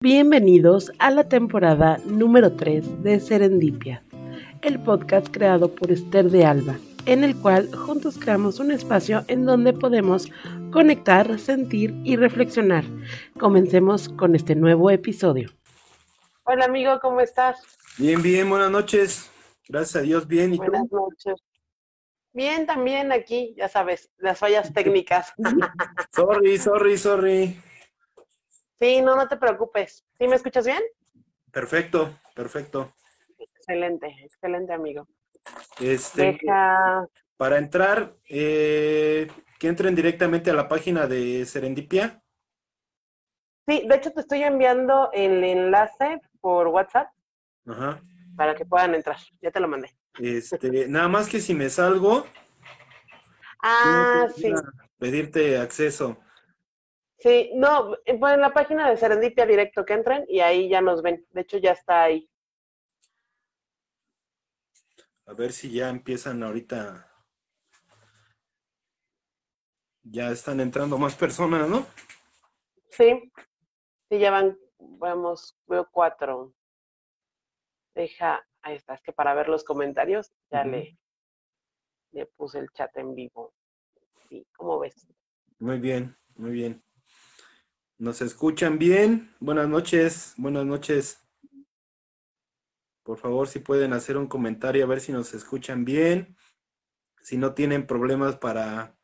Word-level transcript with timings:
Bienvenidos 0.00 0.92
a 0.98 1.10
la 1.10 1.26
temporada 1.26 1.96
número 2.04 2.52
3 2.52 3.02
de 3.02 3.18
Serendipia, 3.18 4.02
el 4.60 4.78
podcast 4.78 5.28
creado 5.28 5.74
por 5.74 5.90
Esther 5.90 6.28
de 6.28 6.44
Alba, 6.44 6.76
en 7.06 7.24
el 7.24 7.34
cual 7.34 7.74
juntos 7.74 8.18
creamos 8.18 8.60
un 8.60 8.72
espacio 8.72 9.24
en 9.28 9.46
donde 9.46 9.72
podemos 9.72 10.30
conectar, 10.70 11.38
sentir 11.38 11.94
y 12.04 12.16
reflexionar. 12.16 12.84
Comencemos 13.40 14.10
con 14.10 14.34
este 14.34 14.54
nuevo 14.54 14.90
episodio. 14.90 15.48
Hola 16.44 16.66
amigo, 16.66 17.00
¿cómo 17.00 17.22
estás? 17.22 17.58
Bien, 17.96 18.20
bien, 18.20 18.50
buenas 18.50 18.70
noches. 18.70 19.30
Gracias 19.66 19.96
a 19.96 20.00
Dios, 20.02 20.28
bien. 20.28 20.52
¿Y 20.52 20.58
buenas 20.58 20.92
noches. 20.92 21.42
Bien, 22.34 22.66
también 22.66 23.12
aquí, 23.12 23.54
ya 23.56 23.66
sabes, 23.66 24.10
las 24.18 24.38
fallas 24.38 24.74
técnicas. 24.74 25.32
sorry, 26.14 26.58
sorry, 26.58 26.98
sorry. 26.98 27.56
Sí, 28.80 29.00
no, 29.00 29.16
no 29.16 29.26
te 29.28 29.36
preocupes. 29.36 30.04
¿Sí 30.18 30.28
me 30.28 30.36
escuchas 30.36 30.66
bien? 30.66 30.82
Perfecto, 31.50 32.18
perfecto. 32.34 32.92
Excelente, 33.38 34.14
excelente, 34.22 34.72
amigo. 34.72 35.08
Este, 35.80 36.38
Para 37.36 37.58
entrar, 37.58 38.14
eh, 38.28 39.28
que 39.58 39.68
entren 39.68 39.94
directamente 39.94 40.50
a 40.50 40.54
la 40.54 40.68
página 40.68 41.06
de 41.06 41.44
Serendipia. 41.46 42.22
Sí, 43.66 43.86
de 43.88 43.96
hecho 43.96 44.12
te 44.12 44.20
estoy 44.20 44.42
enviando 44.42 45.10
el 45.12 45.42
enlace 45.42 46.20
por 46.40 46.68
WhatsApp 46.68 47.08
Ajá. 47.66 48.00
para 48.36 48.54
que 48.54 48.64
puedan 48.64 48.94
entrar. 48.94 49.16
Ya 49.40 49.50
te 49.50 49.60
lo 49.60 49.68
mandé. 49.68 49.96
Este, 50.20 50.88
nada 50.88 51.08
más 51.08 51.28
que 51.28 51.40
si 51.40 51.54
me 51.54 51.68
salgo. 51.68 52.26
Ah, 53.62 54.26
sí. 54.34 54.52
Pedirte 54.98 55.58
acceso. 55.58 56.18
Sí, 57.18 57.50
no, 57.54 57.94
eh, 58.04 58.18
pues 58.18 58.34
en 58.34 58.40
la 58.40 58.52
página 58.52 58.90
de 58.90 58.96
Serendipia 58.96 59.46
directo 59.46 59.84
que 59.84 59.94
entren 59.94 60.24
y 60.28 60.40
ahí 60.40 60.68
ya 60.68 60.80
nos 60.80 61.02
ven. 61.02 61.26
De 61.30 61.40
hecho, 61.40 61.58
ya 61.58 61.72
está 61.72 62.02
ahí. 62.02 62.28
A 65.26 65.32
ver 65.32 65.52
si 65.52 65.72
ya 65.72 65.88
empiezan 65.88 66.42
ahorita. 66.42 67.10
Ya 70.02 70.30
están 70.30 70.60
entrando 70.60 70.98
más 70.98 71.16
personas, 71.16 71.68
¿no? 71.68 71.84
Sí, 72.90 73.32
sí, 74.08 74.18
ya 74.18 74.30
van, 74.30 74.56
vamos, 74.78 75.58
veo 75.66 75.88
cuatro. 75.90 76.54
Deja, 77.94 78.46
ahí 78.62 78.76
está, 78.76 78.94
es 78.94 79.02
que 79.02 79.12
para 79.12 79.34
ver 79.34 79.48
los 79.48 79.64
comentarios 79.64 80.32
ya 80.50 80.64
le, 80.64 80.96
le 82.12 82.26
puse 82.26 82.58
el 82.58 82.70
chat 82.70 82.96
en 82.98 83.14
vivo. 83.14 83.52
Sí, 84.28 84.46
¿cómo 84.56 84.78
ves? 84.78 85.08
Muy 85.58 85.80
bien, 85.80 86.16
muy 86.36 86.52
bien. 86.52 86.85
¿Nos 87.98 88.20
escuchan 88.20 88.78
bien? 88.78 89.34
Buenas 89.40 89.70
noches, 89.70 90.34
buenas 90.36 90.66
noches. 90.66 91.26
Por 93.02 93.16
favor, 93.16 93.48
si 93.48 93.58
pueden 93.60 93.94
hacer 93.94 94.18
un 94.18 94.26
comentario 94.26 94.84
a 94.84 94.86
ver 94.86 95.00
si 95.00 95.12
nos 95.12 95.32
escuchan 95.32 95.86
bien. 95.86 96.36
Si 97.22 97.38
no 97.38 97.54
tienen 97.54 97.86
problemas 97.86 98.36
para 98.36 98.94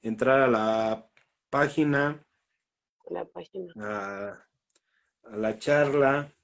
entrar 0.00 0.40
a 0.40 0.48
la 0.48 1.08
página. 1.50 2.26
La 3.08 3.24
página. 3.26 3.72
A, 3.76 4.48
la 5.36 5.58
charla. 5.60 6.34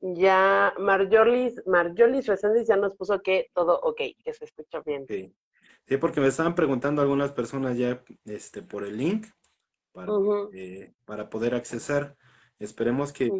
Ya, 0.00 0.72
Marjolis, 0.78 1.60
Marjolis 1.66 2.26
Reséndiz 2.26 2.66
ya 2.66 2.76
nos 2.76 2.96
puso 2.96 3.20
que 3.20 3.50
todo 3.52 3.78
ok, 3.80 4.00
que 4.24 4.32
se 4.32 4.46
escucha 4.46 4.80
bien. 4.80 5.04
Sí. 5.06 5.36
sí, 5.86 5.96
porque 5.98 6.22
me 6.22 6.28
estaban 6.28 6.54
preguntando 6.54 7.02
algunas 7.02 7.32
personas 7.32 7.76
ya 7.76 8.02
este, 8.24 8.62
por 8.62 8.84
el 8.84 8.96
link 8.96 9.26
para, 9.92 10.12
eh, 10.52 10.92
para 11.04 11.30
poder 11.30 11.54
accesar. 11.54 12.16
Esperemos 12.58 13.12
que, 13.12 13.30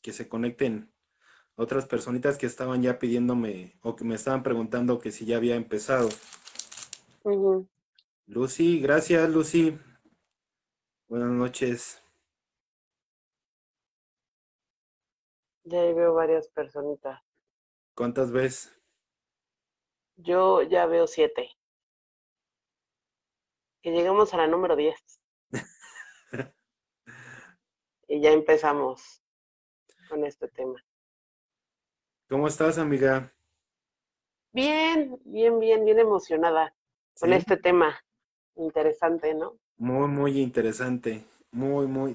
que 0.00 0.12
se 0.12 0.28
conecten 0.28 0.92
otras 1.54 1.86
personitas 1.86 2.38
que 2.38 2.46
estaban 2.46 2.82
ya 2.82 2.98
pidiéndome 2.98 3.78
o 3.82 3.94
que 3.94 4.04
me 4.04 4.14
estaban 4.14 4.42
preguntando 4.42 4.98
que 4.98 5.12
si 5.12 5.26
ya 5.26 5.36
había 5.36 5.56
empezado. 5.56 6.08
Lucy, 8.26 8.80
gracias 8.80 9.28
Lucy. 9.30 9.78
Buenas 11.08 11.30
noches. 11.30 12.02
Ya 15.64 15.80
veo 15.92 16.14
varias 16.14 16.48
personitas. 16.48 17.20
¿Cuántas 17.94 18.32
ves? 18.32 18.72
Yo 20.16 20.62
ya 20.62 20.86
veo 20.86 21.06
siete 21.06 21.50
que 23.82 23.90
llegamos 23.90 24.32
a 24.32 24.36
la 24.38 24.46
número 24.46 24.76
10. 24.76 24.94
y 28.08 28.20
ya 28.20 28.30
empezamos 28.30 29.22
con 30.08 30.24
este 30.24 30.48
tema. 30.48 30.82
¿Cómo 32.28 32.46
estás, 32.48 32.78
amiga? 32.78 33.32
Bien, 34.52 35.18
bien, 35.24 35.58
bien, 35.58 35.84
bien 35.84 35.98
emocionada 35.98 36.74
con 37.18 37.32
este 37.32 37.56
tema. 37.56 37.98
Interesante, 38.54 39.34
¿no? 39.34 39.58
Muy, 39.76 40.08
muy 40.08 40.40
interesante. 40.40 41.24
Muy, 41.50 41.86
muy, 41.86 42.14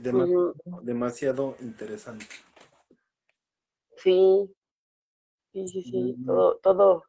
demasiado 0.82 1.58
interesante. 1.60 2.26
Sí, 3.98 4.56
sí, 5.52 5.68
sí, 5.68 5.84
sí. 5.84 6.16
Todo, 6.26 6.58
todo 6.58 7.04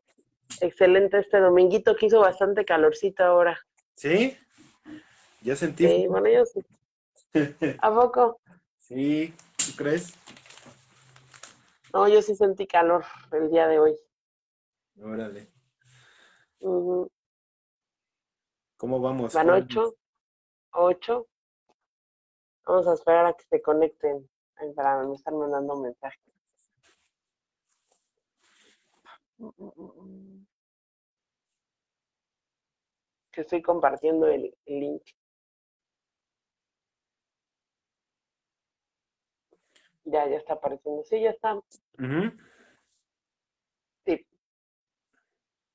excelente 0.60 1.18
este 1.18 1.38
dominguito 1.38 1.96
que 1.96 2.06
hizo 2.06 2.20
bastante 2.20 2.64
calorcito 2.64 3.22
ahora. 3.22 3.58
¿Sí? 3.94 4.36
¿Ya 5.40 5.54
sentiste? 5.54 5.94
Sí, 5.94 6.06
bueno, 6.08 6.28
yo 6.28 6.44
sí. 6.44 6.60
¿A 7.80 7.94
poco? 7.94 8.40
Sí, 8.76 9.34
¿tú 9.56 9.76
crees? 9.76 10.14
No, 11.92 12.08
yo 12.08 12.20
sí 12.22 12.34
sentí 12.34 12.66
calor 12.66 13.04
el 13.32 13.50
día 13.50 13.68
de 13.68 13.78
hoy. 13.78 13.96
Órale. 15.00 15.48
¿Cómo 18.76 19.00
vamos? 19.00 19.32
Van 19.34 19.50
ocho. 19.50 19.94
Ocho. 20.72 21.28
Vamos 22.66 22.86
a 22.88 22.94
esperar 22.94 23.26
a 23.26 23.32
que 23.32 23.44
se 23.44 23.62
conecten 23.62 24.28
para 24.74 25.02
me 25.04 25.14
están 25.14 25.38
mandando 25.38 25.76
mensajes. 25.76 26.20
Que 33.30 33.42
estoy 33.42 33.62
compartiendo 33.62 34.26
el 34.26 34.52
link. 34.66 35.02
Ya, 40.10 40.26
ya 40.28 40.36
está 40.36 40.54
apareciendo. 40.54 41.02
Sí, 41.04 41.20
ya 41.20 41.30
está. 41.30 41.60
Sí. 44.06 44.26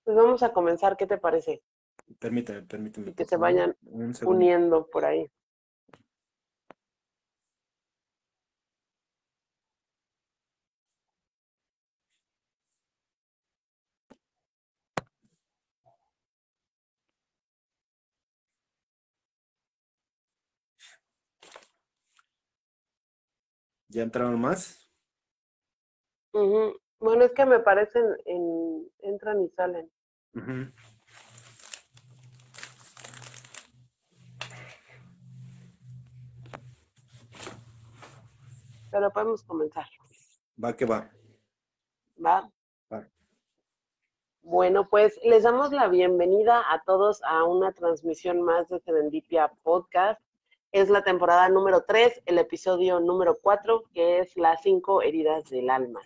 Pues 0.03 0.17
vamos 0.17 0.43
a 0.43 0.51
comenzar, 0.51 0.97
¿qué 0.97 1.05
te 1.07 1.17
parece? 1.17 1.61
Permíteme, 2.19 2.63
permíteme. 2.63 3.11
Y 3.11 3.13
que 3.13 3.25
se 3.25 3.37
vayan 3.37 3.75
uniendo 4.23 4.87
por 4.87 5.05
ahí. 5.05 5.29
¿Ya 23.93 24.01
entraron 24.01 24.41
más? 24.41 24.89
Bueno, 26.31 27.23
es 27.23 27.31
que 27.33 27.45
me 27.45 27.59
parecen, 27.59 28.03
en, 28.25 28.89
entran 29.01 29.39
y 29.43 29.49
salen. 29.49 29.91
Pero 38.89 39.11
podemos 39.11 39.43
comenzar. 39.43 39.85
Va 40.63 40.75
que 40.75 40.85
va. 40.85 41.11
Va. 42.17 42.51
Va. 42.91 43.07
Bueno, 44.41 44.89
pues 44.89 45.19
les 45.23 45.43
damos 45.43 45.71
la 45.71 45.87
bienvenida 45.87 46.63
a 46.73 46.81
todos 46.83 47.21
a 47.25 47.43
una 47.43 47.73
transmisión 47.73 48.41
más 48.41 48.67
de 48.69 48.79
Serendipia 48.79 49.53
Podcast. 49.61 50.19
Es 50.73 50.89
la 50.89 51.03
temporada 51.03 51.49
número 51.49 51.83
3, 51.83 52.23
el 52.25 52.39
episodio 52.39 52.99
número 52.99 53.37
4, 53.39 53.83
que 53.93 54.17
es 54.17 54.35
las 54.35 54.63
cinco 54.63 55.03
heridas 55.03 55.47
del 55.51 55.69
alma. 55.69 56.01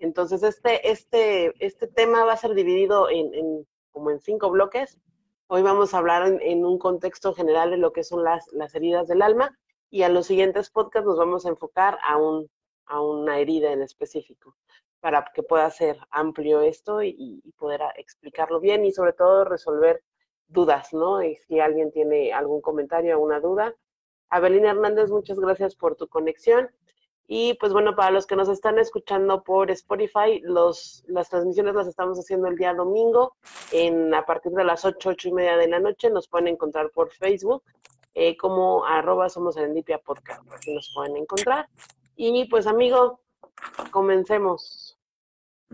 Entonces, 0.00 0.42
este, 0.42 0.90
este, 0.90 1.54
este 1.64 1.86
tema 1.86 2.24
va 2.24 2.32
a 2.32 2.36
ser 2.36 2.54
dividido 2.54 3.08
en, 3.08 3.64
como 3.92 4.10
en 4.10 4.18
cinco 4.18 4.50
bloques. 4.50 4.98
Hoy 5.46 5.62
vamos 5.62 5.94
a 5.94 5.98
hablar 5.98 6.26
en, 6.26 6.64
un 6.64 6.76
contexto 6.76 7.34
general 7.34 7.70
de 7.70 7.76
lo 7.76 7.92
que 7.92 8.02
son 8.02 8.24
las, 8.24 8.48
las 8.52 8.74
heridas 8.74 9.06
del 9.06 9.22
alma 9.22 9.56
y 9.90 10.02
a 10.02 10.08
los 10.08 10.26
siguientes 10.26 10.70
podcasts 10.70 11.06
nos 11.06 11.16
vamos 11.16 11.46
a 11.46 11.50
enfocar 11.50 11.96
a, 12.02 12.16
un, 12.16 12.50
a 12.86 13.00
una 13.00 13.38
herida 13.38 13.70
en 13.70 13.80
específico 13.80 14.56
para 14.98 15.24
que 15.32 15.44
pueda 15.44 15.70
ser 15.70 16.00
amplio 16.10 16.62
esto 16.62 17.00
y, 17.04 17.14
y 17.44 17.52
poder 17.52 17.80
explicarlo 17.94 18.58
bien 18.58 18.84
y 18.84 18.90
sobre 18.90 19.12
todo 19.12 19.44
resolver 19.44 20.02
dudas, 20.48 20.92
¿no? 20.92 21.22
Y 21.22 21.36
si 21.36 21.60
alguien 21.60 21.92
tiene 21.92 22.32
algún 22.32 22.60
comentario, 22.60 23.12
alguna 23.12 23.38
duda, 23.38 23.72
Abelina 24.30 24.70
Hernández, 24.70 25.10
muchas 25.10 25.38
gracias 25.38 25.74
por 25.74 25.96
tu 25.96 26.08
conexión. 26.08 26.70
Y 27.26 27.54
pues 27.54 27.72
bueno, 27.72 27.94
para 27.94 28.10
los 28.10 28.26
que 28.26 28.34
nos 28.34 28.48
están 28.48 28.78
escuchando 28.78 29.44
por 29.44 29.70
Spotify, 29.70 30.40
los, 30.42 31.04
las 31.06 31.28
transmisiones 31.28 31.76
las 31.76 31.86
estamos 31.86 32.18
haciendo 32.18 32.48
el 32.48 32.56
día 32.56 32.74
domingo 32.74 33.36
en, 33.70 34.12
a 34.14 34.26
partir 34.26 34.50
de 34.52 34.64
las 34.64 34.84
8, 34.84 35.10
8 35.10 35.28
y 35.28 35.32
media 35.32 35.56
de 35.56 35.68
la 35.68 35.78
noche. 35.78 36.10
Nos 36.10 36.26
pueden 36.26 36.48
encontrar 36.48 36.90
por 36.90 37.12
Facebook 37.12 37.62
eh, 38.14 38.36
como 38.36 38.84
arroba 38.84 39.28
somos 39.28 39.56
Podcast, 40.04 40.52
así 40.52 40.74
nos 40.74 40.90
pueden 40.94 41.16
encontrar. 41.16 41.68
Y 42.16 42.48
pues 42.48 42.66
amigo, 42.66 43.20
comencemos. 43.90 44.98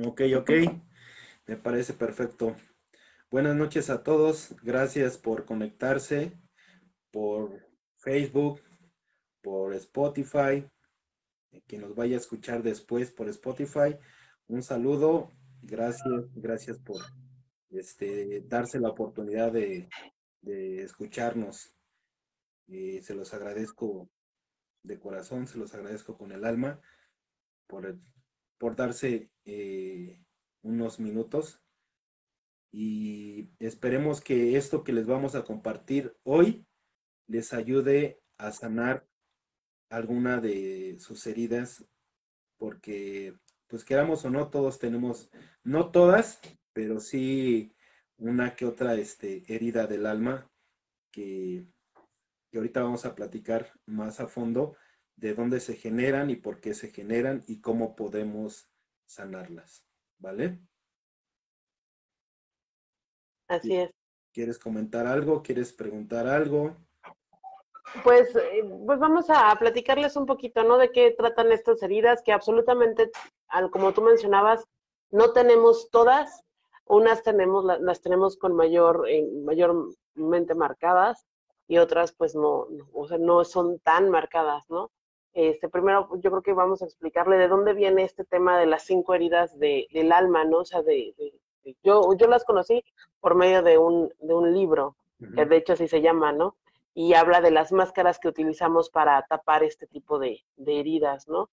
Ok, 0.05 0.23
ok, 0.37 0.51
me 1.47 1.57
parece 1.57 1.95
perfecto. 1.95 2.55
Buenas 3.31 3.57
noches 3.57 3.89
a 3.89 4.03
todos, 4.03 4.55
gracias 4.63 5.17
por 5.17 5.47
conectarse 5.47 6.39
por 7.11 7.66
Facebook, 8.07 8.61
por 9.43 9.75
Spotify, 9.75 10.65
que 11.67 11.77
nos 11.77 11.97
vaya 11.97 12.15
a 12.15 12.21
escuchar 12.21 12.63
después 12.63 13.11
por 13.11 13.29
Spotify. 13.29 13.99
Un 14.47 14.63
saludo, 14.63 15.33
gracias, 15.61 16.33
gracias 16.37 16.79
por 16.79 17.03
este, 17.69 18.43
darse 18.43 18.79
la 18.79 18.91
oportunidad 18.91 19.51
de, 19.51 19.89
escucharnos. 20.85 21.75
se 22.69 23.15
los 23.17 23.35
agradezco 23.35 24.09
de 24.85 25.01
corazón, 25.01 25.49
se 25.49 25.59
los 25.59 25.75
agradezco 25.75 26.17
con 26.17 26.31
el 26.31 26.45
alma 26.45 26.81
por, 27.67 27.99
por 28.57 28.77
darse 28.77 29.33
eh, 29.45 30.23
unos 30.63 31.01
minutos 31.01 31.61
y 32.71 33.51
esperemos 33.59 34.21
que 34.21 34.57
esto 34.57 34.85
que 34.85 34.93
les 34.93 35.07
vamos 35.09 35.35
a 35.35 35.43
compartir 35.43 36.17
hoy 36.23 36.65
les 37.27 37.53
ayude 37.53 38.21
a 38.39 38.53
sanar 38.53 39.07
alguna 39.91 40.41
de 40.41 40.99
sus 40.99 41.27
heridas, 41.27 41.85
porque 42.59 43.35
pues 43.69 43.85
queramos 43.85 44.25
o 44.25 44.31
no, 44.31 44.49
todos 44.51 44.79
tenemos, 44.79 45.31
no 45.65 45.91
todas, 45.91 46.41
pero 46.73 47.01
sí 47.01 47.75
una 48.19 48.55
que 48.55 48.65
otra 48.65 48.95
este, 48.95 49.43
herida 49.53 49.87
del 49.87 50.07
alma 50.07 50.51
que, 51.11 51.67
que 52.51 52.59
ahorita 52.59 52.83
vamos 52.83 53.05
a 53.05 53.15
platicar 53.15 53.73
más 53.87 54.21
a 54.21 54.29
fondo 54.29 54.77
de 55.17 55.35
dónde 55.35 55.61
se 55.61 55.77
generan 55.77 56.31
y 56.31 56.37
por 56.37 56.61
qué 56.61 56.75
se 56.75 56.91
generan 56.91 57.43
y 57.47 57.61
cómo 57.61 57.97
podemos 57.97 58.71
sanarlas, 59.07 59.85
¿vale? 60.19 60.61
Así 63.49 63.75
es. 63.75 63.91
¿Quieres 64.33 64.59
comentar 64.59 65.07
algo? 65.07 65.43
¿Quieres 65.43 65.73
preguntar 65.73 66.27
algo? 66.27 66.77
Pues, 68.03 68.35
eh, 68.37 68.65
pues 68.85 68.99
vamos 68.99 69.27
a 69.31 69.55
platicarles 69.59 70.17
un 70.17 70.27
poquito, 70.27 70.63
¿no? 70.65 70.77
De 70.77 70.91
qué 70.91 71.13
tratan 71.13 71.53
estas 71.53 71.83
heridas, 71.83 72.23
que 72.23 72.33
absolutamente, 72.33 73.11
como 73.71 73.93
tú 73.93 74.03
mencionabas, 74.03 74.67
no 75.11 75.33
tenemos 75.33 75.89
todas, 75.91 76.43
unas 76.87 77.23
tenemos, 77.23 77.65
las 77.65 78.01
tenemos 78.01 78.37
con 78.37 78.55
mayor, 78.55 79.07
eh, 79.09 79.27
mayormente 79.45 80.55
marcadas 80.55 81.27
y 81.69 81.79
otras 81.79 82.13
pues 82.13 82.35
no, 82.35 82.67
o 82.93 83.09
sea, 83.09 83.19
no 83.19 83.45
son 83.45 83.79
tan 83.81 84.11
marcadas, 84.11 84.69
¿no? 84.69 84.91
Este, 85.33 85.69
primero 85.69 86.09
yo 86.21 86.31
creo 86.31 86.43
que 86.43 86.53
vamos 86.55 86.81
a 86.81 86.87
explicarle 86.87 87.37
de 87.37 87.49
dónde 87.49 87.75
viene 87.75 88.05
este 88.05 88.25
tema 88.25 88.59
de 88.59 88.67
las 88.67 88.85
cinco 88.85 89.15
heridas 89.15 89.59
de, 89.59 89.87
del 89.93 90.13
alma, 90.13 90.45
¿no? 90.45 90.59
O 90.59 90.65
sea, 90.65 90.83
de, 90.83 91.15
yo, 91.83 92.15
yo 92.17 92.27
las 92.27 92.45
conocí 92.45 92.83
por 93.21 93.35
medio 93.35 93.63
de 93.63 93.79
un, 93.79 94.13
de 94.21 94.35
un 94.35 94.55
libro, 94.55 94.97
que 95.35 95.45
de 95.45 95.57
hecho 95.57 95.73
así 95.73 95.89
se 95.89 96.01
llama, 96.01 96.33
¿no? 96.33 96.57
Y 96.99 97.13
habla 97.13 97.43
de 97.43 97.51
las 97.51 97.73
máscaras 97.73 98.19
que 98.19 98.29
utilizamos 98.29 98.89
para 98.89 99.21
tapar 99.27 99.63
este 99.63 99.87
tipo 99.87 100.19
de, 100.19 100.43
heridas, 100.57 101.29
¿no? 101.29 101.51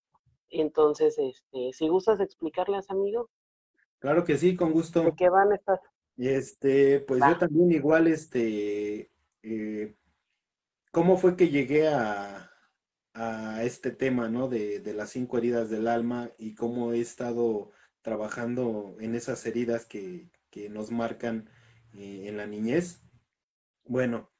Entonces, 0.49 1.17
este, 1.19 1.73
si 1.73 1.89
gustas 1.89 2.21
explicarlas, 2.21 2.89
amigo. 2.89 3.29
Claro 3.99 4.23
que 4.23 4.37
sí, 4.37 4.55
con 4.55 4.71
gusto. 4.71 5.03
¿De 5.03 5.13
qué 5.17 5.27
van 5.27 5.51
estas? 5.51 5.81
Este, 6.15 7.01
pues 7.01 7.21
yo 7.27 7.37
también 7.37 7.73
igual, 7.73 8.07
este, 8.07 9.11
eh, 9.41 9.97
¿cómo 10.91 11.17
fue 11.17 11.35
que 11.35 11.49
llegué 11.49 11.89
a, 11.89 12.49
este 13.63 13.91
tema, 13.91 14.29
¿no? 14.29 14.47
De, 14.47 14.81
las 14.95 15.09
cinco 15.09 15.37
heridas 15.37 15.69
del 15.69 15.89
alma 15.89 16.31
y 16.37 16.55
cómo 16.55 16.93
he 16.93 17.01
estado 17.01 17.69
trabajando 18.01 18.95
en 19.01 19.13
esas 19.13 19.45
heridas 19.45 19.85
que, 19.85 20.29
nos 20.69 20.89
marcan 20.89 21.49
eh, 21.95 22.27
en 22.27 22.37
la 22.37 22.47
niñez. 22.47 23.03
Bueno, 23.85 24.32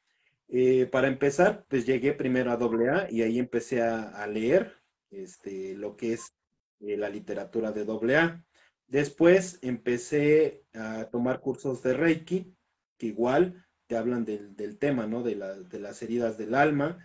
eh, 0.55 0.85
para 0.85 1.07
empezar, 1.07 1.65
pues 1.67 1.83
llegué 1.83 2.13
primero 2.13 2.51
a 2.51 2.53
AA 2.53 3.09
y 3.09 3.23
ahí 3.23 3.39
empecé 3.39 3.81
a, 3.81 4.27
leer 4.27 4.79
este, 5.09 5.73
lo 5.73 5.97
que 5.97 6.13
es 6.13 6.35
eh, 6.79 6.95
la 6.95 7.09
literatura 7.09 7.71
de 7.71 7.81
AA. 7.81 8.45
Después 8.85 9.57
empecé 9.63 10.63
a 10.75 11.05
tomar 11.05 11.39
cursos 11.39 11.81
de 11.81 11.95
Reiki, 11.95 12.55
que 12.99 13.07
igual 13.07 13.65
te 13.87 13.97
hablan 13.97 14.25
del, 14.25 14.77
tema, 14.77 15.07
¿no? 15.07 15.23
De, 15.23 15.35
las 15.35 16.03
heridas 16.03 16.37
del 16.37 16.53
alma. 16.53 17.03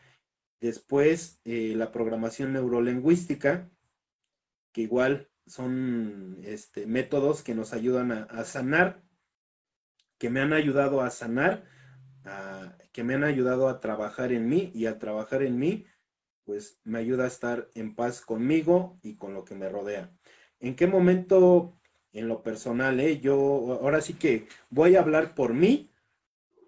Después 0.60 1.40
eh, 1.46 1.72
la 1.74 1.90
programación 1.90 2.52
neurolingüística, 2.52 3.70
que 4.72 4.82
igual 4.82 5.30
son 5.46 6.36
este, 6.44 6.86
métodos 6.86 7.42
que 7.42 7.54
nos 7.54 7.72
ayudan 7.72 8.12
a 8.12 8.44
sanar, 8.44 9.02
que 10.18 10.28
me 10.28 10.40
han 10.40 10.52
ayudado 10.52 11.00
a 11.00 11.08
sanar 11.08 11.64
que 12.98 13.04
me 13.04 13.14
han 13.14 13.22
ayudado 13.22 13.68
a 13.68 13.78
trabajar 13.78 14.32
en 14.32 14.48
mí 14.48 14.72
y 14.74 14.86
al 14.86 14.98
trabajar 14.98 15.44
en 15.44 15.56
mí, 15.56 15.86
pues 16.42 16.80
me 16.82 16.98
ayuda 16.98 17.22
a 17.22 17.28
estar 17.28 17.70
en 17.76 17.94
paz 17.94 18.20
conmigo 18.20 18.98
y 19.04 19.14
con 19.14 19.34
lo 19.34 19.44
que 19.44 19.54
me 19.54 19.68
rodea. 19.68 20.12
¿En 20.58 20.74
qué 20.74 20.88
momento 20.88 21.78
en 22.10 22.26
lo 22.26 22.42
personal, 22.42 22.98
eh, 22.98 23.20
yo 23.20 23.78
ahora 23.80 24.00
sí 24.00 24.14
que 24.14 24.48
voy 24.68 24.96
a 24.96 25.00
hablar 25.00 25.36
por 25.36 25.54
mí. 25.54 25.92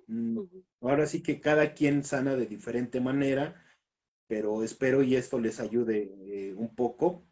Mm, 0.06 0.38
ahora 0.82 1.06
sí 1.06 1.21
que 1.21 1.41
cada 1.41 1.75
quien 1.75 2.05
sana 2.05 2.37
de 2.37 2.47
diferente 2.47 3.00
manera, 3.00 3.61
pero 4.29 4.62
espero 4.62 5.03
y 5.03 5.17
esto 5.17 5.41
les 5.41 5.59
ayude 5.59 6.15
eh, 6.29 6.55
un 6.56 6.76
poco. 6.76 7.26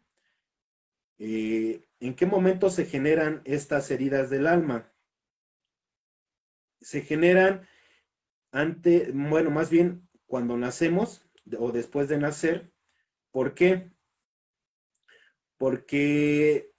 Eh, 1.19 1.87
¿En 2.01 2.17
qué 2.17 2.25
momento 2.25 2.69
se 2.69 2.83
generan 2.83 3.43
estas 3.45 3.91
heridas 3.91 4.29
del 4.29 4.45
alma? 4.45 4.91
Se 6.81 6.99
generan 6.99 7.65
ante, 8.51 9.11
bueno, 9.13 9.51
más 9.51 9.69
bien 9.69 10.07
cuando 10.25 10.57
nacemos 10.57 11.25
o 11.57 11.71
después 11.71 12.07
de 12.07 12.17
nacer. 12.17 12.71
¿Por 13.31 13.53
qué? 13.53 13.91
Porque 15.57 16.71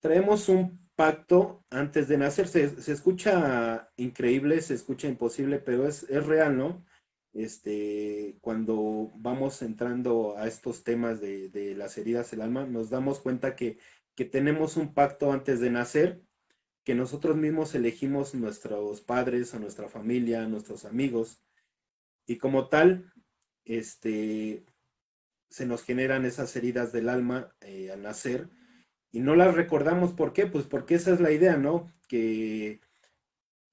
traemos 0.00 0.48
un 0.48 0.88
pacto 0.94 1.64
antes 1.70 2.08
de 2.08 2.18
nacer. 2.18 2.48
Se, 2.48 2.64
escucha 2.64 3.90
increíble, 3.96 4.60
se 4.62 4.74
escucha 4.74 5.08
imposible, 5.08 5.58
pero 5.58 5.86
es, 5.86 6.06
real, 6.26 6.56
¿no? 6.56 6.84
Este, 7.32 8.38
cuando 8.40 9.12
vamos 9.16 9.60
entrando 9.60 10.36
a 10.38 10.46
estos 10.48 10.84
temas 10.84 11.20
de, 11.20 11.74
las 11.76 11.98
heridas 11.98 12.30
del 12.30 12.40
alma, 12.40 12.66
nos 12.66 12.88
damos 12.90 13.20
cuenta 13.20 13.54
que, 13.54 13.78
que 14.14 14.24
tenemos 14.24 14.76
un 14.76 14.94
pacto 14.94 15.32
antes 15.32 15.60
de 15.60 15.70
nacer 15.70 16.22
que 16.86 16.94
nosotros 16.94 17.36
mismos 17.36 17.74
elegimos 17.74 18.32
nuestros 18.36 19.00
padres, 19.00 19.52
a 19.54 19.58
nuestra 19.58 19.88
familia, 19.88 20.46
nuestros 20.46 20.84
amigos, 20.84 21.42
y 22.28 22.38
como 22.38 22.68
tal, 22.68 23.12
este, 23.64 24.64
se 25.50 25.66
nos 25.66 25.82
generan 25.82 26.24
esas 26.24 26.54
heridas 26.54 26.92
del 26.92 27.08
alma 27.08 27.52
eh, 27.60 27.90
al 27.90 28.02
nacer, 28.02 28.50
y 29.10 29.18
no 29.18 29.34
las 29.34 29.56
recordamos, 29.56 30.12
¿por 30.12 30.32
qué? 30.32 30.46
Pues 30.46 30.66
porque 30.66 30.94
esa 30.94 31.12
es 31.12 31.18
la 31.18 31.32
idea, 31.32 31.56
¿no? 31.56 31.92
Que, 32.06 32.80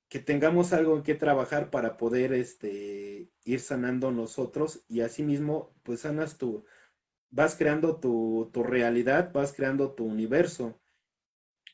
que 0.10 0.17
tengamos 0.17 0.74
algo 0.74 0.98
en 0.98 1.03
que 1.03 1.13
trabajar 1.13 1.70
para 1.70 1.98
poder 1.98 2.34
este, 2.34 3.29
ir 3.46 3.60
sanando 3.60 4.10
nosotros, 4.12 4.86
y 4.88 5.01
asimismo, 5.01 5.75
pues 5.84 6.00
sanas 6.00 6.39
tu, 6.39 6.65
vas 7.29 7.55
creando 7.55 8.00
tu, 8.00 8.50
realidad, 8.63 9.32
vas 9.32 9.53
creando 9.53 9.93
tu 9.93 10.03
universo. 10.03 10.82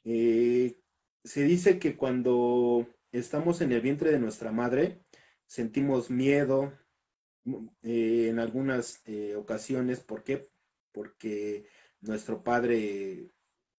Eh, 0.04 0.79
se 1.24 1.44
dice 1.44 1.80
que 1.80 1.96
cuando 1.96 2.88
estamos 3.12 3.62
en 3.62 3.72
el 3.72 3.82
vientre 3.82 4.12
de 4.12 4.20
nuestra 4.20 4.52
madre, 4.52 5.04
sentimos 5.46 6.10
miedo 6.10 6.74
mm, 7.46 7.68
eh, 7.84 8.28
en 8.30 8.40
algunas 8.40 9.02
eh, 9.06 9.36
ocasiones. 9.36 10.00
¿Por 10.02 10.24
qué? 10.24 10.50
Porque 10.92 11.66
nuestro 12.02 12.44
padre 12.44 13.32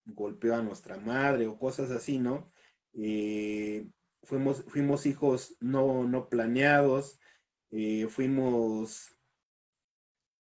golpeó 0.05 0.55
a 0.55 0.63
nuestra 0.63 0.99
madre 0.99 1.47
o 1.47 1.59
cosas 1.59 1.91
así, 1.91 2.19
¿no? 2.19 2.53
Eh, 2.93 3.89
fuimos, 4.23 4.65
fuimos 4.65 5.07
hijos 5.07 5.57
no, 5.61 6.05
no 6.05 6.29
planeados, 6.29 7.21
fuimos 8.09 9.17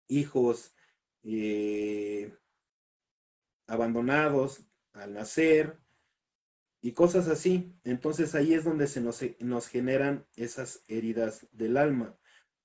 hijos 0.08 0.76
abandonados 3.68 4.70
al 4.94 5.14
nacer, 5.14 5.80
y 6.86 6.92
cosas 6.92 7.28
así. 7.30 7.74
Entonces 7.84 8.36
ahí 8.36 8.54
es 8.54 8.64
donde 8.64 8.86
se 8.86 9.02
nos, 9.02 9.20
nos 9.40 9.68
generan 9.68 10.24
esas 10.36 10.84
heridas 10.88 11.48
del 11.52 11.78
alma. 11.78 12.16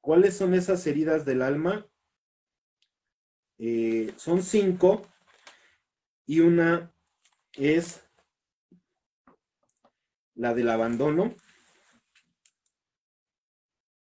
¿Cuáles 0.03 0.37
son 0.37 0.53
esas 0.53 0.87
heridas 0.87 1.25
del 1.25 1.41
alma? 1.41 1.89
Eh, 3.57 4.13
son 4.19 4.43
cinco 4.43 5.09
y 6.27 6.41
una 6.41 6.93
es 7.55 8.07
la 10.35 10.53
del 10.53 10.69
abandono, 10.69 11.35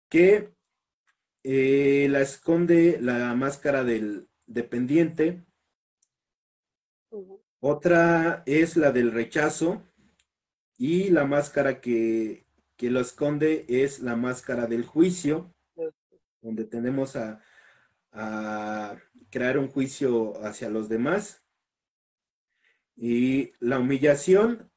que 0.10 0.54
eh, 1.44 2.08
la 2.10 2.20
esconde 2.20 2.98
la 3.00 3.34
máscara 3.36 3.86
del 3.86 4.28
dependiente. 4.48 5.46
Otra 7.62 8.44
es 8.46 8.76
la 8.76 8.92
del 8.92 9.14
rechazo 9.14 9.86
y 10.80 11.10
la 11.10 11.26
máscara 11.26 11.82
que, 11.82 12.48
que 12.78 12.90
lo 12.90 13.02
esconde 13.02 13.66
es 13.68 14.00
la 14.00 14.16
máscara 14.16 14.66
del 14.66 14.86
juicio, 14.86 15.54
donde 16.42 16.64
tenemos 16.64 17.18
a, 17.18 17.42
a 18.14 18.98
crear 19.30 19.58
un 19.58 19.68
juicio 19.68 20.42
hacia 20.42 20.70
los 20.70 20.88
demás. 20.88 21.44
Y 22.96 23.52
la 23.60 23.80
humillación 23.80 24.72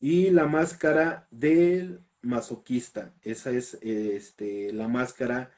y 0.00 0.30
la 0.30 0.46
máscara 0.46 1.28
del 1.30 2.04
masoquista. 2.20 3.14
Esa 3.22 3.52
es 3.52 3.74
este, 3.82 4.72
la 4.72 4.88
máscara 4.88 5.52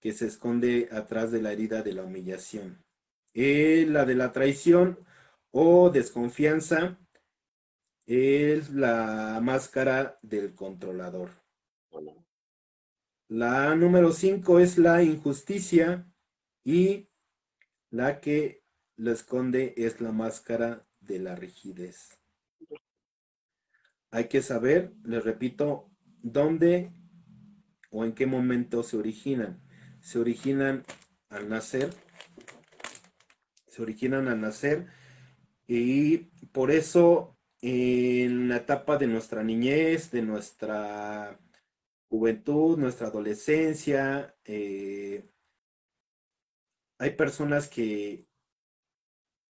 que 0.00 0.12
se 0.12 0.26
esconde 0.26 0.88
atrás 0.90 1.32
de 1.32 1.42
la 1.42 1.52
herida 1.52 1.82
de 1.82 1.92
la 1.92 2.04
humillación. 2.04 2.82
Eh, 3.34 3.84
la 3.86 4.06
de 4.06 4.14
la 4.14 4.32
traición 4.32 4.98
o 5.50 5.90
desconfianza 5.90 6.98
es 8.06 8.70
la 8.70 9.40
máscara 9.42 10.18
del 10.22 10.54
controlador. 10.54 11.30
La 13.28 13.74
número 13.74 14.12
5 14.12 14.60
es 14.60 14.78
la 14.78 15.02
injusticia 15.02 16.08
y 16.62 17.08
la 17.90 18.20
que 18.20 18.62
lo 18.94 19.10
esconde 19.10 19.74
es 19.76 20.00
la 20.00 20.12
máscara 20.12 20.86
de 21.00 21.18
la 21.18 21.34
rigidez. 21.34 22.20
Hay 24.12 24.28
que 24.28 24.40
saber, 24.40 24.94
les 25.02 25.24
repito, 25.24 25.90
dónde 26.22 26.92
o 27.90 28.04
en 28.04 28.14
qué 28.14 28.26
momento 28.26 28.84
se 28.84 28.96
originan. 28.96 29.60
Se 30.00 30.20
originan 30.20 30.84
al 31.28 31.48
nacer, 31.48 31.92
se 33.66 33.82
originan 33.82 34.28
al 34.28 34.40
nacer 34.40 34.86
y 35.66 36.18
por 36.52 36.70
eso 36.70 37.35
en 37.60 38.48
la 38.48 38.56
etapa 38.56 38.98
de 38.98 39.06
nuestra 39.06 39.42
niñez, 39.42 40.10
de 40.10 40.22
nuestra 40.22 41.38
juventud, 42.08 42.78
nuestra 42.78 43.08
adolescencia, 43.08 44.36
eh, 44.44 45.28
hay 46.98 47.10
personas 47.10 47.68
que, 47.68 48.26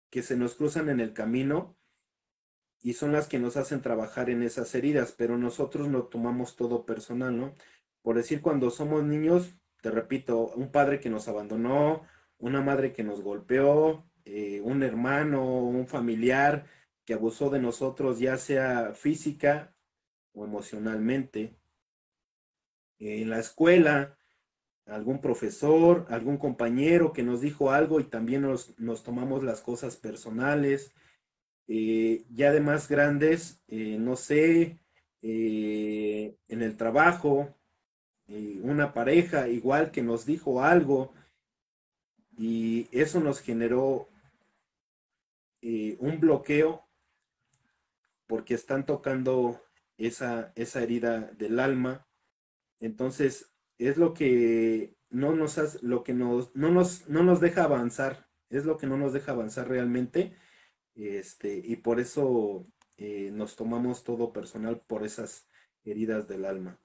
que 0.10 0.24
se 0.24 0.36
nos 0.36 0.56
cruzan 0.56 0.90
en 0.90 1.00
el 1.00 1.14
camino 1.14 1.78
y 2.82 2.94
son 2.94 3.12
las 3.12 3.28
que 3.28 3.40
nos 3.40 3.58
hacen 3.58 3.82
trabajar 3.82 4.30
en 4.30 4.44
esas 4.44 4.74
heridas, 4.76 5.14
pero 5.18 5.38
nosotros 5.38 5.88
no 5.90 6.04
tomamos 6.04 6.56
todo 6.56 6.86
personal, 6.86 7.38
¿no? 7.38 7.54
Por 8.02 8.16
decir, 8.16 8.42
cuando 8.42 8.70
somos 8.70 9.04
niños, 9.04 9.54
te 9.82 9.92
repito, 9.92 10.48
un 10.56 10.72
padre 10.72 11.00
que 11.00 11.10
nos 11.10 11.28
abandonó, 11.28 12.04
una 12.38 12.62
madre 12.62 12.94
que 12.94 13.04
nos 13.04 13.22
golpeó, 13.22 14.10
eh, 14.26 14.62
un 14.62 14.84
hermano, 14.84 15.44
un 15.44 15.88
familiar 15.88 16.66
que 17.10 17.16
abusó 17.16 17.50
de 17.50 17.58
nosotros, 17.58 18.20
ya 18.20 18.38
sea 18.38 18.94
física 18.94 19.74
o 20.32 20.46
emocionalmente. 20.46 21.56
En 23.00 23.32
la 23.32 23.40
escuela, 23.40 24.16
algún 24.86 25.20
profesor, 25.20 26.06
algún 26.10 26.38
compañero 26.38 27.12
que 27.12 27.24
nos 27.24 27.42
dijo 27.42 27.72
algo 27.72 28.00
y 28.00 28.04
también 28.04 28.44
nos, 28.44 28.78
nos 28.80 29.02
tomamos 29.02 29.44
las 29.44 29.62
cosas 29.62 29.96
personales 29.96 30.94
eh, 31.68 32.26
ya 32.30 32.52
de 32.52 32.62
más 32.62 32.88
grandes, 32.88 33.60
eh, 33.70 33.98
no 34.00 34.16
sé, 34.16 34.78
eh, 35.24 36.38
en 36.48 36.62
el 36.62 36.78
trabajo, 36.78 37.56
una 38.62 38.94
pareja 38.94 39.48
igual 39.48 39.90
que 39.90 40.04
nos 40.04 40.28
dijo 40.28 40.62
algo 40.62 41.16
y 42.38 42.88
eso 42.92 43.20
nos 43.20 43.42
generó 43.42 44.10
un 45.62 46.20
bloqueo 46.20 46.89
porque 48.30 48.54
están 48.54 48.86
tocando 48.86 49.60
esa, 49.98 50.54
esa 50.56 50.84
herida 50.84 51.32
del 51.32 51.60
alma. 51.60 52.08
Entonces, 52.80 53.56
es 53.80 53.98
lo 53.98 54.14
que 54.14 54.96
no 55.10 55.34
nos, 55.34 55.82
lo 55.82 56.04
que 56.04 56.14
no 56.14 56.48
nos, 56.54 57.08
no 57.10 57.24
nos 57.24 57.42
deja 57.42 57.64
avanzar, 57.64 58.30
es 58.50 58.66
lo 58.66 58.78
que 58.78 58.86
no 58.86 58.98
nos 58.98 59.14
deja 59.14 59.32
avanzar 59.32 59.68
realmente 59.68 60.38
este, 60.94 61.60
y 61.64 61.78
por 61.78 62.00
eso 62.00 62.68
eh, 62.98 63.32
nos 63.32 63.56
tomamos 63.56 64.04
todo 64.04 64.32
personal 64.32 64.80
por 64.86 65.04
esas 65.04 65.48
heridas 65.84 66.28
del 66.28 66.46
alma. 66.46 66.80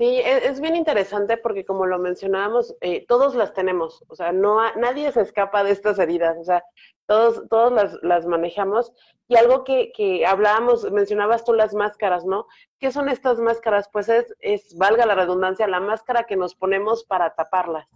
Sí, 0.00 0.18
es, 0.24 0.62
bien 0.62 0.76
interesante 0.76 1.36
porque 1.36 1.66
como 1.66 1.84
lo 1.84 1.98
mencionábamos, 1.98 2.74
eh, 2.80 3.04
todos 3.06 3.34
las 3.34 3.52
tenemos, 3.52 4.02
o 4.08 4.14
sea, 4.14 4.32
no 4.32 4.58
nadie 4.76 5.12
se 5.12 5.20
escapa 5.20 5.62
de 5.62 5.72
estas 5.72 5.98
heridas, 5.98 6.38
o 6.38 6.44
sea, 6.44 6.64
todos, 7.04 7.46
todos 7.50 7.70
las, 7.70 7.98
las 8.00 8.24
manejamos. 8.24 8.94
Y 9.28 9.36
algo 9.36 9.62
que, 9.62 9.92
que, 9.94 10.24
hablábamos, 10.24 10.90
mencionabas 10.90 11.44
tú 11.44 11.52
las 11.52 11.74
máscaras, 11.74 12.24
¿no? 12.24 12.46
¿Qué 12.78 12.90
son 12.90 13.10
estas 13.10 13.40
máscaras? 13.40 13.90
Pues 13.92 14.08
es, 14.08 14.34
es, 14.38 14.74
valga 14.78 15.04
la 15.04 15.16
redundancia, 15.16 15.66
la 15.66 15.80
máscara 15.80 16.24
que 16.24 16.36
nos 16.36 16.54
ponemos 16.54 17.04
para 17.04 17.34
taparlas 17.34 17.86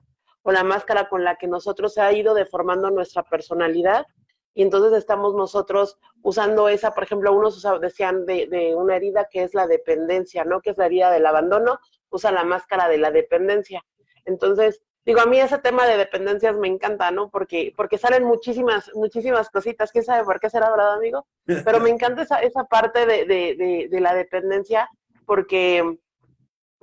o 0.42 0.52
la 0.52 0.62
máscara 0.62 1.08
con 1.08 1.24
la 1.24 1.36
que 1.36 1.46
nosotros 1.46 1.94
se 1.94 2.02
ha 2.02 2.12
ido 2.12 2.34
deformando 2.34 2.90
nuestra 2.90 3.22
personalidad. 3.22 4.04
Y 4.52 4.62
entonces 4.62 4.92
estamos 4.92 5.34
nosotros 5.34 5.98
usando 6.22 6.68
esa, 6.68 6.94
por 6.94 7.02
ejemplo, 7.02 7.32
unos 7.32 7.66
decían 7.80 8.24
de, 8.24 8.46
de, 8.46 8.74
una 8.74 8.94
herida 8.94 9.26
que 9.28 9.42
es 9.42 9.52
la 9.52 9.66
dependencia, 9.66 10.44
¿no? 10.44 10.60
Que 10.60 10.70
es 10.70 10.78
la 10.78 10.86
herida 10.86 11.10
del 11.10 11.26
abandono, 11.26 11.80
usa 12.14 12.32
la 12.32 12.44
máscara 12.44 12.88
de 12.88 12.98
la 12.98 13.10
dependencia. 13.10 13.84
Entonces, 14.24 14.82
digo, 15.04 15.20
a 15.20 15.26
mí 15.26 15.38
ese 15.38 15.58
tema 15.58 15.86
de 15.86 15.98
dependencias 15.98 16.56
me 16.56 16.68
encanta, 16.68 17.10
¿no? 17.10 17.28
Porque, 17.28 17.72
porque 17.76 17.98
salen 17.98 18.24
muchísimas, 18.24 18.90
muchísimas 18.94 19.50
cositas, 19.50 19.92
quién 19.92 20.04
sabe 20.04 20.24
por 20.24 20.40
qué 20.40 20.48
será, 20.48 20.70
¿verdad, 20.70 20.94
amigo? 20.94 21.26
Pero 21.44 21.80
me 21.80 21.90
encanta 21.90 22.22
esa, 22.22 22.38
esa 22.38 22.64
parte 22.64 23.04
de, 23.06 23.26
de, 23.26 23.88
de 23.90 24.00
la 24.00 24.14
dependencia, 24.14 24.88
porque 25.26 25.98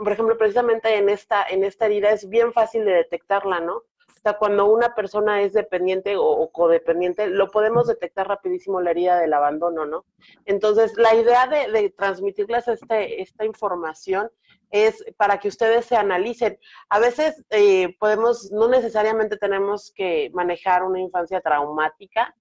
por 0.03 0.11
ejemplo, 0.11 0.37
precisamente 0.37 0.95
en 0.95 1.09
esta, 1.09 1.43
en 1.43 1.63
esta 1.63 1.85
herida 1.85 2.11
es 2.11 2.27
bien 2.27 2.53
fácil 2.53 2.85
de 2.85 2.93
detectarla, 2.93 3.59
¿no? 3.59 3.75
O 3.77 4.21
sea, 4.23 4.37
cuando 4.37 4.65
una 4.65 4.93
persona 4.93 5.41
es 5.41 5.53
dependiente 5.53 6.15
o, 6.17 6.51
codependiente, 6.51 7.27
lo 7.27 7.49
podemos 7.49 7.87
detectar 7.87 8.27
rapidísimo 8.27 8.79
la 8.79 8.91
herida 8.91 9.19
del 9.19 9.33
abandono, 9.33 9.85
¿no? 9.85 10.05
Entonces, 10.45 10.95
la 10.97 11.15
idea 11.15 11.47
de, 11.47 11.89
transmitirles 11.89 12.67
este, 12.67 13.21
esta 13.21 13.45
información 13.45 14.29
es 14.71 15.03
para 15.17 15.37
que 15.39 15.49
ustedes 15.49 15.85
se 15.85 15.95
analicen. 15.95 16.57
A 16.89 16.99
veces 16.99 17.43
eh, 17.49 17.95
podemos, 17.99 18.51
no 18.51 18.67
necesariamente 18.67 19.37
tenemos 19.37 19.91
que 19.95 20.31
manejar 20.33 20.83
una 20.83 20.99
infancia 20.99 21.41
traumática, 21.41 22.35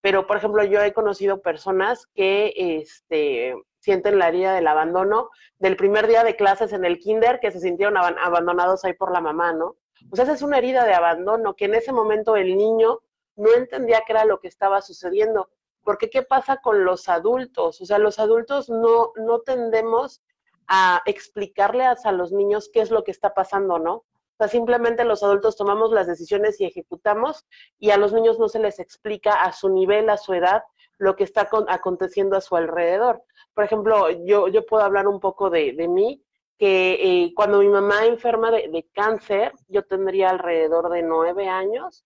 pero 0.00 0.26
por 0.26 0.38
ejemplo, 0.38 0.64
yo 0.64 0.82
he 0.82 0.92
conocido 0.92 1.40
personas 1.40 2.06
que 2.14 2.52
este, 2.56 3.54
sienten 3.78 4.18
la 4.18 4.28
herida 4.28 4.54
del 4.54 4.66
abandono 4.66 5.30
del 5.58 5.76
primer 5.76 6.06
día 6.06 6.24
de 6.24 6.36
clases 6.36 6.72
en 6.72 6.84
el 6.84 6.98
kinder 6.98 7.38
que 7.40 7.50
se 7.50 7.60
sintieron 7.60 7.96
abandonados 7.96 8.84
ahí 8.84 8.94
por 8.94 9.12
la 9.12 9.20
mamá, 9.20 9.52
¿no? 9.52 9.76
Sea, 10.12 10.24
esa 10.24 10.34
es 10.34 10.42
una 10.42 10.58
herida 10.58 10.84
de 10.84 10.94
abandono 10.94 11.54
que 11.54 11.66
en 11.66 11.74
ese 11.74 11.92
momento 11.92 12.36
el 12.36 12.56
niño 12.56 13.00
no 13.36 13.54
entendía 13.54 14.02
qué 14.06 14.12
era 14.12 14.24
lo 14.24 14.40
que 14.40 14.48
estaba 14.48 14.82
sucediendo. 14.82 15.50
Porque 15.82 16.08
¿qué 16.08 16.22
pasa 16.22 16.58
con 16.58 16.84
los 16.84 17.08
adultos? 17.08 17.80
O 17.80 17.86
sea, 17.86 17.98
los 17.98 18.18
adultos 18.18 18.68
no, 18.68 19.12
no 19.16 19.40
tendemos 19.40 20.22
a 20.68 21.02
explicarles 21.06 22.04
a 22.06 22.12
los 22.12 22.32
niños 22.32 22.70
qué 22.72 22.80
es 22.80 22.90
lo 22.90 23.04
que 23.04 23.10
está 23.10 23.34
pasando, 23.34 23.78
¿no? 23.78 23.94
O 24.34 24.36
sea, 24.38 24.48
simplemente 24.48 25.04
los 25.04 25.22
adultos 25.22 25.56
tomamos 25.56 25.92
las 25.92 26.06
decisiones 26.06 26.60
y 26.60 26.64
ejecutamos 26.64 27.46
y 27.78 27.90
a 27.90 27.96
los 27.96 28.12
niños 28.12 28.38
no 28.38 28.48
se 28.48 28.58
les 28.58 28.80
explica 28.80 29.42
a 29.42 29.52
su 29.52 29.68
nivel, 29.68 30.10
a 30.10 30.16
su 30.16 30.34
edad, 30.34 30.64
lo 30.98 31.14
que 31.14 31.24
está 31.24 31.48
aconteciendo 31.68 32.36
a 32.36 32.40
su 32.40 32.56
alrededor. 32.56 33.22
Por 33.54 33.64
ejemplo, 33.64 34.10
yo, 34.10 34.48
yo 34.48 34.66
puedo 34.66 34.82
hablar 34.82 35.06
un 35.06 35.20
poco 35.20 35.50
de, 35.50 35.72
mí, 35.88 36.20
que 36.58 36.98
eh, 37.00 37.32
cuando 37.36 37.60
mi 37.60 37.68
mamá 37.68 38.06
enferma 38.06 38.50
de, 38.50 38.88
cáncer, 38.92 39.52
yo 39.68 39.84
tendría 39.84 40.30
alrededor 40.30 40.90
de 40.90 41.02
nueve 41.02 41.48
años, 41.48 42.04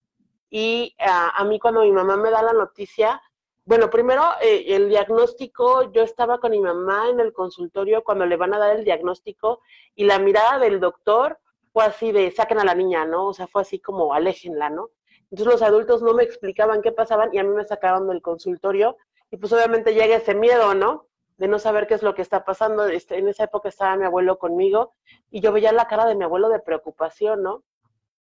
y 0.50 0.94
a 0.98 1.44
mí 1.44 1.58
cuando 1.58 1.82
mi 1.82 1.92
mamá 1.92 2.16
me 2.16 2.30
da 2.30 2.42
la 2.42 2.54
noticia, 2.54 3.20
bueno, 3.68 3.90
primero 3.90 4.22
eh, 4.40 4.64
el 4.68 4.88
diagnóstico, 4.88 5.92
yo 5.92 6.02
estaba 6.02 6.38
con 6.38 6.52
mi 6.52 6.58
mamá 6.58 7.10
en 7.10 7.20
el 7.20 7.34
consultorio 7.34 8.02
cuando 8.02 8.25
le 8.25 8.38
van 8.38 8.54
a 8.54 8.58
dar 8.58 8.75
el 8.75 8.82
diagnóstico 8.82 9.60
y 9.94 10.04
la 10.04 10.18
mirada 10.18 10.58
del 10.58 10.80
doctor 10.80 11.38
fue 11.75 11.84
así 11.84 12.10
de 12.10 12.30
saquen 12.30 12.60
a 12.60 12.64
la 12.64 12.75
niña, 12.75 13.04
¿no? 13.04 13.26
O 13.26 13.34
sea, 13.34 13.46
fue 13.46 13.60
así 13.60 13.78
como 13.78 14.14
aléjenla, 14.14 14.70
¿no? 14.70 14.88
Entonces 15.30 15.46
los 15.52 15.60
adultos 15.60 16.00
no 16.00 16.14
me 16.14 16.22
explicaban 16.22 16.80
qué 16.80 16.92
pasaban 16.92 17.28
y 17.34 17.38
a 17.40 17.44
mí 17.44 17.50
me 17.50 17.66
sacaron 17.66 18.08
del 18.08 18.22
consultorio 18.22 18.96
y 19.30 19.37
pues 19.37 19.52
obviamente 19.52 19.92
llega 19.92 20.16
ese 20.16 20.34
miedo, 20.34 20.72
¿no? 20.72 21.06
de 21.37 21.46
no 21.46 21.58
saber 21.58 21.87
qué 21.87 21.94
es 21.94 22.02
lo 22.02 22.14
que 22.14 22.22
está 22.22 22.44
pasando. 22.44 22.87
Este, 22.87 23.18
en 23.18 23.28
esa 23.28 23.44
época 23.44 23.68
estaba 23.68 23.96
mi 23.96 24.06
abuelo 24.06 24.38
conmigo 24.38 24.94
y 25.30 25.40
yo 25.40 25.52
veía 25.52 25.72
la 25.72 25.87
cara 25.87 26.06
de 26.06 26.14
mi 26.14 26.25
abuelo 26.25 26.48
de 26.48 26.58
preocupación, 26.58 27.42
¿no? 27.42 27.64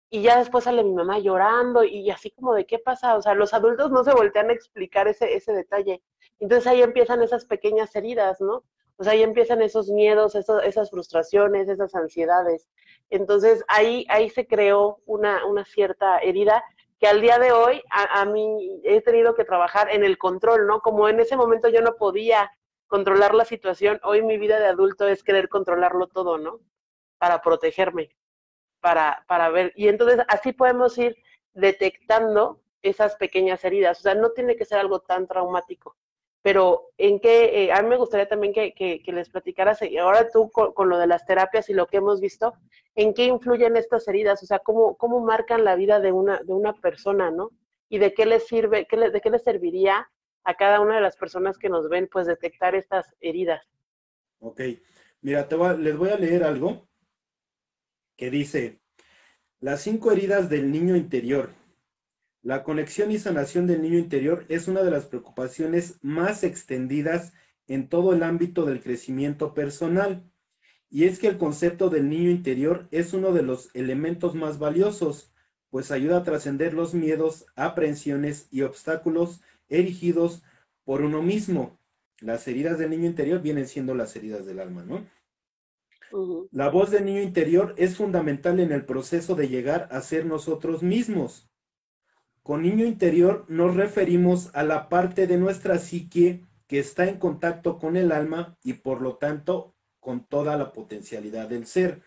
Y 0.10 0.22
ya 0.22 0.38
después 0.38 0.64
sale 0.64 0.84
mi 0.84 0.94
mamá 0.94 1.20
llorando 1.20 1.84
y 1.84 2.10
así 2.10 2.32
como 2.32 2.54
de 2.54 2.66
qué 2.66 2.80
pasa, 2.80 3.18
o 3.18 3.22
sea, 3.22 3.34
los 3.34 3.54
adultos 3.54 3.92
no 3.92 4.04
se 4.04 4.14
voltean 4.14 4.50
a 4.50 4.54
explicar 4.54 5.08
ese, 5.08 5.36
ese 5.36 5.52
detalle. 5.52 6.02
Entonces 6.40 6.68
ahí 6.68 6.82
empiezan 6.82 7.22
esas 7.24 7.46
pequeñas 7.46 7.94
heridas, 7.96 8.40
¿no? 8.40 8.64
Pues 8.96 9.10
ahí 9.10 9.22
empiezan 9.22 9.62
esos 9.62 9.90
miedos, 9.90 10.34
esas 10.36 10.90
frustraciones, 10.90 11.68
esas 11.68 11.94
ansiedades. 11.94 12.70
Entonces 13.10 13.64
ahí, 13.68 14.06
ahí 14.10 14.30
se 14.30 14.48
creó 14.48 15.02
una, 15.06 15.46
una 15.46 15.66
cierta 15.66 16.20
herida 16.20 16.64
que 17.00 17.08
al 17.08 17.22
día 17.22 17.38
de 17.38 17.52
hoy 17.52 17.82
a, 17.92 18.22
a, 18.22 18.26
mí 18.26 18.82
he 18.84 19.02
tenido 19.02 19.36
que 19.36 19.46
trabajar 19.46 19.90
en 19.92 20.04
el 20.04 20.18
control, 20.18 20.66
¿no? 20.68 20.80
Como 20.82 21.08
en 21.10 21.20
ese 21.20 21.38
momento 21.38 21.70
yo 21.70 21.82
no 21.82 21.96
podía 21.96 22.52
controlar 22.88 23.36
la 23.36 23.46
situación, 23.46 24.00
hoy 24.04 24.24
mi 24.24 24.38
vida 24.38 24.60
de 24.60 24.68
adulto 24.68 25.08
es 25.08 25.24
querer 25.24 25.50
controlarlo 25.50 26.08
todo, 26.08 26.38
¿no? 26.38 26.60
Para 27.20 27.42
protegerme, 27.42 28.10
para, 28.88 29.25
para 29.27 29.50
ver. 29.50 29.74
Y 29.75 29.89
entonces 29.89 30.20
así 30.29 30.53
podemos 30.53 30.98
ir 30.98 31.17
detectando 31.53 32.62
esas 32.82 33.17
pequeñas 33.17 33.65
heridas. 33.65 34.00
O 34.00 34.01
sea, 34.01 34.15
no 34.15 34.32
tiene 34.32 34.56
que 34.56 34.63
ser 34.63 34.79
algo 34.79 35.01
tan 35.01 35.27
traumático 35.27 35.98
pero 36.48 36.91
en 36.98 37.20
qué, 37.20 37.65
eh, 37.65 37.74
a 37.74 37.82
mí 37.82 37.89
me 37.89 37.98
gustaría 37.98 38.29
también 38.29 38.53
que, 38.53 38.74
que, 38.74 39.12
les 39.12 39.27
platicaras, 39.27 39.82
y 39.82 39.98
ahora 39.98 40.29
tú 40.29 40.50
con, 40.50 40.88
lo 40.88 40.98
de 40.98 41.06
las 41.06 41.25
terapias 41.25 41.70
y 41.70 41.74
lo 41.74 41.88
que 41.88 41.98
hemos 41.98 42.22
visto, 42.22 42.53
¿en 42.96 43.13
qué 43.13 43.25
influyen 43.25 43.75
estas 43.75 44.08
heridas? 44.08 44.41
O 44.44 44.46
sea, 44.46 44.60
¿cómo, 44.60 44.96
cómo 44.96 45.20
marcan 45.20 45.65
la 45.65 45.75
vida 45.75 46.00
de 46.00 46.13
una, 46.13 46.38
de 46.38 46.53
una 46.53 46.72
persona, 46.72 47.32
¿no? 47.32 47.51
Y 47.89 47.98
de 47.98 48.13
qué 48.13 48.25
les 48.25 48.48
sirve, 48.48 48.88
qué 48.88 48.96
de 48.96 49.20
qué 49.20 49.29
les 49.29 49.44
serviría 49.44 50.10
a 50.46 50.53
cada 50.53 50.79
una 50.79 50.96
de 50.96 51.01
las 51.01 51.17
personas 51.17 51.58
que 51.58 51.67
nos 51.67 51.89
ven, 51.89 52.08
pues, 52.10 52.27
detectar 52.27 52.75
estas 52.75 53.13
heridas. 53.20 53.67
Ok, 54.39 54.62
mira, 55.20 55.50
te 55.50 55.58
les 55.58 55.98
voy 55.98 56.12
a 56.12 56.17
leer 56.17 56.46
algo 56.46 56.88
que 58.18 58.32
dice, 58.32 58.82
las 59.60 59.82
cinco 59.82 60.12
heridas 60.12 60.50
del 60.50 60.72
niño 60.72 60.96
interior. 60.96 61.52
La 62.42 62.64
conexión 62.64 63.12
y 63.12 63.20
sanación 63.20 63.68
del 63.68 63.82
niño 63.82 63.98
interior 63.98 64.46
es 64.50 64.68
una 64.68 64.84
de 64.84 64.92
las 64.92 65.06
preocupaciones 65.06 65.98
más 66.02 66.44
extendidas 66.44 67.34
en 67.68 67.90
todo 67.90 68.14
el 68.14 68.24
ámbito 68.24 68.66
del 68.66 68.82
crecimiento 68.82 69.54
personal. 69.54 70.24
Y 70.90 71.06
es 71.06 71.20
que 71.20 71.28
el 71.28 71.38
concepto 71.38 71.90
del 71.90 72.10
niño 72.10 72.30
interior 72.30 72.88
es 72.92 73.14
uno 73.14 73.34
de 73.34 73.44
los 73.44 73.70
elementos 73.76 74.36
más 74.36 74.60
valiosos, 74.60 75.34
pues 75.70 75.92
ayuda 75.92 76.18
a 76.18 76.24
trascender 76.24 76.74
los 76.74 76.94
miedos, 76.94 77.46
aprensiones 77.56 78.48
y 78.52 78.62
obstáculos 78.62 79.42
erigidos 79.70 80.44
por 80.86 81.02
uno 81.02 81.22
mismo. 81.22 81.78
Las 82.22 82.48
heridas 82.48 82.80
del 82.80 82.92
niño 82.92 83.06
interior 83.06 83.42
vienen 83.42 83.68
siendo 83.68 83.94
las 83.94 84.16
heridas 84.16 84.46
del 84.46 84.60
alma, 84.60 84.84
¿no? 84.84 85.06
La 86.52 86.70
voz 86.70 86.92
del 86.92 87.06
niño 87.06 87.22
interior 87.22 87.74
es 87.78 87.98
fundamental 87.98 88.60
en 88.60 88.72
el 88.72 88.86
proceso 88.86 89.36
de 89.36 89.50
llegar 89.50 89.88
a 89.92 90.02
ser 90.02 90.26
nosotros 90.26 90.84
mismos. 90.84 91.50
Con 92.44 92.62
niño 92.62 92.86
interior 92.86 93.46
nos 93.50 93.76
referimos 93.76 94.50
a 94.56 94.64
la 94.64 94.88
parte 94.88 95.28
de 95.28 95.38
nuestra 95.38 95.80
psique 95.80 96.46
que 96.68 96.80
está 96.80 97.08
en 97.08 97.18
contacto 97.18 97.78
con 97.78 97.98
el 97.98 98.12
alma 98.12 98.58
y 98.64 98.74
por 98.74 99.02
lo 99.02 99.18
tanto 99.18 99.76
con 100.00 100.26
toda 100.26 100.58
la 100.58 100.72
potencialidad 100.72 101.50
del 101.50 101.66
ser. 101.66 102.02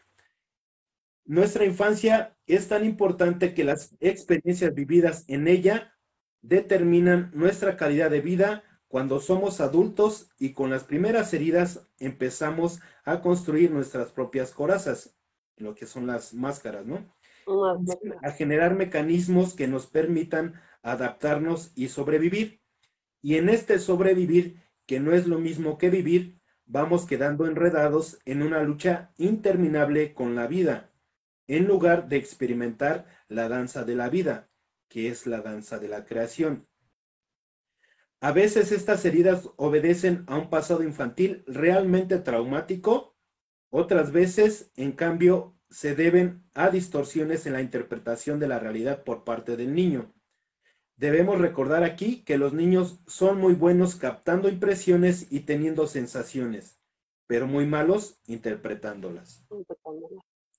Nuestra 1.24 1.64
infancia 1.64 2.36
es 2.46 2.68
tan 2.68 2.84
importante 2.84 3.54
que 3.54 3.64
las 3.64 3.94
experiencias 4.00 4.74
vividas 4.74 5.24
en 5.28 5.46
ella 5.46 5.94
determinan 6.40 7.30
nuestra 7.34 7.76
calidad 7.76 8.10
de 8.10 8.20
vida 8.20 8.64
cuando 8.90 9.20
somos 9.20 9.60
adultos 9.60 10.32
y 10.36 10.52
con 10.52 10.68
las 10.68 10.82
primeras 10.82 11.32
heridas 11.32 11.86
empezamos 12.00 12.80
a 13.04 13.20
construir 13.20 13.70
nuestras 13.70 14.10
propias 14.10 14.50
corazas, 14.50 15.14
lo 15.58 15.76
que 15.76 15.86
son 15.86 16.08
las 16.08 16.34
máscaras, 16.34 16.84
¿no? 16.86 17.06
a 18.20 18.32
generar 18.32 18.74
mecanismos 18.74 19.54
que 19.54 19.68
nos 19.68 19.86
permitan 19.86 20.60
adaptarnos 20.82 21.70
y 21.76 21.86
sobrevivir. 21.86 22.62
Y 23.22 23.36
en 23.36 23.48
este 23.48 23.78
sobrevivir, 23.78 24.56
que 24.86 24.98
no 24.98 25.12
es 25.12 25.28
lo 25.28 25.38
mismo 25.38 25.78
que 25.78 25.88
vivir, 25.88 26.40
vamos 26.66 27.06
quedando 27.06 27.46
enredados 27.46 28.18
en 28.24 28.42
una 28.42 28.60
lucha 28.64 29.12
interminable 29.18 30.14
con 30.14 30.34
la 30.34 30.48
vida, 30.48 30.90
en 31.46 31.68
lugar 31.68 32.08
de 32.08 32.16
experimentar 32.16 33.06
la 33.28 33.48
danza 33.48 33.84
de 33.84 33.94
la 33.94 34.08
vida, 34.08 34.50
que 34.88 35.06
es 35.10 35.28
la 35.28 35.42
danza 35.42 35.78
de 35.78 35.86
la 35.86 36.04
creación. 36.04 36.66
A 38.20 38.32
veces 38.32 38.70
estas 38.70 39.04
heridas 39.06 39.48
obedecen 39.56 40.24
a 40.26 40.36
un 40.36 40.50
pasado 40.50 40.82
infantil 40.82 41.42
realmente 41.46 42.18
traumático, 42.18 43.16
otras 43.70 44.12
veces, 44.12 44.70
en 44.76 44.92
cambio, 44.92 45.56
se 45.70 45.94
deben 45.94 46.44
a 46.52 46.68
distorsiones 46.68 47.46
en 47.46 47.54
la 47.54 47.62
interpretación 47.62 48.38
de 48.38 48.48
la 48.48 48.58
realidad 48.58 49.04
por 49.04 49.24
parte 49.24 49.56
del 49.56 49.74
niño. 49.74 50.12
Debemos 50.96 51.38
recordar 51.38 51.82
aquí 51.82 52.22
que 52.24 52.36
los 52.36 52.52
niños 52.52 53.00
son 53.06 53.38
muy 53.38 53.54
buenos 53.54 53.96
captando 53.96 54.50
impresiones 54.50 55.28
y 55.30 55.40
teniendo 55.40 55.86
sensaciones, 55.86 56.78
pero 57.26 57.46
muy 57.46 57.64
malos 57.64 58.20
interpretándolas. 58.26 59.46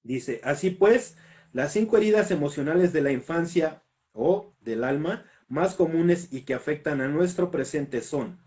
Dice, 0.01 0.41
así 0.43 0.71
pues, 0.71 1.15
las 1.53 1.73
cinco 1.73 1.97
heridas 1.97 2.31
emocionales 2.31 2.91
de 2.91 3.01
la 3.01 3.11
infancia 3.11 3.83
o 4.13 4.55
del 4.61 4.83
alma 4.83 5.25
más 5.51 5.75
comunes 5.75 6.31
y 6.31 6.43
que 6.43 6.53
afectan 6.53 7.01
a 7.01 7.09
nuestro 7.09 7.51
presente 7.51 7.99
son, 7.99 8.39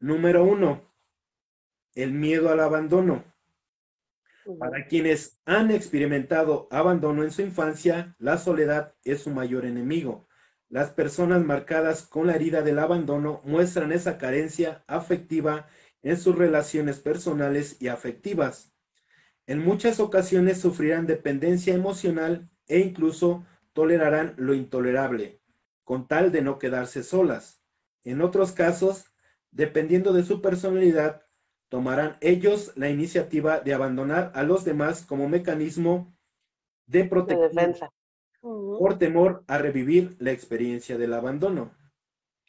número 0.00 0.44
uno, 0.44 0.82
el 1.94 2.12
miedo 2.12 2.50
al 2.50 2.60
abandono. 2.60 3.24
Para 4.58 4.86
quienes 4.86 5.40
han 5.46 5.70
experimentado 5.70 6.68
abandono 6.70 7.24
en 7.24 7.30
su 7.30 7.40
infancia, 7.40 8.14
la 8.18 8.36
soledad 8.36 8.94
es 9.02 9.22
su 9.22 9.30
mayor 9.30 9.64
enemigo. 9.64 10.28
Las 10.68 10.90
personas 10.90 11.42
marcadas 11.42 12.02
con 12.02 12.26
la 12.26 12.34
herida 12.34 12.60
del 12.60 12.80
abandono 12.80 13.40
muestran 13.44 13.90
esa 13.90 14.18
carencia 14.18 14.84
afectiva 14.86 15.68
en 16.02 16.18
sus 16.18 16.36
relaciones 16.36 16.98
personales 16.98 17.80
y 17.80 17.88
afectivas. 17.88 18.74
En 19.46 19.58
muchas 19.58 20.00
ocasiones 20.00 20.60
sufrirán 20.60 21.06
dependencia 21.06 21.74
emocional 21.74 22.50
e 22.68 22.80
incluso 22.80 23.46
tolerarán 23.72 24.34
lo 24.36 24.52
intolerable, 24.52 25.39
con 25.84 26.06
tal 26.08 26.32
de 26.32 26.42
no 26.42 26.58
quedarse 26.58 27.02
solas. 27.02 27.62
En 28.04 28.20
otros 28.20 28.52
casos, 28.52 29.06
dependiendo 29.50 30.12
de 30.12 30.22
su 30.22 30.40
personalidad, 30.40 31.22
tomarán 31.68 32.16
ellos 32.20 32.72
la 32.76 32.88
iniciativa 32.88 33.60
de 33.60 33.74
abandonar 33.74 34.32
a 34.34 34.42
los 34.42 34.64
demás 34.64 35.04
como 35.04 35.28
mecanismo 35.28 36.16
de 36.86 37.04
protección 37.04 37.76
por 38.42 38.98
temor 38.98 39.44
a 39.46 39.58
revivir 39.58 40.16
la 40.18 40.32
experiencia 40.32 40.98
del 40.98 41.14
abandono. 41.14 41.72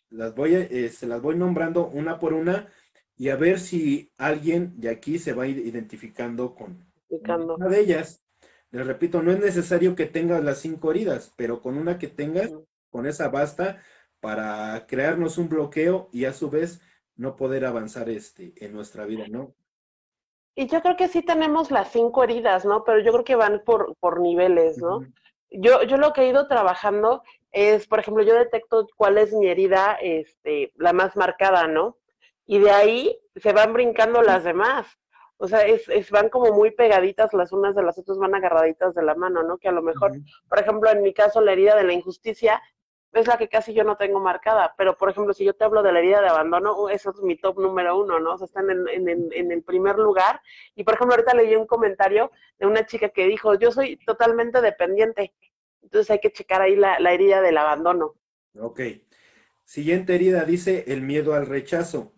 Las 0.09 0.33
voy, 0.35 0.55
eh, 0.55 0.89
se 0.89 1.07
las 1.07 1.21
voy 1.21 1.35
nombrando 1.35 1.87
una 1.87 2.19
por 2.19 2.33
una 2.33 2.67
y 3.15 3.29
a 3.29 3.35
ver 3.35 3.59
si 3.59 4.11
alguien 4.17 4.79
de 4.79 4.89
aquí 4.89 5.19
se 5.19 5.33
va 5.33 5.43
a 5.43 5.47
ir 5.47 5.59
identificando 5.59 6.55
con 6.55 6.91
una 7.09 7.67
de 7.67 7.79
ellas. 7.79 8.23
Les 8.71 8.87
repito, 8.87 9.21
no 9.21 9.31
es 9.31 9.39
necesario 9.39 9.95
que 9.95 10.05
tengas 10.05 10.43
las 10.43 10.59
cinco 10.59 10.91
heridas, 10.91 11.31
pero 11.35 11.61
con 11.61 11.77
una 11.77 11.99
que 11.99 12.07
tengas, 12.07 12.51
con 12.91 13.07
esa 13.07 13.29
basta 13.29 13.81
para 14.19 14.85
crearnos 14.85 15.39
un 15.39 15.49
bloqueo 15.49 16.09
y 16.11 16.25
a 16.25 16.33
su 16.33 16.49
vez 16.51 16.81
no 17.15 17.35
poder 17.35 17.65
avanzar 17.65 18.09
este, 18.09 18.53
en 18.57 18.73
nuestra 18.73 19.05
vida, 19.05 19.25
¿no? 19.27 19.55
Y 20.53 20.67
yo 20.67 20.81
creo 20.81 20.97
que 20.97 21.07
sí 21.07 21.23
tenemos 21.23 21.71
las 21.71 21.91
cinco 21.91 22.23
heridas, 22.23 22.65
¿no? 22.65 22.83
Pero 22.83 22.99
yo 22.99 23.11
creo 23.13 23.23
que 23.23 23.35
van 23.35 23.63
por, 23.65 23.95
por 23.99 24.19
niveles, 24.19 24.77
¿no? 24.77 25.01
yo, 25.51 25.83
yo 25.83 25.97
lo 25.97 26.13
que 26.13 26.21
he 26.21 26.29
ido 26.29 26.47
trabajando 26.47 27.23
es, 27.51 27.87
por 27.87 27.99
ejemplo, 27.99 28.23
yo 28.23 28.33
detecto 28.35 28.87
cuál 28.95 29.17
es 29.17 29.33
mi 29.33 29.47
herida, 29.47 29.97
este, 30.01 30.71
la 30.75 30.93
más 30.93 31.15
marcada, 31.17 31.67
¿no? 31.67 31.97
Y 32.45 32.59
de 32.59 32.71
ahí 32.71 33.19
se 33.35 33.51
van 33.51 33.73
brincando 33.73 34.21
las 34.21 34.43
demás. 34.43 34.87
O 35.37 35.47
sea, 35.47 35.61
es, 35.61 35.89
es, 35.89 36.11
van 36.11 36.29
como 36.29 36.53
muy 36.53 36.71
pegaditas 36.71 37.33
las 37.33 37.51
unas 37.51 37.75
de 37.75 37.83
las 37.83 37.97
otras, 37.97 38.17
van 38.17 38.35
agarraditas 38.35 38.93
de 38.93 39.03
la 39.03 39.15
mano, 39.15 39.43
¿no? 39.43 39.57
Que 39.57 39.67
a 39.67 39.73
lo 39.73 39.81
mejor, 39.81 40.11
por 40.47 40.59
ejemplo, 40.59 40.89
en 40.89 41.01
mi 41.01 41.13
caso, 41.13 41.41
la 41.41 41.51
herida 41.51 41.75
de 41.75 41.83
la 41.83 41.93
injusticia 41.93 42.61
es 43.13 43.27
la 43.27 43.37
que 43.37 43.49
casi 43.49 43.73
yo 43.73 43.83
no 43.83 43.97
tengo 43.97 44.19
marcada, 44.19 44.73
pero 44.77 44.97
por 44.97 45.09
ejemplo, 45.09 45.33
si 45.33 45.43
yo 45.43 45.53
te 45.53 45.65
hablo 45.65 45.83
de 45.83 45.91
la 45.91 45.99
herida 45.99 46.21
de 46.21 46.29
abandono, 46.29 46.79
uh, 46.79 46.89
eso 46.89 47.11
es 47.11 47.21
mi 47.21 47.35
top 47.35 47.59
número 47.59 47.99
uno, 47.99 48.19
¿no? 48.19 48.33
O 48.33 48.37
sea, 48.37 48.45
están 48.45 48.69
en, 48.69 48.87
en, 48.87 49.29
en, 49.33 49.51
el 49.51 49.63
primer 49.63 49.97
lugar. 49.97 50.41
Y 50.75 50.83
por 50.83 50.93
ejemplo, 50.93 51.15
ahorita 51.15 51.35
leí 51.35 51.55
un 51.55 51.67
comentario 51.67 52.31
de 52.57 52.67
una 52.67 52.85
chica 52.85 53.09
que 53.09 53.27
dijo, 53.27 53.55
yo 53.55 53.71
soy 53.71 53.97
totalmente 53.97 54.61
dependiente, 54.61 55.33
entonces 55.81 56.09
hay 56.09 56.19
que 56.19 56.31
checar 56.31 56.61
ahí 56.61 56.75
la, 56.75 56.99
la 56.99 57.11
herida 57.11 57.41
del 57.41 57.57
abandono. 57.57 58.15
Ok. 58.57 58.79
Siguiente 59.65 60.15
herida 60.15 60.45
dice 60.45 60.85
el 60.87 61.01
miedo 61.01 61.33
al 61.33 61.47
rechazo. 61.47 62.13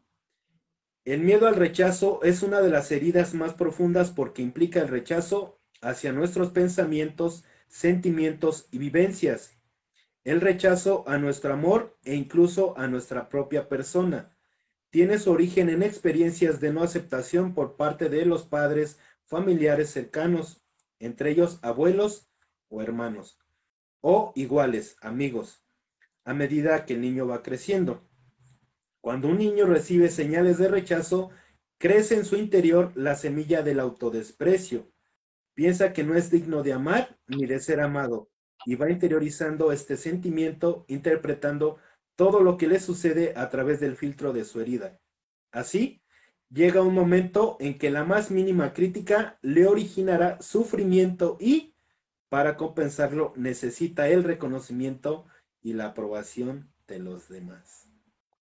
El 1.05 1.21
miedo 1.21 1.47
al 1.47 1.55
rechazo 1.55 2.19
es 2.23 2.43
una 2.43 2.61
de 2.61 2.69
las 2.69 2.91
heridas 2.91 3.33
más 3.33 3.53
profundas 3.53 4.11
porque 4.11 4.41
implica 4.41 4.79
el 4.79 4.87
rechazo 4.87 5.59
hacia 5.81 6.13
nuestros 6.13 6.51
pensamientos, 6.51 7.43
sentimientos 7.67 8.67
y 8.71 8.77
vivencias 8.77 9.57
el 10.23 10.39
rechazo 10.39 11.03
a 11.07 11.17
nuestro 11.17 11.53
amor 11.53 11.97
e 12.03 12.15
incluso 12.15 12.77
a 12.77 12.87
nuestra 12.87 13.29
propia 13.29 13.67
persona. 13.67 14.29
tiene 14.89 15.17
su 15.17 15.31
origen 15.31 15.69
en 15.69 15.81
experiencias 15.81 16.59
de 16.59 16.71
no 16.71 16.83
aceptación 16.83 17.55
por 17.55 17.75
parte 17.75 18.09
de 18.09 18.27
los 18.27 18.43
padres, 18.43 18.99
familiares 19.25 19.89
cercanos, 19.89 20.61
entre 20.99 21.31
ellos 21.31 21.57
abuelos 21.63 22.29
o 22.69 22.79
hermanos, 22.79 23.39
o 24.01 24.31
iguales, 24.35 24.95
amigos, 25.01 25.63
a 26.25 26.35
medida 26.35 26.85
que 26.85 26.93
el 26.93 27.01
niño 27.01 27.25
va 27.25 27.41
creciendo. 27.41 28.07
Cuando 29.01 29.29
un 29.29 29.39
niño 29.39 29.65
recibe 29.65 30.09
señales 30.09 30.59
de 30.59 30.67
rechazo, 30.67 31.31
crece 31.79 32.13
en 32.15 32.23
su 32.23 32.35
interior 32.35 32.91
la 32.93 33.15
semilla 33.15 33.63
del 33.63 33.79
autodesprecio. 33.79 34.91
Piensa 35.55 35.91
que 35.91 36.03
no 36.03 36.13
es 36.13 36.29
digno 36.29 36.61
de 36.61 36.73
amar 36.73 37.17
ni 37.25 37.47
de 37.47 37.59
ser 37.59 37.81
amado 37.81 38.29
y 38.65 38.75
va 38.75 38.89
interiorizando 38.89 39.71
este 39.71 39.97
sentimiento, 39.97 40.85
interpretando 40.87 41.77
todo 42.15 42.41
lo 42.41 42.57
que 42.57 42.67
le 42.67 42.79
sucede 42.79 43.33
a 43.35 43.49
través 43.49 43.79
del 43.79 43.95
filtro 43.95 44.33
de 44.33 44.45
su 44.45 44.61
herida. 44.61 44.99
Así, 45.51 46.01
llega 46.49 46.81
un 46.81 46.93
momento 46.93 47.57
en 47.59 47.77
que 47.77 47.89
la 47.89 48.03
más 48.03 48.31
mínima 48.31 48.73
crítica 48.73 49.37
le 49.41 49.67
originará 49.67 50.41
sufrimiento 50.41 51.37
y, 51.39 51.75
para 52.29 52.57
compensarlo, 52.57 53.33
necesita 53.35 54.07
el 54.07 54.23
reconocimiento 54.23 55.25
y 55.61 55.73
la 55.73 55.87
aprobación 55.87 56.71
de 56.87 56.99
los 56.99 57.29
demás. 57.29 57.89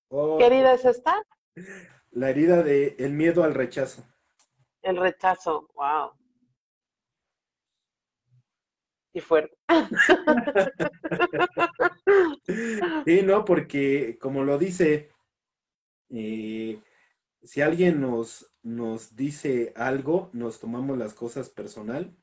Oh, 0.09 0.39
¿Qué 0.39 0.47
herida 0.47 0.75
es 0.75 0.85
esta? 0.85 1.23
La 2.11 2.31
herida 2.31 2.63
de 2.63 2.97
el 2.99 3.13
miedo 3.13 3.45
al 3.45 3.55
rechazo. 3.55 4.05
El 4.83 4.97
rechazo, 4.97 5.69
wow. 5.75 6.11
Y 9.13 9.21
fuerte. 9.21 9.57
sí, 13.05 13.23
no, 13.23 13.45
porque 13.45 14.19
como 14.19 14.43
lo 14.43 14.59
dice, 14.59 15.11
eh, 16.09 16.81
si 17.43 17.61
alguien 17.61 18.01
nos, 18.01 18.51
nos 18.63 19.15
dice 19.15 19.73
algo, 19.77 20.31
nos 20.33 20.61
tomamos 20.61 20.97
las 20.97 21.15
cosas 21.15 21.51
personal. 21.51 22.17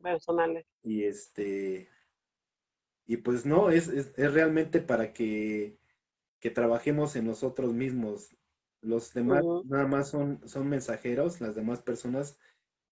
Personales. 0.00 0.66
Y 0.82 1.04
este, 1.04 1.88
y 3.06 3.18
pues 3.18 3.44
no, 3.44 3.70
es, 3.70 3.88
es, 3.88 4.14
realmente 4.16 4.80
para 4.80 5.12
que, 5.12 5.78
que, 6.38 6.50
trabajemos 6.50 7.16
en 7.16 7.26
nosotros 7.26 7.72
mismos. 7.72 8.36
Los 8.82 9.12
demás 9.14 9.42
nada 9.64 9.86
más 9.86 10.10
son, 10.10 10.46
son 10.46 10.68
mensajeros, 10.68 11.40
las 11.40 11.56
demás 11.56 11.82
personas 11.82 12.38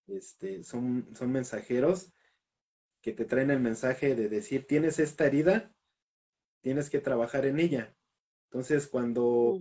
este, 0.08 0.64
son, 0.64 1.08
son 1.14 1.30
mensajeros 1.30 2.12
que 3.04 3.12
te 3.12 3.26
traen 3.26 3.50
el 3.50 3.60
mensaje 3.60 4.14
de 4.14 4.30
decir, 4.30 4.66
tienes 4.66 4.98
esta 4.98 5.26
herida, 5.26 5.70
tienes 6.62 6.88
que 6.88 7.00
trabajar 7.00 7.44
en 7.44 7.60
ella. 7.60 7.94
Entonces, 8.46 8.86
cuando, 8.86 9.60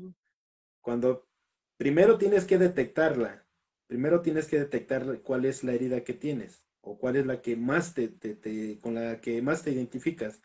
cuando 0.80 1.28
primero 1.76 2.18
tienes 2.18 2.46
que 2.46 2.58
detectarla, 2.58 3.46
primero 3.86 4.22
tienes 4.22 4.48
que 4.48 4.60
detectar 4.60 5.22
cuál 5.24 5.44
es 5.44 5.66
la 5.66 5.74
herida 5.74 6.06
que 6.06 6.14
tienes 6.14 6.66
o 6.80 6.98
cuál 6.98 7.18
es 7.18 7.26
la 7.26 7.42
que 7.42 7.58
más 7.58 7.94
te, 7.94 8.08
te, 8.08 8.80
con 8.80 8.96
la 8.96 9.20
que 9.20 9.42
más 9.42 9.62
te 9.62 9.72
identificas, 9.72 10.42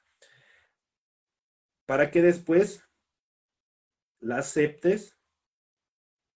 para 1.86 2.10
que 2.10 2.20
después 2.20 2.82
la 4.18 4.38
aceptes 4.38 5.16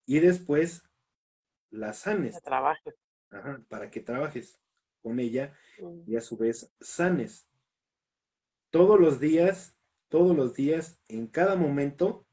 y 0.07 0.21
después 0.21 0.85
la 1.71 1.93
sanes. 1.93 2.41
Trabajes. 2.41 2.95
para 3.69 3.91
que 3.91 4.01
trabajes 4.01 4.63
con 5.03 5.21
ella 5.21 5.55
y 6.07 6.17
a 6.17 6.21
su 6.21 6.37
vez 6.37 6.73
sanes. 6.81 7.47
Todos 8.71 8.99
los 8.99 9.21
días, 9.21 9.77
todos 10.09 10.37
los 10.37 10.55
días, 10.55 10.99
en 11.09 11.27
cada 11.27 11.57
momento, 11.57 12.25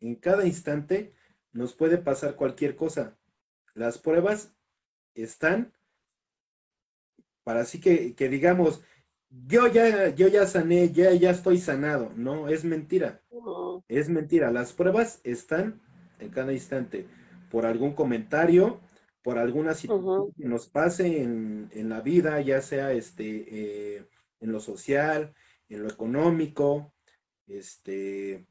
en 0.00 0.14
cada 0.14 0.46
instante, 0.46 1.14
nos 1.52 1.74
puede 1.74 1.98
pasar 1.98 2.36
cualquier 2.36 2.76
cosa. 2.76 3.18
Las 3.74 3.98
pruebas 3.98 4.54
están 5.14 5.72
para 7.44 7.60
así 7.60 7.80
que, 7.80 8.14
que 8.14 8.28
digamos, 8.28 8.82
yo 9.46 9.66
ya, 9.66 10.10
yo 10.10 10.28
ya 10.28 10.46
sané, 10.46 10.92
ya, 10.92 11.12
ya 11.12 11.30
estoy 11.30 11.58
sanado. 11.58 12.12
No, 12.16 12.48
es 12.48 12.64
mentira. 12.64 13.22
Es 13.88 14.08
mentira. 14.08 14.50
Las 14.50 14.72
pruebas 14.72 15.20
están 15.24 15.80
en 16.18 16.28
cada 16.28 16.52
instante. 16.52 17.06
Por 17.50 17.66
algún 17.66 17.94
comentario, 17.94 18.80
por 19.22 19.38
alguna 19.38 19.74
situación 19.74 20.32
que 20.36 20.44
nos 20.44 20.66
pase 20.66 21.22
en, 21.22 21.88
la 21.88 22.00
vida, 22.00 22.40
ya 22.40 22.60
sea 22.60 22.92
este, 22.92 23.96
eh, 23.96 24.08
en 24.40 24.52
lo 24.52 24.60
social, 24.60 25.34
en 25.68 25.82
lo 25.82 25.88
económico, 25.88 26.92
este, 27.46 28.46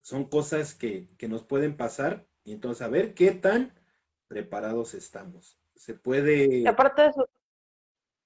son 0.00 0.28
cosas 0.28 0.74
que, 0.74 1.08
nos 1.28 1.44
pueden 1.44 1.76
pasar. 1.76 2.26
Y 2.44 2.52
entonces, 2.52 2.82
a 2.82 2.88
ver 2.88 3.14
qué 3.14 3.32
tan 3.32 3.72
preparados 4.26 4.94
estamos. 4.94 5.60
Se 5.74 5.94
puede. 5.94 6.66
aparte 6.66 7.02
de 7.02 7.08
eso. 7.08 7.28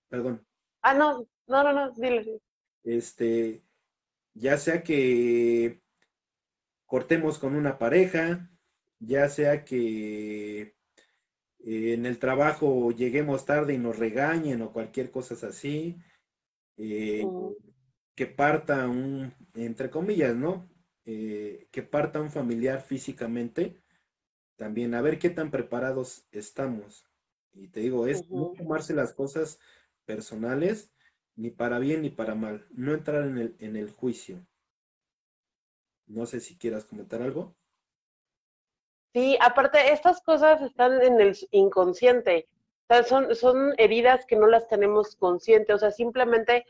Perdón. 0.09 0.47
Ah, 0.81 0.95
no, 0.95 1.27
no, 1.47 1.63
no, 1.63 1.73
no, 1.73 1.91
dile. 1.93 2.41
Este, 2.83 3.63
ya 4.35 4.57
sea 4.57 4.83
que 4.83 5.83
cortemos 6.87 7.39
con 7.39 7.55
una 7.57 7.79
pareja, 7.79 8.51
ya 8.99 9.29
sea 9.29 9.65
que 9.65 10.77
en 11.65 12.07
el 12.07 12.19
trabajo 12.19 12.91
lleguemos 12.91 13.45
tarde 13.45 13.75
y 13.75 13.79
nos 13.79 13.99
regañen 13.99 14.63
o 14.63 14.73
cualquier 14.73 15.11
cosa 15.11 15.35
así, 15.47 15.97
eh, 16.77 17.25
que 18.15 18.27
parta 18.27 18.89
un, 18.89 19.33
entre 19.55 19.91
comillas, 19.91 20.35
¿no? 20.37 20.69
Eh, 21.05 21.69
que 21.71 21.83
parta 21.83 22.21
un 22.21 22.31
familiar 22.31 22.81
físicamente, 22.81 23.83
también 24.57 24.95
a 24.95 25.03
ver 25.03 25.19
qué 25.19 25.31
tan 25.31 25.51
preparados 25.51 26.27
estamos. 26.31 27.07
Y 27.53 27.69
te 27.69 27.81
digo, 27.81 28.07
es 28.07 28.29
no 28.29 28.53
tomarse 28.57 28.95
las 28.95 29.13
cosas 29.13 29.59
personales, 30.05 30.93
ni 31.37 31.51
para 31.51 31.79
bien 31.79 32.03
ni 32.03 32.11
para 32.11 32.35
mal, 32.35 32.67
no 32.71 32.93
entrar 32.93 33.27
en 33.27 33.39
el, 33.39 33.57
en 33.59 33.77
el 33.77 33.91
juicio. 33.91 34.47
No 36.07 36.27
sé 36.27 36.41
si 36.41 36.57
quieras 36.57 36.85
comentar 36.85 37.23
algo. 37.23 37.57
Sí, 39.15 39.37
aparte, 39.41 39.93
estas 39.93 40.23
cosas 40.23 40.63
están 40.63 41.03
en 41.03 41.21
el 41.21 41.37
inconsciente. 41.51 42.49
Son, 43.07 43.35
son 43.35 43.73
heridas 43.79 44.27
que 44.27 44.37
no 44.37 44.47
las 44.47 44.69
tenemos 44.69 45.17
conscientes. 45.17 45.75
O 45.75 45.79
sea, 45.79 45.91
simplemente, 45.91 46.67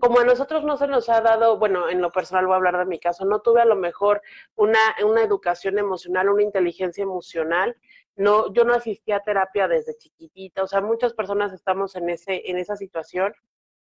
como 0.00 0.20
a 0.20 0.24
nosotros 0.24 0.64
no 0.64 0.76
se 0.76 0.86
nos 0.86 1.08
ha 1.08 1.20
dado, 1.22 1.58
bueno, 1.58 1.88
en 1.88 2.02
lo 2.02 2.12
personal 2.12 2.46
voy 2.46 2.54
a 2.54 2.56
hablar 2.56 2.78
de 2.78 2.86
mi 2.86 2.98
caso, 2.98 3.24
no 3.24 3.40
tuve 3.40 3.62
a 3.62 3.66
lo 3.66 3.76
mejor 3.76 4.22
una, 4.54 4.78
una 5.04 5.22
educación 5.22 5.78
emocional, 5.78 6.28
una 6.28 6.42
inteligencia 6.42 7.02
emocional. 7.02 7.76
No, 8.16 8.52
yo 8.52 8.64
no 8.64 8.74
asistí 8.74 9.12
a 9.12 9.20
terapia 9.20 9.68
desde 9.68 9.96
chiquitita. 9.96 10.62
O 10.62 10.66
sea, 10.66 10.80
muchas 10.82 11.14
personas 11.14 11.52
estamos 11.52 11.96
en 11.96 12.10
ese, 12.10 12.50
en 12.50 12.58
esa 12.58 12.76
situación 12.76 13.34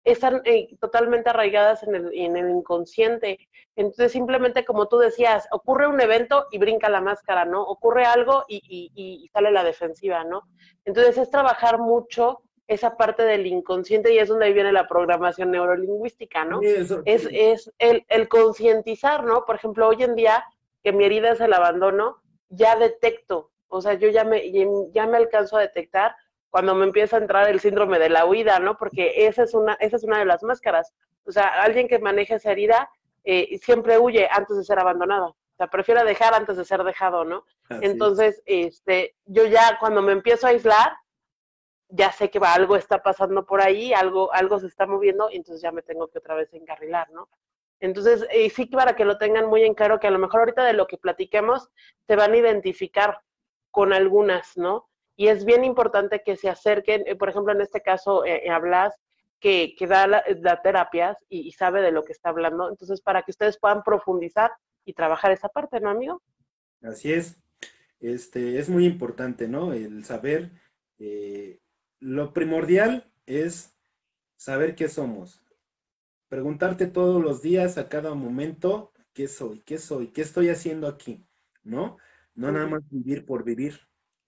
están 0.04 0.42
eh, 0.46 0.76
totalmente 0.80 1.30
arraigadas 1.30 1.84
en 1.84 1.96
el, 1.96 2.14
en 2.14 2.38
el, 2.38 2.50
inconsciente. 2.50 3.40
Entonces, 3.76 4.12
simplemente 4.12 4.66
como 4.66 4.88
tú 4.88 4.98
decías, 4.98 5.48
ocurre 5.52 5.88
un 5.88 6.00
evento 6.02 6.48
y 6.52 6.58
brinca 6.58 6.90
la 6.90 7.02
máscara, 7.02 7.46
¿no? 7.46 7.64
Ocurre 7.64 8.06
algo 8.06 8.44
y, 8.48 8.92
y, 8.96 9.28
sale 9.30 9.52
la 9.52 9.64
defensiva, 9.64 10.24
¿no? 10.24 10.44
Entonces, 10.86 11.18
es 11.18 11.30
trabajar 11.30 11.80
mucho 11.80 12.42
esa 12.68 12.96
parte 12.98 13.24
del 13.24 13.48
inconsciente 13.48 14.14
y 14.14 14.20
es 14.20 14.30
donde 14.30 14.54
viene 14.54 14.72
la 14.72 14.88
programación 14.88 15.52
neurolingüística, 15.52 16.46
¿no? 16.46 16.62
es, 16.62 16.92
es 17.06 17.72
el, 17.78 18.06
el 18.08 18.28
concientizar, 18.30 19.24
¿no? 19.26 19.44
Por 19.46 19.56
ejemplo, 19.56 19.88
hoy 19.88 20.04
en 20.04 20.16
día, 20.16 20.46
que 20.82 20.94
mi 20.94 21.04
herida 21.04 21.32
es 21.32 21.42
el 21.42 21.54
abandono, 21.54 22.22
ya 22.50 22.78
detecto, 22.78 23.52
o 23.74 23.82
sea, 23.82 23.96
yo 23.96 24.10
ya 24.10 24.24
me, 24.24 24.52
ya 24.92 25.08
me 25.08 25.18
alcanzo 25.18 25.58
a 25.58 25.62
detectar 25.62 26.16
cuando 26.54 26.76
me 26.76 26.86
empieza 26.86 27.18
a 27.18 27.20
entrar 27.20 27.50
el 27.50 27.60
síndrome 27.60 27.98
de 27.98 28.10
la 28.10 28.28
huida, 28.28 28.60
¿no? 28.60 28.78
Porque 28.78 29.26
esa 29.26 29.42
es 29.42 29.56
una, 29.56 29.74
esa 29.80 29.96
es 29.96 30.04
una 30.04 30.20
de 30.20 30.26
las 30.26 30.44
máscaras. 30.44 30.94
O 31.26 31.32
sea, 31.32 31.48
alguien 31.64 31.88
que 31.88 31.98
maneja 31.98 32.36
esa 32.36 32.52
herida 32.52 32.92
eh, 33.24 33.58
siempre 33.58 33.98
huye 33.98 34.30
antes 34.30 34.58
de 34.58 34.64
ser 34.64 34.78
abandonado. 34.78 35.30
O 35.30 35.56
sea, 35.58 35.66
prefiere 35.66 36.04
dejar 36.04 36.36
antes 36.36 36.56
de 36.56 36.64
ser 36.64 36.84
dejado, 36.84 37.26
¿no? 37.26 37.44
Entonces, 37.82 38.44
este, 38.46 39.16
yo 39.26 39.48
ya 39.48 39.80
cuando 39.80 40.04
me 40.04 40.12
empiezo 40.12 40.46
a 40.46 40.52
aislar, 40.52 40.94
ya 41.90 42.12
sé 42.12 42.30
que 42.30 42.38
va, 42.38 42.54
algo 42.54 42.76
está 42.76 43.02
pasando 43.02 43.48
por 43.48 43.60
ahí, 43.60 43.92
algo, 43.92 44.32
algo 44.32 44.60
se 44.60 44.68
está 44.68 44.86
moviendo, 44.86 45.32
y 45.32 45.38
entonces 45.38 45.60
ya 45.60 45.72
me 45.72 45.82
tengo 45.82 46.08
que 46.10 46.20
otra 46.20 46.36
vez 46.36 46.54
encarrilar, 46.54 47.10
¿no? 47.10 47.30
Entonces, 47.80 48.28
eh, 48.30 48.52
sí 48.52 48.68
para 48.68 48.96
que 48.96 49.06
lo 49.06 49.18
tengan 49.18 49.48
muy 49.48 49.64
en 49.64 49.74
claro, 49.74 50.00
que 50.00 50.06
a 50.06 50.12
lo 50.12 50.20
mejor 50.20 50.42
ahorita 50.42 50.64
de 50.66 50.74
lo 50.74 50.86
que 50.86 51.00
platiquemos, 51.00 51.72
se 52.06 52.16
van 52.16 52.34
a 52.34 52.38
identificar 52.38 53.22
con 53.72 53.92
algunas, 53.92 54.56
¿no? 54.56 54.88
Y 55.16 55.28
es 55.28 55.46
bien 55.46 55.64
importante 55.64 56.22
que 56.26 56.36
se 56.36 56.50
acerquen, 56.50 57.04
eh, 57.06 57.16
por 57.16 57.30
ejemplo, 57.30 57.54
en 57.54 57.62
este 57.62 57.82
caso, 57.82 58.26
eh, 58.26 58.50
hablas 58.50 58.96
que, 59.40 59.76
que 59.78 59.88
da, 59.88 60.08
la, 60.08 60.62
terapias 60.62 61.18
y, 61.30 61.52
sabe 61.52 61.82
de 61.82 61.92
lo 61.92 62.04
que 62.04 62.14
está 62.14 62.30
hablando, 62.30 62.70
entonces 62.70 63.02
para 63.02 63.24
que 63.24 63.32
ustedes 63.32 63.60
puedan 63.60 63.84
profundizar 63.84 64.52
y 64.86 64.94
trabajar 64.94 65.32
esa 65.32 65.50
parte, 65.50 65.80
¿no, 65.80 65.90
amigo? 65.90 66.22
Así 66.82 67.14
es, 67.14 67.40
este, 68.00 68.60
es 68.60 68.70
muy 68.70 68.86
importante, 68.86 69.48
¿no? 69.48 69.74
El 69.74 70.04
saber, 70.06 70.52
eh, 71.00 71.60
lo 72.00 72.34
primordial 72.34 73.12
es 73.26 73.76
saber 74.36 74.76
qué 74.76 74.90
somos, 74.90 75.44
preguntarte 76.28 76.88
todos 76.88 77.22
los 77.22 77.42
días, 77.42 77.78
a 77.78 77.90
cada 77.90 78.14
momento, 78.16 78.92
qué 79.14 79.28
soy, 79.28 79.62
qué 79.62 79.78
soy, 79.78 80.08
qué 80.08 80.22
estoy 80.22 80.50
haciendo 80.50 80.88
aquí, 80.88 81.26
¿no? 81.64 81.98
no 82.36 82.52
nada 82.52 82.68
más 82.68 82.82
vivir 82.90 83.26
por 83.26 83.44
vivir. 83.44 83.80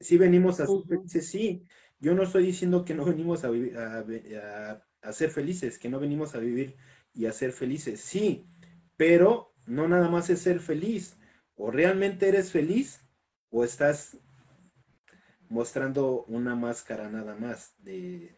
Si 0.06 0.18
venimos 0.18 0.60
a 0.60 0.68
ser 0.68 0.84
felices, 0.88 1.28
sí. 1.28 1.64
Yo 2.00 2.14
no 2.14 2.24
estoy 2.24 2.46
diciendo 2.46 2.86
que 2.86 2.94
no 2.94 3.06
venimos 3.06 3.44
a, 3.44 3.50
a, 3.50 4.86
a, 5.02 5.14
ser 5.14 5.30
felices, 5.32 5.80
que 5.80 5.90
no 5.90 6.00
venimos 6.00 6.36
a 6.36 6.40
vivir 6.40 6.76
y 7.14 7.26
a 7.26 7.32
ser 7.32 7.52
felices, 7.52 8.02
sí, 8.02 8.46
pero 8.98 9.54
no 9.66 9.88
nada 9.88 10.10
más 10.10 10.30
es 10.30 10.40
ser 10.40 10.60
feliz. 10.60 11.18
O 11.56 11.72
realmente 11.72 12.28
eres 12.28 12.52
feliz 12.52 13.02
o 13.50 13.64
estás 13.64 14.18
mostrando 15.50 16.26
una 16.28 16.56
máscara 16.56 17.10
nada 17.10 17.36
más 17.36 17.76
de 17.80 18.38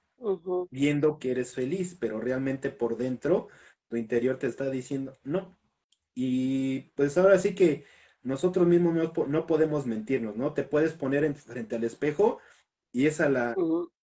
viendo 0.71 1.19
que 1.19 1.32
eres 1.32 1.53
feliz, 1.53 1.95
pero 1.99 2.19
realmente 2.19 2.69
por 2.69 2.97
dentro 2.97 3.49
tu 3.88 3.97
interior 3.97 4.38
te 4.38 4.47
está 4.47 4.69
diciendo 4.69 5.17
no. 5.23 5.58
Y 6.13 6.91
pues 6.95 7.17
ahora 7.17 7.38
sí 7.39 7.53
que 7.56 7.86
nosotros 8.23 8.67
mismos 8.67 8.95
no, 9.27 9.47
podemos 9.47 9.86
mentirnos, 9.86 10.36
¿no? 10.36 10.53
Te 10.53 10.63
puedes 10.63 10.93
poner 10.93 11.23
en, 11.23 11.36
frente 11.36 11.75
al 11.75 11.84
espejo 11.84 12.39
y 12.91 13.08
es 13.08 13.21
a 13.21 13.30
la, 13.30 13.56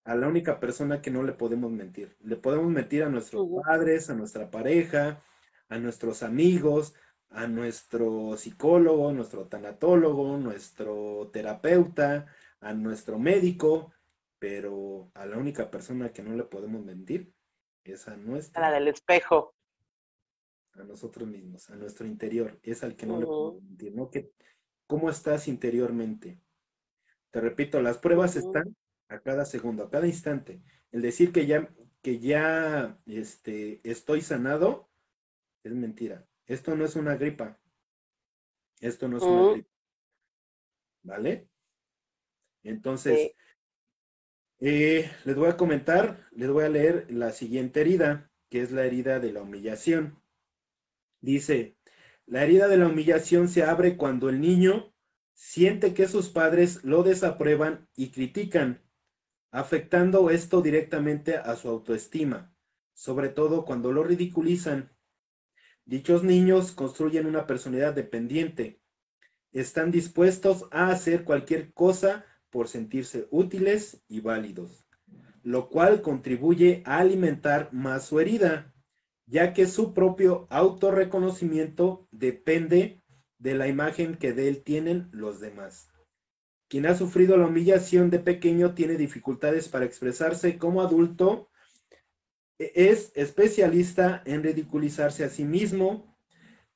a 0.05 0.15
la 0.15 0.29
única 0.29 0.61
persona 0.61 1.03
que 1.03 1.11
no 1.11 1.23
le 1.23 1.33
podemos 1.33 1.71
mentir. 1.71 2.17
Le 2.21 2.37
podemos 2.37 2.71
mentir 2.71 3.03
a 3.03 3.09
nuestros 3.09 3.47
padres, 3.65 4.11
a 4.11 4.15
nuestra 4.15 4.51
pareja, 4.51 5.23
a 5.69 5.79
nuestros 5.79 6.23
amigos, 6.23 6.95
a 7.31 7.47
nuestro 7.47 8.37
psicólogo, 8.37 9.13
nuestro 9.13 9.47
tanatólogo, 9.47 10.37
nuestro 10.39 11.31
terapeuta, 11.33 12.27
a 12.61 12.73
nuestro 12.73 13.19
médico, 13.19 13.93
pero 14.39 15.11
a 15.15 15.27
la 15.27 15.37
única 15.37 15.71
persona 15.71 16.13
que 16.13 16.23
no 16.23 16.35
le 16.35 16.45
podemos 16.45 16.85
mentir 16.85 17.33
es 17.83 18.09
a 18.09 18.17
nuestra. 18.17 18.67
A 18.67 18.71
la 18.71 18.75
del 18.79 18.89
espejo. 18.89 19.55
A 20.75 20.83
nosotros 20.83 21.29
mismos, 21.29 21.71
a 21.71 21.77
nuestro 21.77 22.07
interior, 22.07 22.59
es 22.63 22.83
al 22.83 22.97
que 22.97 23.07
no 23.07 23.21
le 23.21 23.27
podemos 23.27 23.63
mentir, 23.63 23.95
¿no? 23.95 24.11
Que, 24.11 24.33
¿Cómo 24.87 25.09
estás 25.09 25.49
interiormente? 25.49 26.41
Te 27.31 27.41
repito, 27.41 27.81
las 27.81 27.99
pruebas 27.99 28.37
están 28.37 28.77
a 29.09 29.21
cada 29.21 29.45
segundo, 29.45 29.85
a 29.85 29.91
cada 29.91 30.07
instante. 30.07 30.63
El 30.91 31.03
decir 31.03 31.33
que 31.33 31.47
ya, 31.47 31.73
que 32.03 32.19
ya 32.19 32.99
este, 33.07 33.81
estoy 33.89 34.21
sanado 34.21 34.91
es 35.63 35.73
mentira. 35.73 36.27
Esto 36.47 36.77
no 36.77 36.85
es 36.85 36.97
una 36.97 37.17
gripa. 37.17 37.59
Esto 38.81 39.09
no 39.09 39.17
es 39.17 39.23
una 39.23 39.53
gripa. 39.53 39.69
¿Vale? 41.03 41.49
Entonces, 42.63 43.33
eh, 44.61 45.11
les 45.25 45.37
voy 45.37 45.49
a 45.49 45.57
comentar, 45.57 46.27
les 46.33 46.51
voy 46.51 46.65
a 46.65 46.69
leer 46.69 47.07
la 47.11 47.33
siguiente 47.33 47.81
herida, 47.81 48.31
que 48.49 48.63
es 48.63 48.73
la 48.73 48.85
herida 48.85 49.21
de 49.21 49.33
la 49.33 49.43
humillación. 49.43 50.23
Dice, 51.25 51.79
la 52.27 52.45
herida 52.45 52.69
de 52.69 52.77
la 52.77 52.87
humillación 52.87 53.49
se 53.49 53.63
abre 53.63 53.97
cuando 53.97 54.29
el 54.29 54.43
niño 54.43 54.93
siente 55.33 55.95
que 55.95 56.07
sus 56.07 56.29
padres 56.29 56.85
lo 56.85 57.03
desaprueban 57.03 57.89
y 57.97 58.11
critican, 58.11 58.83
afectando 59.51 60.29
esto 60.29 60.61
directamente 60.61 61.39
a 61.39 61.57
su 61.57 61.71
autoestima, 61.71 62.55
sobre 62.93 63.31
todo 63.31 63.65
cuando 63.65 63.91
lo 63.91 64.05
ridiculizan. 64.05 64.91
Dichos 65.87 66.25
niños 66.25 66.73
construyen 66.73 67.25
una 67.25 67.47
personalidad 67.47 67.95
dependiente. 67.95 68.83
Están 69.51 69.91
dispuestos 69.91 70.69
a 70.73 70.89
hacer 70.89 71.25
cualquier 71.25 71.73
cosa 71.73 72.27
por 72.51 72.69
sentirse 72.69 73.29
útiles 73.31 74.05
y 74.09 74.21
válidos, 74.21 74.87
lo 75.43 75.71
cual 75.71 76.03
contribuye 76.03 76.83
a 76.85 76.99
alimentar 76.99 77.73
más 77.73 78.05
su 78.05 78.21
herida, 78.21 78.74
ya 79.27 79.53
que 79.53 79.67
su 79.67 79.95
propio 79.95 80.47
autorreconocimiento 80.51 82.07
depende 82.11 83.03
de 83.39 83.55
la 83.55 83.69
imagen 83.69 84.17
que 84.17 84.33
de 84.33 84.49
él 84.49 84.63
tienen 84.63 85.09
los 85.13 85.41
demás. 85.41 85.89
Quien 86.69 86.87
ha 86.87 86.95
sufrido 86.95 87.37
la 87.37 87.47
humillación 87.47 88.11
de 88.11 88.19
pequeño 88.19 88.75
tiene 88.75 88.97
dificultades 88.97 89.69
para 89.69 89.85
expresarse 89.85 90.59
como 90.59 90.83
adulto, 90.83 91.51
e-, 92.59 92.73
es 92.75 93.13
especialista 93.15 94.23
en 94.25 94.43
ridiculizarse 94.43 95.25
a 95.25 95.29
sí 95.29 95.45
mismo, 95.45 96.17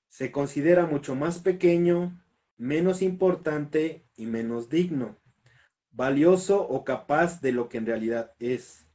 se 0.09 0.31
considera 0.33 0.87
mucho 0.87 1.15
más 1.15 1.39
pequeño, 1.39 2.25
menos 2.57 3.03
importante 3.03 4.07
y 4.17 4.27
menos 4.27 4.69
digno 4.69 5.19
valioso 5.99 6.63
o 6.63 6.85
capaz 6.85 7.41
de 7.41 7.51
lo 7.51 7.69
que 7.69 7.79
en 7.79 7.87
realidad 7.87 8.33
es. 8.39 8.88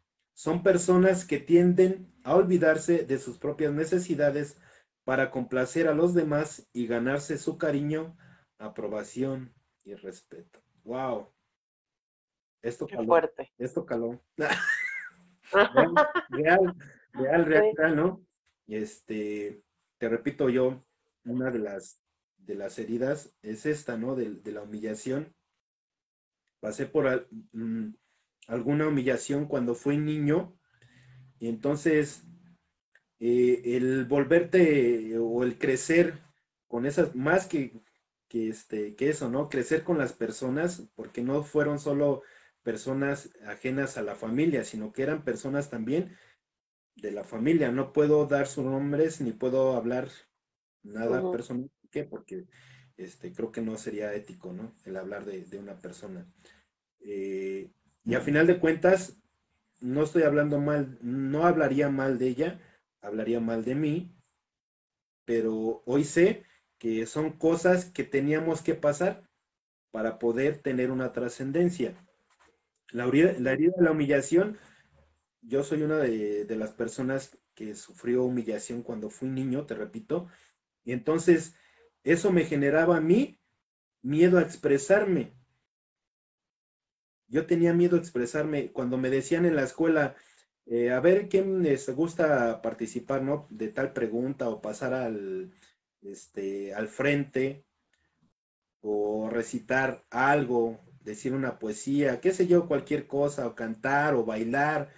Son 0.44 0.62
personas 0.62 1.24
que 1.24 1.40
tienden 1.40 2.14
a 2.26 2.36
olvidarse 2.36 3.06
de 3.06 3.18
sus 3.18 3.38
propias 3.38 3.72
necesidades 3.72 4.60
para 5.06 5.32
complacer 5.32 5.88
a 5.88 5.94
los 5.94 6.14
demás 6.14 6.68
y 6.74 6.86
ganarse 6.86 7.38
su 7.38 7.58
cariño, 7.58 8.18
aprobación 8.58 9.54
y 9.86 9.94
respeto. 9.96 10.62
Wow. 10.84 11.34
Esto 12.62 12.88
caló. 12.88 13.06
Fuerte. 13.06 13.54
Esto 13.58 13.86
caló. 13.86 14.22
real, 16.28 16.76
real, 17.14 17.46
real, 17.46 17.96
¿no? 17.96 18.26
Este, 18.68 19.64
te 19.98 20.10
repito 20.10 20.50
yo, 20.50 20.84
una 21.24 21.52
de 21.52 21.60
las 21.60 22.04
de 22.36 22.56
las 22.56 22.78
heridas 22.80 23.34
es 23.44 23.66
esta, 23.66 23.96
¿no? 23.96 24.14
De, 24.14 24.30
de 24.30 24.52
la 24.52 24.64
humillación 24.64 25.34
pasé 26.60 26.86
por 26.86 27.30
mm, 27.54 27.94
alguna 28.48 28.88
humillación 28.88 29.46
cuando 29.46 29.76
fui 29.76 29.98
niño 29.98 30.58
y 31.40 31.48
entonces 31.48 32.24
eh, 33.20 33.62
el 33.78 34.06
volverte 34.06 35.18
o 35.18 35.44
el 35.44 35.58
crecer 35.58 36.22
con 36.68 36.86
esas, 36.86 37.16
más 37.16 37.48
que, 37.48 37.82
que, 38.28 38.50
este, 38.50 38.96
que 38.96 39.10
eso, 39.10 39.30
¿no? 39.30 39.48
Crecer 39.50 39.84
con 39.84 39.98
las 39.98 40.14
personas, 40.14 40.90
porque 40.96 41.22
no 41.22 41.44
fueron 41.44 41.80
solo 41.80 42.24
personas 42.64 43.30
ajenas 43.46 43.98
a 43.98 44.02
la 44.02 44.16
familia, 44.16 44.64
sino 44.64 44.92
que 44.92 45.04
eran 45.04 45.24
personas 45.24 45.70
también 45.70 46.18
de 46.96 47.12
la 47.12 47.24
familia. 47.24 47.72
No 47.72 47.94
puedo 47.94 48.26
dar 48.26 48.48
sus 48.48 48.66
nombres 48.66 49.22
ni 49.22 49.32
puedo 49.32 49.76
hablar 49.76 50.10
nada 50.82 51.32
personal. 51.32 51.70
¿Por 51.82 51.90
qué? 51.90 52.04
Porque 52.06 52.46
este, 52.98 53.32
creo 53.32 53.52
que 53.52 53.62
no 53.62 53.78
sería 53.78 54.14
ético, 54.14 54.54
¿no? 54.54 54.74
El 54.86 54.98
hablar 54.98 55.26
de, 55.26 55.58
una 55.58 55.78
persona. 55.78 56.28
Eh, 57.02 57.72
y 58.06 58.16
a 58.16 58.22
final 58.22 58.48
de 58.48 58.60
cuentas, 58.60 59.18
no 59.80 60.04
estoy 60.04 60.24
hablando 60.24 60.60
mal, 60.60 60.98
no 61.02 61.46
hablaría 61.46 61.90
mal 61.90 62.18
de 62.18 62.28
ella, 62.28 62.60
hablaría 63.02 63.40
mal 63.40 63.64
de 63.64 63.76
mí, 63.76 64.16
pero 65.26 65.84
hoy 65.86 66.04
sé 66.04 66.44
que 66.78 67.06
son 67.06 67.32
cosas 67.32 67.86
que 67.86 68.04
teníamos 68.04 68.62
que 68.62 68.76
pasar 68.76 69.24
para 69.92 70.20
poder 70.20 70.58
tener 70.60 70.92
una 70.92 71.14
trascendencia. 71.14 71.96
La, 72.92 73.06
la, 73.06 73.52
herida 73.54 73.72
de 73.78 73.84
la 73.84 73.92
humillación, 73.92 74.58
yo 75.42 75.64
soy 75.64 75.84
una 75.84 75.98
de, 75.98 76.46
de 76.46 76.56
las 76.56 76.72
personas 76.72 77.38
que 77.56 77.76
sufrió 77.76 78.24
humillación 78.24 78.84
cuando 78.84 79.10
fui 79.10 79.30
niño, 79.30 79.66
te 79.66 79.76
repito, 79.76 80.28
y 80.84 80.92
entonces 80.92 81.56
eso 82.04 82.32
me 82.32 82.46
generaba 82.46 82.98
a 82.98 83.02
mí 83.02 83.40
miedo 84.02 84.38
a 84.38 84.42
expresarme. 84.42 85.34
Yo 87.34 87.48
tenía 87.48 87.74
miedo 87.74 87.96
a 87.96 88.00
expresarme 88.00 88.72
cuando 88.72 88.96
me 88.98 89.10
decían 89.10 89.46
en 89.48 89.56
la 89.56 89.64
escuela, 89.64 90.16
eh, 90.68 90.92
a 90.92 91.00
ver 91.00 91.30
quién 91.30 91.64
les 91.64 91.90
gusta 91.90 92.62
participar, 92.62 93.24
¿no? 93.24 93.48
De 93.50 93.70
tal 93.70 93.92
pregunta 93.92 94.50
o 94.50 94.62
pasar 94.62 94.94
al, 94.94 95.52
este, 96.04 96.76
al 96.76 96.88
frente 96.90 97.66
o 98.82 99.30
recitar 99.32 100.06
algo, 100.12 100.80
decir 101.02 101.34
una 101.34 101.58
poesía, 101.58 102.22
qué 102.22 102.32
sé 102.32 102.46
yo, 102.46 102.68
cualquier 102.68 103.08
cosa, 103.08 103.48
o 103.48 103.56
cantar 103.56 104.14
o 104.14 104.26
bailar 104.26 104.90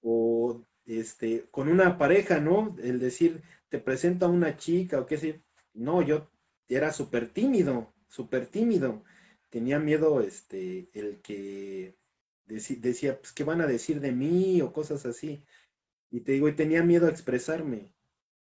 o 0.00 0.64
este, 0.86 1.48
con 1.50 1.68
una 1.68 1.98
pareja, 1.98 2.38
¿no? 2.38 2.76
El 2.80 3.00
decir, 3.00 3.42
te 3.68 3.80
presento 3.80 4.26
a 4.26 4.28
una 4.28 4.56
chica 4.56 5.00
o 5.00 5.06
qué 5.06 5.18
sé, 5.18 5.42
no, 5.74 6.02
yo 6.02 6.30
era 6.68 6.92
súper 6.92 7.30
tímido, 7.30 7.92
súper 8.06 8.46
tímido. 8.46 9.02
Tenía 9.50 9.78
miedo, 9.78 10.20
este, 10.20 10.88
el 10.94 11.20
que 11.20 11.96
decía, 12.46 13.20
pues, 13.20 13.32
¿qué 13.32 13.44
van 13.44 13.60
a 13.60 13.66
decir 13.66 14.00
de 14.00 14.12
mí? 14.12 14.60
o 14.62 14.72
cosas 14.72 15.06
así. 15.06 15.44
Y 16.10 16.20
te 16.20 16.32
digo, 16.32 16.48
y 16.48 16.54
tenía 16.54 16.82
miedo 16.82 17.06
a 17.06 17.10
expresarme, 17.10 17.94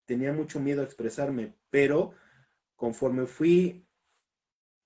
tenía 0.06 0.32
mucho 0.34 0.60
miedo 0.60 0.82
a 0.82 0.86
expresarme, 0.86 1.54
pero 1.70 2.14
conforme 2.76 3.26
fui 3.26 3.86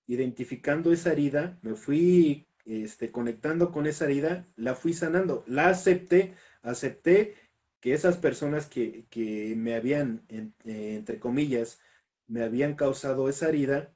identificando 0.07 0.91
esa 0.91 1.11
herida, 1.11 1.59
me 1.61 1.75
fui 1.75 2.47
este, 2.65 3.11
conectando 3.11 3.71
con 3.71 3.85
esa 3.85 4.05
herida, 4.05 4.47
la 4.55 4.75
fui 4.75 4.93
sanando, 4.93 5.43
la 5.47 5.69
acepté, 5.69 6.33
acepté 6.63 7.35
que 7.79 7.93
esas 7.93 8.17
personas 8.17 8.67
que, 8.67 9.05
que 9.09 9.55
me 9.57 9.75
habían, 9.75 10.25
entre 10.65 11.19
comillas, 11.19 11.79
me 12.27 12.43
habían 12.43 12.75
causado 12.75 13.29
esa 13.29 13.49
herida 13.49 13.93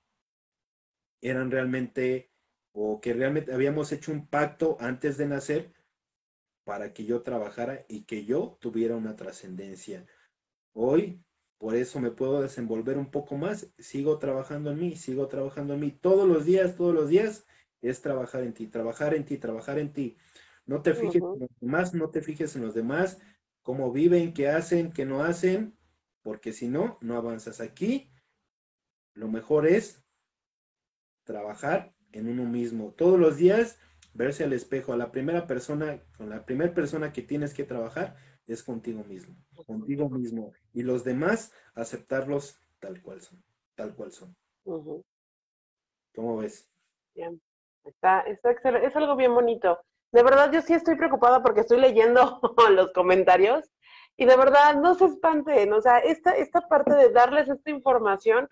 eran 1.30 1.52
realmente 1.52 2.32
o 2.72 3.00
que 3.02 3.14
realmente 3.14 3.54
habíamos 3.54 3.92
hecho 3.92 4.12
un 4.12 4.28
pacto 4.28 4.78
antes 4.80 5.18
de 5.18 5.28
nacer 5.28 5.74
para 6.66 6.94
que 6.94 7.06
yo 7.06 7.22
trabajara 7.22 7.86
y 7.88 8.04
que 8.04 8.26
yo 8.26 8.58
tuviera 8.60 8.96
una 8.96 9.16
trascendencia. 9.16 10.06
Hoy 10.74 11.24
por 11.58 11.76
eso 11.76 12.00
me 12.00 12.12
puedo 12.12 12.42
desenvolver 12.42 12.98
un 12.98 13.10
poco 13.10 13.38
más, 13.38 13.72
sigo 13.78 14.20
trabajando 14.20 14.72
en 14.72 14.80
mí, 14.80 14.96
sigo 14.96 15.28
trabajando 15.28 15.74
en 15.74 15.80
mí, 15.80 15.92
todos 15.92 16.28
los 16.28 16.46
días, 16.46 16.76
todos 16.76 16.94
los 16.94 17.10
días 17.10 17.46
es 17.82 18.02
trabajar 18.02 18.44
en 18.44 18.54
ti, 18.54 18.68
trabajar 18.68 19.14
en 19.14 19.26
ti, 19.26 19.38
trabajar 19.38 19.80
en 19.80 19.94
ti. 19.94 20.18
No 20.66 20.82
te 20.82 20.94
fijes 20.94 21.22
en 21.24 21.40
los 21.40 21.50
demás, 21.60 21.94
no 21.94 22.10
te 22.10 22.22
fijes 22.22 22.56
en 22.56 22.64
los 22.64 22.74
demás, 22.74 23.20
cómo 23.62 23.92
viven, 23.92 24.34
qué 24.34 24.50
hacen, 24.50 24.92
qué 24.92 25.06
no 25.06 25.24
hacen, 25.24 25.78
porque 26.22 26.54
si 26.54 26.68
no, 26.68 26.98
no 27.02 27.16
avanzas 27.16 27.62
aquí. 27.62 28.12
Lo 29.14 29.28
mejor 29.28 29.66
es 29.66 30.05
trabajar 31.26 31.94
en 32.12 32.30
uno 32.30 32.44
mismo. 32.46 32.94
Todos 32.94 33.20
los 33.20 33.38
días, 33.38 33.78
verse 34.14 34.46
al 34.46 34.54
espejo. 34.54 34.94
A 34.94 34.98
la 34.98 35.12
primera 35.12 35.46
persona, 35.48 36.02
con 36.18 36.30
la 36.30 36.46
primera 36.46 36.74
persona 36.74 37.12
que 37.12 37.22
tienes 37.22 37.54
que 37.54 37.66
trabajar 37.66 38.16
es 38.48 38.64
contigo 38.64 39.04
mismo, 39.04 39.36
contigo 39.66 40.10
mismo. 40.10 40.54
Y 40.74 40.84
los 40.84 41.04
demás, 41.04 41.52
aceptarlos 41.74 42.62
tal 42.80 43.02
cual 43.02 43.22
son, 43.22 43.44
tal 43.76 43.96
cual 43.96 44.12
son. 44.12 44.36
¿Cómo 46.16 46.38
ves? 46.38 46.70
Bien. 47.14 47.42
Está, 47.84 48.22
está 48.22 48.52
excelente. 48.52 48.88
Es 48.88 48.96
algo 48.96 49.16
bien 49.16 49.34
bonito. 49.34 49.80
De 50.12 50.24
verdad, 50.24 50.52
yo 50.52 50.62
sí 50.62 50.74
estoy 50.74 50.96
preocupada 50.96 51.44
porque 51.44 51.62
estoy 51.62 51.80
leyendo 51.80 52.40
los 52.72 52.94
comentarios 52.94 53.70
y 54.18 54.26
de 54.26 54.38
verdad 54.38 54.76
no 54.76 54.96
se 54.96 55.06
espanten. 55.06 55.74
O 55.74 55.82
sea, 55.82 56.00
esta, 56.00 56.32
esta 56.32 56.62
parte 56.68 56.94
de 56.96 57.10
darles 57.10 57.50
esta 57.50 57.70
información 57.70 58.50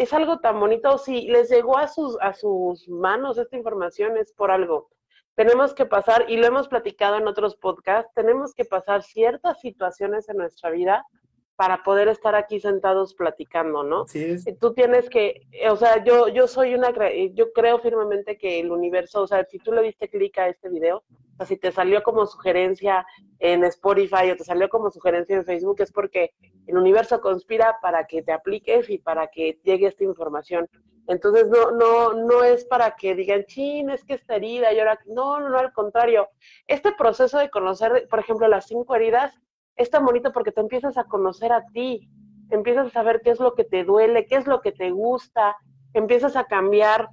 es 0.00 0.14
algo 0.14 0.38
tan 0.38 0.58
bonito. 0.58 0.96
Si 0.96 1.28
les 1.28 1.50
llegó 1.50 1.76
a 1.76 1.86
sus, 1.86 2.16
a 2.20 2.32
sus 2.32 2.88
manos 2.88 3.36
esta 3.36 3.56
información 3.56 4.16
es 4.16 4.32
por 4.32 4.50
algo. 4.50 4.88
Tenemos 5.34 5.74
que 5.74 5.84
pasar, 5.84 6.24
y 6.28 6.38
lo 6.38 6.46
hemos 6.46 6.68
platicado 6.68 7.16
en 7.16 7.28
otros 7.28 7.54
podcasts, 7.56 8.10
tenemos 8.14 8.54
que 8.54 8.64
pasar 8.64 9.02
ciertas 9.02 9.60
situaciones 9.60 10.28
en 10.28 10.38
nuestra 10.38 10.70
vida 10.70 11.06
para 11.54 11.82
poder 11.82 12.08
estar 12.08 12.34
aquí 12.34 12.60
sentados 12.60 13.14
platicando, 13.14 13.82
¿no? 13.82 14.06
Sí 14.06 14.24
es. 14.24 14.46
Tú 14.58 14.72
tienes 14.72 15.10
que, 15.10 15.42
o 15.70 15.76
sea, 15.76 16.02
yo, 16.02 16.28
yo 16.28 16.48
soy 16.48 16.74
una, 16.74 16.92
yo 17.34 17.52
creo 17.52 17.78
firmemente 17.80 18.38
que 18.38 18.58
el 18.60 18.72
universo, 18.72 19.22
o 19.22 19.26
sea, 19.26 19.44
si 19.44 19.58
tú 19.58 19.70
le 19.70 19.82
diste 19.82 20.08
clic 20.08 20.38
a 20.38 20.48
este 20.48 20.70
video, 20.70 21.04
sea, 21.40 21.46
si 21.46 21.56
te 21.56 21.72
salió 21.72 22.02
como 22.02 22.26
sugerencia 22.26 23.06
en 23.38 23.64
Spotify 23.64 24.30
o 24.30 24.36
te 24.36 24.44
salió 24.44 24.68
como 24.68 24.90
sugerencia 24.90 25.36
en 25.36 25.44
Facebook, 25.44 25.80
es 25.80 25.92
porque 25.92 26.32
el 26.66 26.76
universo 26.76 27.20
conspira 27.20 27.78
para 27.80 28.06
que 28.06 28.22
te 28.22 28.32
apliques 28.32 28.88
y 28.90 28.98
para 28.98 29.28
que 29.28 29.58
llegue 29.64 29.86
esta 29.86 30.04
información. 30.04 30.68
Entonces, 31.06 31.48
no, 31.48 31.72
no, 31.72 32.12
no 32.12 32.44
es 32.44 32.64
para 32.64 32.94
que 32.94 33.14
digan, 33.14 33.44
chin, 33.46 33.90
es 33.90 34.04
que 34.04 34.14
esta 34.14 34.36
herida 34.36 34.72
y 34.72 34.78
ahora, 34.78 34.98
no, 35.06 35.40
no, 35.40 35.48
no, 35.48 35.58
al 35.58 35.72
contrario. 35.72 36.28
Este 36.66 36.92
proceso 36.92 37.38
de 37.38 37.50
conocer, 37.50 38.06
por 38.08 38.20
ejemplo, 38.20 38.46
las 38.46 38.66
cinco 38.66 38.94
heridas, 38.94 39.34
es 39.76 39.90
tan 39.90 40.04
bonito 40.04 40.30
porque 40.32 40.52
te 40.52 40.60
empiezas 40.60 40.98
a 40.98 41.04
conocer 41.04 41.52
a 41.52 41.64
ti, 41.72 42.08
empiezas 42.50 42.88
a 42.88 42.90
saber 42.90 43.22
qué 43.22 43.30
es 43.30 43.40
lo 43.40 43.54
que 43.54 43.64
te 43.64 43.82
duele, 43.82 44.26
qué 44.26 44.36
es 44.36 44.46
lo 44.46 44.60
que 44.60 44.72
te 44.72 44.90
gusta, 44.90 45.56
empiezas 45.94 46.36
a 46.36 46.44
cambiar 46.44 47.08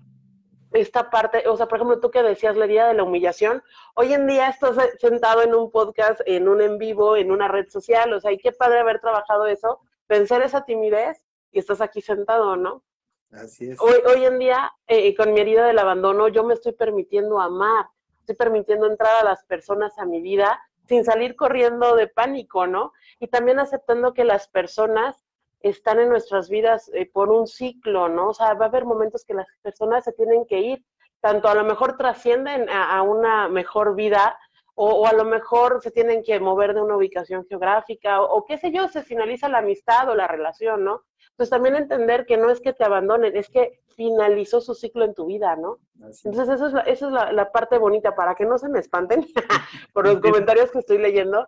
esta 0.73 1.09
parte, 1.09 1.47
o 1.47 1.55
sea, 1.55 1.67
por 1.67 1.77
ejemplo, 1.77 1.99
tú 1.99 2.11
que 2.11 2.23
decías 2.23 2.57
la 2.57 2.67
día 2.67 2.87
de 2.87 2.93
la 2.93 3.03
humillación, 3.03 3.63
hoy 3.95 4.13
en 4.13 4.27
día 4.27 4.49
estás 4.49 4.75
sentado 4.99 5.41
en 5.41 5.55
un 5.55 5.71
podcast, 5.71 6.21
en 6.25 6.47
un 6.47 6.61
en 6.61 6.77
vivo, 6.77 7.15
en 7.15 7.31
una 7.31 7.47
red 7.47 7.69
social, 7.69 8.11
o 8.13 8.19
sea, 8.19 8.31
y 8.31 8.37
qué 8.37 8.51
padre 8.51 8.79
haber 8.79 8.99
trabajado 8.99 9.47
eso, 9.47 9.79
vencer 10.07 10.41
esa 10.41 10.65
timidez 10.65 11.25
y 11.51 11.59
estás 11.59 11.81
aquí 11.81 12.01
sentado, 12.01 12.55
¿no? 12.55 12.83
Así 13.31 13.71
es. 13.71 13.79
Hoy, 13.79 13.95
hoy 14.05 14.25
en 14.25 14.39
día, 14.39 14.71
eh, 14.87 15.15
con 15.15 15.33
mi 15.33 15.39
herida 15.39 15.65
del 15.65 15.79
abandono, 15.79 16.27
yo 16.27 16.43
me 16.43 16.53
estoy 16.53 16.73
permitiendo 16.73 17.39
amar, 17.39 17.87
estoy 18.19 18.35
permitiendo 18.35 18.87
entrar 18.87 19.21
a 19.21 19.23
las 19.23 19.43
personas 19.45 19.97
a 19.99 20.05
mi 20.05 20.21
vida 20.21 20.61
sin 20.87 21.03
salir 21.03 21.35
corriendo 21.35 21.95
de 21.95 22.07
pánico, 22.07 22.65
¿no? 22.65 22.93
Y 23.19 23.27
también 23.27 23.59
aceptando 23.59 24.13
que 24.13 24.23
las 24.23 24.47
personas 24.47 25.26
están 25.61 25.99
en 25.99 26.09
nuestras 26.09 26.49
vidas 26.49 26.89
eh, 26.93 27.09
por 27.11 27.29
un 27.29 27.47
ciclo, 27.47 28.09
¿no? 28.09 28.29
O 28.29 28.33
sea, 28.33 28.53
va 28.53 28.65
a 28.65 28.69
haber 28.69 28.85
momentos 28.85 29.23
que 29.25 29.33
las 29.33 29.47
personas 29.61 30.03
se 30.03 30.13
tienen 30.13 30.45
que 30.45 30.59
ir, 30.59 30.85
tanto 31.19 31.47
a 31.47 31.55
lo 31.55 31.63
mejor 31.63 31.97
trascienden 31.97 32.69
a, 32.69 33.01
una 33.01 33.49
mejor 33.49 33.95
vida 33.95 34.37
o, 34.75 35.07
a 35.07 35.13
lo 35.13 35.25
mejor 35.25 35.81
se 35.81 35.89
tienen 35.89 36.23
que 36.23 36.39
mover 36.39 36.75
de 36.75 36.81
una 36.81 36.95
ubicación 36.95 37.45
geográfica 37.47 38.21
o, 38.21 38.45
qué 38.45 38.57
sé 38.57 38.71
yo, 38.71 38.87
se 38.87 39.01
finaliza 39.01 39.49
la 39.49 39.57
amistad 39.59 40.07
o 40.09 40.15
la 40.15 40.27
relación, 40.27 40.83
¿no? 40.83 41.03
Entonces 41.31 41.49
también 41.49 41.75
entender 41.75 42.25
que 42.25 42.37
no 42.37 42.49
es 42.49 42.61
que 42.61 42.73
te 42.73 42.83
abandonen, 42.83 43.35
es 43.35 43.49
que 43.49 43.79
finalizó 43.95 44.61
su 44.61 44.75
ciclo 44.75 45.05
en 45.05 45.15
tu 45.15 45.25
vida, 45.25 45.55
¿no? 45.55 45.79
Entonces 46.23 46.49
esa 46.49 46.67
es, 46.67 46.73
la, 46.73 46.81
esa 46.81 47.07
es 47.07 47.33
la, 47.33 47.51
parte 47.51 47.79
bonita, 47.79 48.15
para 48.15 48.35
que 48.35 48.45
no 48.45 48.57
se 48.59 48.69
me 48.69 48.79
espanten 48.79 49.25
por 49.93 50.07
los 50.07 50.19
comentarios 50.19 50.71
que 50.71 50.79
estoy 50.79 50.99
leyendo. 50.99 51.47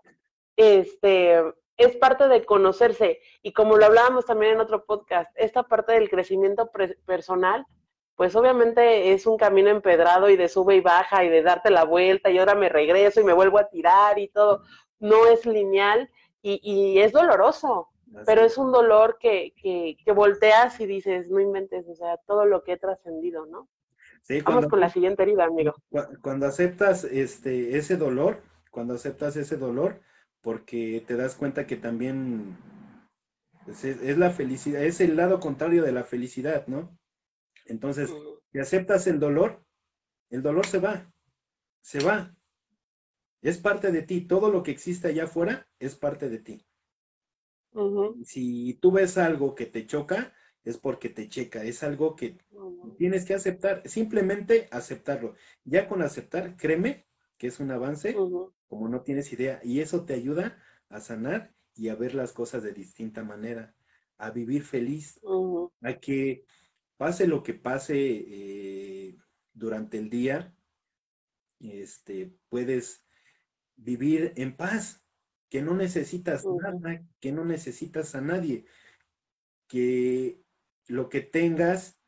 Este, 0.55 1.41
es 1.79 1.95
parte 1.95 2.27
de 2.27 2.45
conocerse 2.45 3.19
y 3.41 3.53
como 3.53 3.77
lo 3.77 3.85
hablábamos 3.85 4.25
también 4.25 4.53
en 4.53 4.59
otro 4.59 4.85
podcast, 4.85 5.31
esta 5.35 5.63
parte 5.63 5.93
del 5.93 6.09
crecimiento 6.09 6.69
personal, 7.05 7.65
pues 8.15 8.35
obviamente 8.35 9.13
es 9.13 9.25
un 9.25 9.37
camino 9.37 9.69
empedrado 9.69 10.29
y 10.29 10.35
de 10.35 10.49
sube 10.49 10.75
y 10.75 10.81
baja 10.81 11.23
y 11.23 11.29
de 11.29 11.41
darte 11.41 11.71
la 11.71 11.85
vuelta 11.85 12.29
y 12.29 12.37
ahora 12.37 12.53
me 12.53 12.67
regreso 12.67 13.21
y 13.21 13.23
me 13.23 13.31
vuelvo 13.31 13.59
a 13.59 13.69
tirar 13.69 14.19
y 14.19 14.27
todo, 14.27 14.61
no 14.99 15.25
es 15.27 15.45
lineal 15.45 16.09
y, 16.41 16.59
y 16.61 16.99
es 16.99 17.13
doloroso, 17.13 17.87
pero 18.25 18.41
es 18.41 18.57
un 18.57 18.73
dolor 18.73 19.17
que, 19.17 19.53
que, 19.55 19.95
que, 20.03 20.11
volteas 20.11 20.79
y 20.81 20.85
dices, 20.85 21.29
no 21.29 21.39
inventes, 21.39 21.87
o 21.87 21.95
sea, 21.95 22.17
todo 22.27 22.45
lo 22.45 22.63
que 22.63 22.73
he 22.73 22.77
trascendido, 22.77 23.45
¿no? 23.45 23.69
Sí, 24.23 24.41
Vamos 24.41 24.67
con 24.67 24.81
la 24.81 24.89
siguiente 24.89 25.23
herida, 25.23 25.45
amigo. 25.45 25.75
Cuando 26.21 26.45
aceptas 26.45 27.05
este, 27.05 27.77
ese 27.77 27.95
dolor, 27.95 28.41
cuando 28.69 28.95
aceptas 28.95 29.37
ese 29.37 29.55
dolor, 29.55 30.01
porque 30.41 31.03
te 31.05 31.15
das 31.15 31.35
cuenta 31.35 31.67
que 31.67 31.75
también 31.75 32.57
pues, 33.65 33.83
es, 33.83 34.17
la 34.17 34.31
felicidad, 34.31 34.83
es 34.83 35.01
el 35.01 35.15
lado 35.15 35.39
contrario 35.39 35.83
de 35.83 35.91
la 35.91 36.03
felicidad, 36.03 36.67
¿no? 36.67 36.97
Entonces, 37.65 38.11
si 38.51 38.59
aceptas 38.59 39.05
el 39.07 39.19
dolor, 39.19 39.63
el 40.29 40.41
dolor 40.41 40.65
se 40.65 40.79
va, 40.79 41.11
se 41.81 42.03
va. 42.03 42.35
Es 43.41 43.57
parte 43.57 43.91
de 43.91 44.01
ti, 44.01 44.21
todo 44.21 44.51
lo 44.51 44.63
que 44.63 44.71
existe 44.71 45.07
allá 45.07 45.25
afuera 45.25 45.67
es 45.79 45.95
parte 45.95 46.29
de 46.29 46.39
ti. 46.39 46.65
Si 48.23 48.73
tú 48.81 48.91
ves 48.91 49.17
algo 49.17 49.55
que 49.55 49.65
te 49.65 49.85
choca, 49.85 50.33
es 50.63 50.77
porque 50.77 51.09
te 51.09 51.29
checa, 51.29 51.63
es 51.63 51.83
algo 51.83 52.15
que 52.15 52.37
tienes 52.97 53.25
que 53.25 53.33
aceptar, 53.33 53.87
simplemente 53.87 54.67
aceptarlo. 54.71 55.35
Ya 55.63 55.87
con 55.87 56.01
aceptar, 56.01 56.57
créeme 56.57 57.07
que 57.37 57.47
es 57.47 57.59
un 57.59 57.71
avance, 57.71 58.15
como 58.69 58.87
no 58.87 59.01
tienes 59.01 59.33
idea, 59.33 59.59
y 59.63 59.81
eso 59.81 60.05
te 60.05 60.13
ayuda 60.13 60.57
a 60.87 61.01
sanar 61.01 61.53
y 61.75 61.89
a 61.89 61.95
ver 61.95 62.13
las 62.13 62.31
cosas 62.31 62.63
de 62.63 62.71
distinta 62.71 63.23
manera, 63.23 63.75
a 64.17 64.29
vivir 64.31 64.63
feliz, 64.63 65.19
a 65.81 65.93
que 65.95 66.45
pase 66.97 67.27
lo 67.27 67.41
que 67.41 67.53
pase 67.53 67.95
eh, 67.97 69.17
durante 69.53 69.97
el 69.97 70.09
día, 70.09 70.55
este, 71.59 72.33
puedes 72.47 73.05
vivir 73.75 74.33
en 74.35 74.55
paz, 74.55 75.03
que 75.49 75.61
no 75.61 75.73
necesitas 75.73 76.45
nada, 76.45 77.03
que 77.19 77.31
no 77.31 77.43
necesitas 77.43 78.13
a 78.13 78.21
nadie, 78.21 78.65
que 79.67 80.43
lo 80.87 81.09
que 81.09 81.21
tengas 81.21 81.99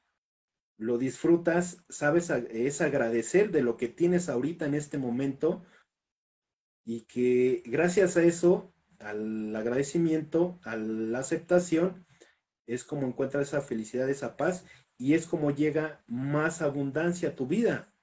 lo 0.77 0.97
disfrutas, 0.97 1.83
sabes, 1.89 2.29
es 2.29 2.81
agradecer 2.81 3.51
de 3.51 3.61
lo 3.61 3.77
que 3.77 3.87
tienes 3.87 4.29
ahorita 4.29 4.65
en 4.65 4.73
este 4.73 4.97
momento 4.97 5.63
y 6.83 7.01
que 7.01 7.63
gracias 7.65 8.17
a 8.17 8.23
eso, 8.23 8.73
al 8.99 9.55
agradecimiento, 9.55 10.59
a 10.63 10.75
la 10.75 11.19
aceptación, 11.19 12.05
es 12.67 12.83
como 12.83 13.07
encuentras 13.07 13.49
esa 13.49 13.61
felicidad, 13.61 14.09
esa 14.09 14.37
paz 14.37 14.65
y 14.97 15.13
es 15.13 15.25
como 15.25 15.51
llega 15.51 16.03
más 16.07 16.61
abundancia 16.61 17.29
a 17.29 17.35
tu 17.35 17.47
vida. 17.47 17.93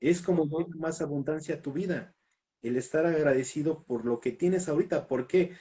Es 0.00 0.20
como 0.20 0.44
llega 0.44 0.76
más 0.76 1.00
abundancia 1.00 1.56
a 1.56 1.62
tu 1.62 1.72
vida 1.72 2.14
el 2.62 2.76
estar 2.76 3.04
agradecido 3.06 3.84
por 3.84 4.04
lo 4.04 4.20
que 4.20 4.32
tienes 4.32 4.68
ahorita. 4.68 5.08
¿Por 5.08 5.26
qué? 5.26 5.52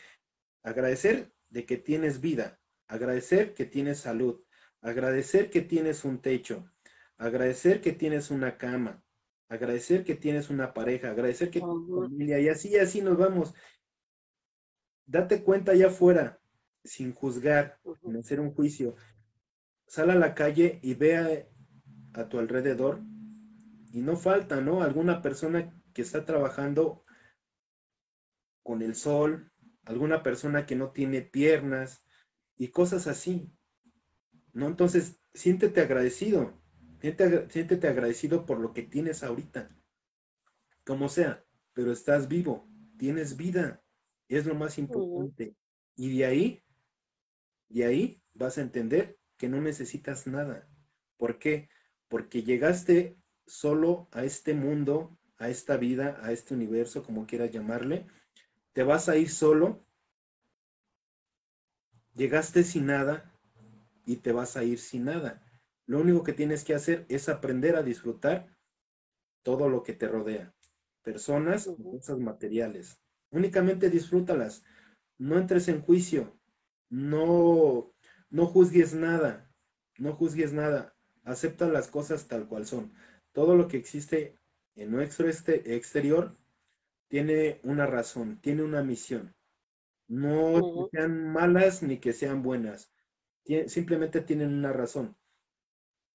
Agradecer 0.64 1.34
de 1.50 1.66
que 1.66 1.78
tienes 1.78 2.22
vida, 2.22 2.60
agradecer 2.88 3.54
que 3.54 3.66
tienes 3.66 4.00
salud, 4.00 4.44
agradecer 4.82 5.50
que 5.50 5.62
tienes 5.62 6.06
un 6.06 6.22
techo, 6.22 6.72
agradecer 7.18 7.82
que 7.82 7.92
tienes 7.92 8.32
una 8.32 8.58
cama, 8.58 9.04
agradecer 9.52 10.06
que 10.06 10.16
tienes 10.16 10.50
una 10.50 10.74
pareja, 10.74 11.12
agradecer 11.12 11.52
que 11.52 11.60
tienes 11.60 11.90
familia 11.90 12.40
y 12.40 12.48
así 12.48 12.70
y 12.70 12.78
así 12.78 13.02
nos 13.02 13.18
vamos. 13.18 13.54
Date 15.06 15.44
cuenta 15.44 15.74
allá 15.74 15.88
afuera, 15.88 16.40
sin 16.86 17.14
juzgar, 17.14 17.78
sin 18.02 18.16
hacer 18.16 18.40
un 18.40 18.54
juicio. 18.54 18.96
Sal 19.88 20.10
a 20.10 20.16
la 20.16 20.36
calle 20.36 20.80
y 20.82 20.94
vea 20.94 21.50
a 22.14 22.30
tu 22.30 22.40
alrededor 22.40 23.02
y 23.92 24.00
no 24.00 24.16
falta, 24.16 24.62
¿no? 24.62 24.84
Alguna 24.84 25.22
persona 25.22 25.78
que 25.94 26.02
está 26.02 26.24
trabajando 26.24 27.04
con 28.64 28.82
el 28.82 28.96
sol, 28.96 29.52
alguna 29.84 30.24
persona 30.24 30.66
que 30.66 30.78
no 30.78 30.92
tiene 30.92 31.22
piernas 31.24 32.06
y 32.56 32.70
cosas 32.70 33.06
así. 33.08 33.52
¿No? 34.54 34.68
Entonces, 34.68 35.20
siéntete 35.34 35.82
agradecido. 35.82 36.61
Siéntete, 37.02 37.88
agradecido 37.88 38.46
por 38.46 38.60
lo 38.60 38.74
que 38.74 38.84
tienes 38.84 39.24
ahorita. 39.24 39.70
Como 40.86 41.10
sea, 41.10 41.44
pero 41.74 41.92
estás 41.92 42.28
vivo, 42.28 42.70
tienes 42.98 43.36
vida. 43.38 43.84
Es 44.28 44.46
lo 44.46 44.56
más 44.56 44.78
importante. 44.78 45.56
Y 45.96 46.18
de 46.18 46.26
ahí 46.26 46.64
Y 47.70 47.84
ahí 47.84 48.22
vas 48.34 48.58
a 48.58 48.62
entender 48.62 49.18
que 49.38 49.50
no 49.50 49.62
necesitas 49.62 50.28
nada. 50.28 50.68
¿Por 51.18 51.40
qué? 51.40 51.70
Porque 52.08 52.44
llegaste 52.44 53.18
solo 53.48 54.08
a 54.12 54.24
este 54.24 54.54
mundo, 54.54 55.18
a 55.38 55.50
esta 55.50 55.78
vida, 55.78 56.20
a 56.24 56.32
este 56.32 56.54
universo, 56.54 57.04
como 57.04 57.26
quieras 57.26 57.52
llamarle. 57.52 58.08
Te 58.74 58.84
vas 58.84 59.10
a 59.10 59.18
ir 59.18 59.30
solo. 59.30 59.86
Llegaste 62.14 62.64
sin 62.64 62.86
nada 62.86 63.32
y 64.06 64.18
te 64.18 64.32
vas 64.32 64.56
a 64.56 64.64
ir 64.64 64.80
sin 64.80 65.06
nada. 65.06 65.42
Lo 65.86 66.00
único 66.00 66.24
que 66.24 66.34
tienes 66.34 66.64
que 66.64 66.74
hacer 66.74 67.06
es 67.10 67.30
aprender 67.30 67.76
a 67.76 67.84
disfrutar 67.84 68.56
todo 69.44 69.70
lo 69.70 69.84
que 69.84 69.94
te 69.94 70.08
rodea. 70.08 70.54
Personas 71.04 71.68
cosas 71.84 72.20
materiales. 72.20 73.02
Únicamente 73.32 73.90
disfrútalas. 73.90 74.64
No 75.18 75.38
entres 75.38 75.68
en 75.68 75.82
juicio. 75.82 76.38
No, 76.90 77.94
no 78.30 78.46
juzgues 78.48 78.94
nada. 78.94 79.52
No 79.98 80.14
juzgues 80.14 80.54
nada. 80.54 80.96
Acepta 81.24 81.68
las 81.68 81.88
cosas 81.88 82.28
tal 82.28 82.48
cual 82.48 82.66
son. 82.66 82.94
Todo 83.32 83.56
lo 83.56 83.68
que 83.68 83.78
existe 83.78 84.38
en 84.76 84.92
nuestro 84.92 85.28
este, 85.28 85.76
exterior 85.76 86.38
tiene 87.08 87.60
una 87.64 87.86
razón, 87.86 88.40
tiene 88.42 88.64
una 88.64 88.84
misión. 88.84 89.36
No 90.08 90.90
que 90.92 90.98
sean 90.98 91.32
malas 91.32 91.84
ni 91.84 91.98
que 91.98 92.14
sean 92.14 92.42
buenas. 92.42 92.92
simplemente 93.68 94.22
tienen 94.22 94.54
una 94.54 94.74
razón. 94.74 95.16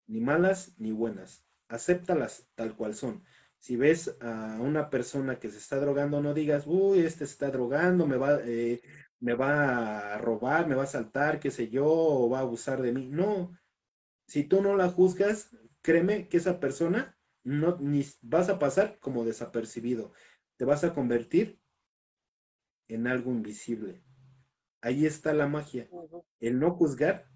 Ni 0.07 0.21
malas 0.21 0.75
ni 0.79 0.93
buenas. 0.93 1.45
Acéptalas 1.69 2.49
tal 2.55 2.77
cual 2.77 2.95
son. 2.95 3.25
Si 3.59 3.77
ves 3.77 4.17
a 4.21 4.59
una 4.61 4.91
persona 4.91 5.39
que 5.39 5.51
se 5.51 5.59
está 5.59 5.81
drogando, 5.81 6.21
no 6.21 6.35
digas, 6.35 6.65
uy, 6.67 7.01
este 7.01 7.25
está 7.25 7.51
drogando, 7.51 8.07
me 8.07 8.17
va, 8.17 8.39
eh, 8.45 8.81
me 9.19 9.35
va 9.35 10.15
a 10.15 10.19
robar, 10.19 10.69
me 10.69 10.75
va 10.75 10.85
a 10.85 10.87
saltar, 10.87 11.41
qué 11.41 11.51
sé 11.51 11.69
yo, 11.69 11.87
o 11.87 12.31
va 12.31 12.39
a 12.39 12.43
abusar 12.43 12.83
de 12.83 12.93
mí. 12.93 13.09
No, 13.09 13.57
si 14.27 14.45
tú 14.45 14.63
no 14.63 14.77
la 14.77 14.89
juzgas, 14.89 15.57
créeme 15.83 16.29
que 16.29 16.37
esa 16.37 16.61
persona 16.61 17.17
no 17.45 17.79
ni 17.79 18.05
vas 18.23 18.49
a 18.49 18.59
pasar 18.59 18.99
como 18.99 19.25
desapercibido. 19.25 20.13
Te 20.57 20.65
vas 20.65 20.85
a 20.85 20.95
convertir 20.95 21.61
en 22.89 23.07
algo 23.07 23.31
invisible. 23.31 24.03
Ahí 24.81 25.07
está 25.07 25.33
la 25.33 25.47
magia. 25.47 25.89
El 26.41 26.59
no 26.59 26.73
juzgar, 26.73 27.31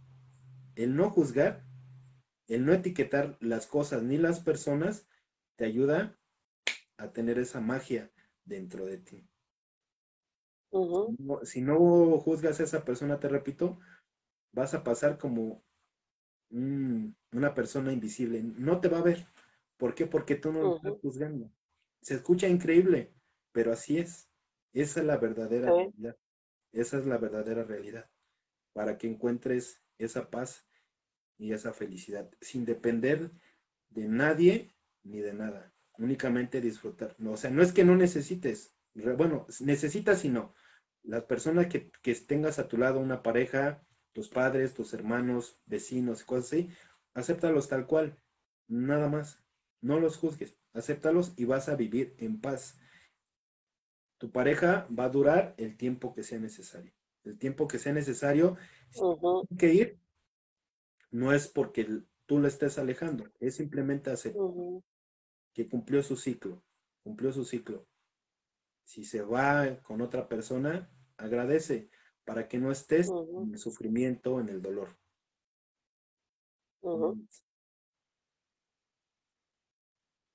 el 0.74 0.96
no 0.96 1.10
juzgar, 1.10 1.64
el 2.50 2.66
no 2.66 2.72
etiquetar 2.72 3.36
las 3.40 3.66
cosas 3.66 4.02
ni 4.02 4.18
las 4.18 4.40
personas, 4.40 5.06
te 5.56 5.64
ayuda 5.64 6.18
a 6.96 7.12
tener 7.12 7.38
esa 7.38 7.60
magia 7.60 8.10
dentro 8.44 8.84
de 8.86 8.98
ti. 8.98 9.24
si 11.44 11.62
no 11.62 12.18
juzgas 12.18 12.58
a 12.58 12.64
esa 12.64 12.84
persona, 12.84 13.20
te 13.20 13.28
repito, 13.28 13.78
vas 14.52 14.74
a 14.74 14.82
pasar 14.82 15.16
como 15.16 15.64
una 16.50 17.54
persona 17.54 17.92
invisible. 17.92 18.42
No 18.42 18.80
te 18.80 18.88
va 18.88 18.98
a 18.98 19.02
ver. 19.02 19.26
¿Por 19.76 19.94
qué? 19.94 20.06
Porque 20.06 20.34
tú 20.34 20.52
no 20.52 20.60
lo 20.60 20.76
estás 20.76 20.98
juzgando. 21.00 21.52
Se 22.02 22.14
escucha 22.14 22.48
increíble, 22.48 23.14
pero 23.52 23.72
así 23.72 23.98
es. 23.98 24.28
Esa 24.72 25.00
es 25.00 25.06
la 25.06 25.18
verdadera 25.18 25.70
realidad. 25.70 26.16
Esa 26.72 26.98
es 26.98 27.06
la 27.06 27.18
verdadera 27.18 27.62
realidad. 27.62 28.10
Para 28.72 28.98
que 28.98 29.06
encuentres 29.06 29.80
esa 29.98 30.30
paz 30.30 30.66
y 31.40 31.54
esa 31.54 31.72
felicidad, 31.72 32.30
sin 32.40 32.66
depender 32.66 33.32
de 33.88 34.06
nadie 34.06 34.74
ni 35.02 35.20
de 35.20 35.32
nada. 35.32 35.72
Únicamente 35.96 36.60
disfrutar. 36.60 37.16
o 37.24 37.36
sea, 37.36 37.50
no 37.50 37.62
es 37.62 37.72
que 37.72 37.82
no 37.82 37.96
necesites. 37.96 38.76
Bueno, 38.94 39.46
necesitas 39.60 40.24
y 40.24 40.28
no. 40.28 40.54
Las 41.02 41.24
personas 41.24 41.66
que, 41.68 41.90
que 42.02 42.14
tengas 42.14 42.58
a 42.58 42.68
tu 42.68 42.76
lado, 42.76 43.00
una 43.00 43.22
pareja, 43.22 43.82
tus 44.12 44.28
padres, 44.28 44.74
tus 44.74 44.92
hermanos, 44.92 45.58
vecinos, 45.64 46.24
cosas 46.24 46.46
así, 46.46 46.70
acéptalos 47.14 47.68
tal 47.68 47.86
cual, 47.86 48.18
nada 48.68 49.08
más. 49.08 49.42
No 49.80 49.98
los 49.98 50.18
juzgues, 50.18 50.58
acéptalos 50.74 51.32
y 51.36 51.46
vas 51.46 51.70
a 51.70 51.76
vivir 51.76 52.14
en 52.18 52.40
paz. 52.40 52.78
Tu 54.18 54.30
pareja 54.30 54.86
va 54.96 55.04
a 55.04 55.08
durar 55.08 55.54
el 55.56 55.78
tiempo 55.78 56.12
que 56.14 56.22
sea 56.22 56.38
necesario. 56.38 56.92
El 57.24 57.38
tiempo 57.38 57.66
que 57.66 57.78
sea 57.78 57.94
necesario, 57.94 58.58
que 59.58 59.72
ir, 59.72 60.00
no 61.10 61.32
es 61.32 61.48
porque 61.48 61.86
tú 62.26 62.38
lo 62.38 62.48
estés 62.48 62.78
alejando, 62.78 63.24
es 63.40 63.56
simplemente 63.56 64.10
hacer 64.10 64.34
que 65.52 65.68
cumplió 65.68 66.02
su 66.02 66.16
ciclo, 66.16 66.62
cumplió 67.02 67.32
su 67.32 67.44
ciclo. 67.44 67.86
Si 68.84 69.04
se 69.04 69.22
va 69.22 69.80
con 69.82 70.00
otra 70.00 70.28
persona, 70.28 70.90
agradece 71.16 71.90
para 72.24 72.48
que 72.48 72.58
no 72.58 72.70
estés 72.70 73.08
en 73.08 73.52
el 73.52 73.58
sufrimiento, 73.58 74.40
en 74.40 74.48
el 74.48 74.62
dolor. 74.62 74.96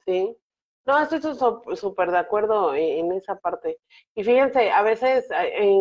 Sí. 0.05 0.37
No, 0.85 1.01
estoy 1.01 1.19
súper 1.75 2.11
de 2.11 2.17
acuerdo 2.17 2.75
en, 2.75 3.11
esa 3.13 3.39
parte. 3.39 3.79
Y 4.13 4.23
fíjense, 4.23 4.69
a 4.69 4.83
veces 4.83 5.25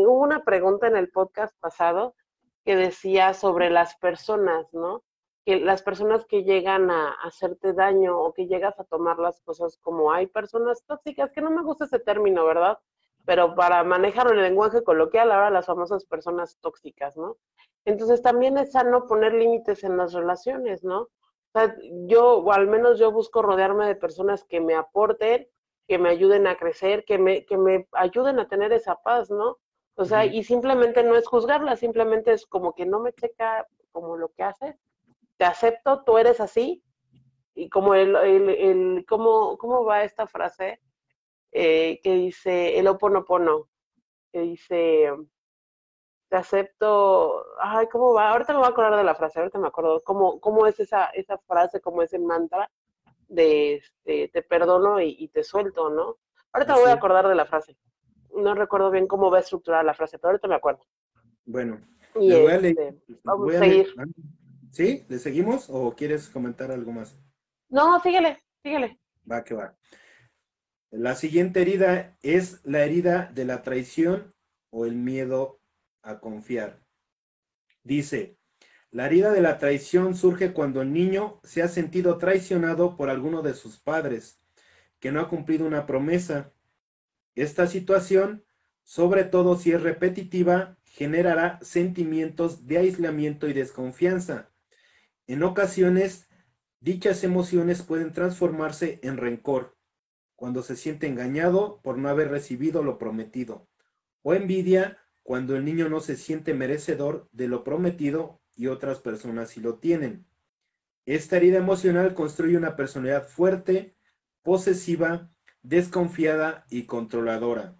hubo 0.06 0.20
una 0.20 0.42
pregunta 0.42 0.86
en 0.86 0.96
el 0.96 1.10
podcast 1.10 1.54
pasado 1.60 2.14
que 2.64 2.76
decía 2.76 3.34
sobre 3.34 3.70
las 3.70 3.96
personas, 3.96 4.72
¿no? 4.72 5.02
Que 5.44 5.60
las 5.60 5.82
personas 5.82 6.24
que 6.26 6.44
llegan 6.44 6.90
a 6.90 7.10
hacerte 7.22 7.72
daño 7.74 8.18
o 8.18 8.32
que 8.32 8.46
llegas 8.46 8.78
a 8.80 8.84
tomar 8.84 9.18
las 9.18 9.40
cosas 9.42 9.78
como 9.78 10.12
hay 10.12 10.26
personas 10.26 10.84
tóxicas, 10.86 11.32
que 11.32 11.42
no 11.42 11.50
me 11.50 11.62
gusta 11.62 11.84
ese 11.84 11.98
término, 11.98 12.44
¿verdad? 12.44 12.78
pero 13.24 13.54
para 13.54 13.82
manejar 13.84 14.30
el 14.30 14.42
lenguaje 14.42 14.82
coloquial, 14.84 15.32
ahora 15.32 15.50
las 15.50 15.66
famosas 15.66 16.04
personas 16.04 16.58
tóxicas, 16.60 17.16
¿no? 17.16 17.38
Entonces 17.84 18.22
también 18.22 18.58
es 18.58 18.72
sano 18.72 19.06
poner 19.06 19.32
límites 19.32 19.84
en 19.84 19.96
las 19.96 20.12
relaciones, 20.12 20.84
¿no? 20.84 21.02
O 21.02 21.10
sea, 21.52 21.76
yo, 22.06 22.38
o 22.38 22.52
al 22.52 22.66
menos 22.66 22.98
yo 22.98 23.12
busco 23.12 23.42
rodearme 23.42 23.86
de 23.86 23.94
personas 23.94 24.44
que 24.44 24.60
me 24.60 24.74
aporten, 24.74 25.48
que 25.86 25.98
me 25.98 26.08
ayuden 26.10 26.46
a 26.46 26.56
crecer, 26.56 27.04
que 27.04 27.18
me, 27.18 27.44
que 27.44 27.56
me 27.56 27.86
ayuden 27.92 28.38
a 28.38 28.48
tener 28.48 28.72
esa 28.72 28.96
paz, 28.96 29.30
¿no? 29.30 29.58
O 29.96 30.04
sea, 30.04 30.24
y 30.24 30.42
simplemente 30.42 31.02
no 31.04 31.14
es 31.16 31.26
juzgarla, 31.26 31.76
simplemente 31.76 32.32
es 32.32 32.46
como 32.46 32.74
que 32.74 32.84
no 32.84 33.00
me 33.00 33.12
checa 33.12 33.66
como 33.92 34.16
lo 34.16 34.30
que 34.30 34.42
haces, 34.42 34.76
te 35.36 35.44
acepto, 35.44 36.02
tú 36.04 36.18
eres 36.18 36.40
así, 36.40 36.82
y 37.54 37.68
como 37.68 37.94
el, 37.94 38.16
el, 38.16 38.48
el 38.48 39.06
¿cómo, 39.08 39.56
¿cómo 39.58 39.84
va 39.84 40.02
esta 40.02 40.26
frase? 40.26 40.80
Eh, 41.52 42.00
que 42.02 42.12
dice 42.14 42.78
el 42.78 42.88
oponopono, 42.88 43.68
que 44.32 44.40
dice, 44.40 45.08
te 46.28 46.36
acepto, 46.36 47.44
ay, 47.60 47.86
¿cómo 47.86 48.12
va? 48.12 48.30
Ahorita 48.30 48.52
me 48.52 48.58
voy 48.58 48.66
a 48.66 48.70
acordar 48.70 48.96
de 48.96 49.04
la 49.04 49.14
frase, 49.14 49.38
ahorita 49.38 49.58
me 49.60 49.68
acuerdo, 49.68 50.02
¿cómo, 50.02 50.40
cómo 50.40 50.66
es 50.66 50.80
esa, 50.80 51.06
esa 51.10 51.38
frase, 51.38 51.80
cómo 51.80 52.02
es 52.02 52.12
el 52.12 52.22
mantra 52.22 52.68
de 53.28 53.74
este, 53.76 54.28
te 54.28 54.42
perdono 54.42 55.00
y, 55.00 55.28
te 55.28 55.44
suelto, 55.44 55.90
¿no? 55.90 56.16
Ahorita 56.52 56.74
me 56.74 56.80
voy 56.80 56.90
a 56.90 56.94
acordar 56.94 57.28
de 57.28 57.34
la 57.36 57.46
frase. 57.46 57.76
No 58.34 58.54
recuerdo 58.54 58.90
bien 58.90 59.06
cómo 59.06 59.30
va 59.30 59.38
a 59.38 59.40
estructurar 59.40 59.84
la 59.84 59.94
frase, 59.94 60.18
pero 60.18 60.30
ahorita 60.30 60.48
me 60.48 60.56
acuerdo. 60.56 60.84
Bueno, 61.44 61.80
este, 62.14 62.96
vamos 63.22 63.54
a, 63.54 63.58
seguir. 63.58 63.94
¿Sí? 64.70 65.04
¿Le 65.08 65.18
seguimos 65.18 65.68
o 65.68 65.94
quieres 65.94 66.28
comentar 66.28 66.70
algo 66.70 66.92
más? 66.92 67.16
No, 67.68 68.00
síguele, 68.00 68.38
síguele. 68.62 68.98
Va, 69.30 69.44
que 69.44 69.54
va. 69.54 69.76
La 70.90 71.14
siguiente 71.14 71.62
herida 71.62 72.16
es 72.22 72.64
la 72.64 72.84
herida 72.84 73.30
de 73.34 73.44
la 73.44 73.62
traición 73.62 74.32
o 74.70 74.86
el 74.86 74.94
miedo 74.94 75.60
a 76.02 76.20
confiar. 76.20 76.80
Dice, 77.82 78.38
la 78.90 79.06
herida 79.06 79.32
de 79.32 79.42
la 79.42 79.58
traición 79.58 80.14
surge 80.14 80.52
cuando 80.52 80.80
el 80.80 80.92
niño 80.92 81.40
se 81.42 81.62
ha 81.62 81.68
sentido 81.68 82.16
traicionado 82.18 82.96
por 82.96 83.10
alguno 83.10 83.42
de 83.42 83.54
sus 83.54 83.80
padres, 83.80 84.40
que 85.00 85.10
no 85.10 85.20
ha 85.20 85.28
cumplido 85.28 85.66
una 85.66 85.84
promesa. 85.84 86.53
Esta 87.34 87.66
situación, 87.66 88.44
sobre 88.82 89.24
todo 89.24 89.56
si 89.56 89.72
es 89.72 89.82
repetitiva, 89.82 90.78
generará 90.84 91.58
sentimientos 91.62 92.66
de 92.66 92.78
aislamiento 92.78 93.48
y 93.48 93.52
desconfianza. 93.52 94.50
En 95.26 95.42
ocasiones, 95.42 96.28
dichas 96.80 97.24
emociones 97.24 97.82
pueden 97.82 98.12
transformarse 98.12 99.00
en 99.02 99.16
rencor 99.16 99.76
cuando 100.36 100.62
se 100.62 100.76
siente 100.76 101.06
engañado 101.06 101.80
por 101.82 101.98
no 101.98 102.08
haber 102.08 102.30
recibido 102.30 102.82
lo 102.82 102.98
prometido, 102.98 103.68
o 104.22 104.34
envidia 104.34 104.98
cuando 105.22 105.56
el 105.56 105.64
niño 105.64 105.88
no 105.88 106.00
se 106.00 106.16
siente 106.16 106.54
merecedor 106.54 107.28
de 107.32 107.48
lo 107.48 107.64
prometido 107.64 108.40
y 108.54 108.66
otras 108.66 109.00
personas 109.00 109.50
sí 109.50 109.60
lo 109.60 109.78
tienen. 109.78 110.26
Esta 111.06 111.36
herida 111.36 111.58
emocional 111.58 112.14
construye 112.14 112.56
una 112.56 112.76
personalidad 112.76 113.26
fuerte, 113.26 113.96
posesiva, 114.42 115.33
desconfiada 115.64 116.64
y 116.70 116.84
controladora. 116.84 117.76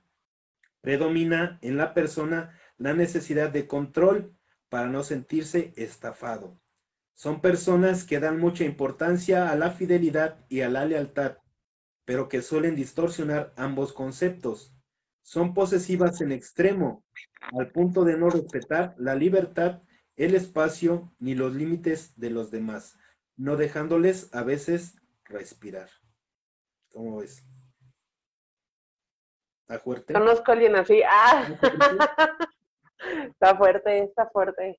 Predomina 0.80 1.61
en 1.62 1.76
la 1.76 1.95
persona 1.95 2.59
la 2.76 2.95
necesidad 2.95 3.51
de 3.51 3.68
control 3.68 4.37
para 4.68 4.89
no 4.89 5.05
sentirse 5.05 5.72
estafado. 5.76 6.59
Son 7.14 7.41
personas 7.41 8.03
que 8.03 8.18
dan 8.18 8.41
mucha 8.41 8.64
importancia 8.64 9.51
a 9.51 9.55
la 9.55 9.70
fidelidad 9.70 10.45
y 10.49 10.62
a 10.62 10.68
la 10.68 10.85
lealtad, 10.85 11.39
pero 12.05 12.28
que 12.28 12.43
suelen 12.43 12.74
distorsionar 12.74 13.53
ambos 13.57 13.93
conceptos. 13.93 14.74
Son 15.22 15.55
posesivas 15.55 16.20
en 16.20 16.32
extremo, 16.32 17.05
al 17.53 17.70
punto 17.70 18.05
de 18.05 18.16
no 18.16 18.30
respetar 18.30 18.97
la 18.99 19.14
libertad 19.14 19.82
el 20.16 20.35
espacio 20.35 21.12
ni 21.18 21.35
los 21.35 21.55
límites 21.55 22.12
de 22.16 22.30
los 22.30 22.51
demás, 22.51 22.97
no 23.37 23.57
dejándoles 23.57 24.32
a 24.35 24.43
veces 24.43 24.97
respirar. 25.24 25.91
¿Cómo 26.91 27.18
ves? 27.18 27.45
¿Está 29.67 29.79
fuerte? 29.83 30.12
Conozco 30.12 30.51
a 30.51 30.55
alguien 30.55 30.77
así. 30.77 31.03
Ah, 31.09 31.47
está 33.31 33.57
fuerte, 33.57 33.99
está 34.01 34.27
fuerte. 34.29 34.79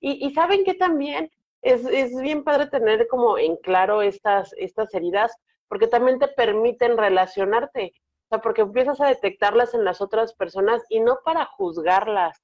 Y, 0.00 0.26
y 0.26 0.32
saben 0.32 0.64
que 0.64 0.74
también 0.74 1.30
es, 1.60 1.84
es, 1.84 2.18
bien 2.20 2.42
padre 2.42 2.68
tener 2.68 3.06
como 3.08 3.36
en 3.36 3.56
claro 3.56 4.00
estas, 4.00 4.54
estas 4.56 4.94
heridas, 4.94 5.36
porque 5.68 5.88
también 5.88 6.18
te 6.18 6.28
permiten 6.28 6.96
relacionarte. 6.96 7.92
O 8.24 8.28
sea, 8.30 8.40
porque 8.40 8.62
empiezas 8.62 8.98
a 9.02 9.08
detectarlas 9.08 9.74
en 9.74 9.84
las 9.84 10.00
otras 10.00 10.32
personas 10.32 10.82
y 10.88 11.00
no 11.00 11.18
para 11.22 11.44
juzgarlas, 11.44 12.42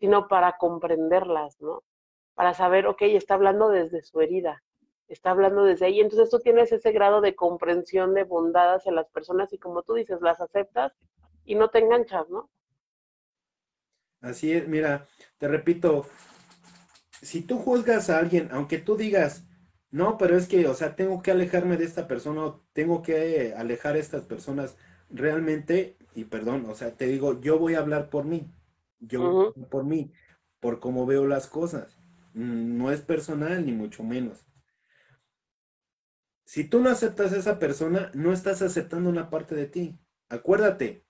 sino 0.00 0.28
para 0.28 0.58
comprenderlas, 0.58 1.58
¿no? 1.60 1.82
Para 2.34 2.52
saber, 2.52 2.86
ok, 2.86 3.02
está 3.02 3.34
hablando 3.34 3.70
desde 3.70 4.02
su 4.02 4.20
herida, 4.20 4.62
está 5.08 5.30
hablando 5.30 5.64
desde 5.64 5.86
ahí. 5.86 6.00
Entonces 6.00 6.28
tú 6.28 6.40
tienes 6.40 6.72
ese 6.72 6.92
grado 6.92 7.22
de 7.22 7.34
comprensión, 7.34 8.12
de 8.12 8.24
bondad 8.24 8.74
hacia 8.74 8.92
las 8.92 9.08
personas 9.08 9.50
y 9.54 9.58
como 9.58 9.82
tú 9.82 9.94
dices, 9.94 10.20
las 10.20 10.40
aceptas 10.42 10.92
y 11.44 11.54
no 11.54 11.68
te 11.70 11.78
enganchas, 11.78 12.28
¿no? 12.28 12.50
Así 14.20 14.52
es, 14.52 14.68
mira, 14.68 15.08
te 15.38 15.48
repito, 15.48 16.06
si 17.22 17.42
tú 17.42 17.58
juzgas 17.58 18.08
a 18.10 18.18
alguien, 18.18 18.48
aunque 18.52 18.78
tú 18.78 18.96
digas, 18.96 19.44
no, 19.90 20.16
pero 20.16 20.36
es 20.36 20.48
que, 20.48 20.66
o 20.68 20.74
sea, 20.74 20.96
tengo 20.96 21.22
que 21.22 21.32
alejarme 21.32 21.76
de 21.76 21.84
esta 21.84 22.06
persona, 22.06 22.54
tengo 22.72 23.02
que 23.02 23.54
alejar 23.56 23.96
a 23.96 23.98
estas 23.98 24.24
personas, 24.24 24.76
realmente, 25.10 25.98
y 26.14 26.24
perdón, 26.24 26.66
o 26.68 26.74
sea, 26.74 26.96
te 26.96 27.06
digo, 27.06 27.40
yo 27.40 27.58
voy 27.58 27.74
a 27.74 27.80
hablar 27.80 28.10
por 28.10 28.24
mí, 28.24 28.50
yo 29.00 29.52
por 29.70 29.84
mí, 29.84 30.12
por 30.60 30.80
cómo 30.80 31.04
veo 31.04 31.26
las 31.26 31.48
cosas. 31.48 31.98
Mm, 32.34 32.78
no 32.78 32.90
es 32.90 33.02
personal, 33.02 33.66
ni 33.66 33.72
mucho 33.72 34.02
menos. 34.04 34.46
Si 36.44 36.64
tú 36.64 36.80
no 36.80 36.90
aceptas 36.90 37.32
a 37.32 37.38
esa 37.38 37.58
persona, 37.58 38.10
no 38.14 38.32
estás 38.32 38.62
aceptando 38.62 39.10
una 39.10 39.30
parte 39.30 39.54
de 39.54 39.66
ti. 39.66 39.98
Acuérdate, 40.28 41.04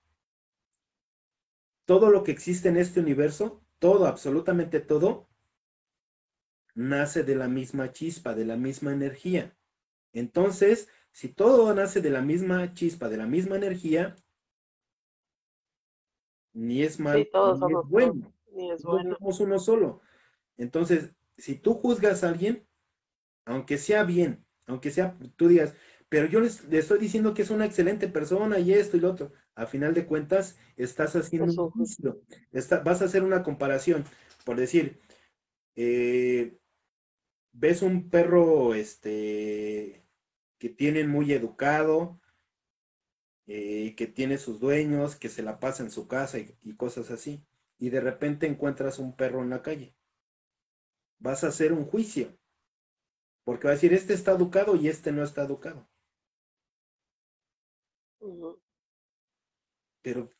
todo 1.85 2.11
lo 2.11 2.23
que 2.25 2.33
existe 2.33 2.69
en 2.69 2.77
este 2.77 3.01
universo, 3.01 3.63
todo, 3.79 4.07
absolutamente 4.07 4.81
todo, 4.81 5.29
nace 6.75 7.23
de 7.23 7.35
la 7.35 7.49
misma 7.49 7.93
chispa, 7.93 8.35
de 8.35 8.45
la 8.45 8.57
misma 8.57 8.93
energía. 8.93 9.57
Entonces, 10.13 10.89
si 11.11 11.29
todo 11.29 11.75
nace 11.75 12.01
de 12.01 12.11
la 12.11 12.23
misma 12.23 12.73
chispa, 12.75 13.09
de 13.09 13.17
la 13.17 13.27
misma 13.27 13.57
energía, 13.57 14.17
ni 16.55 16.83
es 16.83 17.01
malo, 17.01 17.19
ni 17.19 17.25
es 17.25 17.89
bueno. 17.89 18.33
Ni 18.53 18.71
es 18.71 18.83
bueno. 18.83 19.17
somos 19.19 19.41
uno 19.41 19.59
solo. 19.59 20.01
Entonces, 20.57 21.15
si 21.37 21.57
tú 21.57 21.75
juzgas 21.75 22.25
a 22.25 22.29
alguien, 22.29 22.67
aunque 23.45 23.79
sea 23.79 24.05
bien, 24.05 24.45
aunque 24.67 24.91
sea, 24.91 25.19
tú 25.37 25.49
digas, 25.49 25.75
pero 26.13 26.27
yo 26.27 26.41
les, 26.41 26.63
estoy 26.71 26.99
diciendo 26.99 27.33
que 27.33 27.41
es 27.41 27.49
una 27.49 27.65
excelente 27.65 28.07
persona 28.07 28.59
y 28.59 28.75
esto 28.75 28.99
y 28.99 29.01
lo 29.01 29.11
otro, 29.11 29.33
a 29.55 29.65
final 29.65 29.95
de 29.95 30.05
cuentas, 30.05 30.59
estás 30.77 31.17
haciendo 31.17 31.65
un 31.65 31.71
juicio, 31.71 32.21
vas 32.85 33.01
a 33.01 33.07
hacer 33.07 33.23
una 33.23 33.43
comparación, 33.43 34.05
por 34.45 34.59
decir, 34.59 35.01
eh, 35.75 36.59
ves 37.53 37.81
un 37.81 38.11
perro 38.11 38.75
este, 38.75 40.05
que 40.59 40.69
tienen 40.69 41.09
muy 41.09 41.33
educado, 41.33 42.21
eh, 43.47 43.95
que 43.97 44.07
tiene 44.07 44.37
sus 44.37 44.61
dueños, 44.61 45.17
que 45.17 45.31
se 45.31 45.43
la 45.43 45.61
pasa 45.61 45.83
en 45.83 45.91
su 45.91 46.09
casa 46.09 46.39
y, 46.39 46.75
cosas 46.77 47.11
así, 47.11 47.43
y 47.79 47.89
de 47.89 48.03
repente 48.03 48.47
encuentras 48.47 48.99
un 48.99 49.17
perro 49.17 49.43
en 49.43 49.49
la 49.49 49.63
calle. 49.63 49.97
Vas 51.19 51.43
a 51.43 51.49
hacer 51.49 51.73
un 51.73 51.87
juicio, 51.87 52.37
porque 53.45 53.67
va 53.67 53.71
a 53.71 53.77
decir, 53.77 53.95
este 53.95 54.13
está 54.13 54.33
educado 54.33 54.77
y 54.77 54.89
este 54.89 55.11
no 55.11 55.25
está 55.25 55.45
educado. 55.45 55.89
Pero 60.03 60.31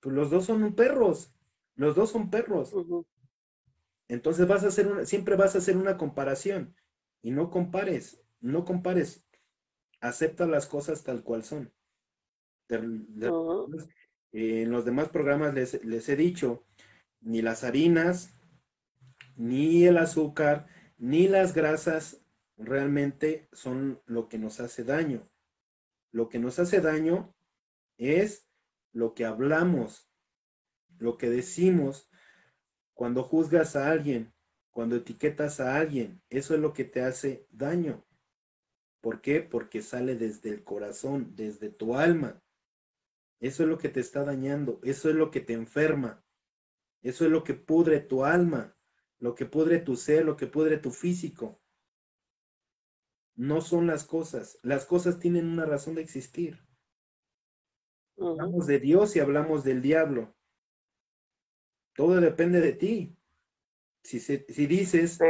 pues, 0.00 0.14
los 0.14 0.30
dos 0.30 0.46
son 0.46 0.74
perros, 0.74 1.34
los 1.74 1.94
dos 1.94 2.10
son 2.10 2.30
perros. 2.30 2.74
Entonces 4.08 4.46
vas 4.46 4.64
a 4.64 4.68
hacer 4.68 4.88
una, 4.88 5.04
siempre 5.04 5.36
vas 5.36 5.54
a 5.54 5.58
hacer 5.58 5.76
una 5.76 5.96
comparación 5.96 6.74
y 7.22 7.30
no 7.30 7.50
compares, 7.50 8.22
no 8.40 8.64
compares, 8.64 9.26
acepta 10.00 10.46
las 10.46 10.66
cosas 10.66 11.04
tal 11.04 11.22
cual 11.22 11.44
son. 11.44 11.72
en 12.68 14.70
los 14.70 14.84
demás 14.84 15.08
programas 15.08 15.54
les, 15.54 15.84
les 15.84 16.08
he 16.08 16.16
dicho, 16.16 16.64
ni 17.20 17.42
las 17.42 17.64
harinas, 17.64 18.34
ni 19.36 19.84
el 19.84 19.98
azúcar, 19.98 20.66
ni 20.96 21.28
las 21.28 21.54
grasas 21.54 22.22
realmente 22.56 23.48
son 23.52 24.00
lo 24.06 24.28
que 24.28 24.38
nos 24.38 24.60
hace 24.60 24.84
daño. 24.84 25.28
Lo 26.10 26.28
que 26.28 26.38
nos 26.38 26.58
hace 26.58 26.80
daño 26.80 27.34
es 27.96 28.48
lo 28.92 29.14
que 29.14 29.24
hablamos, 29.24 30.10
lo 30.98 31.18
que 31.18 31.28
decimos, 31.28 32.10
cuando 32.94 33.22
juzgas 33.22 33.76
a 33.76 33.90
alguien, 33.90 34.34
cuando 34.70 34.96
etiquetas 34.96 35.60
a 35.60 35.76
alguien, 35.76 36.22
eso 36.30 36.54
es 36.54 36.60
lo 36.60 36.72
que 36.72 36.84
te 36.84 37.02
hace 37.02 37.46
daño. 37.50 38.04
¿Por 39.00 39.20
qué? 39.20 39.40
Porque 39.40 39.82
sale 39.82 40.16
desde 40.16 40.50
el 40.50 40.64
corazón, 40.64 41.34
desde 41.36 41.70
tu 41.70 41.96
alma. 41.96 42.42
Eso 43.40 43.62
es 43.62 43.68
lo 43.68 43.78
que 43.78 43.88
te 43.88 44.00
está 44.00 44.24
dañando, 44.24 44.80
eso 44.82 45.08
es 45.10 45.14
lo 45.14 45.30
que 45.30 45.40
te 45.40 45.52
enferma, 45.52 46.24
eso 47.02 47.24
es 47.24 47.30
lo 47.30 47.44
que 47.44 47.54
pudre 47.54 48.00
tu 48.00 48.24
alma, 48.24 48.76
lo 49.18 49.34
que 49.34 49.46
pudre 49.46 49.78
tu 49.78 49.96
ser, 49.96 50.24
lo 50.24 50.36
que 50.36 50.48
pudre 50.48 50.78
tu 50.78 50.90
físico. 50.90 51.60
No 53.38 53.60
son 53.60 53.86
las 53.86 54.02
cosas, 54.02 54.58
las 54.64 54.84
cosas 54.84 55.20
tienen 55.20 55.46
una 55.46 55.64
razón 55.64 55.94
de 55.94 56.02
existir. 56.02 56.58
Hablamos 58.18 58.66
de 58.66 58.80
Dios 58.80 59.14
y 59.14 59.20
hablamos 59.20 59.62
del 59.62 59.80
diablo. 59.80 60.34
Todo 61.94 62.20
depende 62.20 62.60
de 62.60 62.72
ti. 62.72 63.16
Si, 64.02 64.18
si 64.18 64.66
dices 64.66 65.20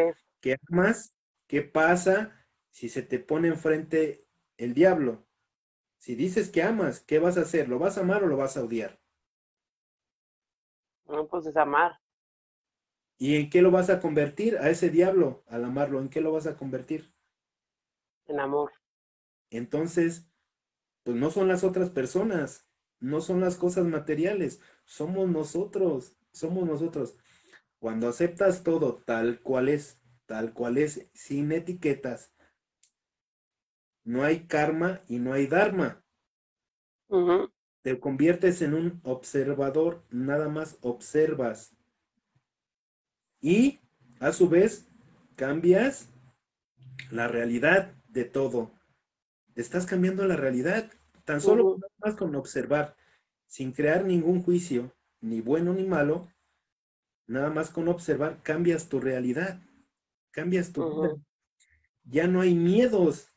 que 0.40 0.56
amas, 0.70 1.14
¿qué 1.46 1.60
pasa 1.60 2.48
si 2.70 2.88
se 2.88 3.02
te 3.02 3.18
pone 3.18 3.48
enfrente 3.48 4.26
el 4.56 4.72
diablo? 4.72 5.26
Si 5.98 6.14
dices 6.14 6.48
que 6.48 6.62
amas, 6.62 7.00
¿qué 7.00 7.18
vas 7.18 7.36
a 7.36 7.42
hacer? 7.42 7.68
¿Lo 7.68 7.78
vas 7.78 7.98
a 7.98 8.00
amar 8.00 8.24
o 8.24 8.26
lo 8.26 8.38
vas 8.38 8.56
a 8.56 8.64
odiar? 8.64 8.98
No, 11.06 11.28
pues 11.28 11.44
es 11.44 11.56
amar. 11.58 12.00
¿Y 13.18 13.36
en 13.36 13.50
qué 13.50 13.60
lo 13.60 13.70
vas 13.70 13.90
a 13.90 14.00
convertir 14.00 14.56
a 14.56 14.70
ese 14.70 14.88
diablo 14.88 15.44
al 15.46 15.66
amarlo? 15.66 16.00
¿En 16.00 16.08
qué 16.08 16.22
lo 16.22 16.32
vas 16.32 16.46
a 16.46 16.56
convertir? 16.56 17.12
En 18.28 18.40
amor. 18.40 18.72
Entonces, 19.50 20.28
pues 21.02 21.16
no 21.16 21.30
son 21.30 21.48
las 21.48 21.64
otras 21.64 21.90
personas, 21.90 22.66
no 23.00 23.20
son 23.20 23.40
las 23.40 23.56
cosas 23.56 23.86
materiales, 23.86 24.60
somos 24.84 25.28
nosotros 25.28 26.18
somos 26.38 26.66
nosotros. 26.66 27.16
Cuando 27.78 28.08
aceptas 28.08 28.62
todo 28.62 29.02
tal 29.04 29.40
cual 29.40 29.68
es, 29.68 30.00
tal 30.26 30.52
cual 30.52 30.78
es, 30.78 31.08
sin 31.12 31.52
etiquetas, 31.52 32.32
no 34.04 34.24
hay 34.24 34.46
karma 34.46 35.02
y 35.08 35.18
no 35.18 35.32
hay 35.32 35.46
dharma. 35.46 36.02
Te 37.82 38.00
conviertes 38.00 38.62
en 38.62 38.74
un 38.74 39.00
observador, 39.04 40.04
nada 40.10 40.48
más 40.48 40.78
observas. 40.80 41.76
Y 43.40 43.80
a 44.20 44.32
su 44.32 44.48
vez 44.48 44.88
cambias 45.36 46.08
la 47.10 47.28
realidad 47.28 47.94
de 48.18 48.24
todo. 48.24 48.72
Estás 49.54 49.86
cambiando 49.86 50.26
la 50.26 50.36
realidad, 50.36 50.90
tan 51.24 51.40
solo 51.40 51.78
más 51.98 52.14
con 52.16 52.34
observar, 52.34 52.96
sin 53.46 53.72
crear 53.72 54.04
ningún 54.04 54.42
juicio, 54.42 54.94
ni 55.20 55.40
bueno 55.40 55.72
ni 55.72 55.84
malo, 55.84 56.28
nada 57.26 57.50
más 57.50 57.70
con 57.70 57.88
observar 57.88 58.42
cambias 58.42 58.88
tu 58.88 59.00
realidad, 59.00 59.62
cambias 60.30 60.72
tu 60.72 61.22
Ya 62.04 62.26
no 62.26 62.40
hay 62.40 62.54
miedos, 62.54 63.28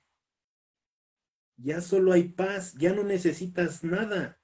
ya 1.58 1.82
solo 1.82 2.12
hay 2.14 2.30
paz, 2.30 2.74
ya 2.74 2.94
no 2.94 3.04
necesitas 3.04 3.84
nada, 3.84 4.42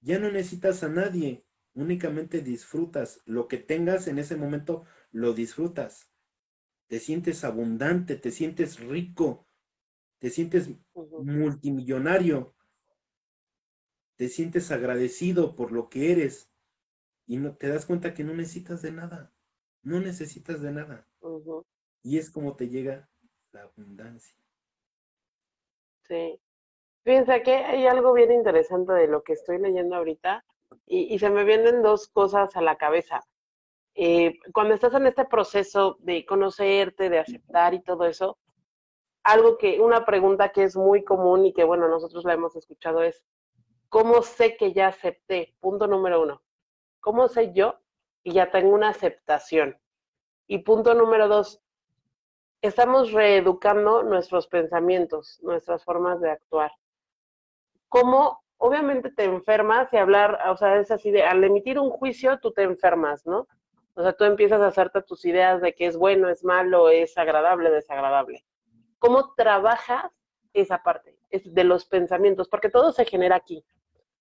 ya 0.00 0.18
no 0.18 0.30
necesitas 0.30 0.82
a 0.82 0.88
nadie, 0.88 1.44
únicamente 1.74 2.40
disfrutas. 2.40 3.20
Lo 3.26 3.48
que 3.48 3.58
tengas 3.58 4.06
en 4.08 4.18
ese 4.18 4.36
momento, 4.36 4.84
lo 5.10 5.34
disfrutas. 5.34 6.10
Te 6.86 7.00
sientes 7.00 7.44
abundante, 7.44 8.16
te 8.16 8.30
sientes 8.30 8.78
rico, 8.78 9.46
te 10.24 10.30
sientes 10.30 10.70
multimillonario, 11.18 12.54
te 14.16 14.28
sientes 14.28 14.72
agradecido 14.72 15.54
por 15.54 15.70
lo 15.70 15.88
que 15.88 16.10
eres, 16.10 16.50
y 17.26 17.38
no, 17.38 17.56
te 17.56 17.68
das 17.68 17.86
cuenta 17.86 18.14
que 18.14 18.24
no 18.24 18.34
necesitas 18.34 18.82
de 18.82 18.92
nada, 18.92 19.34
no 19.82 20.00
necesitas 20.00 20.62
de 20.62 20.72
nada. 20.72 21.08
Y 22.04 22.18
es 22.18 22.30
como 22.30 22.56
te 22.56 22.68
llega 22.68 23.10
la 23.52 23.62
abundancia. 23.64 24.36
Sí. 26.08 26.40
Fíjense 27.04 27.42
que 27.42 27.54
hay 27.56 27.86
algo 27.86 28.12
bien 28.14 28.32
interesante 28.32 28.92
de 28.94 29.08
lo 29.08 29.22
que 29.24 29.34
estoy 29.34 29.58
leyendo 29.60 29.96
ahorita 29.96 30.44
y, 30.86 31.14
y 31.14 31.18
se 31.20 31.30
me 31.30 31.44
vienen 31.44 31.82
dos 31.82 32.08
cosas 32.08 32.56
a 32.56 32.62
la 32.62 32.76
cabeza. 32.78 33.22
eh, 33.94 34.38
cuando 34.54 34.74
estás 34.74 34.94
en 34.94 35.06
este 35.08 35.26
proceso 35.26 35.98
de 36.00 36.26
conocerte, 36.26 37.10
de 37.10 37.20
aceptar 37.20 37.74
y 37.74 37.82
todo 37.82 38.06
eso, 38.06 38.38
algo 39.24 39.58
que, 39.58 39.80
una 39.80 40.04
pregunta 40.04 40.50
que 40.50 40.62
es 40.62 40.76
muy 40.76 41.02
común 41.02 41.46
y 41.46 41.52
que, 41.52 41.64
bueno, 41.64 41.88
nosotros 41.88 42.24
la 42.24 42.34
hemos 42.34 42.54
escuchado 42.56 43.02
es, 43.02 43.24
¿cómo 43.88 44.22
sé 44.22 44.56
que 44.56 44.72
ya 44.72 44.88
acepté? 44.88 45.56
Punto 45.60 45.86
número 45.86 46.22
uno. 46.22 46.42
¿Cómo 47.00 47.28
sé 47.28 47.52
yo 47.52 47.80
que 48.22 48.32
ya 48.32 48.50
tengo 48.50 48.74
una 48.74 48.90
aceptación? 48.90 49.78
Y 50.46 50.58
punto 50.58 50.94
número 50.94 51.26
dos, 51.26 51.62
estamos 52.60 53.12
reeducando 53.12 54.02
nuestros 54.02 54.46
pensamientos, 54.46 55.40
nuestras 55.42 55.84
formas 55.84 56.20
de 56.20 56.30
actuar. 56.30 56.72
¿Cómo 57.88 58.44
obviamente 58.58 59.10
te 59.10 59.24
enfermas 59.24 59.92
y 59.92 59.96
hablar, 59.96 60.38
o 60.50 60.56
sea, 60.56 60.78
es 60.78 60.90
así 60.90 61.10
de, 61.10 61.22
al 61.22 61.42
emitir 61.44 61.78
un 61.78 61.90
juicio 61.90 62.38
tú 62.40 62.52
te 62.52 62.62
enfermas, 62.62 63.26
¿no? 63.26 63.46
O 63.94 64.02
sea, 64.02 64.12
tú 64.12 64.24
empiezas 64.24 64.60
a 64.60 64.66
hacerte 64.66 65.02
tus 65.02 65.24
ideas 65.24 65.60
de 65.60 65.74
que 65.74 65.86
es 65.86 65.96
bueno, 65.96 66.28
es 66.28 66.44
malo, 66.44 66.88
es 66.90 67.16
agradable, 67.16 67.70
desagradable. 67.70 68.44
¿Cómo 69.04 69.34
trabajas 69.34 70.10
esa 70.54 70.82
parte 70.82 71.18
de 71.30 71.64
los 71.64 71.84
pensamientos? 71.84 72.48
Porque 72.48 72.70
todo 72.70 72.90
se 72.90 73.04
genera 73.04 73.36
aquí. 73.36 73.62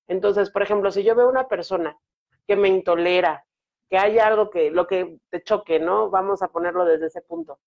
Entonces, 0.08 0.50
por 0.50 0.62
ejemplo, 0.62 0.92
si 0.92 1.04
yo 1.04 1.16
veo 1.16 1.30
una 1.30 1.48
persona 1.48 1.98
que 2.46 2.58
me 2.58 2.68
intolera, 2.68 3.46
que 3.90 3.98
hay 3.98 4.20
algo 4.20 4.50
que, 4.50 4.72
lo 4.72 4.86
que 4.86 5.20
te 5.30 5.42
choque, 5.42 5.80
¿no? 5.80 6.10
Vamos 6.10 6.42
a 6.42 6.50
ponerlo 6.50 6.84
desde 6.84 7.06
ese 7.06 7.22
punto. 7.22 7.60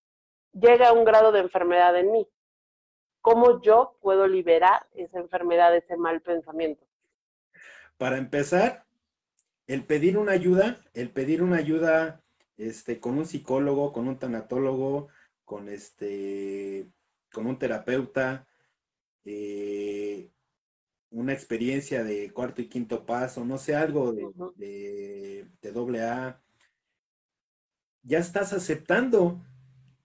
Llega 0.53 0.93
un 0.93 1.07
grado 1.07 1.33
de 1.33 1.41
enfermedad 1.41 1.97
en 1.97 2.13
mí 2.13 2.29
cómo 3.23 3.63
yo 3.63 3.97
puedo 4.03 4.29
liberar 4.29 4.87
esa 4.93 5.19
enfermedad, 5.19 5.75
ese 5.75 5.97
mal 5.97 6.21
pensamiento. 6.21 6.87
Para 7.97 8.19
empezar, 8.19 8.85
el 9.67 9.87
pedir 9.87 10.19
una 10.19 10.33
ayuda, 10.33 10.83
el 10.93 11.11
pedir 11.11 11.43
una 11.43 11.57
ayuda 11.57 12.23
este, 12.59 13.01
con 13.01 13.17
un 13.17 13.25
psicólogo, 13.25 13.95
con 13.95 14.07
un 14.07 14.19
tanatólogo, 14.19 15.09
con 15.47 15.71
este, 15.71 16.87
con 17.37 17.47
un 17.47 17.59
terapeuta, 17.59 18.49
eh, 19.27 20.33
una 21.11 21.35
experiencia 21.35 22.03
de 22.03 22.33
cuarto 22.33 22.63
y 22.63 22.69
quinto 22.71 23.05
paso, 23.05 23.45
no 23.45 23.59
sé, 23.59 23.77
algo 23.77 24.15
de, 24.15 25.47
de 25.61 25.73
doble 25.73 26.01
A, 26.01 26.43
ya 28.03 28.21
estás 28.21 28.55
aceptando. 28.55 29.45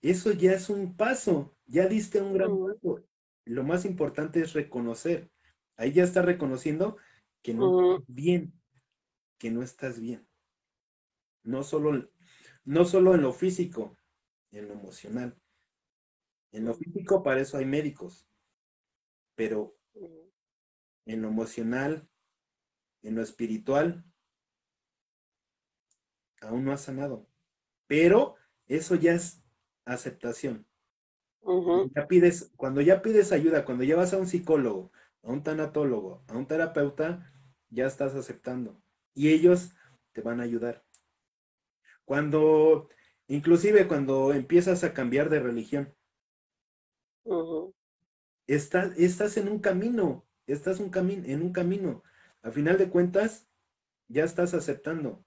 Eso 0.02 0.34
ya 0.34 0.52
es 0.52 0.70
un 0.70 0.98
paso, 0.98 1.56
ya 1.68 1.88
diste 1.88 2.22
un 2.22 2.34
gran 2.34 2.50
paso 2.50 3.06
lo 3.46 3.64
más 3.64 3.86
importante 3.86 4.42
es 4.42 4.52
reconocer. 4.52 5.32
Ahí 5.78 5.94
ya 5.94 6.04
estás 6.04 6.26
reconociendo 6.26 6.98
que 7.42 7.54
no 7.54 7.96
estás 7.96 8.06
bien, 8.14 8.54
que 9.38 9.52
no 9.52 9.64
estás 9.64 10.02
bien. 10.02 10.28
No 11.44 11.64
solo, 11.64 12.12
no 12.66 12.84
solo 12.86 13.16
en 13.16 13.22
lo 13.22 13.34
físico, 13.34 13.98
en 14.52 14.68
lo 14.68 14.74
emocional. 14.74 15.41
En 16.52 16.66
lo 16.66 16.74
físico 16.74 17.24
para 17.24 17.42
eso 17.42 17.58
hay 17.58 17.66
médicos, 17.66 18.28
pero 19.36 19.76
en 21.06 21.22
lo 21.22 21.30
emocional, 21.30 22.08
en 23.02 23.16
lo 23.16 23.22
espiritual, 23.22 24.04
aún 26.42 26.66
no 26.66 26.72
has 26.72 26.82
sanado. 26.82 27.28
Pero 27.88 28.36
eso 28.68 28.96
ya 28.96 29.14
es 29.14 29.44
aceptación 29.86 30.66
ya 31.96 32.08
pides, 32.08 32.52
cuando 32.56 32.82
ya 32.82 33.02
pides 33.02 33.32
ayuda, 33.32 33.66
cuando 33.66 33.84
ya 33.84 33.96
vas 33.96 34.14
a 34.14 34.18
un 34.18 34.28
psicólogo, 34.28 34.92
a 35.24 35.32
un 35.32 35.44
tanatólogo, 35.44 36.24
a 36.28 36.38
un 36.38 36.48
terapeuta, 36.48 37.34
ya 37.70 37.88
estás 37.88 38.16
aceptando. 38.16 38.82
Y 39.14 39.30
ellos 39.30 39.74
te 40.14 40.22
van 40.22 40.40
a 40.40 40.44
ayudar. 40.44 40.84
Cuando, 42.06 42.90
inclusive 43.28 43.88
cuando 43.88 44.34
empiezas 44.34 44.84
a 44.84 44.94
cambiar 44.94 45.30
de 45.30 45.40
religión, 45.40 45.94
estás, 48.48 48.98
estás 48.98 49.38
en 49.38 49.48
un 49.48 49.60
camino, 49.60 50.26
estás 50.48 50.80
un 50.80 50.92
en 50.96 51.42
un 51.42 51.54
camino. 51.54 52.04
A 52.42 52.52
final 52.52 52.78
de 52.78 52.90
cuentas, 52.90 53.48
ya 54.08 54.24
estás 54.24 54.54
aceptando. 54.54 55.24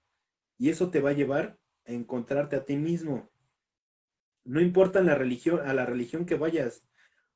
Y 0.57 0.69
eso 0.69 0.89
te 0.89 1.01
va 1.01 1.11
a 1.11 1.13
llevar 1.13 1.57
a 1.85 1.91
encontrarte 1.91 2.55
a 2.55 2.65
ti 2.65 2.77
mismo. 2.77 3.29
No 4.43 4.61
importa 4.61 4.99
en 4.99 5.07
la 5.07 5.15
religión, 5.15 5.67
a 5.67 5.73
la 5.73 5.85
religión 5.85 6.25
que 6.25 6.35
vayas, 6.35 6.85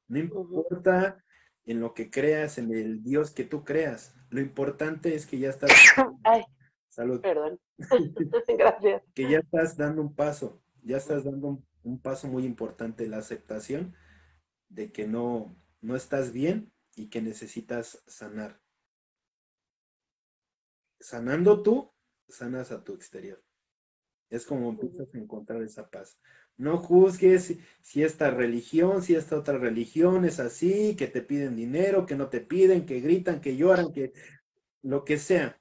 no 0.07 0.19
importa 0.19 1.23
en 1.65 1.79
lo 1.79 1.93
que 1.93 2.09
creas, 2.09 2.57
en 2.57 2.73
el 2.73 3.03
Dios 3.03 3.31
que 3.31 3.43
tú 3.43 3.63
creas. 3.63 4.15
Lo 4.29 4.41
importante 4.41 5.15
es 5.15 5.25
que 5.25 5.39
ya 5.39 5.49
estás. 5.49 5.71
Ay, 6.23 6.43
salud. 6.87 7.21
Perdón. 7.21 7.59
Gracias. 8.57 9.03
Que 9.13 9.29
ya 9.29 9.39
estás 9.39 9.77
dando 9.77 10.01
un 10.01 10.15
paso, 10.15 10.61
ya 10.83 10.97
estás 10.97 11.23
dando 11.23 11.47
un, 11.47 11.65
un, 11.83 11.99
paso 11.99 12.27
muy 12.27 12.45
importante, 12.45 13.07
la 13.07 13.17
aceptación 13.17 13.95
de 14.69 14.91
que 14.91 15.07
no, 15.07 15.55
no 15.81 15.95
estás 15.95 16.31
bien 16.31 16.71
y 16.95 17.09
que 17.09 17.21
necesitas 17.21 18.03
sanar. 18.07 18.61
Sanando 20.99 21.63
tú, 21.63 21.91
sanas 22.27 22.71
a 22.71 22.83
tu 22.83 22.93
exterior. 22.93 23.43
Es 24.29 24.45
como 24.45 24.69
empiezas 24.69 25.13
a 25.13 25.17
encontrar 25.17 25.61
esa 25.63 25.89
paz. 25.89 26.19
No 26.55 26.77
juzgues 26.77 27.57
si, 27.81 28.03
esta 28.03 28.29
religión, 28.31 29.01
si 29.01 29.15
esta 29.15 29.37
otra 29.37 29.57
religión 29.57 30.25
es 30.25 30.39
así, 30.39 30.95
que 30.95 31.07
te 31.07 31.21
piden 31.21 31.55
dinero, 31.55 32.05
que 32.05 32.15
no 32.15 32.29
te 32.29 32.41
piden, 32.41 32.85
que 32.85 32.99
gritan, 32.99 33.41
que 33.41 33.55
lloran, 33.55 33.91
que 33.93 34.13
lo 34.81 35.05
que 35.05 35.17
sea. 35.17 35.59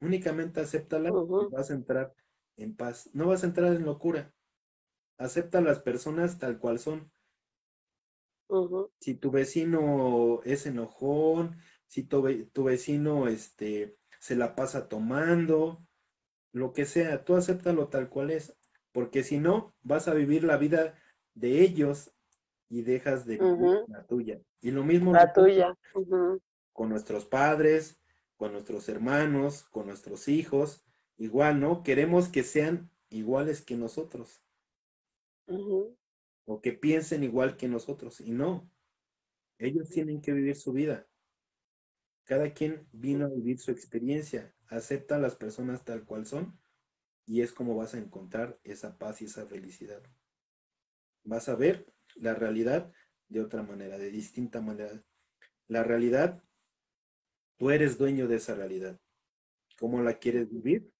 Únicamente 0.00 0.60
acéptala 0.60 1.10
y 1.10 1.52
vas 1.52 1.70
a 1.70 1.74
entrar 1.74 2.14
en 2.56 2.76
paz. 2.76 3.10
No 3.12 3.26
vas 3.26 3.42
a 3.42 3.46
entrar 3.46 3.74
en 3.74 3.84
locura. 3.84 4.32
Acepta 5.18 5.58
a 5.58 5.62
las 5.62 5.80
personas 5.80 6.38
tal 6.38 6.58
cual 6.58 6.78
son. 6.78 7.10
Si 9.00 9.14
tu 9.14 9.30
vecino 9.30 10.40
es 10.44 10.66
enojón, 10.66 11.56
si 11.86 12.02
tu, 12.02 12.44
tu 12.52 12.64
vecino 12.64 13.28
este, 13.28 13.96
se 14.20 14.36
la 14.36 14.54
pasa 14.54 14.88
tomando, 14.88 15.86
lo 16.52 16.72
que 16.72 16.84
sea, 16.84 17.24
tú 17.24 17.34
acéptalo 17.36 17.88
tal 17.88 18.08
cual 18.08 18.30
es 18.30 18.56
porque 18.96 19.22
si 19.22 19.38
no, 19.38 19.74
vas 19.82 20.08
a 20.08 20.14
vivir 20.14 20.42
la 20.42 20.56
vida 20.56 20.94
de 21.34 21.60
ellos 21.60 22.14
y 22.70 22.80
dejas 22.80 23.26
de 23.26 23.36
vivir 23.36 23.84
la 23.88 24.06
tuya. 24.06 24.40
Y 24.62 24.70
lo 24.70 24.84
mismo 24.84 25.12
la 25.12 25.34
tuya. 25.34 25.76
con 26.72 26.88
nuestros 26.88 27.26
padres, 27.26 28.00
con 28.38 28.52
nuestros 28.52 28.88
hermanos, 28.88 29.64
con 29.64 29.86
nuestros 29.86 30.28
hijos, 30.28 30.82
igual, 31.18 31.60
¿no? 31.60 31.82
Queremos 31.82 32.30
que 32.30 32.42
sean 32.42 32.90
iguales 33.10 33.60
que 33.60 33.76
nosotros. 33.76 34.40
O 36.46 36.60
que 36.62 36.72
piensen 36.72 37.22
igual 37.22 37.56
que 37.56 37.68
nosotros. 37.68 38.20
Y 38.20 38.30
no, 38.30 38.70
ellos 39.58 39.90
tienen 39.90 40.20
que 40.20 40.32
vivir 40.32 40.56
su 40.56 40.72
vida. 40.72 41.06
Cada 42.24 42.52
quien 42.54 42.88
vino 42.92 43.26
a 43.26 43.28
vivir 43.28 43.58
su 43.58 43.70
experiencia. 43.70 44.54
Acepta 44.68 45.16
a 45.16 45.20
las 45.20 45.36
personas 45.36 45.84
tal 45.84 46.04
cual 46.04 46.26
son 46.26 46.58
y 47.26 47.42
es 47.42 47.52
como 47.52 47.76
vas 47.76 47.94
a 47.94 47.98
encontrar 47.98 48.58
esa 48.62 48.96
paz 48.96 49.20
y 49.20 49.26
esa 49.26 49.46
felicidad. 49.46 50.02
Vas 51.24 51.48
a 51.48 51.56
ver 51.56 51.92
la 52.14 52.34
realidad 52.34 52.92
de 53.28 53.40
otra 53.40 53.62
manera, 53.62 53.98
de 53.98 54.10
distinta 54.10 54.60
manera. 54.60 55.04
La 55.66 55.82
realidad, 55.82 56.42
tú 57.56 57.70
eres 57.70 57.98
dueño 57.98 58.28
de 58.28 58.36
esa 58.36 58.54
realidad. 58.54 58.98
¿Cómo 59.78 60.00
la 60.02 60.18
quieres 60.18 60.48
vivir? 60.48 60.90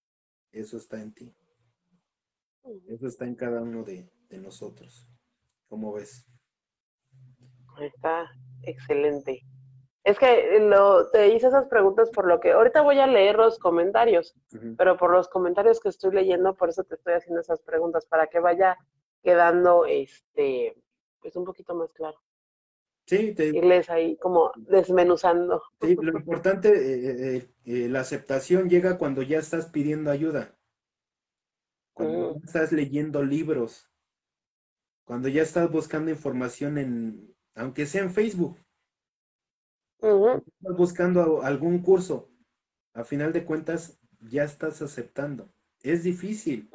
Eso 0.50 0.76
está 0.76 1.00
en 1.00 1.12
ti. 1.12 1.34
Eso 2.88 3.06
está 3.06 3.24
en 3.24 3.36
cada 3.36 3.62
uno 3.62 3.84
de, 3.84 4.10
de 4.28 4.38
nosotros. 4.38 5.08
¿Cómo 5.68 5.92
ves? 5.92 6.26
Está 7.80 8.30
excelente. 8.62 9.42
Es 10.04 10.18
que 10.20 10.60
lo, 10.60 11.10
te 11.10 11.34
hice 11.34 11.48
esas 11.48 11.66
preguntas 11.66 12.10
por 12.10 12.28
lo 12.28 12.38
que 12.38 12.52
ahorita 12.52 12.82
voy 12.82 13.00
a 13.00 13.08
leer 13.08 13.34
los 13.36 13.58
comentarios, 13.58 14.36
pero 14.78 14.96
por 14.96 15.10
los 15.10 15.28
comentarios 15.28 15.80
que 15.80 15.88
estoy 15.88 16.12
leyendo, 16.12 16.54
por 16.54 16.68
eso 16.68 16.84
te 16.84 16.94
estoy 16.94 17.14
haciendo 17.14 17.40
esas 17.40 17.60
preguntas, 17.62 18.06
para 18.06 18.28
que 18.28 18.38
vaya 18.38 18.76
quedando 19.24 19.84
este 19.84 20.80
pues 21.20 21.34
un 21.34 21.44
poquito 21.44 21.74
más 21.74 21.92
claro. 21.92 22.16
Sí, 23.06 23.34
te... 23.34 23.48
irles 23.48 23.90
ahí 23.90 24.16
como 24.18 24.52
desmenuzando. 24.56 25.60
Sí, 25.80 25.96
lo 25.96 26.16
importante, 26.16 26.68
eh, 26.68 27.36
eh, 27.36 27.48
eh, 27.64 27.88
la 27.88 28.00
aceptación 28.00 28.70
llega 28.70 28.98
cuando 28.98 29.22
ya 29.22 29.38
estás 29.38 29.66
pidiendo 29.66 30.12
ayuda, 30.12 30.56
cuando 31.92 32.34
mm. 32.34 32.44
estás 32.44 32.70
leyendo 32.70 33.24
libros, 33.24 33.90
cuando 35.06 35.28
ya 35.28 35.40
estás 35.40 35.70
buscando 35.70 36.10
información 36.10 36.76
en, 36.76 37.34
aunque 37.54 37.86
sea 37.86 38.02
en 38.02 38.12
Facebook 38.12 38.58
Estás 39.98 40.76
buscando 40.76 41.42
algún 41.42 41.80
curso. 41.80 42.30
A 42.92 43.04
final 43.04 43.32
de 43.32 43.44
cuentas, 43.44 43.98
ya 44.20 44.44
estás 44.44 44.82
aceptando. 44.82 45.52
Es 45.82 46.02
difícil, 46.02 46.70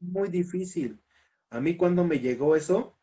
muy 0.00 0.28
difícil. 0.28 1.00
A 1.50 1.60
mí 1.60 1.76
cuando 1.76 2.04
me 2.04 2.20
llegó 2.20 2.56
eso, 2.56 2.98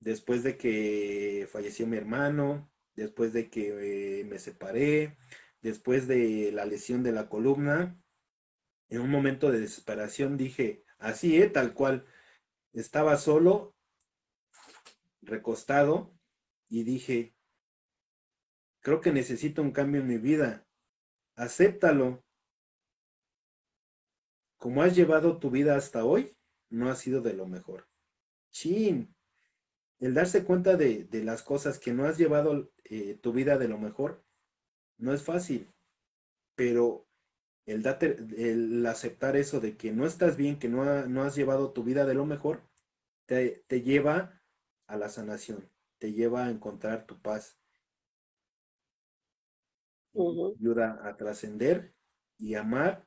después 0.00 0.42
de 0.42 0.56
que 0.56 1.48
falleció 1.50 1.86
mi 1.86 1.96
hermano, 1.96 2.70
después 2.94 3.32
de 3.32 3.48
que 3.48 4.20
eh, 4.20 4.24
me 4.24 4.38
separé, 4.38 5.16
después 5.62 6.08
de 6.08 6.50
la 6.52 6.64
lesión 6.64 7.02
de 7.02 7.12
la 7.12 7.28
columna, 7.28 8.00
en 8.88 9.00
un 9.00 9.10
momento 9.10 9.50
de 9.50 9.60
desesperación 9.60 10.36
dije, 10.36 10.84
así, 10.98 11.40
¿eh? 11.40 11.48
tal 11.48 11.74
cual, 11.74 12.04
estaba 12.72 13.16
solo, 13.16 13.74
recostado, 15.22 16.12
y 16.68 16.84
dije, 16.84 17.34
creo 18.80 19.00
que 19.00 19.12
necesito 19.12 19.62
un 19.62 19.72
cambio 19.72 20.00
en 20.00 20.06
mi 20.06 20.18
vida, 20.18 20.66
acéptalo. 21.34 22.24
Como 24.56 24.82
has 24.82 24.94
llevado 24.94 25.38
tu 25.38 25.50
vida 25.50 25.76
hasta 25.76 26.04
hoy, 26.04 26.36
no 26.68 26.90
ha 26.90 26.94
sido 26.94 27.22
de 27.22 27.32
lo 27.32 27.46
mejor. 27.46 27.88
Chin, 28.50 29.14
el 29.98 30.14
darse 30.14 30.44
cuenta 30.44 30.76
de, 30.76 31.08
las 31.24 31.42
cosas 31.42 31.78
que 31.78 31.92
no 31.92 32.06
has 32.06 32.18
llevado 32.18 32.70
eh, 32.84 33.18
tu 33.22 33.32
vida 33.32 33.58
de 33.58 33.68
lo 33.68 33.78
mejor, 33.78 34.24
no 34.98 35.12
es 35.12 35.22
fácil, 35.22 35.72
pero 36.54 37.06
el, 37.66 37.82
date, 37.82 38.16
el 38.36 38.84
aceptar 38.86 39.36
eso 39.36 39.60
de 39.60 39.76
que 39.76 39.92
no 39.92 40.06
estás 40.06 40.36
bien, 40.36 40.58
que 40.58 40.68
no, 40.68 41.06
no 41.06 41.22
has 41.22 41.36
llevado 41.36 41.72
tu 41.72 41.84
vida 41.84 42.06
de 42.06 42.14
lo 42.14 42.26
mejor, 42.26 42.62
te, 43.26 43.64
te, 43.66 43.82
lleva 43.82 44.42
a 44.86 44.96
la 44.96 45.08
sanación, 45.08 45.70
te 45.98 46.12
lleva 46.12 46.46
a 46.46 46.50
encontrar 46.50 47.06
tu 47.06 47.20
paz. 47.20 47.58
Ayuda 50.14 51.00
a 51.08 51.16
trascender 51.16 51.94
y 52.36 52.54
amar 52.54 53.06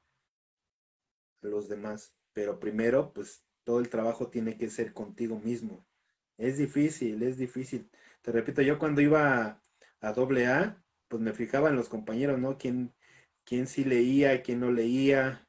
a 1.42 1.48
los 1.48 1.68
demás. 1.68 2.16
Pero 2.32 2.60
primero, 2.60 3.14
pues 3.14 3.46
todo 3.64 3.80
el 3.80 3.90
trabajo 3.90 4.30
tiene 4.30 4.58
que 4.58 4.70
ser 4.70 4.94
contigo 4.94 5.40
mismo. 5.40 5.86
Es 6.38 6.58
difícil, 6.58 7.22
es 7.24 7.38
difícil. 7.38 7.90
Te 8.22 8.32
repito, 8.32 8.62
yo 8.62 8.80
cuando 8.80 9.02
iba 9.02 9.62
a, 10.02 10.14
doble 10.14 10.48
A, 10.48 10.84
pues 11.08 11.22
me 11.22 11.34
fijaba 11.34 11.70
en 11.70 11.76
los 11.76 11.90
compañeros, 11.90 12.40
¿no? 12.40 12.58
¿Quién, 12.58 12.94
quién 13.46 13.68
sí 13.68 13.84
leía, 13.84 14.42
quién 14.44 14.60
no 14.60 14.72
leía, 14.72 15.48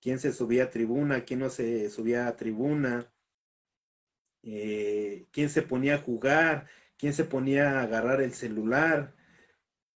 quién 0.00 0.18
se 0.18 0.32
subía 0.32 0.64
a 0.64 0.70
tribuna, 0.70 1.24
quién 1.24 1.40
no 1.40 1.50
se 1.50 1.90
subía 1.90 2.28
a 2.28 2.36
tribuna, 2.36 3.12
eh, 4.42 5.26
quién 5.32 5.50
se 5.50 5.62
ponía 5.62 5.96
a 5.96 5.98
jugar, 5.98 6.68
quién 6.96 7.12
se 7.12 7.24
ponía 7.24 7.80
a 7.80 7.82
agarrar 7.82 8.20
el 8.20 8.32
celular. 8.32 9.14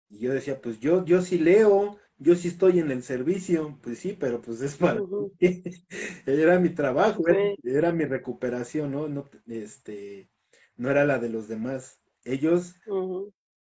Y 0.09 0.19
yo 0.19 0.33
decía, 0.33 0.61
pues 0.61 0.79
yo, 0.79 1.05
yo 1.05 1.21
sí 1.21 1.39
leo, 1.39 1.97
yo 2.17 2.35
sí 2.35 2.49
estoy 2.49 2.79
en 2.79 2.91
el 2.91 3.03
servicio, 3.03 3.79
pues 3.81 3.99
sí, 3.99 4.15
pero 4.19 4.41
pues 4.41 4.61
es 4.61 4.75
para 4.75 5.01
era 6.25 6.59
mi 6.59 6.69
trabajo, 6.69 7.23
era, 7.63 7.91
mi 7.93 8.05
recuperación, 8.05 8.91
¿no? 8.91 9.07
No, 9.07 9.29
este, 9.47 10.29
no 10.75 10.91
era 10.91 11.05
la 11.05 11.19
de 11.19 11.29
los 11.29 11.47
demás. 11.47 12.01
Ellos, 12.25 12.75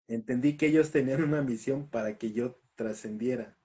entendí 0.06 0.56
que 0.56 0.66
ellos 0.66 0.90
tenían 0.90 1.24
una 1.24 1.42
misión 1.42 1.88
para 1.88 2.18
que 2.18 2.32
yo 2.32 2.60
trascendiera. 2.76 3.58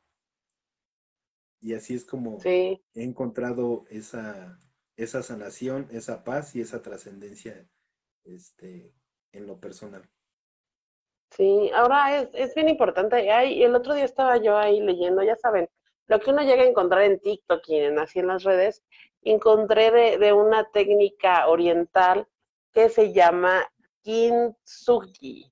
Y 1.61 1.73
así 1.73 1.95
es 1.95 2.05
como 2.05 2.39
he 2.43 2.79
encontrado 2.95 3.85
esa, 3.89 4.57
esa 4.95 5.21
sanación, 5.21 5.87
esa 5.91 6.23
paz 6.23 6.55
y 6.55 6.61
esa 6.61 6.81
trascendencia 6.81 7.67
este, 8.23 8.93
en 9.31 9.47
lo 9.47 9.59
personal. 9.59 10.09
Sí, 11.31 11.69
ahora 11.75 12.21
es, 12.21 12.29
es 12.33 12.55
bien 12.55 12.69
importante. 12.69 13.31
Ay, 13.31 13.63
el 13.63 13.75
otro 13.75 13.93
día 13.93 14.05
estaba 14.05 14.37
yo 14.37 14.57
ahí 14.57 14.81
leyendo, 14.81 15.21
ya 15.21 15.35
saben, 15.35 15.69
lo 16.07 16.19
que 16.19 16.31
uno 16.31 16.41
llega 16.41 16.63
a 16.63 16.67
encontrar 16.67 17.03
en 17.03 17.19
TikTok 17.19 17.61
y 17.67 17.75
en, 17.75 17.99
así 17.99 18.19
en 18.19 18.27
las 18.27 18.43
redes, 18.43 18.83
encontré 19.21 19.91
de, 19.91 20.17
de 20.17 20.33
una 20.33 20.69
técnica 20.71 21.47
oriental 21.47 22.27
que 22.73 22.89
se 22.89 23.13
llama 23.13 23.63
kintsugi. 24.01 25.51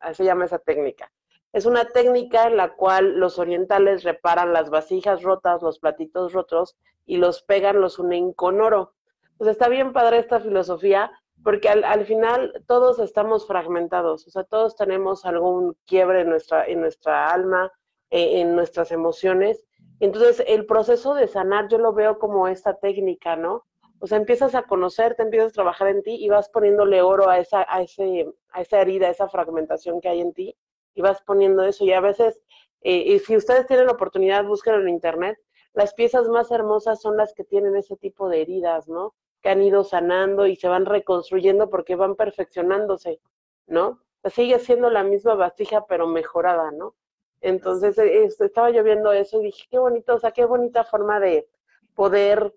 Así 0.00 0.16
se 0.16 0.24
llama 0.24 0.46
esa 0.46 0.58
técnica. 0.58 1.11
Es 1.52 1.66
una 1.66 1.84
técnica 1.84 2.46
en 2.46 2.56
la 2.56 2.74
cual 2.74 3.18
los 3.20 3.38
orientales 3.38 4.04
reparan 4.04 4.54
las 4.54 4.70
vasijas 4.70 5.22
rotas, 5.22 5.60
los 5.60 5.78
platitos 5.78 6.32
rotos 6.32 6.76
y 7.04 7.18
los 7.18 7.42
pegan, 7.42 7.80
los 7.80 7.98
unen 7.98 8.32
con 8.32 8.62
oro. 8.62 8.94
Pues 9.36 9.50
está 9.50 9.68
bien 9.68 9.92
padre 9.92 10.18
esta 10.18 10.40
filosofía 10.40 11.12
porque 11.44 11.68
al, 11.68 12.06
final 12.06 12.64
todos 12.66 13.00
estamos 13.00 13.46
fragmentados, 13.46 14.26
o 14.28 14.30
sea, 14.30 14.44
todos 14.44 14.76
tenemos 14.76 15.24
algún 15.24 15.76
quiebre 15.86 16.20
en 16.20 16.30
nuestra, 16.30 16.64
en 16.66 16.80
nuestra 16.80 17.30
alma, 17.30 17.70
eh, 18.10 18.40
en 18.40 18.54
nuestras 18.54 18.92
emociones. 18.92 19.64
Entonces, 20.00 20.42
el 20.46 20.66
proceso 20.66 21.14
de 21.14 21.26
sanar 21.26 21.68
yo 21.68 21.78
lo 21.78 21.92
veo 21.92 22.18
como 22.18 22.48
esta 22.48 22.78
técnica, 22.78 23.36
¿no? 23.36 23.66
O 23.98 24.06
sea, 24.06 24.18
empiezas 24.18 24.54
a 24.54 24.62
conocerte, 24.62 25.22
empiezas 25.22 25.50
a 25.50 25.54
trabajar 25.54 25.88
en 25.88 26.02
ti 26.02 26.14
y 26.14 26.28
vas 26.28 26.48
poniéndole 26.48 27.02
oro 27.02 27.28
a 27.28 27.38
esa, 27.38 27.66
a 27.68 27.82
ese, 27.82 28.32
a 28.52 28.62
esa 28.62 28.80
herida, 28.80 29.08
a 29.08 29.10
esa 29.10 29.28
fragmentación 29.28 30.00
que 30.00 30.08
hay 30.08 30.20
en 30.20 30.32
ti 30.32 30.56
y 30.94 31.02
vas 31.02 31.22
poniendo 31.22 31.64
eso. 31.64 31.84
Y 31.84 31.92
a 31.92 32.00
veces, 32.00 32.40
eh, 32.82 33.14
y 33.14 33.18
si 33.20 33.36
ustedes 33.36 33.66
tienen 33.66 33.86
la 33.86 33.92
oportunidad, 33.92 34.44
búsquenlo 34.44 34.80
en 34.80 34.88
internet. 34.88 35.38
Las 35.74 35.94
piezas 35.94 36.28
más 36.28 36.50
hermosas 36.50 37.00
son 37.00 37.16
las 37.16 37.32
que 37.34 37.44
tienen 37.44 37.76
ese 37.76 37.96
tipo 37.96 38.28
de 38.28 38.42
heridas, 38.42 38.88
¿no? 38.88 39.14
Que 39.40 39.48
han 39.48 39.62
ido 39.62 39.84
sanando 39.84 40.46
y 40.46 40.56
se 40.56 40.68
van 40.68 40.86
reconstruyendo 40.86 41.70
porque 41.70 41.96
van 41.96 42.14
perfeccionándose, 42.14 43.20
¿no? 43.66 44.00
sigue 44.30 44.58
siendo 44.60 44.88
la 44.88 45.02
misma 45.02 45.34
vasija, 45.34 45.84
pero 45.86 46.06
mejorada, 46.06 46.70
¿no? 46.70 46.94
Entonces, 47.40 47.98
eh, 47.98 48.24
estaba 48.24 48.70
yo 48.70 48.84
viendo 48.84 49.12
eso 49.12 49.40
y 49.40 49.46
dije, 49.46 49.66
qué 49.68 49.78
bonito, 49.78 50.14
o 50.14 50.18
sea, 50.18 50.30
qué 50.30 50.44
bonita 50.44 50.84
forma 50.84 51.18
de 51.18 51.48
poder, 51.94 52.54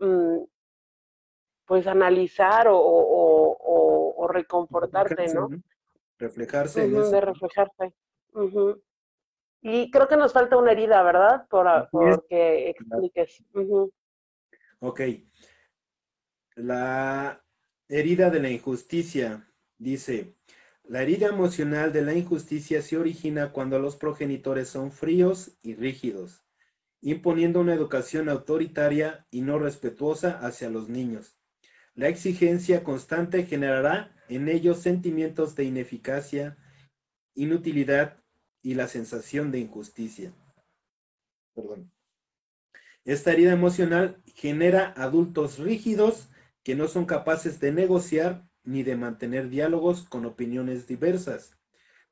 mm, 0.00 0.38
pues, 1.66 1.86
analizar 1.86 2.66
o, 2.68 2.76
o, 2.76 4.26
reconfortarte, 4.26 5.32
¿no? 5.34 5.50
Reflejarse. 6.18 6.88
de 6.88 7.20
reflejarse. 7.20 7.94
Y 9.62 9.90
creo 9.90 10.06
que 10.08 10.16
nos 10.16 10.32
falta 10.32 10.58
una 10.58 10.72
herida, 10.72 11.02
¿verdad? 11.02 11.46
Por, 11.48 11.66
porque 11.90 12.70
expliques. 12.70 13.42
Ok. 14.80 15.00
La 16.56 17.42
herida 17.88 18.30
de 18.30 18.40
la 18.40 18.50
injusticia 18.50 19.48
dice, 19.78 20.36
la 20.84 21.02
herida 21.02 21.28
emocional 21.28 21.92
de 21.92 22.02
la 22.02 22.12
injusticia 22.12 22.82
se 22.82 22.98
origina 22.98 23.52
cuando 23.52 23.78
los 23.78 23.96
progenitores 23.96 24.68
son 24.68 24.92
fríos 24.92 25.56
y 25.62 25.74
rígidos, 25.74 26.44
imponiendo 27.00 27.60
una 27.60 27.74
educación 27.74 28.28
autoritaria 28.28 29.26
y 29.30 29.40
no 29.40 29.58
respetuosa 29.58 30.38
hacia 30.46 30.68
los 30.68 30.90
niños. 30.90 31.38
La 31.94 32.08
exigencia 32.08 32.82
constante 32.82 33.46
generará 33.46 34.12
en 34.28 34.48
ellos 34.48 34.78
sentimientos 34.78 35.54
de 35.54 35.64
ineficacia, 35.64 36.56
inutilidad 37.34 38.18
y 38.62 38.74
la 38.74 38.88
sensación 38.88 39.52
de 39.52 39.60
injusticia. 39.60 40.32
Esta 43.04 43.32
herida 43.32 43.52
emocional 43.52 44.20
genera 44.34 44.92
adultos 44.96 45.58
rígidos 45.58 46.30
que 46.64 46.74
no 46.74 46.88
son 46.88 47.04
capaces 47.04 47.60
de 47.60 47.70
negociar 47.70 48.48
ni 48.64 48.82
de 48.82 48.96
mantener 48.96 49.48
diálogos 49.48 50.02
con 50.08 50.24
opiniones 50.24 50.88
diversas. 50.88 51.56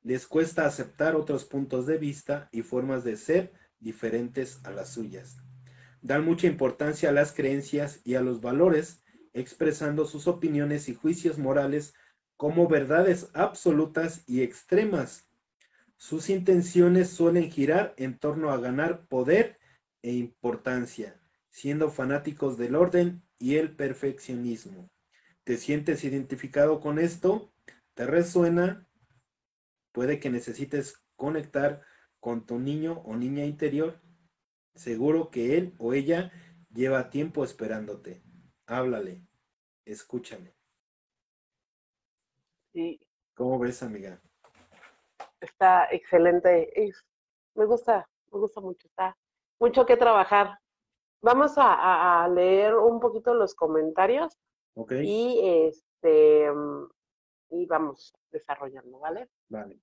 Les 0.01 0.27
cuesta 0.27 0.65
aceptar 0.65 1.15
otros 1.15 1.43
puntos 1.43 1.87
de 1.87 1.97
vista 1.97 2.47
y 2.51 2.61
formas 2.61 3.03
de 3.03 3.17
ser 3.17 3.51
diferentes 3.79 4.63
a 4.63 4.71
las 4.71 4.89
suyas. 4.89 5.37
Dan 6.01 6.23
mucha 6.23 6.47
importancia 6.47 7.09
a 7.09 7.13
las 7.13 7.33
creencias 7.33 7.99
y 8.05 8.15
a 8.15 8.21
los 8.21 8.39
valores 8.39 9.02
expresando 9.33 10.05
sus 10.05 10.27
opiniones 10.27 10.87
y 10.89 10.95
juicios 10.95 11.37
morales 11.37 11.93
como 12.37 12.67
verdades 12.67 13.29
absolutas 13.33 14.23
y 14.27 14.41
extremas. 14.41 15.27
Sus 15.97 16.29
intenciones 16.29 17.09
suelen 17.09 17.51
girar 17.51 17.93
en 17.97 18.17
torno 18.17 18.51
a 18.51 18.57
ganar 18.57 19.07
poder 19.07 19.59
e 20.01 20.11
importancia, 20.11 21.19
siendo 21.49 21.89
fanáticos 21.89 22.57
del 22.57 22.75
orden 22.75 23.23
y 23.39 23.55
el 23.55 23.75
perfeccionismo. 23.75 24.89
¿Te 25.43 25.57
sientes 25.57 26.03
identificado 26.03 26.79
con 26.79 26.99
esto? 26.99 27.53
¿Te 27.93 28.05
resuena? 28.05 28.87
Puede 29.91 30.19
que 30.19 30.29
necesites 30.29 31.03
conectar 31.15 31.81
con 32.19 32.45
tu 32.45 32.59
niño 32.59 33.01
o 33.05 33.15
niña 33.15 33.45
interior. 33.45 34.01
Seguro 34.75 35.29
que 35.29 35.57
él 35.57 35.73
o 35.77 35.93
ella 35.93 36.31
lleva 36.73 37.09
tiempo 37.09 37.43
esperándote 37.43 38.22
háblale, 38.67 39.21
escúchame. 39.85 40.53
Sí. 42.73 42.99
¿Cómo 43.35 43.59
ves, 43.59 43.83
amiga? 43.83 44.21
Está 45.39 45.87
excelente. 45.91 46.71
me 47.55 47.65
gusta, 47.65 48.07
me 48.31 48.39
gusta 48.39 48.61
mucho. 48.61 48.87
Está 48.87 49.17
mucho 49.59 49.85
que 49.85 49.97
trabajar. 49.97 50.57
Vamos 51.21 51.53
a, 51.57 52.27
leer 52.33 52.75
un 52.75 52.99
poquito 52.99 53.33
los 53.33 53.55
comentarios. 53.55 54.37
Ok. 54.75 54.93
Y 55.03 55.67
este 55.67 56.49
y 57.49 57.65
vamos 57.67 58.13
desarrollando, 58.31 58.99
¿vale? 58.99 59.29
Vale. 59.49 59.79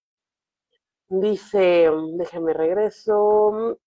Dice, 1.09 1.91
déjame 2.15 2.53
regreso. 2.53 3.79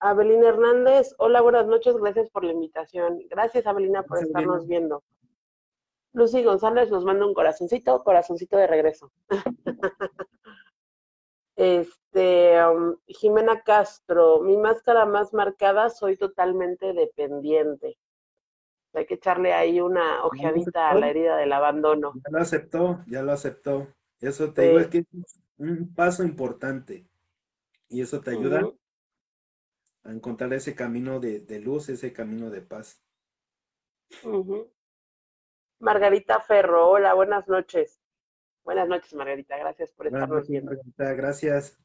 Abelina 0.00 0.48
Hernández, 0.48 1.14
hola, 1.18 1.40
buenas 1.40 1.66
noches, 1.66 1.96
gracias 1.96 2.30
por 2.30 2.44
la 2.44 2.52
invitación. 2.52 3.20
Gracias, 3.28 3.66
Abelina, 3.66 4.02
por 4.02 4.18
estarnos 4.18 4.66
viendo. 4.66 5.02
Lucy 6.12 6.42
González 6.42 6.90
nos 6.90 7.04
manda 7.04 7.26
un 7.26 7.34
corazoncito, 7.34 8.02
corazoncito 8.02 8.56
de 8.56 8.66
regreso. 8.66 9.12
Este, 11.56 12.56
um, 12.64 12.96
Jimena 13.06 13.60
Castro, 13.60 14.40
mi 14.40 14.56
máscara 14.56 15.04
más 15.04 15.34
marcada, 15.34 15.90
soy 15.90 16.16
totalmente 16.16 16.94
dependiente. 16.94 17.98
Hay 18.94 19.04
que 19.04 19.14
echarle 19.14 19.52
ahí 19.52 19.78
una 19.78 20.24
ojeadita 20.24 20.88
a 20.88 20.94
la 20.94 21.10
herida 21.10 21.36
del 21.36 21.52
abandono. 21.52 22.14
Ya 22.14 22.30
lo 22.30 22.38
aceptó, 22.38 23.04
ya 23.06 23.22
lo 23.22 23.32
aceptó. 23.32 23.88
Eso 24.22 24.54
te 24.54 24.68
digo, 24.68 24.78
es 24.78 24.86
que 24.86 24.98
es 25.00 25.40
un 25.58 25.92
paso 25.94 26.22
importante. 26.24 27.06
Y 27.90 28.00
eso 28.00 28.22
te 28.22 28.30
ayuda 28.30 28.62
a 30.04 30.12
encontrar 30.12 30.52
ese 30.52 30.74
camino 30.74 31.20
de, 31.20 31.60
luz, 31.60 31.88
ese 31.88 32.12
camino 32.12 32.50
de 32.50 32.62
paz. 32.62 33.02
Margarita 35.78 36.40
Ferro, 36.40 36.88
hola, 36.88 37.14
buenas 37.14 37.48
noches. 37.48 38.00
Buenas 38.64 38.88
noches, 38.88 39.14
Margarita, 39.14 39.56
gracias 39.56 39.92
por 39.92 40.06
estarnos 40.06 40.48
viendo. 40.48 40.72
Margarita, 40.72 41.12
gracias. 41.14 41.78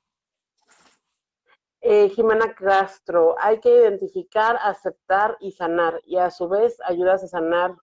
Eh, 1.82 2.10
Jimena 2.10 2.56
Castro, 2.56 3.36
hay 3.40 3.60
que 3.60 3.70
identificar, 3.70 4.58
aceptar 4.62 5.38
y 5.40 5.52
sanar, 5.52 6.02
y 6.04 6.18
a 6.18 6.32
su 6.32 6.50
vez 6.50 6.78
ayudas 6.84 7.24
a 7.24 7.28
sanar, 7.28 7.76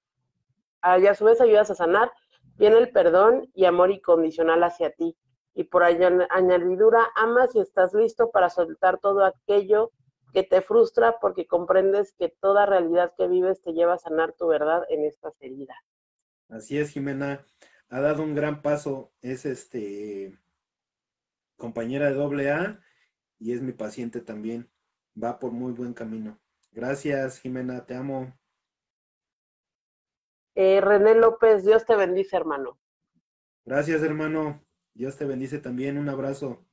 y 0.99 1.07
a 1.07 1.15
su 1.15 1.25
vez 1.25 1.41
ayudas 1.41 1.71
a 1.71 1.77
sanar, 1.77 2.11
viene 2.57 2.79
el 2.79 2.91
perdón 2.91 3.49
y 3.55 3.65
amor 3.65 3.91
incondicional 3.91 4.65
hacia 4.65 4.91
ti. 4.91 5.17
Y 5.55 5.65
por 5.65 5.85
añadidura, 5.85 7.07
amas 7.15 7.55
y 7.55 7.61
estás 7.61 7.95
listo 7.95 8.31
para 8.31 8.51
soltar 8.51 8.99
todo 8.99 9.25
aquello 9.25 9.93
que 10.33 10.43
te 10.43 10.63
frustra 10.63 11.19
porque 11.21 11.47
comprendes 11.47 12.15
que 12.15 12.29
toda 12.29 12.67
realidad 12.67 13.13
que 13.17 13.29
vives 13.29 13.63
te 13.63 13.73
lleva 13.73 13.95
a 13.95 13.99
sanar 13.99 14.33
tu 14.33 14.47
verdad 14.47 14.83
en 14.89 15.05
estas 15.05 15.35
heridas. 15.41 15.77
Así 16.49 16.79
es, 16.79 16.91
Jimena. 16.91 17.45
Ha 17.89 18.01
dado 18.01 18.23
un 18.23 18.35
gran 18.35 18.63
paso. 18.63 19.13
Es 19.21 19.45
este 19.45 20.39
compañera 21.57 22.07
de 22.07 22.15
doble 22.15 22.51
A 22.51 22.81
y 23.39 23.53
es 23.53 23.63
mi 23.63 23.73
paciente 23.73 24.21
también. 24.21 24.71
Va 25.23 25.39
por 25.39 25.53
muy 25.53 25.73
buen 25.73 25.93
camino. 25.93 26.41
Gracias, 26.73 27.39
Jimena. 27.39 27.85
Te 27.85 27.95
amo. 27.95 28.33
Eh, 30.55 30.81
René 30.81 31.15
López, 31.15 31.65
Dios 31.65 31.85
te 31.85 31.97
bendice, 31.97 32.37
hermano. 32.37 32.79
Gracias, 33.65 34.03
hermano. 34.03 34.65
Dios 34.95 35.17
te 35.17 35.25
bendice 35.25 35.59
también. 35.59 35.99
Un 35.99 36.09
abrazo. 36.09 36.65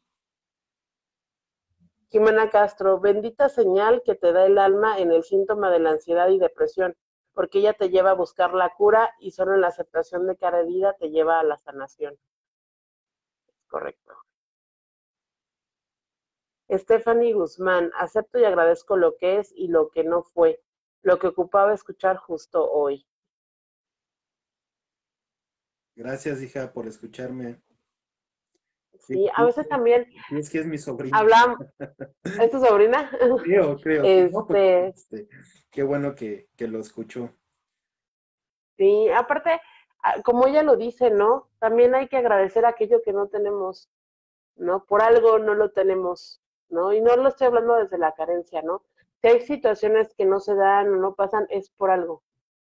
Jimena 2.11 2.49
Castro, 2.49 2.99
bendita 2.99 3.49
señal 3.49 4.01
que 4.03 4.15
te 4.15 4.33
da 4.33 4.45
el 4.45 4.57
alma 4.57 4.97
en 4.97 5.11
el 5.11 5.23
síntoma 5.23 5.69
de 5.69 5.79
la 5.79 5.91
ansiedad 5.91 6.27
y 6.29 6.39
depresión, 6.39 6.95
porque 7.33 7.59
ella 7.59 7.73
te 7.73 7.89
lleva 7.89 8.11
a 8.11 8.15
buscar 8.15 8.53
la 8.53 8.73
cura 8.75 9.13
y 9.19 9.31
solo 9.31 9.55
la 9.57 9.67
aceptación 9.67 10.25
de 10.25 10.35
cada 10.35 10.61
herida 10.61 10.95
te 10.99 11.11
lleva 11.11 11.39
a 11.39 11.43
la 11.43 11.57
sanación. 11.57 12.17
Correcto. 13.67 14.13
Stephanie 16.71 17.33
Guzmán, 17.33 17.91
acepto 17.95 18.39
y 18.39 18.43
agradezco 18.43 18.97
lo 18.97 19.15
que 19.15 19.39
es 19.39 19.51
y 19.55 19.67
lo 19.67 19.89
que 19.89 20.03
no 20.03 20.23
fue, 20.23 20.61
lo 21.03 21.19
que 21.19 21.27
ocupaba 21.27 21.73
escuchar 21.73 22.17
justo 22.17 22.69
hoy. 22.71 23.05
Gracias, 25.95 26.41
hija, 26.41 26.71
por 26.73 26.87
escucharme. 26.87 27.61
Sí, 28.99 29.27
a 29.33 29.43
veces 29.43 29.67
también. 29.67 30.07
Es 30.31 30.49
que 30.49 30.59
es 30.59 30.65
mi 30.65 30.77
sobrina. 30.77 31.17
Hablamos. 31.17 31.57
¿Es 32.23 32.51
tu 32.51 32.59
sobrina? 32.63 33.09
Creo, 33.43 33.77
creo. 33.77 34.03
Este, 34.03 34.87
este... 34.87 35.29
Qué 35.71 35.83
bueno 35.83 36.15
que, 36.15 36.49
que 36.55 36.67
lo 36.67 36.79
escuchó. 36.79 37.31
Sí, 38.77 39.09
aparte, 39.09 39.59
como 40.23 40.47
ella 40.47 40.63
lo 40.63 40.77
dice, 40.77 41.11
¿no? 41.11 41.49
También 41.59 41.95
hay 41.95 42.07
que 42.07 42.17
agradecer 42.17 42.65
aquello 42.65 43.01
que 43.03 43.13
no 43.13 43.27
tenemos, 43.27 43.89
¿no? 44.55 44.85
Por 44.85 45.01
algo 45.01 45.39
no 45.39 45.53
lo 45.53 45.71
tenemos, 45.71 46.41
¿no? 46.69 46.93
Y 46.93 47.01
no 47.01 47.15
lo 47.15 47.29
estoy 47.29 47.47
hablando 47.47 47.75
desde 47.75 47.97
la 47.97 48.13
carencia, 48.13 48.61
¿no? 48.61 48.83
Si 49.21 49.27
hay 49.27 49.41
situaciones 49.41 50.13
que 50.15 50.25
no 50.25 50.39
se 50.39 50.55
dan 50.55 50.93
o 50.93 50.95
no 50.97 51.15
pasan, 51.15 51.45
es 51.49 51.69
por 51.71 51.89
algo. 51.89 52.23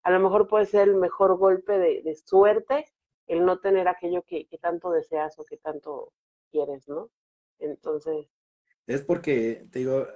A 0.02 0.10
lo 0.10 0.18
mejor 0.18 0.48
puede 0.48 0.66
ser 0.66 0.88
el 0.88 0.96
mejor 0.96 1.36
golpe 1.36 1.78
de, 1.78 2.02
de 2.02 2.16
suerte 2.16 2.86
el 3.26 3.44
no 3.44 3.60
tener 3.60 3.88
aquello 3.88 4.22
que, 4.22 4.46
tanto 4.60 4.90
deseas 4.90 5.38
o 5.38 5.44
que 5.44 5.56
tanto 5.56 6.12
quieres, 6.50 6.88
¿no? 6.88 7.10
Entonces. 7.58 8.26
Es 8.86 9.02
porque, 9.02 9.66
te 9.70 9.80
digo, 9.80 10.06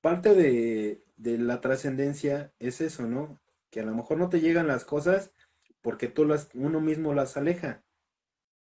parte 0.00 0.34
de, 0.34 1.04
la 1.16 1.60
trascendencia 1.60 2.52
es 2.58 2.80
eso, 2.80 3.06
¿no? 3.06 3.40
Que 3.70 3.80
a 3.80 3.84
lo 3.84 3.94
mejor 3.94 4.18
no 4.18 4.28
te 4.28 4.40
llegan 4.40 4.66
las 4.66 4.84
cosas 4.84 5.32
porque 5.80 6.08
tú 6.08 6.24
las, 6.24 6.50
uno 6.54 6.80
mismo 6.80 7.14
las 7.14 7.36
aleja. 7.36 7.84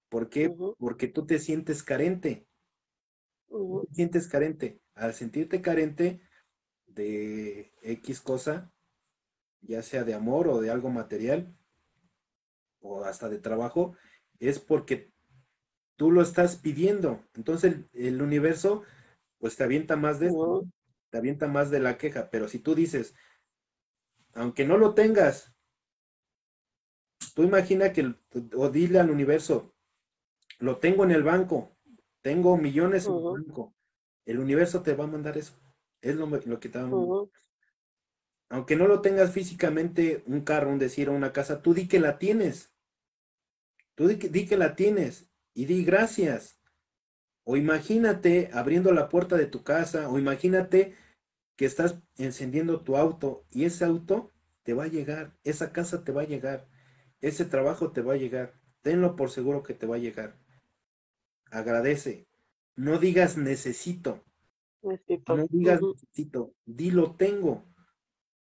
¿Por 0.09 0.29
qué? 0.29 0.49
Porque 0.77 1.07
tú 1.07 1.25
te 1.25 1.39
sientes 1.39 1.83
carente. 1.83 2.47
te 3.49 3.93
sientes 3.93 4.27
carente. 4.27 4.81
Al 4.95 5.13
sentirte 5.13 5.61
carente 5.61 6.21
de 6.85 7.73
X 7.81 8.21
cosa, 8.21 8.71
ya 9.61 9.81
sea 9.83 10.03
de 10.03 10.13
amor 10.13 10.47
o 10.47 10.61
de 10.61 10.71
algo 10.71 10.89
material, 10.89 11.55
o 12.81 13.03
hasta 13.03 13.29
de 13.29 13.39
trabajo, 13.39 13.95
es 14.39 14.59
porque 14.59 15.11
tú 15.95 16.11
lo 16.11 16.21
estás 16.21 16.55
pidiendo. 16.55 17.23
Entonces 17.35 17.77
el, 17.93 18.21
universo, 18.21 18.83
pues 19.39 19.55
te 19.55 19.63
avienta 19.63 19.95
más 19.95 20.19
de 20.19 20.31
te 21.09 21.17
avienta 21.17 21.47
más 21.47 21.71
de 21.71 21.79
la 21.79 21.97
queja. 21.97 22.29
Pero 22.29 22.47
si 22.47 22.59
tú 22.59 22.75
dices, 22.75 23.15
aunque 24.33 24.65
no 24.65 24.77
lo 24.77 24.93
tengas, 24.93 25.53
tú 27.33 27.43
imagina 27.43 27.93
que, 27.93 28.13
o 28.55 28.69
dile 28.69 28.99
al 28.99 29.09
universo, 29.09 29.73
lo 30.59 30.77
tengo 30.77 31.03
en 31.03 31.11
el 31.11 31.23
banco, 31.23 31.77
tengo 32.21 32.57
millones 32.57 33.07
en 33.07 33.15
el 33.15 33.23
banco, 33.23 33.75
el 34.25 34.39
universo 34.39 34.81
te 34.81 34.93
va 34.93 35.05
a 35.05 35.07
mandar 35.07 35.37
eso. 35.37 35.53
Es 36.01 36.15
lo, 36.15 36.59
que 36.59 36.69
te 36.69 36.77
va 36.77 36.85
a 36.85 36.87
mandar. 36.87 37.27
Aunque 38.49 38.75
no 38.75 38.87
lo 38.87 39.01
tengas 39.01 39.31
físicamente, 39.31 40.23
un 40.25 40.41
carro, 40.41 40.69
un 40.69 40.79
decir, 40.79 41.09
una 41.09 41.33
casa, 41.33 41.61
tú 41.61 41.73
di 41.73 41.87
que 41.87 41.99
la 41.99 42.17
tienes. 42.17 42.71
Tú 43.95 44.07
di 44.07 44.45
que, 44.45 44.57
la 44.57 44.75
tienes 44.75 45.29
y 45.53 45.65
di 45.65 45.83
gracias. 45.83 46.59
O 47.43 47.57
imagínate 47.57 48.49
abriendo 48.53 48.91
la 48.91 49.09
puerta 49.09 49.37
de 49.37 49.47
tu 49.47 49.63
casa, 49.63 50.09
o 50.09 50.19
imagínate 50.19 50.95
que 51.55 51.65
estás 51.65 51.99
encendiendo 52.17 52.81
tu 52.81 52.95
auto 52.95 53.45
y 53.49 53.65
ese 53.65 53.85
auto 53.85 54.31
te 54.63 54.73
va 54.73 54.83
a 54.83 54.87
llegar, 54.87 55.35
esa 55.43 55.71
casa 55.71 56.03
te 56.03 56.11
va 56.11 56.21
a 56.21 56.27
llegar, 56.27 56.67
ese 57.21 57.45
trabajo 57.45 57.91
te 57.91 58.01
va 58.01 58.13
a 58.13 58.17
llegar. 58.17 58.53
Tenlo 58.81 59.15
por 59.15 59.31
seguro 59.31 59.63
que 59.63 59.73
te 59.73 59.87
va 59.87 59.95
a 59.95 59.99
llegar. 59.99 60.37
Agradece. 61.49 62.27
No 62.75 62.99
digas 62.99 63.37
necesito. 63.37 64.23
No 64.81 65.47
digas 65.49 65.81
necesito. 65.81 66.53
Di 66.65 66.91
lo 66.91 67.15
tengo. 67.15 67.65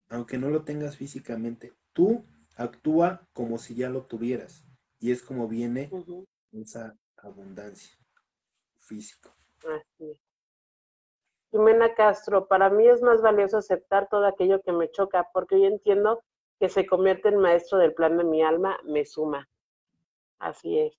Aunque 0.08 0.38
no 0.38 0.50
lo 0.50 0.62
tengas 0.62 0.96
físicamente. 0.96 1.74
Tú 1.92 2.24
actúa 2.56 3.28
como 3.32 3.58
si 3.58 3.74
ya 3.74 3.90
lo 3.90 4.04
tuvieras. 4.04 4.64
Y 4.98 5.12
es 5.12 5.22
como 5.22 5.48
viene 5.48 5.90
esa 6.52 6.96
abundancia 7.16 7.96
física. 8.78 9.34
Así 9.58 10.18
Jimena 11.50 11.94
Castro, 11.94 12.46
para 12.48 12.68
mí 12.70 12.86
es 12.86 13.00
más 13.02 13.22
valioso 13.22 13.58
aceptar 13.58 14.08
todo 14.08 14.26
aquello 14.26 14.60
que 14.62 14.72
me 14.72 14.90
choca, 14.90 15.30
porque 15.32 15.58
yo 15.58 15.66
entiendo 15.66 16.22
que 16.58 16.68
se 16.68 16.86
convierte 16.86 17.28
en 17.28 17.38
maestro 17.38 17.78
del 17.78 17.94
plan 17.94 18.18
de 18.18 18.24
mi 18.24 18.42
alma, 18.42 18.78
me 18.84 19.06
suma. 19.06 19.48
Así 20.38 20.78
es. 20.78 20.98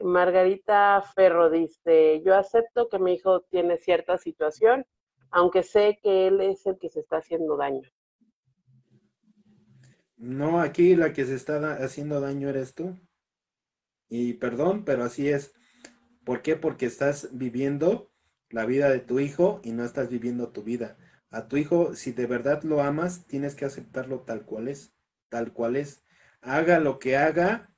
Margarita 0.00 1.02
Ferro 1.14 1.50
dice, 1.50 2.22
yo 2.24 2.34
acepto 2.34 2.88
que 2.88 2.98
mi 2.98 3.14
hijo 3.14 3.42
tiene 3.42 3.76
cierta 3.76 4.18
situación, 4.18 4.86
aunque 5.32 5.62
sé 5.62 5.98
que 6.02 6.28
él 6.28 6.40
es 6.40 6.64
el 6.66 6.78
que 6.78 6.90
se 6.90 7.00
está 7.00 7.16
haciendo 7.16 7.56
daño. 7.56 7.88
No, 10.16 10.60
aquí 10.60 10.94
la 10.94 11.12
que 11.12 11.24
se 11.24 11.34
está 11.34 11.74
haciendo 11.82 12.20
daño 12.20 12.48
eres 12.48 12.74
tú. 12.74 12.96
Y 14.08 14.34
perdón, 14.34 14.84
pero 14.84 15.04
así 15.04 15.28
es. 15.28 15.54
¿Por 16.24 16.42
qué? 16.42 16.54
Porque 16.54 16.86
estás 16.86 17.30
viviendo 17.32 18.12
la 18.50 18.66
vida 18.66 18.90
de 18.90 19.00
tu 19.00 19.18
hijo 19.18 19.60
y 19.64 19.72
no 19.72 19.84
estás 19.84 20.10
viviendo 20.10 20.50
tu 20.50 20.62
vida. 20.62 20.96
A 21.30 21.48
tu 21.48 21.56
hijo, 21.56 21.94
si 21.94 22.12
de 22.12 22.26
verdad 22.26 22.62
lo 22.62 22.82
amas, 22.82 23.26
tienes 23.26 23.54
que 23.54 23.64
aceptarlo 23.64 24.20
tal 24.20 24.44
cual 24.44 24.68
es, 24.68 24.94
tal 25.30 25.52
cual 25.52 25.76
es. 25.76 26.04
Haga 26.42 26.78
lo 26.78 26.98
que 26.98 27.16
haga, 27.16 27.74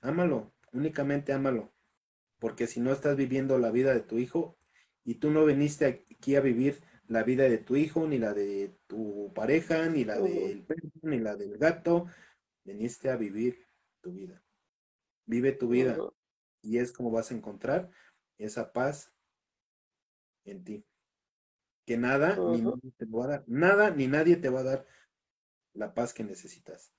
ámalo, 0.00 0.52
únicamente 0.72 1.34
ámalo. 1.34 1.70
Porque 2.38 2.66
si 2.66 2.80
no 2.80 2.90
estás 2.92 3.14
viviendo 3.16 3.58
la 3.58 3.70
vida 3.70 3.92
de 3.92 4.00
tu 4.00 4.18
hijo 4.18 4.56
y 5.04 5.16
tú 5.16 5.30
no 5.30 5.44
viniste 5.44 5.86
aquí 5.86 6.36
a 6.36 6.40
vivir 6.40 6.82
la 7.08 7.22
vida 7.24 7.44
de 7.44 7.58
tu 7.58 7.76
hijo, 7.76 8.06
ni 8.06 8.18
la 8.18 8.32
de 8.32 8.78
tu 8.86 9.32
pareja, 9.34 9.88
ni 9.88 10.04
la 10.04 10.18
del 10.18 10.62
perro, 10.62 10.90
ni 11.02 11.18
la 11.18 11.36
del 11.36 11.58
gato. 11.58 12.06
Veniste 12.64 13.10
a 13.10 13.16
vivir 13.16 13.66
tu 14.00 14.12
vida. 14.12 14.42
Vive 15.26 15.52
tu 15.52 15.68
vida. 15.68 15.98
Y 16.62 16.78
es 16.78 16.92
como 16.92 17.10
vas 17.10 17.30
a 17.30 17.34
encontrar 17.34 17.90
esa 18.38 18.72
paz 18.72 19.12
en 20.44 20.64
ti. 20.64 20.86
Que 21.84 21.96
nada, 21.96 22.36
ni 22.36 22.62
nadie 22.62 22.92
te 22.96 23.06
va 23.06 23.24
a 23.24 23.28
dar, 23.28 23.44
nada 23.48 23.90
ni 23.90 24.06
nadie 24.06 24.36
te 24.36 24.48
va 24.48 24.60
a 24.60 24.64
dar 24.64 24.86
la 25.72 25.94
paz 25.94 26.14
que 26.14 26.22
necesitas. 26.22 26.94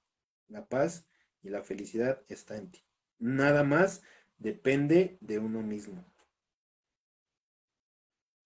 La 0.50 0.68
paz 0.68 1.08
y 1.42 1.50
la 1.50 1.64
felicidad 1.64 2.22
está 2.28 2.58
en 2.58 2.72
ti. 2.72 2.86
nada 3.18 3.64
más 3.64 4.04
depende 4.38 5.18
de 5.22 5.40
uno 5.40 5.62
mismo. 5.62 6.04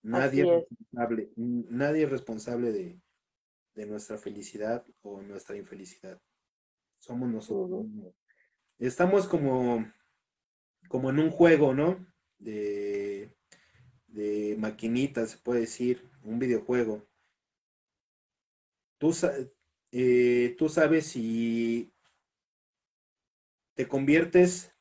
Nadie 0.03 0.43
es. 0.43 0.49
responsable, 0.49 1.31
nadie 1.35 2.03
es 2.03 2.09
responsable 2.09 2.71
de, 2.71 3.85
nuestra 3.85 4.17
felicidad 4.17 4.85
o 5.01 5.21
nuestra 5.21 5.55
infelicidad. 5.55 6.19
Somos 6.97 7.29
nosotros 7.29 7.85
Estamos 8.79 9.27
como, 9.27 9.91
como 10.87 11.09
en 11.09 11.19
un 11.19 11.31
juego, 11.31 11.73
¿no? 11.73 12.05
De, 12.37 13.35
de 14.07 14.55
maquinitas, 14.57 15.31
se 15.31 15.37
puede 15.37 15.61
decir, 15.61 16.09
un 16.23 16.39
videojuego. 16.39 17.07
Tú, 18.99 19.15
eh, 19.91 20.55
tú 20.57 20.69
sabes 20.69 21.07
si 21.07 21.93
te 23.75 23.87
conviertes 23.87 24.73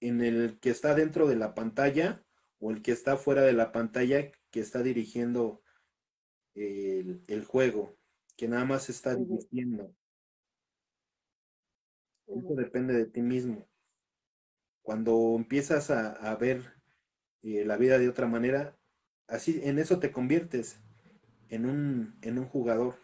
en 0.00 0.22
el 0.22 0.58
que 0.60 0.70
está 0.70 0.94
dentro 0.94 1.26
de 1.26 1.36
la 1.36 1.54
pantalla 1.54 2.24
o 2.58 2.70
el 2.70 2.82
que 2.82 2.92
está 2.92 3.16
fuera 3.16 3.42
de 3.42 3.52
la 3.52 3.72
pantalla 3.72 4.30
que 4.50 4.60
está 4.60 4.82
dirigiendo 4.82 5.62
el, 6.54 7.44
juego, 7.44 7.96
que 8.36 8.48
nada 8.48 8.64
más 8.64 8.88
está 8.88 9.14
dirigiendo. 9.14 9.94
Eso 12.26 12.54
depende 12.56 12.94
de 12.94 13.06
ti 13.06 13.22
mismo. 13.22 13.68
Cuando 14.82 15.34
empiezas 15.36 15.90
a, 15.90 16.34
ver 16.36 16.74
eh, 17.42 17.64
la 17.64 17.76
vida 17.76 17.98
de 17.98 18.08
otra 18.08 18.26
manera, 18.26 18.76
así 19.28 19.60
en 19.62 19.78
eso 19.78 19.98
te 19.98 20.10
conviertes 20.10 20.80
en 21.48 21.66
un, 21.66 22.18
en 22.22 22.38
un 22.38 22.46
jugador, 22.46 22.96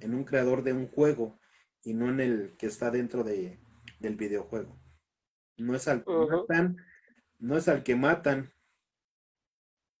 en 0.00 0.14
un 0.14 0.24
creador 0.24 0.62
de 0.62 0.72
un 0.72 0.88
juego 0.88 1.38
y 1.82 1.94
no 1.94 2.10
en 2.10 2.20
el 2.20 2.56
que 2.56 2.66
está 2.66 2.90
dentro 2.90 3.24
de, 3.24 3.58
del 4.00 4.16
videojuego. 4.16 4.78
No 5.56 5.74
es 5.74 5.88
al 5.88 6.04
que 6.04 6.12
matan, 6.12 6.76
no 7.38 7.56
es 7.56 7.68
al 7.68 7.82
que 7.82 7.96
matan. 7.96 8.52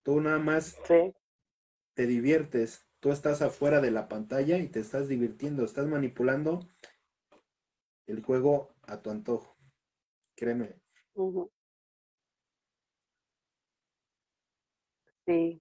Tú 0.06 0.20
nada 0.20 0.38
más 0.38 0.80
te 0.86 2.06
diviertes. 2.06 2.86
Tú 3.00 3.10
estás 3.10 3.42
afuera 3.42 3.80
de 3.80 3.90
la 3.90 4.06
pantalla 4.06 4.56
y 4.58 4.68
te 4.68 4.78
estás 4.78 5.08
divirtiendo, 5.08 5.64
estás 5.64 5.88
manipulando 5.88 6.60
el 8.06 8.22
juego 8.22 8.68
a 8.82 9.02
tu 9.02 9.10
antojo. 9.10 9.56
Créeme. 10.36 10.80
Sí. 15.26 15.60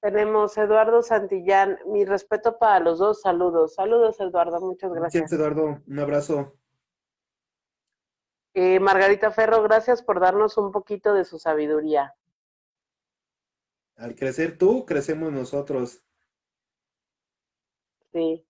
Tenemos 0.00 0.56
Eduardo 0.56 1.02
Santillán. 1.02 1.78
Mi 1.88 2.06
respeto 2.06 2.56
para 2.58 2.80
los 2.80 2.98
dos. 2.98 3.20
Saludos. 3.20 3.74
Saludos, 3.74 4.18
Eduardo. 4.20 4.58
Muchas 4.58 4.90
gracias. 4.90 5.20
Gracias, 5.20 5.38
Eduardo. 5.38 5.82
Un 5.86 5.98
abrazo. 5.98 6.54
Eh, 8.54 8.80
Margarita 8.80 9.30
Ferro, 9.30 9.62
gracias 9.62 10.02
por 10.02 10.18
darnos 10.18 10.56
un 10.56 10.72
poquito 10.72 11.12
de 11.12 11.26
su 11.26 11.38
sabiduría. 11.38 12.14
Al 13.96 14.14
crecer 14.14 14.58
tú, 14.58 14.84
crecemos 14.84 15.32
nosotros. 15.32 16.02
Sí. 18.12 18.46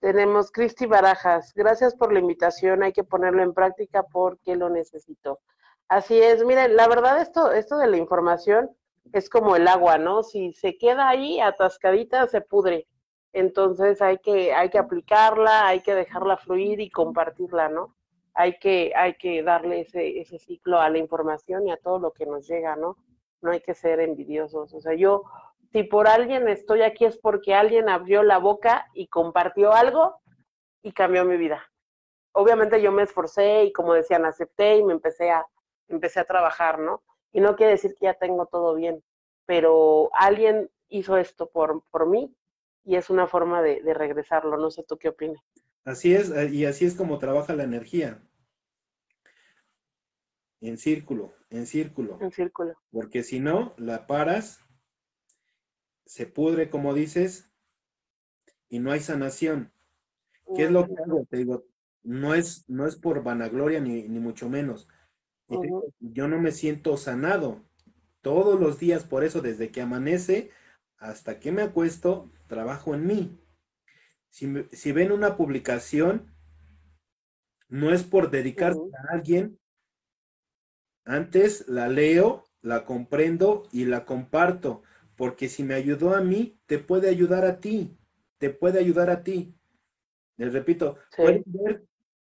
Tenemos 0.00 0.50
Cristi 0.50 0.86
Barajas. 0.86 1.52
Gracias 1.54 1.94
por 1.94 2.12
la 2.12 2.18
invitación. 2.18 2.82
Hay 2.82 2.92
que 2.92 3.04
ponerlo 3.04 3.42
en 3.42 3.54
práctica 3.54 4.02
porque 4.02 4.56
lo 4.56 4.68
necesito. 4.68 5.40
Así 5.88 6.20
es. 6.20 6.44
Miren, 6.44 6.76
la 6.76 6.88
verdad 6.88 7.20
esto, 7.20 7.52
esto 7.52 7.78
de 7.78 7.86
la 7.86 7.96
información 7.96 8.70
es 9.12 9.28
como 9.30 9.56
el 9.56 9.68
agua, 9.68 9.98
¿no? 9.98 10.22
Si 10.22 10.52
se 10.52 10.76
queda 10.76 11.08
ahí 11.08 11.40
atascadita, 11.40 12.26
se 12.26 12.40
pudre. 12.40 12.86
Entonces 13.32 14.00
hay 14.02 14.18
que, 14.18 14.54
hay 14.54 14.70
que 14.70 14.78
aplicarla, 14.78 15.66
hay 15.66 15.80
que 15.80 15.94
dejarla 15.94 16.36
fluir 16.36 16.80
y 16.80 16.90
compartirla, 16.90 17.68
¿no? 17.68 17.94
hay 18.34 18.58
que, 18.58 18.92
hay 18.96 19.14
que 19.14 19.42
darle 19.42 19.82
ese, 19.82 20.20
ese 20.20 20.38
ciclo 20.38 20.80
a 20.80 20.90
la 20.90 20.98
información 20.98 21.66
y 21.66 21.72
a 21.72 21.76
todo 21.76 21.98
lo 22.00 22.12
que 22.12 22.26
nos 22.26 22.46
llega, 22.46 22.76
¿no? 22.76 22.96
No 23.44 23.50
hay 23.50 23.60
que 23.60 23.74
ser 23.74 24.00
envidiosos. 24.00 24.72
O 24.72 24.80
sea, 24.80 24.94
yo, 24.94 25.24
si 25.70 25.82
por 25.82 26.08
alguien 26.08 26.48
estoy 26.48 26.80
aquí 26.80 27.04
es 27.04 27.18
porque 27.18 27.54
alguien 27.54 27.90
abrió 27.90 28.22
la 28.22 28.38
boca 28.38 28.86
y 28.94 29.08
compartió 29.08 29.74
algo 29.74 30.20
y 30.82 30.92
cambió 30.92 31.26
mi 31.26 31.36
vida. 31.36 31.62
Obviamente 32.32 32.80
yo 32.80 32.90
me 32.90 33.02
esforcé 33.02 33.64
y 33.64 33.72
como 33.72 33.92
decían, 33.92 34.24
acepté 34.24 34.78
y 34.78 34.82
me 34.82 34.94
empecé 34.94 35.30
a, 35.30 35.46
empecé 35.88 36.20
a 36.20 36.24
trabajar, 36.24 36.78
¿no? 36.78 37.02
Y 37.32 37.40
no 37.40 37.54
quiere 37.54 37.72
decir 37.72 37.92
que 37.92 38.06
ya 38.06 38.14
tengo 38.14 38.46
todo 38.46 38.74
bien, 38.74 39.04
pero 39.44 40.08
alguien 40.14 40.70
hizo 40.88 41.18
esto 41.18 41.50
por, 41.50 41.82
por 41.90 42.08
mí 42.08 42.34
y 42.82 42.96
es 42.96 43.10
una 43.10 43.26
forma 43.26 43.60
de, 43.60 43.82
regresarlo. 43.92 44.56
No 44.56 44.70
sé 44.70 44.84
tú 44.84 44.96
qué 44.96 45.10
opinas. 45.10 45.44
Así 45.84 46.14
es, 46.14 46.30
eh, 46.30 46.48
y 46.50 46.64
así 46.64 46.86
es 46.86 46.94
como 46.94 47.18
trabaja 47.18 47.54
la 47.54 47.64
energía. 47.64 48.22
En 50.62 50.78
círculo, 50.78 51.34
en 51.56 51.66
círculo. 51.66 52.18
En 52.20 52.30
círculo. 52.30 52.74
Porque 52.90 53.22
si 53.22 53.40
no, 53.40 53.74
la 53.76 54.06
paras, 54.06 54.60
se 56.06 56.26
pudre, 56.26 56.70
como 56.70 56.94
dices, 56.94 57.50
y 58.68 58.78
no 58.78 58.92
hay 58.92 59.00
sanación. 59.00 59.72
¿Qué 60.56 60.64
es 60.64 60.70
lo 60.70 60.86
que 60.86 60.94
hago? 61.02 61.26
Te 61.30 61.38
digo, 61.38 61.64
no 62.02 62.34
es, 62.34 62.68
no 62.68 62.86
es 62.86 62.96
por 62.96 63.22
vanagloria 63.22 63.80
ni, 63.80 64.02
ni 64.02 64.18
mucho 64.18 64.48
menos. 64.48 64.88
Yo 66.00 66.28
no 66.28 66.38
me 66.38 66.52
siento 66.52 66.96
sanado. 66.96 67.62
Todos 68.20 68.58
los 68.58 68.78
días, 68.78 69.04
por 69.04 69.24
eso, 69.24 69.40
desde 69.40 69.70
que 69.70 69.82
amanece 69.82 70.50
hasta 70.96 71.38
que 71.38 71.52
me 71.52 71.62
acuesto, 71.62 72.30
trabajo 72.46 72.94
en 72.94 73.06
mí. 73.06 73.38
Si, 74.30 74.92
ven 74.92 75.12
una 75.12 75.36
publicación, 75.36 76.34
no 77.68 77.92
es 77.92 78.02
por 78.02 78.30
dedicarse 78.30 78.80
a 78.80 79.14
alguien. 79.14 79.58
Antes 81.04 81.68
la 81.68 81.88
leo, 81.88 82.44
la 82.62 82.84
comprendo 82.84 83.68
y 83.72 83.84
la 83.84 84.04
comparto, 84.04 84.82
porque 85.16 85.48
si 85.48 85.62
me 85.62 85.74
ayudó 85.74 86.14
a 86.14 86.20
mí, 86.20 86.58
te 86.66 86.78
puede 86.78 87.08
ayudar 87.08 87.44
a 87.44 87.60
ti, 87.60 87.96
te 88.38 88.50
puede 88.50 88.78
ayudar 88.78 89.10
a 89.10 89.22
ti. 89.22 89.54
Les 90.36 90.52
repito, 90.52 90.96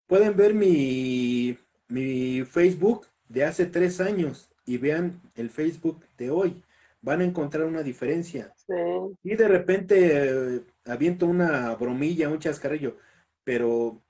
pueden 0.08 0.36
ver, 0.36 0.54
mi, 0.54 1.58
mi 1.88 2.44
Facebook 2.44 3.08
de 3.28 3.46
hace 3.46 3.66
tres 3.66 4.00
años 4.00 4.50
y 4.66 4.78
vean 4.78 5.22
el 5.36 5.50
Facebook 5.50 6.04
de 6.18 6.30
hoy 6.30 6.64
van 7.04 7.20
a 7.20 7.26
encontrar 7.26 7.66
una 7.66 7.84
diferencia. 7.84 8.54
Y 9.24 9.36
de 9.36 9.48
repente 9.48 10.56
eh, 10.56 10.62
aviento 10.86 11.28
una 11.28 11.76
bromilla, 11.76 12.30
un 12.30 12.40
chascarrillo, 12.40 12.98
pero 13.44 14.02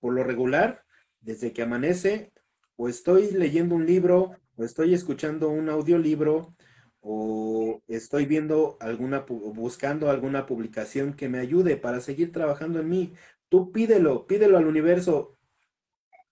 por 0.00 0.14
lo 0.14 0.24
regular, 0.24 0.82
desde 1.20 1.52
que 1.52 1.62
amanece, 1.62 2.32
o 2.76 2.88
estoy 2.88 3.30
leyendo 3.32 3.74
un 3.74 3.86
libro, 3.86 4.36
o 4.56 4.64
estoy 4.64 4.94
escuchando 4.94 5.48
un 5.48 5.68
audiolibro, 5.68 6.54
o 7.00 7.82
estoy 7.86 8.24
viendo 8.26 8.76
alguna, 8.80 9.20
buscando 9.28 10.10
alguna 10.10 10.46
publicación 10.46 11.14
que 11.14 11.28
me 11.28 11.38
ayude 11.38 11.76
para 11.76 12.00
seguir 12.00 12.32
trabajando 12.32 12.80
en 12.80 12.88
mí. 12.88 13.12
Tú 13.48 13.72
pídelo, 13.72 14.26
pídelo 14.26 14.56
al 14.56 14.66
universo, 14.66 15.36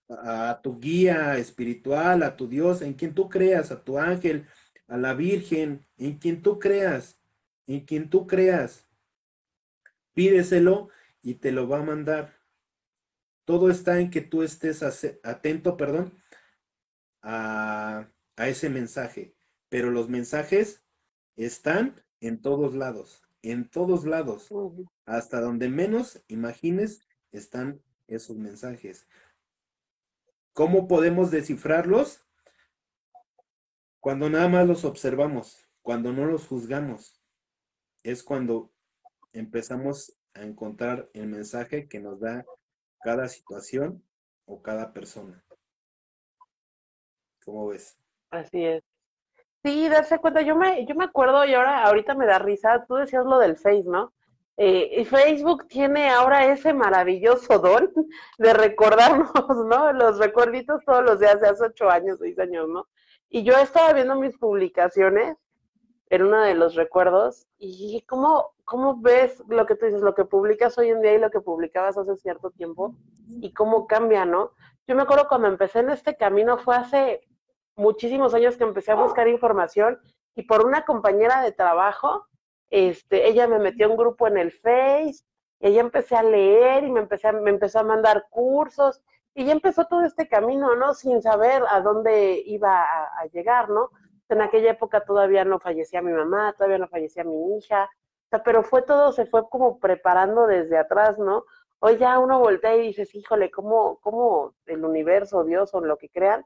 a 0.08 0.60
tu 0.62 0.78
guía 0.78 1.38
espiritual, 1.38 2.22
a 2.22 2.36
tu 2.36 2.48
Dios, 2.48 2.82
en 2.82 2.94
quien 2.94 3.14
tú 3.14 3.28
creas, 3.28 3.70
a 3.70 3.82
tu 3.84 3.98
ángel, 3.98 4.46
a 4.88 4.96
la 4.96 5.14
Virgen, 5.14 5.86
en 5.96 6.18
quien 6.18 6.42
tú 6.42 6.58
creas, 6.58 7.20
en 7.66 7.80
quien 7.80 8.10
tú 8.10 8.26
creas. 8.26 8.86
Pídeselo 10.14 10.88
y 11.22 11.34
te 11.34 11.52
lo 11.52 11.68
va 11.68 11.80
a 11.80 11.84
mandar. 11.84 12.34
Todo 13.44 13.70
está 13.70 14.00
en 14.00 14.10
que 14.10 14.20
tú 14.20 14.42
estés 14.42 14.82
atento, 15.22 15.76
perdón, 15.76 16.21
a, 17.22 18.08
ese 18.36 18.68
mensaje. 18.68 19.34
Pero 19.68 19.90
los 19.90 20.08
mensajes 20.08 20.84
están 21.36 22.02
en 22.20 22.42
todos 22.42 22.74
lados, 22.74 23.22
en 23.42 23.68
todos 23.68 24.04
lados. 24.04 24.48
Hasta 25.06 25.40
donde 25.40 25.68
menos 25.68 26.22
imagines 26.28 27.06
están 27.30 27.82
esos 28.06 28.36
mensajes. 28.36 29.06
¿Cómo 30.52 30.86
podemos 30.86 31.30
descifrarlos? 31.30 32.26
Cuando 34.00 34.28
nada 34.28 34.48
más 34.48 34.66
los 34.66 34.84
observamos, 34.84 35.66
cuando 35.80 36.12
no 36.12 36.26
los 36.26 36.46
juzgamos, 36.46 37.22
es 38.02 38.22
cuando 38.22 38.72
empezamos 39.32 40.18
a 40.34 40.42
encontrar 40.42 41.08
el 41.14 41.28
mensaje 41.28 41.88
que 41.88 42.00
nos 42.00 42.20
da 42.20 42.44
cada 43.02 43.28
situación 43.28 44.02
o 44.44 44.62
cada 44.62 44.92
persona. 44.92 45.44
¿Cómo 47.44 47.68
ves? 47.68 47.96
Así 48.30 48.64
es. 48.64 48.84
Sí, 49.64 49.88
darse 49.88 50.18
cuenta, 50.18 50.42
yo 50.42 50.56
me, 50.56 50.84
yo 50.86 50.94
me 50.94 51.04
acuerdo 51.04 51.44
y 51.44 51.54
ahora 51.54 51.84
ahorita 51.84 52.14
me 52.14 52.26
da 52.26 52.38
risa, 52.38 52.84
tú 52.86 52.96
decías 52.96 53.24
lo 53.24 53.38
del 53.38 53.56
Face, 53.56 53.84
¿no? 53.84 54.12
Eh, 54.56 55.04
Facebook 55.06 55.66
tiene 55.68 56.10
ahora 56.10 56.52
ese 56.52 56.74
maravilloso 56.74 57.58
don 57.58 57.90
de 58.38 58.52
recordarnos, 58.52 59.32
¿no? 59.66 59.92
Los 59.92 60.18
recuerditos 60.18 60.84
todos 60.84 61.04
los 61.04 61.20
días 61.20 61.40
de 61.40 61.48
hace 61.48 61.64
ocho 61.64 61.88
años, 61.88 62.18
seis 62.20 62.38
años, 62.38 62.68
¿no? 62.68 62.88
Y 63.28 63.44
yo 63.44 63.54
estaba 63.54 63.92
viendo 63.92 64.16
mis 64.16 64.36
publicaciones 64.36 65.36
en 66.10 66.22
uno 66.22 66.42
de 66.42 66.54
los 66.54 66.74
recuerdos 66.74 67.46
y 67.56 68.04
cómo, 68.06 68.52
cómo 68.64 69.00
ves 69.00 69.42
lo 69.48 69.64
que 69.64 69.76
tú 69.76 69.86
dices, 69.86 70.02
lo 70.02 70.14
que 70.14 70.26
publicas 70.26 70.76
hoy 70.76 70.90
en 70.90 71.00
día 71.00 71.14
y 71.14 71.18
lo 71.18 71.30
que 71.30 71.40
publicabas 71.40 71.96
hace 71.96 72.16
cierto 72.16 72.50
tiempo 72.50 72.94
y 73.40 73.54
cómo 73.54 73.86
cambia, 73.86 74.26
¿no? 74.26 74.52
yo 74.86 74.96
me 74.96 75.02
acuerdo 75.02 75.28
cuando 75.28 75.48
empecé 75.48 75.78
en 75.80 75.90
este 75.90 76.16
camino, 76.16 76.58
fue 76.58 76.76
hace 76.76 77.22
muchísimos 77.76 78.34
años 78.34 78.56
que 78.56 78.64
empecé 78.64 78.92
a 78.92 78.96
buscar 78.96 79.28
información 79.28 80.00
y 80.34 80.42
por 80.42 80.64
una 80.64 80.84
compañera 80.84 81.42
de 81.42 81.52
trabajo, 81.52 82.26
este, 82.70 83.28
ella 83.28 83.46
me 83.46 83.58
metió 83.58 83.90
un 83.90 83.96
grupo 83.96 84.26
en 84.26 84.38
el 84.38 84.50
Face, 84.50 85.24
y 85.62 85.78
empecé 85.78 86.16
a 86.16 86.22
leer 86.22 86.84
y 86.84 86.90
me, 86.90 87.00
empecé 87.00 87.32
me 87.32 87.50
empezó 87.50 87.78
a 87.78 87.84
mandar 87.84 88.26
cursos 88.30 89.00
y 89.34 89.44
ya 89.44 89.52
empezó 89.52 89.86
todo 89.86 90.02
este 90.02 90.28
camino, 90.28 90.74
¿no? 90.74 90.92
Sin 90.92 91.22
saber 91.22 91.62
a 91.70 91.80
dónde 91.80 92.42
iba 92.44 92.82
a, 92.82 93.26
llegar, 93.32 93.70
¿no? 93.70 93.90
En 94.28 94.42
aquella 94.42 94.72
época 94.72 95.04
todavía 95.04 95.44
no 95.44 95.60
fallecía 95.60 96.02
mi 96.02 96.12
mamá, 96.12 96.52
todavía 96.54 96.78
no 96.78 96.88
fallecía 96.88 97.22
mi 97.22 97.56
hija, 97.56 97.88
pero 98.44 98.62
fue 98.62 98.82
todo, 98.82 99.12
se 99.12 99.26
fue 99.26 99.48
como 99.48 99.78
preparando 99.78 100.46
desde 100.46 100.76
atrás, 100.78 101.18
¿no? 101.18 101.44
Hoy 101.78 101.96
ya 101.96 102.18
uno 102.18 102.40
voltea 102.40 102.76
y 102.76 102.88
dices, 102.88 103.14
híjole, 103.14 103.50
¿cómo, 103.50 103.98
cómo 104.00 104.54
el 104.66 104.84
universo, 104.84 105.44
Dios 105.44 105.72
o 105.74 105.80
lo 105.80 105.96
que 105.96 106.08
crean, 106.08 106.44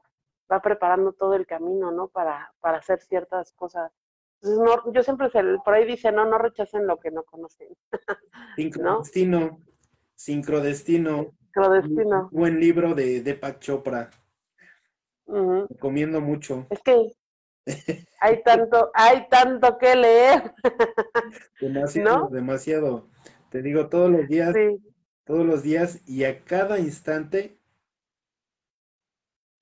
va 0.51 0.61
preparando 0.61 1.13
todo 1.13 1.33
el 1.33 1.45
camino, 1.45 1.91
¿no? 1.91 2.07
Para, 2.07 2.53
para 2.59 2.77
hacer 2.77 2.99
ciertas 3.01 3.51
cosas. 3.53 3.91
Entonces, 4.41 4.59
no, 4.63 4.93
yo 4.93 5.03
siempre 5.03 5.29
se, 5.29 5.41
por 5.63 5.73
ahí 5.73 5.85
dice, 5.85 6.11
no, 6.11 6.25
no 6.25 6.37
rechacen 6.37 6.85
lo 6.85 6.99
que 6.99 7.11
no 7.11 7.23
conocen. 7.23 7.69
Sincrodestino, 8.55 9.59
sincrodestino. 10.15 11.31
Sincrodestino. 11.45 12.29
Un 12.31 12.39
buen 12.39 12.59
libro 12.59 12.93
de 12.93 13.21
Deepak 13.21 13.59
Chopra. 13.59 14.09
Recomiendo 15.25 16.21
mucho. 16.21 16.67
Es 16.69 16.81
que 16.81 17.11
hay 18.21 18.43
tanto, 18.43 18.91
hay 18.93 19.27
tanto 19.29 19.77
que 19.77 19.95
leer. 19.95 20.53
demasiado, 21.61 22.29
demasiado. 22.29 23.09
Te 23.49 23.61
digo, 23.61 23.89
todos 23.89 24.09
los 24.09 24.27
días, 24.27 24.55
todos 25.25 25.45
los 25.45 25.63
días 25.63 26.01
y 26.07 26.23
a 26.23 26.43
cada 26.43 26.79
instante 26.79 27.59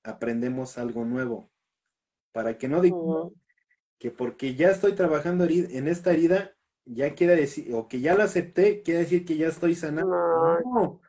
aprendemos 0.06 0.78
algo 0.78 1.04
nuevo. 1.04 1.52
Para 2.32 2.58
que 2.58 2.68
no 2.68 2.82
diga 2.82 2.98
que 3.98 4.12
porque 4.12 4.56
ya 4.56 4.70
estoy 4.70 4.94
trabajando 4.94 5.46
en 5.46 5.88
esta 5.88 6.12
herida, 6.12 6.56
ya 6.86 7.16
quiere 7.16 7.36
decir, 7.36 7.74
o 7.74 7.88
que 7.88 8.00
ya 8.00 8.16
la 8.16 8.26
acepté, 8.26 8.82
quiere 8.84 9.02
decir 9.02 9.26
que 9.26 9.38
ya 9.38 9.48
estoy 9.48 9.76
sanando. 9.76 10.16
No, 10.66 11.02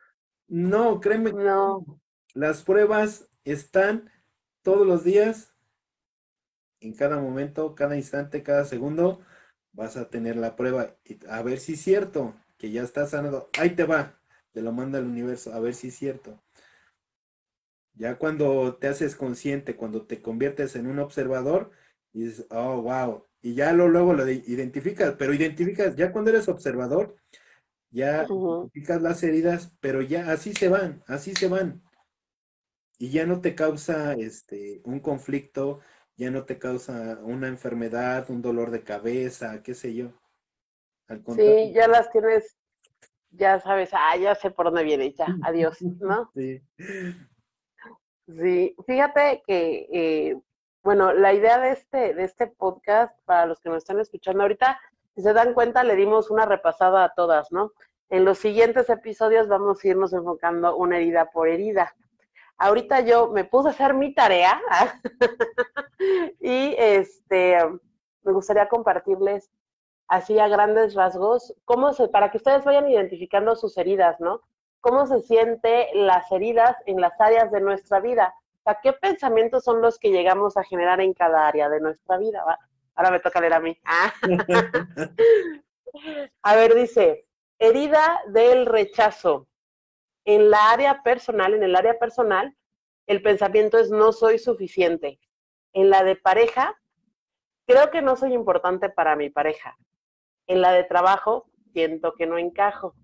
no, 0.47 0.99
créeme. 0.99 1.31
No. 1.33 2.01
Las 2.33 2.63
pruebas 2.63 3.29
están 3.43 4.09
todos 4.61 4.85
los 4.85 5.03
días, 5.03 5.53
en 6.79 6.93
cada 6.93 7.19
momento, 7.19 7.75
cada 7.75 7.95
instante, 7.95 8.43
cada 8.43 8.65
segundo, 8.65 9.21
vas 9.71 9.97
a 9.97 10.09
tener 10.09 10.35
la 10.35 10.55
prueba. 10.55 10.95
A 11.29 11.41
ver 11.41 11.59
si 11.59 11.73
es 11.73 11.81
cierto 11.81 12.35
que 12.57 12.71
ya 12.71 12.83
estás 12.83 13.11
sanado. 13.11 13.49
Ahí 13.59 13.71
te 13.71 13.83
va, 13.83 14.19
te 14.51 14.61
lo 14.61 14.71
manda 14.71 14.99
el 14.99 15.05
universo, 15.05 15.53
a 15.53 15.59
ver 15.59 15.73
si 15.73 15.89
es 15.89 15.95
cierto. 15.95 16.41
Ya 17.97 18.17
cuando 18.17 18.75
te 18.77 18.87
haces 18.87 19.15
consciente, 19.15 19.75
cuando 19.75 20.05
te 20.05 20.21
conviertes 20.21 20.75
en 20.75 20.87
un 20.87 20.99
observador, 20.99 21.71
dices, 22.13 22.45
oh, 22.51 22.81
wow. 22.81 23.25
Y 23.41 23.55
ya 23.55 23.73
lo, 23.73 23.87
luego 23.87 24.13
lo 24.13 24.29
identificas, 24.29 25.15
pero 25.17 25.33
identificas, 25.33 25.95
ya 25.95 26.11
cuando 26.11 26.31
eres 26.31 26.47
observador, 26.47 27.15
ya 27.89 28.25
identificas 28.25 29.01
las 29.01 29.23
heridas, 29.23 29.73
pero 29.79 30.01
ya 30.01 30.31
así 30.31 30.53
se 30.53 30.69
van, 30.69 31.03
así 31.07 31.33
se 31.35 31.47
van. 31.47 31.81
Y 32.99 33.11
ya 33.11 33.25
no 33.25 33.41
te 33.41 33.55
causa 33.55 34.13
este 34.13 34.81
un 34.83 34.99
conflicto, 34.99 35.79
ya 36.15 36.31
no 36.31 36.45
te 36.45 36.57
causa 36.57 37.19
una 37.21 37.47
enfermedad, 37.47 38.29
un 38.29 38.41
dolor 38.41 38.71
de 38.71 38.83
cabeza, 38.83 39.61
qué 39.61 39.73
sé 39.73 39.93
yo. 39.93 40.11
sí, 41.35 41.73
ya 41.73 41.87
las 41.87 42.09
tienes, 42.11 42.57
ya 43.29 43.59
sabes, 43.59 43.91
ah, 43.93 44.17
ya 44.17 44.35
sé 44.35 44.49
por 44.51 44.65
dónde 44.65 44.83
viene, 44.83 45.13
ya, 45.13 45.27
adiós, 45.43 45.81
¿no? 45.81 46.31
Sí. 46.33 46.61
Sí, 48.27 48.75
fíjate 48.85 49.41
que, 49.47 49.87
eh, 49.91 50.37
bueno, 50.83 51.13
la 51.13 51.33
idea 51.33 51.59
de 51.59 51.71
este, 51.71 52.13
de 52.13 52.23
este 52.25 52.47
podcast, 52.47 53.17
para 53.25 53.45
los 53.45 53.61
que 53.61 53.69
nos 53.69 53.77
están 53.77 53.99
escuchando 54.01 54.41
ahorita, 54.41 54.79
si 55.15 55.21
se 55.21 55.33
dan 55.33 55.53
cuenta, 55.53 55.83
le 55.83 55.95
dimos 55.95 56.29
una 56.29 56.45
repasada 56.45 57.05
a 57.05 57.13
todas, 57.13 57.51
¿no? 57.51 57.71
En 58.09 58.25
los 58.25 58.37
siguientes 58.37 58.89
episodios 58.89 59.47
vamos 59.47 59.83
a 59.83 59.87
irnos 59.87 60.13
enfocando 60.13 60.75
una 60.75 60.97
herida 60.97 61.31
por 61.31 61.47
herida. 61.47 61.95
Ahorita 62.57 63.01
yo 63.01 63.29
me 63.29 63.45
puse 63.45 63.69
a 63.69 63.71
hacer 63.71 63.93
mi 63.93 64.13
tarea 64.13 64.61
y 66.39 66.75
este 66.77 67.57
me 68.23 68.33
gustaría 68.33 68.67
compartirles 68.67 69.51
así 70.07 70.39
a 70.39 70.47
grandes 70.47 70.95
rasgos 70.95 71.53
cómo 71.65 71.93
se 71.93 72.07
para 72.09 72.31
que 72.31 72.37
ustedes 72.37 72.65
vayan 72.65 72.89
identificando 72.89 73.55
sus 73.55 73.77
heridas, 73.77 74.19
¿no? 74.19 74.41
Cómo 74.81 75.05
se 75.05 75.21
siente 75.21 75.89
las 75.93 76.31
heridas 76.31 76.75
en 76.85 77.01
las 77.01 77.19
áreas 77.19 77.51
de 77.51 77.61
nuestra 77.61 77.99
vida. 77.99 78.33
O 78.59 78.63
sea, 78.63 78.79
¿qué 78.81 78.93
pensamientos 78.93 79.63
son 79.63 79.81
los 79.81 79.97
que 79.97 80.11
llegamos 80.11 80.57
a 80.57 80.63
generar 80.63 81.01
en 81.01 81.13
cada 81.13 81.47
área 81.47 81.69
de 81.69 81.79
nuestra 81.79 82.17
vida? 82.17 82.43
Ahora 82.95 83.11
me 83.11 83.19
toca 83.19 83.39
leer 83.39 83.53
a 83.53 83.59
mí. 83.59 83.77
Ah. 83.85 84.13
a 86.41 86.55
ver, 86.55 86.75
dice, 86.75 87.27
herida 87.59 88.21
del 88.27 88.65
rechazo. 88.65 89.47
En 90.25 90.49
la 90.49 90.71
área 90.71 91.03
personal, 91.03 91.53
en 91.53 91.63
el 91.63 91.75
área 91.75 91.97
personal, 91.97 92.55
el 93.05 93.21
pensamiento 93.21 93.77
es 93.77 93.89
no 93.89 94.11
soy 94.11 94.37
suficiente. 94.39 95.19
En 95.73 95.89
la 95.89 96.03
de 96.03 96.15
pareja, 96.15 96.77
creo 97.65 97.89
que 97.91 98.01
no 98.01 98.15
soy 98.15 98.33
importante 98.33 98.89
para 98.89 99.15
mi 99.15 99.29
pareja. 99.29 99.77
En 100.47 100.61
la 100.61 100.71
de 100.71 100.83
trabajo, 100.83 101.49
siento 101.71 102.13
que 102.15 102.25
no 102.25 102.37
encajo. 102.37 102.95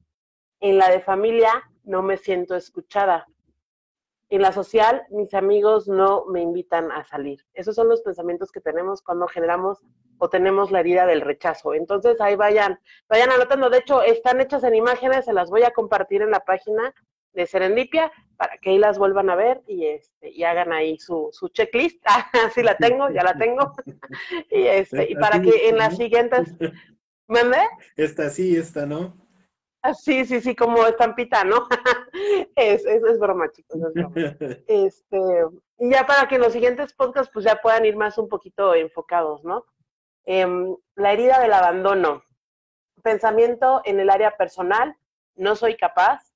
En 0.64 0.78
la 0.78 0.90
de 0.90 1.02
familia 1.02 1.52
no 1.84 2.02
me 2.02 2.16
siento 2.16 2.56
escuchada. 2.56 3.28
En 4.30 4.42
la 4.42 4.54
social, 4.54 5.04
mis 5.10 5.34
amigos 5.34 5.90
no 5.90 6.24
me 6.28 6.42
invitan 6.42 6.90
a 6.90 7.04
salir. 7.04 7.46
Esos 7.54 7.76
son 7.76 7.90
los 7.90 8.02
pensamientos 8.02 8.50
que 8.50 8.62
tenemos 8.62 9.02
cuando 9.02 9.28
generamos 9.28 9.80
o 10.20 10.30
tenemos 10.30 10.72
la 10.72 10.80
herida 10.80 11.06
del 11.06 11.20
rechazo. 11.20 11.74
Entonces 11.74 12.22
ahí 12.22 12.38
vayan, 12.38 12.80
vayan 13.10 13.32
anotando. 13.32 13.70
De 13.70 13.80
hecho, 13.80 14.04
están 14.04 14.40
hechas 14.40 14.64
en 14.64 14.76
imágenes, 14.76 15.26
se 15.26 15.34
las 15.34 15.50
voy 15.50 15.64
a 15.64 15.72
compartir 15.72 16.22
en 16.22 16.32
la 16.32 16.40
página 16.40 16.96
de 17.34 17.46
Serendipia 17.46 18.10
para 18.38 18.58
que 18.60 18.70
ahí 18.70 18.78
las 18.78 18.98
vuelvan 18.98 19.30
a 19.30 19.36
ver 19.36 19.62
y 19.68 19.88
este 19.88 20.30
y 20.30 20.46
hagan 20.46 20.72
ahí 20.72 20.98
su, 20.98 21.28
su 21.34 21.50
checklist. 21.50 22.02
Así 22.48 22.64
la 22.64 22.78
tengo, 22.78 23.10
ya 23.10 23.24
la 23.24 23.34
tengo. 23.34 23.74
y 24.50 24.66
este, 24.68 25.12
y 25.12 25.16
para 25.16 25.42
que 25.42 25.68
en 25.68 25.78
las 25.78 25.98
siguientes. 25.98 26.56
¿Mande? 27.28 27.58
Esta 27.98 28.30
sí, 28.30 28.56
esta 28.56 28.86
no. 28.86 29.23
Ah, 29.86 29.94
sí, 29.94 30.24
sí, 30.24 30.40
sí, 30.40 30.56
como 30.56 30.86
estampita, 30.86 31.44
¿no? 31.44 31.68
es, 32.56 32.86
es, 32.86 33.04
es, 33.04 33.20
broma, 33.20 33.52
chicos, 33.52 33.82
es 33.82 33.94
broma. 33.94 34.16
Este, 34.68 35.20
y 35.78 35.92
ya 35.92 36.06
para 36.06 36.26
que 36.30 36.36
en 36.36 36.42
los 36.42 36.54
siguientes 36.54 36.94
podcasts 36.94 37.30
pues 37.34 37.44
ya 37.44 37.62
puedan 37.62 37.84
ir 37.84 37.98
más 37.98 38.18
un 38.18 38.30
poquito 38.30 38.74
enfocados, 38.76 39.44
¿no? 39.44 39.66
Em, 40.24 40.74
la 40.96 41.12
herida 41.12 41.42
del 41.42 41.52
abandono. 41.52 42.24
Pensamiento 43.02 43.82
en 43.84 44.00
el 44.00 44.10
área 44.10 44.38
personal, 44.38 44.96
no 45.36 45.58
soy 45.58 45.76
capaz. 45.76 46.34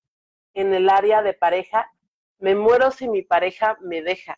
En 0.54 0.74
el 0.74 0.90
área 0.90 1.22
de 1.22 1.34
pareja, 1.34 1.90
me 2.40 2.54
muero 2.54 2.92
si 2.92 3.08
mi 3.08 3.22
pareja 3.22 3.78
me 3.80 4.02
deja. 4.02 4.38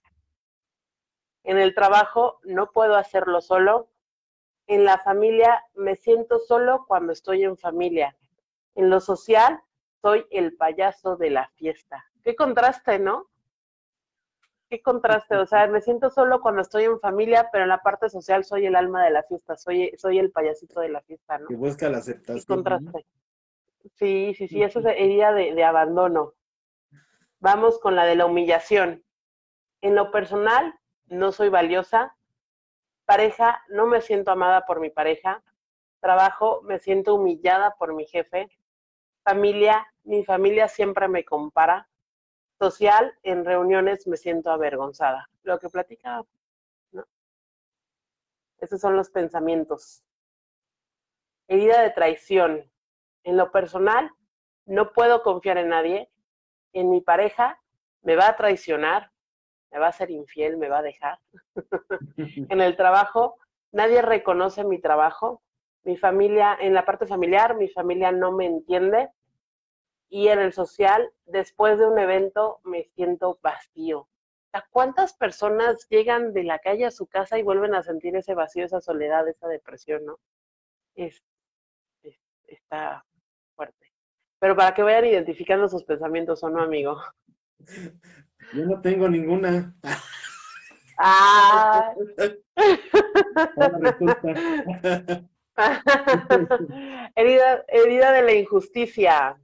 En 1.43 1.57
el 1.57 1.73
trabajo, 1.73 2.39
no 2.43 2.71
puedo 2.71 2.95
hacerlo 2.95 3.41
solo. 3.41 3.89
En 4.67 4.85
la 4.85 4.99
familia, 4.99 5.63
me 5.73 5.95
siento 5.95 6.37
solo 6.37 6.85
cuando 6.87 7.11
estoy 7.11 7.43
en 7.43 7.57
familia 7.57 8.15
en 8.75 8.89
lo 8.89 8.99
social, 8.99 9.61
soy 10.01 10.25
el 10.31 10.55
payaso 10.55 11.17
de 11.17 11.29
la 11.29 11.49
fiesta. 11.55 12.05
Qué 12.23 12.35
contraste, 12.35 12.99
¿no? 12.99 13.27
Qué 14.69 14.81
contraste, 14.81 15.35
o 15.35 15.45
sea, 15.47 15.65
me 15.67 15.81
siento 15.81 16.11
solo 16.11 16.41
cuando 16.41 16.61
estoy 16.61 16.83
en 16.83 16.99
familia, 16.99 17.49
pero 17.51 17.63
en 17.63 17.69
la 17.69 17.81
parte 17.81 18.07
social 18.09 18.45
soy 18.45 18.67
el 18.67 18.75
alma 18.75 19.03
de 19.03 19.09
la 19.09 19.23
fiesta, 19.23 19.57
soy, 19.57 19.91
soy 19.97 20.19
el 20.19 20.31
payasito 20.31 20.79
de 20.79 20.89
la 20.89 21.01
fiesta, 21.01 21.39
¿no? 21.39 21.47
Que 21.47 21.55
busca 21.55 21.89
la 21.89 21.97
aceptación. 21.97 22.39
Qué 22.39 22.45
contraste. 22.45 23.05
Sí, 23.95 24.33
sí, 24.37 24.47
sí, 24.47 24.61
eso 24.61 24.79
es 24.79 24.85
herida 24.85 25.33
de, 25.33 25.55
de 25.55 25.63
abandono. 25.63 26.33
Vamos 27.39 27.79
con 27.79 27.95
la 27.95 28.05
de 28.05 28.15
la 28.15 28.27
humillación. 28.27 29.03
En 29.81 29.95
lo 29.95 30.11
personal, 30.11 30.75
no 31.07 31.31
soy 31.31 31.49
valiosa. 31.49 32.15
Pareja, 33.05 33.63
no 33.69 33.87
me 33.87 34.01
siento 34.01 34.29
amada 34.29 34.67
por 34.67 34.79
mi 34.79 34.91
pareja. 34.91 35.41
Trabajo, 35.99 36.61
me 36.61 36.77
siento 36.77 37.15
humillada 37.15 37.75
por 37.79 37.95
mi 37.95 38.05
jefe 38.05 38.49
familia, 39.23 39.85
mi 40.03 40.23
familia 40.23 40.67
siempre 40.67 41.07
me 41.07 41.23
compara. 41.23 41.87
Social, 42.59 43.13
en 43.23 43.45
reuniones 43.45 44.05
me 44.07 44.17
siento 44.17 44.51
avergonzada. 44.51 45.29
Lo 45.43 45.59
que 45.59 45.69
platicaba, 45.69 46.25
¿no? 46.91 47.05
Esos 48.59 48.81
son 48.81 48.97
los 48.97 49.09
pensamientos. 49.09 50.03
Herida 51.47 51.81
de 51.81 51.91
traición. 51.91 52.69
En 53.23 53.37
lo 53.37 53.51
personal, 53.51 54.11
no 54.65 54.91
puedo 54.91 55.23
confiar 55.23 55.57
en 55.57 55.69
nadie. 55.69 56.09
En 56.73 56.89
mi 56.89 57.01
pareja, 57.01 57.59
me 58.01 58.15
va 58.15 58.27
a 58.27 58.35
traicionar, 58.35 59.11
me 59.71 59.79
va 59.79 59.87
a 59.87 59.93
ser 59.93 60.11
infiel, 60.11 60.57
me 60.57 60.69
va 60.69 60.79
a 60.79 60.83
dejar. 60.83 61.19
en 62.17 62.61
el 62.61 62.75
trabajo, 62.75 63.37
nadie 63.71 64.01
reconoce 64.01 64.63
mi 64.63 64.79
trabajo. 64.79 65.41
Mi 65.83 65.97
familia, 65.97 66.57
en 66.59 66.73
la 66.73 66.85
parte 66.85 67.07
familiar, 67.07 67.55
mi 67.55 67.69
familia 67.69 68.11
no 68.11 68.31
me 68.31 68.45
entiende 68.45 69.09
y 70.09 70.29
en 70.29 70.39
el 70.39 70.53
social, 70.53 71.11
después 71.25 71.77
de 71.77 71.85
un 71.85 71.99
evento, 71.99 72.59
me 72.63 72.85
siento 72.95 73.39
vacío. 73.43 74.07
¿Cuántas 74.71 75.13
personas 75.13 75.87
llegan 75.89 76.33
de 76.33 76.43
la 76.43 76.57
calle 76.57 76.85
a 76.85 76.91
su 76.91 77.05
casa 77.05 77.37
y 77.37 77.43
vuelven 77.43 77.75
a 77.75 77.83
sentir 77.83 78.15
ese 78.15 78.33
vacío, 78.33 78.65
esa 78.65 78.81
soledad, 78.81 79.27
esa 79.27 79.47
depresión, 79.47 80.05
no? 80.05 80.19
Es, 80.95 81.23
está 82.47 83.05
fuerte. 83.55 83.93
Pero 84.39 84.55
para 84.55 84.73
que 84.73 84.81
vayan 84.81 85.05
identificando 85.05 85.67
sus 85.67 85.83
pensamientos, 85.83 86.43
¿o 86.43 86.49
no, 86.49 86.63
amigo? 86.63 86.99
Yo 88.53 88.65
no 88.65 88.81
tengo 88.81 89.07
ninguna. 89.07 89.75
Ah. 90.97 91.93
herida, 97.15 97.65
herida 97.67 98.11
de 98.11 98.21
la 98.21 98.33
injusticia. 98.33 99.39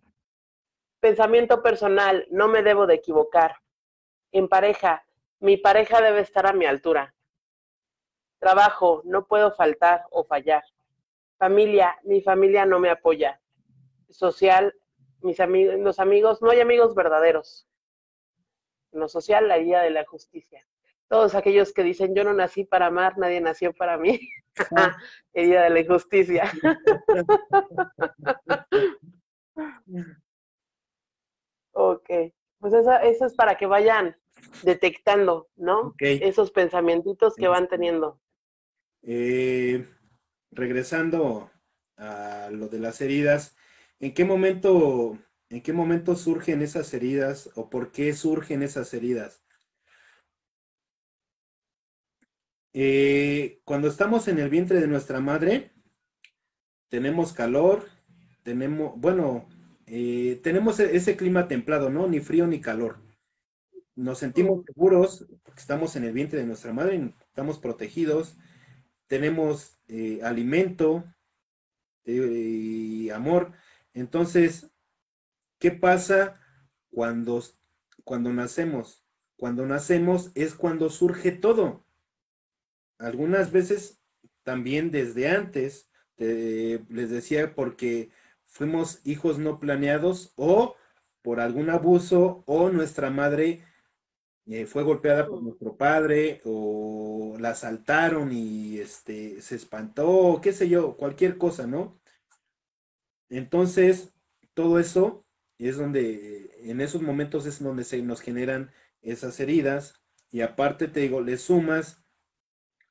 Pensamiento 1.00 1.62
personal, 1.62 2.26
no 2.32 2.48
me 2.48 2.64
debo 2.64 2.88
de 2.88 2.96
equivocar. 2.96 3.58
En 4.32 4.48
pareja, 4.48 5.06
mi 5.40 5.58
pareja 5.58 6.02
debe 6.02 6.22
estar 6.22 6.48
a 6.48 6.54
mi 6.54 6.66
altura. 6.66 7.14
Trabajo, 8.40 9.02
no 9.06 9.28
puedo 9.28 9.52
faltar 9.52 10.06
o 10.10 10.24
fallar. 10.24 10.64
Familia, 11.38 11.98
mi 12.04 12.22
familia 12.22 12.66
no 12.66 12.80
me 12.80 12.90
apoya. 12.90 13.42
Social, 14.10 14.74
mis 15.22 15.40
amigos, 15.40 15.76
los 15.80 16.00
amigos, 16.00 16.42
no 16.42 16.52
hay 16.52 16.62
amigos 16.62 16.96
verdaderos. 16.96 17.68
En 18.92 19.02
lo 19.02 19.10
social, 19.10 19.48
la 19.48 19.58
idea 19.58 19.82
de 19.82 19.90
la 19.90 20.06
justicia. 20.06 20.66
Todos 21.08 21.36
aquellos 21.36 21.72
que 21.74 21.84
dicen, 21.84 22.16
yo 22.16 22.24
no 22.24 22.34
nací 22.34 22.64
para 22.64 22.88
amar, 22.88 23.18
nadie 23.18 23.42
nació 23.42 23.74
para 23.74 23.98
mí. 23.98 24.20
herida 25.34 25.64
de 25.64 25.70
la 25.70 25.80
injusticia. 25.80 26.52
ok, 31.74 32.10
pues 32.60 32.74
eso, 32.74 32.92
eso, 33.04 33.26
es 33.26 33.34
para 33.36 33.58
que 33.58 33.66
vayan 33.66 34.16
detectando, 34.64 35.50
¿no? 35.56 35.94
Esos 36.00 36.52
pensamientos 36.52 37.36
que 37.36 37.48
van 37.48 37.68
teniendo. 37.68 38.20
Eh, 39.04 39.86
regresando 40.52 41.52
a 41.98 42.50
lo 42.52 42.68
de 42.68 42.80
las 42.80 43.02
heridas, 43.02 43.56
¿en 44.00 44.14
qué 44.14 44.26
momento, 44.26 45.18
en 45.50 45.62
qué 45.62 45.74
momento 45.74 46.16
surgen 46.16 46.62
esas 46.62 46.94
heridas 46.94 47.50
o 47.56 47.70
por 47.70 47.92
qué 47.92 48.14
surgen 48.14 48.64
esas 48.64 48.94
heridas? 48.94 49.45
Eh, 52.78 53.62
cuando 53.64 53.88
estamos 53.88 54.28
en 54.28 54.38
el 54.38 54.50
vientre 54.50 54.82
de 54.82 54.88
nuestra 54.88 55.22
madre, 55.22 55.72
tenemos 56.90 57.32
calor, 57.32 57.88
tenemos, 58.44 59.00
bueno, 59.00 59.48
eh, 59.86 60.42
tenemos 60.44 60.82
e-, 60.82 60.94
ese 60.94 61.16
clima 61.16 61.48
templado, 61.48 61.90
¿no? 61.90 62.06
Ni 62.06 62.20
frío 62.20 62.48
ni 62.48 62.60
calor. 62.60 63.00
Nos 63.96 64.18
sentimos 64.20 64.66
seguros 64.66 65.26
porque 65.44 65.62
estamos 65.62 65.96
en 65.96 66.04
el 66.04 66.12
vientre 66.12 66.38
de 66.40 66.46
nuestra 66.46 66.74
madre, 66.74 67.14
estamos 67.30 67.60
protegidos, 67.60 68.36
tenemos 69.08 69.80
eh, 69.88 70.20
alimento 70.22 71.06
y 72.04 73.10
amor. 73.10 73.54
Entonces, 73.94 74.70
¿qué 75.60 75.72
pasa 75.72 76.42
cuando, 76.90 77.42
cuando 78.04 78.34
nacemos? 78.34 79.06
Cuando 79.38 79.66
nacemos 79.66 80.34
es 80.36 80.56
cuando 80.56 80.90
surge 80.90 81.32
todo 81.32 81.85
algunas 83.00 83.52
veces 83.52 84.02
también 84.44 84.92
desde 84.92 85.30
antes, 85.30 85.90
les 86.18 87.10
decía, 87.10 87.56
porque 87.56 88.10
fuimos 88.46 89.02
hijos 89.06 89.38
no 89.38 89.60
planeados 89.60 90.34
o 90.38 90.76
por 91.22 91.40
algún 91.40 91.70
abuso 91.70 92.44
o 92.46 92.70
nuestra 92.70 93.10
madre 93.10 93.64
eh, 94.48 94.68
fue 94.68 94.84
golpeada 94.84 95.28
por 95.28 95.42
nuestro 95.42 95.76
padre 95.76 96.40
o 96.46 97.36
la 97.40 97.50
asaltaron 97.50 98.32
y 98.32 98.78
este, 98.78 99.42
se 99.42 99.56
espantó, 99.56 100.40
qué 100.42 100.54
sé 100.54 100.70
yo, 100.70 100.96
cualquier 100.98 101.38
cosa, 101.40 101.66
¿no? 101.66 102.00
Entonces, 103.30 104.14
todo 104.54 104.80
eso 104.80 105.26
es 105.58 105.78
donde, 105.78 106.52
en 106.70 106.80
esos 106.80 107.02
momentos 107.02 107.48
es 107.48 107.62
donde 107.62 107.84
se 107.84 108.02
nos 108.04 108.22
generan 108.22 108.72
esas 109.02 109.40
heridas 109.40 110.00
y 110.30 110.42
aparte 110.42 110.88
te 110.88 111.00
digo, 111.02 111.22
le 111.22 111.38
sumas 111.38 112.05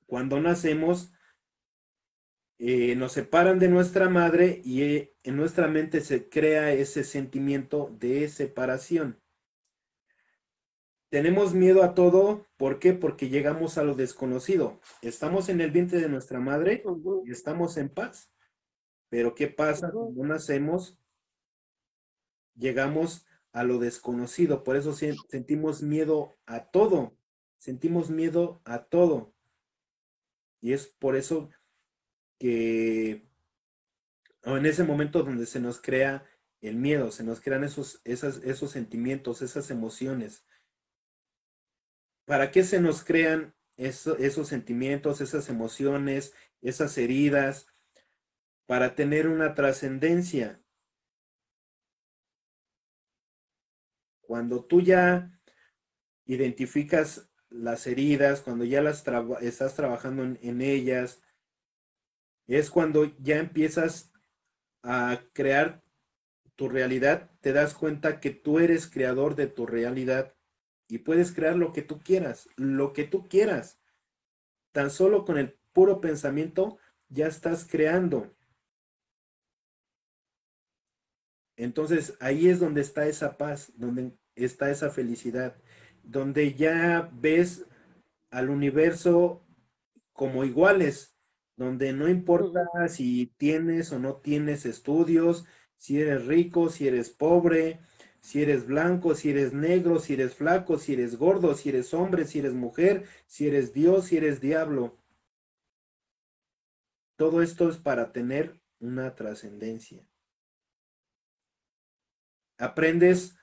cuando 0.06 0.40
nacemos, 0.40 1.12
eh, 2.58 2.94
nos 2.96 3.12
separan 3.12 3.58
de 3.58 3.68
nuestra 3.68 4.08
madre 4.08 4.62
y 4.64 4.82
eh, 4.82 5.16
en 5.22 5.36
nuestra 5.36 5.68
mente 5.68 6.00
se 6.00 6.28
crea 6.28 6.72
ese 6.72 7.04
sentimiento 7.04 7.90
de 7.98 8.28
separación. 8.28 9.20
Tenemos 11.10 11.54
miedo 11.54 11.82
a 11.82 11.94
todo, 11.94 12.46
¿por 12.56 12.78
qué? 12.78 12.92
Porque 12.92 13.28
llegamos 13.28 13.78
a 13.78 13.84
lo 13.84 13.94
desconocido. 13.94 14.80
Estamos 15.02 15.48
en 15.48 15.60
el 15.60 15.70
vientre 15.70 16.00
de 16.00 16.08
nuestra 16.08 16.40
madre 16.40 16.82
y 17.24 17.30
estamos 17.30 17.76
en 17.76 17.88
paz. 17.88 18.32
Pero 19.10 19.34
¿qué 19.34 19.46
pasa 19.48 19.90
cuando 19.92 20.24
nacemos? 20.24 20.98
Llegamos 22.56 23.26
a 23.52 23.62
lo 23.62 23.78
desconocido, 23.78 24.64
por 24.64 24.74
eso 24.76 24.92
sentimos 24.92 25.82
miedo 25.82 26.34
a 26.46 26.64
todo. 26.70 27.16
Sentimos 27.58 28.10
miedo 28.10 28.60
a 28.64 28.84
todo. 28.84 29.33
Y 30.64 30.72
es 30.72 30.86
por 30.86 31.14
eso 31.14 31.50
que 32.38 33.28
en 34.44 34.64
ese 34.64 34.82
momento 34.82 35.22
donde 35.22 35.44
se 35.44 35.60
nos 35.60 35.78
crea 35.78 36.24
el 36.62 36.76
miedo, 36.76 37.12
se 37.12 37.22
nos 37.22 37.42
crean 37.42 37.64
esos, 37.64 38.00
esos 38.04 38.70
sentimientos, 38.70 39.42
esas 39.42 39.70
emociones. 39.70 40.46
¿Para 42.24 42.50
qué 42.50 42.64
se 42.64 42.80
nos 42.80 43.04
crean 43.04 43.54
esos 43.76 44.48
sentimientos, 44.48 45.20
esas 45.20 45.50
emociones, 45.50 46.32
esas 46.62 46.96
heridas? 46.96 47.66
Para 48.64 48.94
tener 48.94 49.28
una 49.28 49.54
trascendencia. 49.54 50.64
Cuando 54.22 54.64
tú 54.64 54.80
ya 54.80 55.38
identificas 56.24 57.30
las 57.54 57.86
heridas, 57.86 58.40
cuando 58.40 58.64
ya 58.64 58.82
las 58.82 59.04
estás 59.40 59.74
trabajando 59.74 60.24
en, 60.24 60.60
ellas, 60.60 61.22
es 62.46 62.70
cuando 62.70 63.16
ya 63.18 63.38
empiezas 63.38 64.12
a 64.82 65.22
crear 65.32 65.82
tu 66.56 66.68
realidad, 66.68 67.30
te 67.40 67.52
das 67.52 67.74
cuenta 67.74 68.20
que 68.20 68.30
tú 68.30 68.58
eres 68.58 68.88
creador 68.88 69.34
de 69.36 69.46
tu 69.46 69.66
realidad 69.66 70.34
y 70.88 70.98
puedes 70.98 71.32
crear 71.32 71.56
lo 71.56 71.72
que 71.72 71.82
tú 71.82 72.00
quieras, 72.00 72.48
lo 72.56 72.92
que 72.92 73.04
tú 73.04 73.28
quieras. 73.28 73.80
Tan 74.72 74.90
solo 74.90 75.24
con 75.24 75.38
el 75.38 75.52
puro 75.72 76.00
pensamiento 76.00 76.78
ya 77.08 77.28
estás 77.28 77.66
creando. 77.68 78.34
Entonces 81.56 82.16
ahí 82.20 82.48
es 82.48 82.58
donde 82.58 82.80
está 82.80 83.06
esa 83.06 83.36
paz, 83.38 83.72
donde 83.76 84.12
está 84.34 84.70
esa 84.70 84.90
felicidad 84.90 85.56
donde 86.04 86.54
ya 86.54 87.10
ves 87.12 87.66
al 88.30 88.50
universo 88.50 89.44
como 90.12 90.44
iguales, 90.44 91.16
donde 91.56 91.92
no 91.92 92.08
importa 92.08 92.88
si 92.88 93.26
tienes 93.36 93.92
o 93.92 93.98
no 93.98 94.16
tienes 94.16 94.66
estudios, 94.66 95.46
si 95.76 96.00
eres 96.00 96.26
rico, 96.26 96.68
si 96.68 96.88
eres 96.88 97.10
pobre, 97.10 97.80
si 98.20 98.42
eres 98.42 98.66
blanco, 98.66 99.14
si 99.14 99.30
eres 99.30 99.52
negro, 99.52 100.00
si 100.00 100.14
eres 100.14 100.34
flaco, 100.34 100.78
si 100.78 100.94
eres 100.94 101.16
gordo, 101.16 101.54
si 101.54 101.68
eres 101.68 101.92
hombre, 101.92 102.24
si 102.24 102.38
eres 102.38 102.54
mujer, 102.54 103.04
si 103.26 103.46
eres 103.46 103.72
Dios, 103.72 104.06
si 104.06 104.16
eres 104.16 104.40
diablo. 104.40 104.96
Todo 107.16 107.42
esto 107.42 107.68
es 107.68 107.76
para 107.76 108.12
tener 108.12 108.60
una 108.80 109.14
trascendencia. 109.14 110.08
Aprendes 112.58 113.36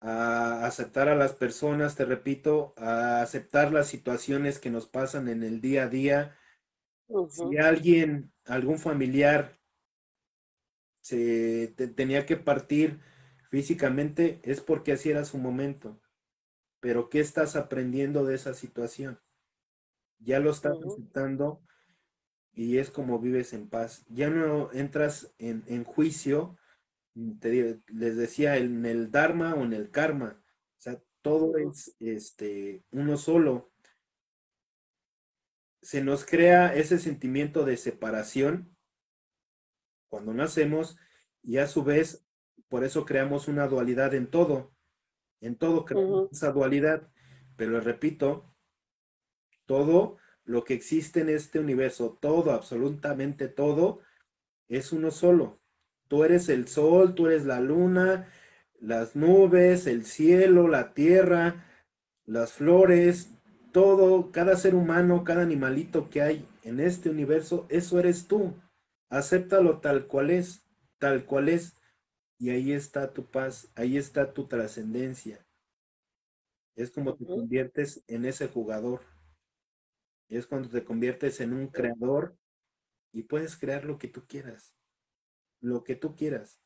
a 0.00 0.64
aceptar 0.66 1.08
a 1.08 1.14
las 1.14 1.34
personas, 1.34 1.94
te 1.94 2.04
repito, 2.04 2.74
a 2.76 3.22
aceptar 3.22 3.72
las 3.72 3.86
situaciones 3.86 4.58
que 4.58 4.70
nos 4.70 4.86
pasan 4.86 5.28
en 5.28 5.42
el 5.42 5.60
día 5.60 5.84
a 5.84 5.88
día. 5.88 6.38
Si 7.28 7.58
alguien, 7.58 8.32
algún 8.46 8.78
familiar 8.78 9.60
se 11.02 11.74
tenía 11.96 12.26
que 12.26 12.36
partir 12.36 13.00
físicamente, 13.50 14.40
es 14.42 14.60
porque 14.60 14.92
así 14.92 15.10
era 15.10 15.24
su 15.24 15.38
momento. 15.38 16.00
Pero 16.80 17.10
¿qué 17.10 17.20
estás 17.20 17.56
aprendiendo 17.56 18.24
de 18.24 18.36
esa 18.36 18.54
situación? 18.54 19.20
Ya 20.18 20.40
lo 20.40 20.50
estás 20.50 20.78
aceptando 20.86 21.62
y 22.52 22.78
es 22.78 22.90
como 22.90 23.18
vives 23.18 23.52
en 23.52 23.68
paz. 23.68 24.06
Ya 24.08 24.30
no 24.30 24.72
entras 24.72 25.34
en, 25.38 25.64
en 25.66 25.84
juicio 25.84 26.56
les 27.14 28.16
decía, 28.16 28.56
en 28.56 28.86
el 28.86 29.10
Dharma 29.10 29.54
o 29.54 29.64
en 29.64 29.72
el 29.72 29.90
Karma. 29.90 30.40
O 30.78 30.80
sea, 30.80 31.02
todo 31.22 31.56
es 31.58 31.96
este, 32.00 32.84
uno 32.90 33.16
solo. 33.16 33.72
Se 35.82 36.02
nos 36.02 36.24
crea 36.24 36.74
ese 36.74 36.98
sentimiento 36.98 37.64
de 37.64 37.76
separación 37.76 38.76
cuando 40.08 40.34
nacemos 40.34 40.96
y 41.42 41.58
a 41.58 41.66
su 41.66 41.84
vez 41.84 42.26
por 42.68 42.84
eso 42.84 43.04
creamos 43.04 43.48
una 43.48 43.66
dualidad 43.66 44.14
en 44.14 44.30
todo. 44.30 44.72
En 45.40 45.56
todo 45.56 45.84
creamos 45.84 46.30
esa 46.30 46.52
dualidad. 46.52 47.10
Pero 47.56 47.72
les 47.72 47.84
repito, 47.84 48.54
todo 49.66 50.18
lo 50.44 50.64
que 50.64 50.74
existe 50.74 51.20
en 51.20 51.28
este 51.28 51.58
universo, 51.58 52.18
todo, 52.20 52.52
absolutamente 52.52 53.48
todo, 53.48 54.00
es 54.68 54.92
uno 54.92 55.10
solo. 55.10 55.59
Tú 56.10 56.24
eres 56.24 56.48
el 56.48 56.66
sol, 56.66 57.14
tú 57.14 57.28
eres 57.28 57.46
la 57.46 57.60
luna, 57.60 58.26
las 58.80 59.14
nubes, 59.14 59.86
el 59.86 60.04
cielo, 60.04 60.66
la 60.66 60.92
tierra, 60.92 61.64
las 62.26 62.54
flores, 62.54 63.30
todo, 63.70 64.32
cada 64.32 64.56
ser 64.56 64.74
humano, 64.74 65.22
cada 65.22 65.42
animalito 65.42 66.10
que 66.10 66.20
hay 66.20 66.48
en 66.64 66.80
este 66.80 67.10
universo, 67.10 67.64
eso 67.68 68.00
eres 68.00 68.26
tú. 68.26 68.56
Acéptalo 69.08 69.78
tal 69.78 70.08
cual 70.08 70.30
es, 70.30 70.64
tal 70.98 71.26
cual 71.26 71.48
es. 71.48 71.76
Y 72.40 72.50
ahí 72.50 72.72
está 72.72 73.12
tu 73.12 73.26
paz, 73.30 73.70
ahí 73.76 73.96
está 73.96 74.32
tu 74.32 74.48
trascendencia. 74.48 75.46
Es 76.74 76.90
como 76.90 77.14
te 77.14 77.24
conviertes 77.24 78.02
en 78.08 78.24
ese 78.24 78.48
jugador. 78.48 79.02
Es 80.28 80.48
cuando 80.48 80.70
te 80.70 80.82
conviertes 80.82 81.40
en 81.40 81.52
un 81.52 81.68
creador 81.68 82.36
y 83.12 83.22
puedes 83.22 83.56
crear 83.56 83.84
lo 83.84 83.96
que 83.96 84.08
tú 84.08 84.24
quieras. 84.26 84.74
Lo 85.60 85.84
que 85.84 85.96
tú 85.96 86.14
quieras. 86.16 86.60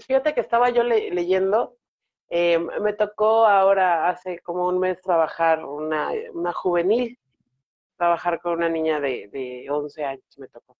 Fíjate 0.00 0.34
que 0.34 0.40
estaba 0.40 0.70
yo 0.70 0.82
leyendo, 0.82 1.76
eh, 2.28 2.58
me 2.58 2.92
tocó 2.92 3.46
ahora 3.46 4.08
hace 4.08 4.40
como 4.40 4.66
un 4.66 4.78
mes 4.78 5.00
trabajar 5.00 5.64
una, 5.64 6.10
una 6.32 6.52
juvenil, 6.52 7.18
trabajar 7.96 8.40
con 8.40 8.54
una 8.54 8.68
niña 8.68 9.00
de, 9.00 9.28
de 9.28 9.66
11 9.70 10.04
años, 10.04 10.38
me 10.38 10.48
tocó. 10.48 10.76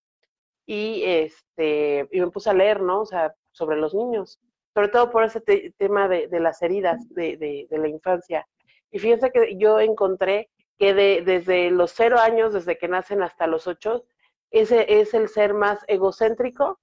Y, 0.67 1.03
este, 1.05 2.09
y 2.11 2.21
me 2.21 2.31
puse 2.31 2.51
a 2.51 2.55
leer, 2.55 2.81
¿no? 2.81 3.03
O 3.03 3.07
sea, 3.07 3.35
sobre 3.53 3.77
los 3.77 3.95
niños, 3.95 4.41
sobre 4.73 4.89
todo 4.89 5.11
por 5.11 5.25
ese 5.25 5.41
tema 5.77 6.09
de, 6.09 6.27
de, 6.27 6.41
las 6.41 6.61
heridas 6.63 7.09
de, 7.11 7.37
de, 7.37 7.79
la 7.79 7.89
infancia. 7.89 8.47
Y 8.91 8.99
fíjense 8.99 9.31
que 9.31 9.57
yo 9.57 9.79
encontré 9.81 10.51
que 10.79 10.95
de, 10.95 11.23
desde 11.25 11.71
los 11.71 11.93
cero 11.93 12.19
años, 12.19 12.53
desde 12.53 12.79
que 12.79 12.89
nacen 12.89 13.23
hasta 13.23 13.47
los 13.47 13.67
ocho, 13.67 14.05
ese 14.61 15.01
es 15.01 15.15
el 15.15 15.29
ser 15.29 15.53
más 15.53 15.85
egocéntrico, 15.89 16.79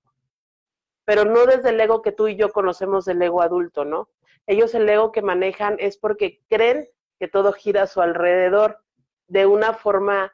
pero 1.05 1.25
no 1.25 1.45
desde 1.45 1.69
el 1.69 1.79
ego 1.79 2.01
que 2.01 2.11
tú 2.11 2.27
y 2.27 2.35
yo 2.35 2.51
conocemos 2.51 3.05
del 3.05 3.21
ego 3.21 3.41
adulto, 3.41 3.85
¿no? 3.85 4.09
Ellos 4.45 4.75
el 4.75 4.89
ego 4.89 5.11
que 5.11 5.21
manejan 5.21 5.77
es 5.79 5.97
porque 5.97 6.41
creen 6.49 6.89
que 7.19 7.27
todo 7.27 7.53
gira 7.53 7.83
a 7.83 7.87
su 7.87 8.01
alrededor 8.01 8.79
de 9.27 9.45
una 9.45 9.73
forma 9.73 10.33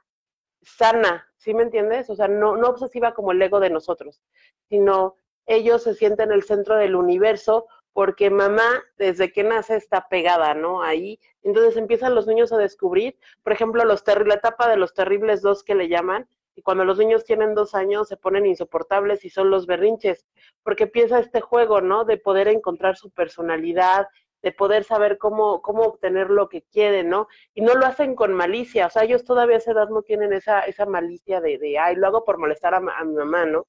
sana, 0.63 1.27
¿sí 1.37 1.53
me 1.53 1.63
entiendes? 1.63 2.09
O 2.09 2.15
sea, 2.15 2.27
no, 2.27 2.57
no 2.57 2.69
obsesiva 2.69 3.13
como 3.13 3.31
el 3.31 3.41
ego 3.41 3.59
de 3.59 3.69
nosotros, 3.69 4.21
sino 4.69 5.15
ellos 5.45 5.83
se 5.83 5.93
sienten 5.93 6.31
el 6.31 6.43
centro 6.43 6.75
del 6.75 6.95
universo 6.95 7.67
porque 7.93 8.29
mamá 8.29 8.83
desde 8.97 9.31
que 9.31 9.43
nace 9.43 9.75
está 9.75 10.07
pegada, 10.07 10.53
¿no? 10.53 10.83
Ahí. 10.83 11.19
Entonces 11.41 11.77
empiezan 11.77 12.15
los 12.15 12.27
niños 12.27 12.51
a 12.53 12.57
descubrir, 12.57 13.17
por 13.43 13.53
ejemplo, 13.53 13.83
los 13.85 14.03
la 14.05 14.35
etapa 14.35 14.69
de 14.69 14.77
los 14.77 14.93
terribles 14.93 15.41
dos 15.41 15.63
que 15.63 15.75
le 15.75 15.87
llaman, 15.87 16.27
y 16.57 16.63
cuando 16.63 16.83
los 16.83 16.97
niños 16.97 17.23
tienen 17.23 17.53
dos 17.53 17.75
años 17.75 18.07
se 18.07 18.17
ponen 18.17 18.47
insoportables 18.47 19.23
y 19.23 19.29
son 19.29 19.51
los 19.51 19.67
berrinches, 19.67 20.25
porque 20.63 20.85
empieza 20.85 21.19
este 21.19 21.39
juego, 21.39 21.81
¿no? 21.81 22.03
De 22.03 22.17
poder 22.17 22.47
encontrar 22.47 22.97
su 22.97 23.11
personalidad, 23.11 24.07
de 24.41 24.51
poder 24.51 24.83
saber 24.83 25.19
cómo, 25.19 25.61
cómo 25.61 25.83
obtener 25.83 26.31
lo 26.31 26.49
que 26.49 26.63
quieren, 26.63 27.09
¿no? 27.09 27.27
Y 27.53 27.61
no 27.61 27.75
lo 27.75 27.85
hacen 27.85 28.15
con 28.15 28.33
malicia, 28.33 28.87
o 28.87 28.89
sea, 28.89 29.03
ellos 29.03 29.23
todavía 29.23 29.57
a 29.57 29.59
esa 29.59 29.71
edad 29.71 29.89
no 29.89 30.01
tienen 30.01 30.33
esa, 30.33 30.61
esa 30.61 30.87
malicia 30.87 31.41
de, 31.41 31.59
de 31.59 31.77
ay, 31.77 31.95
lo 31.95 32.07
hago 32.07 32.25
por 32.25 32.39
molestar 32.39 32.73
a, 32.73 32.79
mi 32.79 33.13
mamá, 33.13 33.45
¿no? 33.45 33.67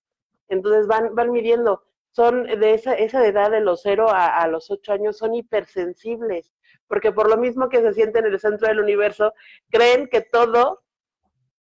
Entonces 0.49 0.87
van, 0.87 1.15
van 1.15 1.31
midiendo, 1.31 1.83
son 2.13 2.45
de 2.45 2.73
esa, 2.73 2.95
esa 2.95 3.27
edad 3.27 3.51
de 3.51 3.61
los 3.61 3.83
cero 3.83 4.09
a, 4.09 4.39
a 4.39 4.49
los 4.49 4.71
ocho 4.71 4.95
años, 4.95 5.19
son 5.19 5.35
hipersensibles, 5.35 6.55
porque 6.87 7.13
por 7.13 7.29
lo 7.29 7.37
mismo 7.37 7.69
que 7.69 7.83
se 7.83 7.93
sienten 7.93 8.25
en 8.25 8.33
el 8.33 8.41
centro 8.41 8.67
del 8.67 8.81
universo, 8.81 9.35
creen 9.69 10.09
que 10.09 10.23
todo 10.23 10.81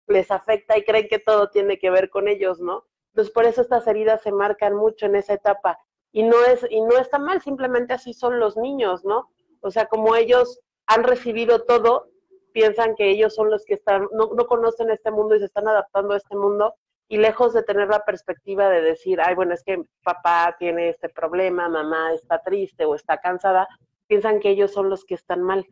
les 0.08 0.32
afecta 0.32 0.78
y 0.78 0.84
creen 0.84 1.08
que 1.10 1.20
todo 1.20 1.50
tiene 1.50 1.78
que 1.78 1.90
ver 1.90 2.10
con 2.10 2.28
ellos, 2.28 2.60
¿no? 2.60 2.86
Entonces 3.10 3.34
por 3.34 3.46
eso 3.46 3.62
estas 3.62 3.88
heridas 3.88 4.22
se 4.22 4.32
marcan 4.32 4.76
mucho 4.76 5.06
en 5.06 5.16
esa 5.16 5.34
etapa 5.34 5.80
y 6.12 6.24
no 6.24 6.44
es 6.46 6.66
y 6.70 6.82
no 6.82 6.98
está 6.98 7.20
mal, 7.20 7.42
simplemente 7.42 7.94
así 7.94 8.14
son 8.14 8.40
los 8.40 8.58
niños, 8.58 9.04
¿no? 9.04 9.30
O 9.62 9.72
sea, 9.72 9.88
como 9.88 10.16
ellos 10.16 10.60
han 10.86 11.04
recibido 11.04 11.64
todo, 11.66 12.10
piensan 12.54 12.96
que 12.96 13.10
ellos 13.10 13.36
son 13.36 13.50
los 13.50 13.66
que 13.66 13.74
están 13.74 14.08
no, 14.12 14.32
no 14.36 14.48
conocen 14.48 14.90
este 14.90 15.12
mundo 15.12 15.36
y 15.36 15.40
se 15.40 15.46
están 15.46 15.68
adaptando 15.68 16.14
a 16.14 16.18
este 16.18 16.36
mundo 16.36 16.76
y 17.10 17.18
lejos 17.18 17.54
de 17.54 17.64
tener 17.64 17.88
la 17.88 18.04
perspectiva 18.04 18.70
de 18.70 18.82
decir, 18.82 19.20
ay, 19.22 19.36
bueno, 19.36 19.54
es 19.54 19.64
que 19.64 19.82
papá 20.04 20.56
tiene 20.60 20.90
este 20.90 21.10
problema, 21.10 21.70
mamá 21.70 22.14
está 22.14 22.42
triste 22.42 22.86
o 22.86 22.96
está 22.96 23.18
cansada, 23.18 23.68
piensan 24.08 24.40
que 24.40 24.50
ellos 24.50 24.72
son 24.72 24.90
los 24.90 25.06
que 25.06 25.16
están 25.16 25.42
mal 25.42 25.66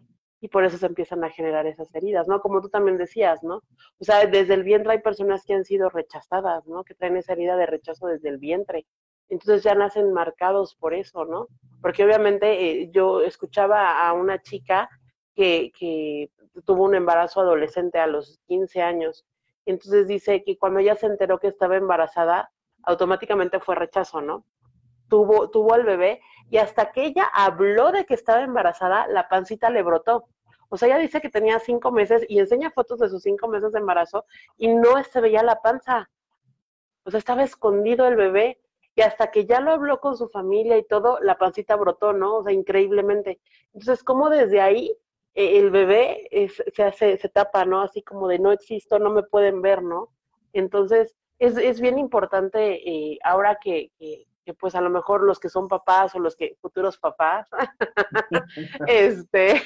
y 0.46 0.48
por 0.48 0.64
eso 0.64 0.78
se 0.78 0.86
empiezan 0.86 1.24
a 1.24 1.32
generar 1.32 1.66
esas 1.66 1.94
heridas, 1.96 2.28
¿no? 2.28 2.40
Como 2.40 2.62
tú 2.62 2.70
también 2.70 2.98
decías, 2.98 3.42
¿no? 3.42 3.64
O 3.98 4.04
sea, 4.04 4.28
desde 4.28 4.54
el 4.54 4.62
vientre 4.62 4.92
hay 4.92 5.00
personas 5.00 5.44
que 5.44 5.56
han 5.56 5.66
sido 5.66 5.90
rechazadas, 5.90 6.68
¿no? 6.68 6.84
Que 6.84 6.94
traen 6.94 7.18
esa 7.18 7.34
herida 7.34 7.58
de 7.58 7.66
rechazo 7.66 8.06
desde 8.06 8.30
el 8.30 8.38
vientre. 8.38 8.86
Entonces 9.28 9.64
ya 9.64 9.74
nacen 9.74 10.14
marcados 10.14 10.76
por 10.76 10.94
eso, 10.94 11.26
¿no? 11.26 11.48
Porque 11.82 12.06
obviamente 12.06 12.84
eh, 12.84 12.92
yo 12.92 13.22
escuchaba 13.22 14.08
a 14.08 14.14
una 14.14 14.40
chica 14.40 14.88
que, 15.34 15.72
que 15.76 16.30
tuvo 16.64 16.84
un 16.84 16.94
embarazo 16.94 17.42
adolescente 17.42 17.98
a 17.98 18.06
los 18.06 18.40
15 18.46 18.84
años. 18.84 19.26
Entonces 19.66 20.08
dice 20.08 20.44
que 20.44 20.60
cuando 20.60 20.80
ella 20.80 20.96
se 20.96 21.08
enteró 21.08 21.40
que 21.40 21.48
estaba 21.48 21.76
embarazada, 21.76 22.52
automáticamente 22.84 23.60
fue 23.60 23.74
rechazo, 23.74 24.22
¿no? 24.22 24.46
Tuvo, 25.10 25.50
tuvo 25.50 25.74
al 25.74 25.86
bebé 25.86 26.22
y 26.52 26.58
hasta 26.58 26.92
que 26.92 27.06
ella 27.06 27.24
habló 27.34 27.92
de 27.92 28.06
que 28.06 28.14
estaba 28.14 28.42
embarazada, 28.42 29.08
la 29.08 29.28
pancita 29.28 29.72
le 29.72 29.82
brotó. 29.82 30.28
O 30.70 30.78
sea, 30.78 30.88
ella 30.88 30.98
dice 30.98 31.22
que 31.22 31.30
tenía 31.30 31.60
cinco 31.60 31.92
meses 31.92 32.26
y 32.28 32.40
enseña 32.40 32.72
fotos 32.72 33.00
de 33.00 33.10
sus 33.10 33.24
cinco 33.24 33.48
meses 33.48 33.72
de 33.72 33.80
embarazo 33.80 34.26
y 34.58 34.70
no 34.70 35.04
se 35.04 35.22
veía 35.22 35.44
la 35.44 35.62
panza. 35.62 36.10
O 37.04 37.12
sea, 37.12 37.18
estaba 37.18 37.44
escondido 37.44 38.08
el 38.08 38.16
bebé 38.16 38.60
y 38.96 39.02
hasta 39.02 39.30
que 39.32 39.46
ya 39.46 39.60
lo 39.60 39.72
habló 39.72 40.00
con 40.00 40.16
su 40.18 40.30
familia 40.30 40.78
y 40.78 40.84
todo, 40.84 41.20
la 41.22 41.38
pancita 41.38 41.76
brotó, 41.76 42.14
¿no? 42.14 42.38
O 42.38 42.44
sea, 42.44 42.54
increíblemente. 42.54 43.40
Entonces, 43.74 44.04
como 44.04 44.30
desde 44.30 44.62
ahí 44.62 44.98
eh, 45.34 45.60
el 45.60 45.70
bebé 45.70 46.30
se 46.74 46.84
hace, 46.84 47.18
se 47.18 47.30
tapa, 47.30 47.66
¿no? 47.66 47.82
Así 47.82 48.02
como 48.02 48.28
de 48.28 48.40
no 48.40 48.52
existo, 48.52 49.00
no 49.00 49.10
me 49.10 49.24
pueden 49.24 49.62
ver, 49.62 49.84
¿no? 49.84 50.10
Entonces, 50.54 51.16
es, 51.40 51.58
es 51.58 51.82
bien 51.82 52.00
importante 52.00 52.90
eh, 52.90 53.20
ahora 53.24 53.60
que, 53.62 53.92
que 54.46 54.54
pues 54.54 54.76
a 54.76 54.82
lo 54.82 54.90
mejor 54.90 55.24
los 55.24 55.40
que 55.40 55.50
son 55.50 55.68
papás 55.68 56.16
o 56.16 56.20
los 56.20 56.36
que 56.36 56.56
futuros 56.62 56.98
papás, 56.98 57.50
este, 58.88 59.62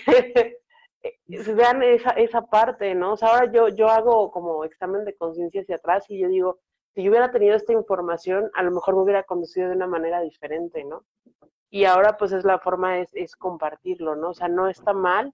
vean 1.28 1.84
esa, 1.84 2.12
esa 2.12 2.42
parte, 2.42 2.96
¿no? 2.96 3.14
O 3.14 3.18
sea, 3.18 3.30
ahora 3.30 3.52
yo, 3.52 3.70
yo 3.70 3.88
hago 3.90 4.32
como 4.32 4.64
examen 4.64 5.06
de 5.06 5.16
conciencia 5.16 5.62
hacia 5.62 5.76
atrás 5.76 6.06
y 6.10 6.20
yo 6.20 6.28
digo, 6.28 6.60
si 6.94 7.04
yo 7.04 7.12
hubiera 7.12 7.32
tenido 7.32 7.56
esta 7.56 7.74
información, 7.74 8.50
a 8.54 8.64
lo 8.64 8.72
mejor 8.72 8.96
me 8.96 9.04
hubiera 9.04 9.24
conducido 9.24 9.70
de 9.70 9.76
una 9.76 9.88
manera 9.88 10.22
diferente, 10.22 10.84
¿no? 10.84 11.06
Y 11.70 11.86
ahora 11.86 12.18
pues 12.18 12.32
es 12.32 12.44
la 12.44 12.60
forma, 12.60 13.00
es, 13.00 13.10
es 13.14 13.36
compartirlo, 13.36 14.16
¿no? 14.16 14.30
O 14.30 14.34
sea, 14.34 14.48
no 14.48 14.68
está 14.68 14.94
mal 14.94 15.34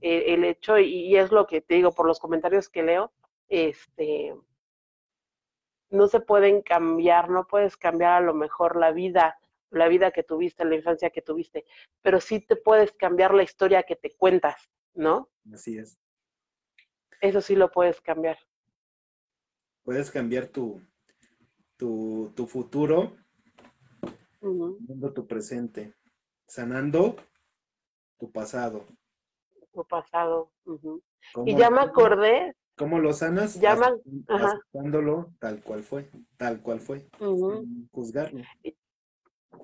eh, 0.00 0.34
el 0.34 0.44
hecho, 0.44 0.78
y, 0.78 1.06
y, 1.06 1.16
es 1.16 1.30
lo 1.30 1.46
que 1.46 1.60
te 1.60 1.74
digo 1.76 1.92
por 1.92 2.06
los 2.06 2.18
comentarios 2.18 2.68
que 2.68 2.82
leo, 2.82 3.12
este, 3.48 4.34
no 5.90 6.08
se 6.08 6.20
pueden 6.20 6.62
cambiar, 6.62 7.30
no 7.30 7.46
puedes 7.46 7.76
cambiar 7.76 8.12
a 8.12 8.20
lo 8.20 8.34
mejor 8.34 8.76
la 8.76 8.92
vida, 8.92 9.38
la 9.70 9.88
vida 9.88 10.10
que 10.10 10.22
tuviste, 10.22 10.64
la 10.64 10.74
infancia 10.74 11.10
que 11.10 11.22
tuviste, 11.22 11.64
pero 12.02 12.20
sí 12.20 12.40
te 12.40 12.56
puedes 12.56 12.92
cambiar 12.92 13.34
la 13.34 13.42
historia 13.42 13.82
que 13.84 13.96
te 13.96 14.10
cuentas, 14.10 14.70
¿no? 14.94 15.28
Así 15.52 15.78
es. 15.78 15.98
Eso 17.20 17.40
sí 17.40 17.56
lo 17.56 17.70
puedes 17.70 18.00
cambiar. 18.00 18.38
Puedes 19.82 20.10
cambiar 20.10 20.46
tu, 20.48 20.80
tu, 21.76 22.32
tu 22.34 22.46
futuro, 22.46 23.16
tu 24.40 25.26
presente, 25.26 25.94
sanando 26.46 27.16
tu 28.18 28.30
pasado. 28.30 28.86
Tu 29.72 29.84
pasado. 29.84 30.50
Y 31.44 31.56
ya 31.56 31.70
me 31.70 31.80
acordé 31.80 32.54
¿Cómo 32.76 32.98
lo 32.98 33.12
sanas? 33.12 33.60
Llaman, 33.60 34.00
aceptándolo 34.28 35.32
tal 35.38 35.62
cual 35.62 35.82
fue, 35.84 36.10
tal 36.36 36.60
cual 36.60 36.80
fue, 36.80 37.08
juzgarlo. 37.92 38.42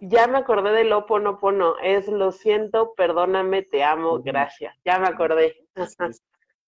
Ya 0.00 0.26
me 0.26 0.38
acordé 0.38 0.72
del 0.72 0.92
oponopono, 0.92 1.78
es 1.82 2.08
lo 2.08 2.32
siento, 2.32 2.94
perdóname, 2.94 3.62
te 3.62 3.82
amo, 3.82 4.22
gracias. 4.22 4.76
Ya 4.84 4.98
me 4.98 5.08
acordé. 5.08 5.66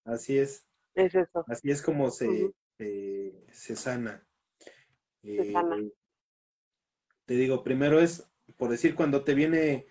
Así 0.05 0.39
es. 0.39 0.66
es. 0.94 1.15
eso. 1.15 1.44
Así 1.49 1.70
es 1.70 1.82
como 1.82 2.11
se, 2.11 2.53
se 2.78 3.77
sana. 3.77 4.27
Se 5.23 5.53
sana. 5.53 5.77
Eh, 5.77 5.93
te 7.24 7.35
digo, 7.35 7.62
primero 7.62 8.01
es, 8.01 8.28
por 8.57 8.70
decir, 8.70 8.94
cuando 8.94 9.24
te 9.24 9.35
viene, 9.35 9.86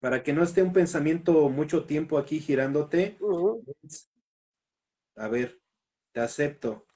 para 0.00 0.22
que 0.22 0.32
no 0.32 0.42
esté 0.42 0.62
un 0.62 0.72
pensamiento 0.72 1.48
mucho 1.48 1.86
tiempo 1.86 2.18
aquí 2.18 2.40
girándote, 2.40 3.18
a 5.16 5.28
ver, 5.28 5.60
te 6.12 6.20
acepto. 6.20 6.86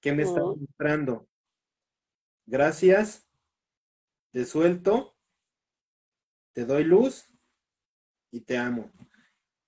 ¿Qué 0.00 0.12
me 0.12 0.22
está 0.22 0.40
mostrando? 0.42 1.26
gracias, 2.46 3.26
te 4.34 4.44
suelto, 4.44 5.16
te 6.52 6.64
doy 6.64 6.82
luz 6.82 7.30
y 8.32 8.40
te 8.40 8.58
amo. 8.58 8.90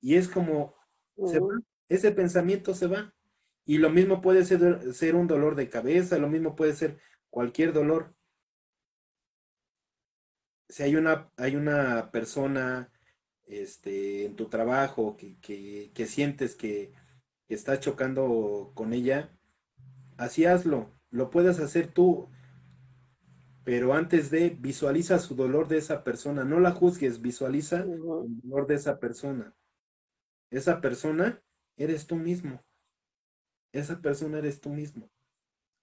Y 0.00 0.16
es 0.16 0.26
como 0.26 0.74
se 1.24 1.38
va, 1.38 1.54
ese 1.88 2.10
pensamiento 2.10 2.74
se 2.74 2.88
va. 2.88 3.14
Y 3.64 3.78
lo 3.78 3.90
mismo 3.90 4.20
puede 4.20 4.44
ser, 4.44 4.92
ser 4.92 5.14
un 5.14 5.28
dolor 5.28 5.54
de 5.54 5.70
cabeza, 5.70 6.18
lo 6.18 6.28
mismo 6.28 6.56
puede 6.56 6.74
ser 6.74 6.98
cualquier 7.30 7.72
dolor. 7.72 8.16
Si 10.68 10.82
hay 10.82 10.96
una, 10.96 11.30
hay 11.36 11.54
una 11.54 12.10
persona 12.10 12.90
este, 13.44 14.24
en 14.24 14.34
tu 14.34 14.48
trabajo 14.48 15.16
que, 15.16 15.38
que, 15.94 16.06
sientes 16.06 16.56
que, 16.56 16.92
que 17.46 17.54
estás 17.54 17.78
chocando 17.78 18.72
con 18.74 18.92
ella, 18.92 19.30
así 20.16 20.44
hazlo. 20.44 20.90
Lo 21.10 21.30
puedes 21.30 21.60
hacer 21.60 21.86
tú, 21.86 22.28
pero 23.66 23.94
antes 23.94 24.30
de 24.30 24.50
visualiza 24.50 25.18
su 25.18 25.34
dolor 25.34 25.66
de 25.66 25.78
esa 25.78 26.04
persona, 26.04 26.44
no 26.44 26.60
la 26.60 26.70
juzgues, 26.70 27.20
visualiza 27.20 27.80
el 27.80 28.00
dolor 28.00 28.68
de 28.68 28.76
esa 28.76 29.00
persona. 29.00 29.56
Esa 30.52 30.80
persona 30.80 31.42
eres 31.76 32.06
tú 32.06 32.14
mismo. 32.14 32.64
Esa 33.72 34.00
persona 34.00 34.38
eres 34.38 34.60
tú 34.60 34.68
mismo. 34.68 35.10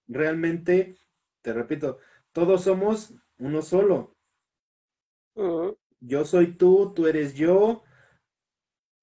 Realmente, 0.08 0.96
te 1.42 1.52
repito, 1.52 1.98
todos 2.32 2.62
somos 2.62 3.12
uno 3.36 3.60
solo. 3.60 4.16
Yo 6.00 6.24
soy 6.24 6.56
tú, 6.56 6.94
tú 6.94 7.06
eres 7.06 7.34
yo, 7.34 7.82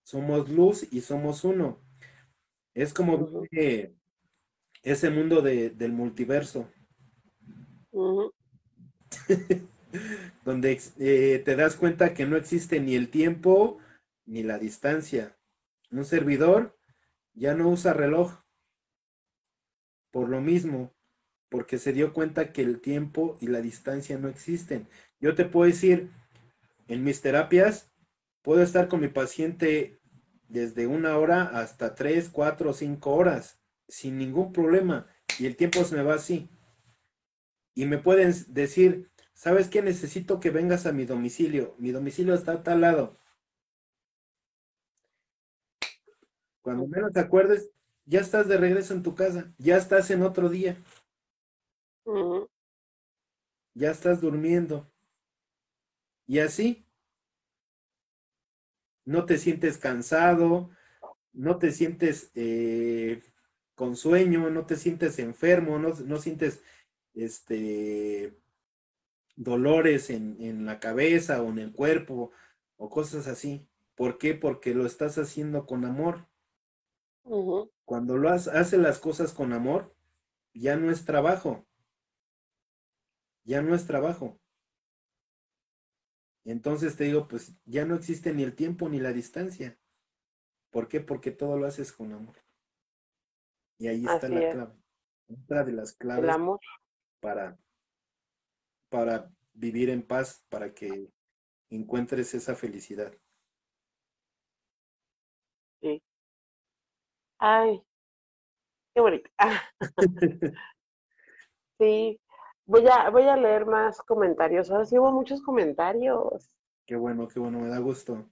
somos 0.02 0.50
luz 0.50 0.92
y 0.92 1.02
somos 1.02 1.44
uno. 1.44 1.80
Es 2.74 2.96
como 2.96 3.30
ese 4.82 5.10
mundo 5.12 5.44
del 5.44 5.94
multiverso. 5.94 6.68
donde 10.46 10.80
eh, 11.00 11.42
te 11.44 11.56
das 11.56 11.76
cuenta 11.76 12.14
que 12.14 12.26
no 12.26 12.38
existe 12.38 12.80
ni 12.80 12.96
el 12.96 13.10
tiempo 13.10 13.80
ni 14.26 14.44
la 14.44 14.58
distancia. 14.58 15.38
Un 15.92 16.06
servidor 16.06 16.78
ya 17.34 17.54
no 17.54 17.70
usa 17.70 17.94
reloj 17.94 18.42
por 20.12 20.30
lo 20.30 20.42
mismo, 20.42 20.94
porque 21.50 21.78
se 21.78 21.94
dio 21.94 22.14
cuenta 22.14 22.52
que 22.52 22.62
el 22.62 22.82
tiempo 22.82 23.38
y 23.40 23.48
la 23.48 23.62
distancia 23.62 24.18
no 24.18 24.28
existen. 24.28 24.88
Yo 25.20 25.36
te 25.36 25.46
puedo 25.46 25.70
decir, 25.70 26.10
en 26.88 27.04
mis 27.04 27.22
terapias, 27.22 27.92
puedo 28.42 28.62
estar 28.62 28.88
con 28.88 29.00
mi 29.00 29.08
paciente 29.08 30.00
desde 30.48 30.88
una 30.88 31.18
hora 31.18 31.44
hasta 31.44 31.96
tres, 31.96 32.30
cuatro 32.30 32.74
cinco 32.74 33.16
horas, 33.16 33.62
sin 33.88 34.18
ningún 34.18 34.52
problema, 34.52 35.08
y 35.40 35.46
el 35.46 35.56
tiempo 35.56 35.84
se 35.84 35.96
me 35.96 36.04
va 36.04 36.16
así. 36.16 36.50
Y 37.74 37.86
me 37.86 37.98
pueden 37.98 38.34
decir, 38.50 39.10
¿sabes 39.34 39.70
qué? 39.70 39.82
Necesito 39.82 40.40
que 40.40 40.50
vengas 40.50 40.86
a 40.86 40.92
mi 40.92 41.06
domicilio. 41.06 41.76
Mi 41.80 41.92
domicilio 41.92 42.34
está 42.34 42.54
a 42.54 42.64
tal 42.64 42.82
lado. 42.82 43.18
Cuando 46.62 46.88
menos 46.88 47.12
te 47.12 47.20
acuerdes, 47.20 47.72
ya 48.06 48.20
estás 48.20 48.48
de 48.48 48.58
regreso 48.58 48.94
en 48.94 49.04
tu 49.04 49.16
casa, 49.16 49.54
ya 49.58 49.78
estás 49.78 50.12
en 50.12 50.22
otro 50.24 50.50
día. 50.50 50.78
Ya 53.74 53.92
estás 53.92 54.22
durmiendo. 54.22 54.92
Y 56.28 56.40
así, 56.40 56.86
no 59.06 59.26
te 59.26 59.38
sientes 59.38 59.78
cansado, 59.78 60.70
no 61.34 61.58
te 61.58 61.72
sientes 61.72 62.32
eh, 62.36 63.22
con 63.76 63.96
sueño, 63.96 64.50
no 64.50 64.66
te 64.66 64.76
sientes 64.76 65.20
enfermo, 65.20 65.80
no, 65.80 65.90
no 65.94 66.18
sientes 66.20 66.62
este 67.14 68.38
dolores 69.36 70.10
en, 70.10 70.38
en, 70.42 70.66
la 70.66 70.80
cabeza 70.80 71.42
o 71.42 71.50
en 71.50 71.60
el 71.60 71.72
cuerpo 71.74 72.32
o 72.78 72.90
cosas 72.90 73.28
así. 73.28 73.68
¿Por 73.96 74.18
qué? 74.18 74.34
Porque 74.34 74.74
lo 74.74 74.86
estás 74.86 75.18
haciendo 75.18 75.66
con 75.66 75.86
amor. 75.86 76.28
Cuando 77.86 78.18
lo 78.18 78.30
hace 78.30 78.78
las 78.78 79.00
cosas 79.00 79.34
con 79.34 79.54
amor, 79.54 79.96
ya 80.54 80.76
no 80.76 80.92
es 80.92 81.06
trabajo. 81.06 81.68
Ya 83.44 83.62
no 83.62 83.76
es 83.76 83.86
trabajo. 83.86 84.40
Entonces 86.44 86.96
te 86.96 87.06
digo, 87.06 87.28
pues 87.28 87.56
ya 87.66 87.86
no 87.86 87.96
existe 87.96 88.34
ni 88.34 88.44
el 88.44 88.56
tiempo 88.56 88.90
ni 88.90 89.00
la 89.00 89.14
distancia. 89.14 89.78
¿Por 90.72 90.88
qué? 90.88 91.02
Porque 91.02 91.32
todo 91.32 91.58
lo 91.58 91.68
haces 91.68 91.92
con 91.92 92.14
amor. 92.14 92.36
Y 93.78 93.88
ahí 93.88 94.06
está 94.06 94.30
la 94.30 94.52
clave. 94.52 94.74
Otra 95.28 95.64
de 95.64 95.72
las 95.74 95.94
claves 95.94 96.30
amor. 96.30 96.60
Para 97.22 97.58
para 98.92 99.32
vivir 99.54 99.90
en 99.90 100.06
paz, 100.06 100.46
para 100.50 100.74
que 100.74 101.10
encuentres 101.70 102.34
esa 102.34 102.56
felicidad. 102.56 103.14
Sí. 105.82 106.04
Ay, 107.40 107.82
qué 108.94 109.02
bonito. 109.02 109.30
sí, 111.80 112.20
voy 112.66 112.86
a, 112.88 113.10
voy 113.10 113.24
a 113.24 113.38
leer 113.38 113.66
más 113.66 114.02
comentarios. 114.02 114.70
Ahora 114.70 114.86
sí 114.86 115.00
hubo 115.00 115.12
muchos 115.12 115.42
comentarios. 115.42 116.54
Qué 116.86 116.98
bueno, 116.98 117.28
qué 117.30 117.40
bueno, 117.40 117.60
me 117.60 117.70
da 117.70 117.80
gusto. 117.80 118.30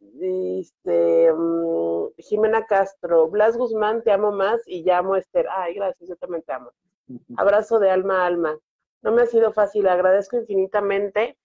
Dice 0.00 1.32
mm, 1.32 2.08
Jimena 2.18 2.66
Castro, 2.66 3.28
Blas 3.28 3.56
Guzmán, 3.56 4.02
te 4.02 4.10
amo 4.10 4.32
más 4.32 4.60
y 4.66 4.82
llamo 4.82 5.14
Esther. 5.14 5.46
Ay, 5.48 5.74
gracias, 5.74 6.08
yo 6.08 6.16
también 6.16 6.42
te 6.42 6.52
amo. 6.52 6.72
Abrazo 7.36 7.78
de 7.78 7.90
alma 7.90 8.22
a 8.22 8.26
alma. 8.26 8.58
No 9.02 9.12
me 9.12 9.22
ha 9.22 9.26
sido 9.26 9.52
fácil, 9.52 9.86
agradezco 9.88 10.36
infinitamente 10.36 11.36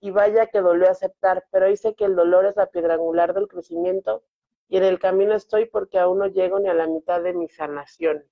y 0.00 0.10
vaya 0.10 0.46
que 0.46 0.60
dolió 0.60 0.88
aceptar, 0.88 1.46
pero 1.50 1.66
dice 1.66 1.94
que 1.94 2.04
el 2.04 2.16
dolor 2.16 2.46
es 2.46 2.56
la 2.56 2.66
piedra 2.66 2.94
angular 2.94 3.34
del 3.34 3.48
crecimiento 3.48 4.22
y 4.68 4.76
en 4.76 4.84
el 4.84 4.98
camino 4.98 5.34
estoy 5.34 5.66
porque 5.66 5.98
aún 5.98 6.18
no 6.18 6.26
llego 6.28 6.58
ni 6.58 6.68
a 6.68 6.74
la 6.74 6.86
mitad 6.86 7.22
de 7.22 7.34
mi 7.34 7.48
sanación. 7.48 8.24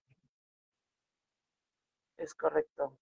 Es 2.16 2.34
correcto. 2.34 2.96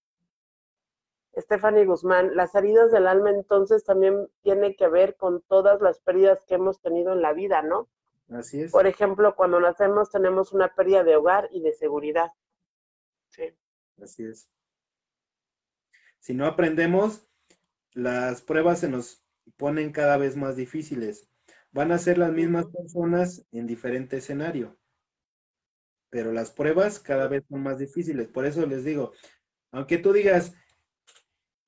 Stephanie 1.35 1.85
Guzmán, 1.85 2.35
las 2.35 2.55
heridas 2.55 2.91
del 2.91 3.07
alma 3.07 3.29
entonces 3.29 3.83
también 3.83 4.27
tiene 4.41 4.75
que 4.75 4.87
ver 4.87 5.15
con 5.15 5.41
todas 5.43 5.81
las 5.81 5.99
pérdidas 5.99 6.43
que 6.45 6.55
hemos 6.55 6.81
tenido 6.81 7.13
en 7.13 7.21
la 7.21 7.33
vida, 7.33 7.61
¿no? 7.61 7.87
Así 8.31 8.63
es. 8.63 8.71
Por 8.71 8.87
ejemplo, 8.87 9.35
cuando 9.35 9.59
nacemos 9.59 10.09
tenemos 10.09 10.51
una 10.51 10.73
pérdida 10.73 11.03
de 11.03 11.15
hogar 11.15 11.47
y 11.51 11.61
de 11.61 11.73
seguridad. 11.73 12.31
Sí. 13.97 14.03
Así 14.03 14.23
es. 14.23 14.49
Si 16.19 16.33
no 16.33 16.45
aprendemos, 16.45 17.27
las 17.93 18.41
pruebas 18.41 18.79
se 18.79 18.89
nos 18.89 19.23
ponen 19.55 19.91
cada 19.91 20.17
vez 20.17 20.35
más 20.35 20.55
difíciles. 20.55 21.29
Van 21.71 21.91
a 21.91 21.97
ser 21.97 22.17
las 22.17 22.31
mismas 22.31 22.65
personas 22.67 23.45
en 23.51 23.67
diferente 23.67 24.17
escenario, 24.17 24.77
pero 26.09 26.31
las 26.31 26.51
pruebas 26.51 26.99
cada 26.99 27.27
vez 27.27 27.43
son 27.49 27.63
más 27.63 27.79
difíciles. 27.79 28.27
Por 28.27 28.45
eso 28.45 28.65
les 28.65 28.83
digo, 28.83 29.13
aunque 29.71 29.97
tú 29.97 30.13
digas, 30.13 30.53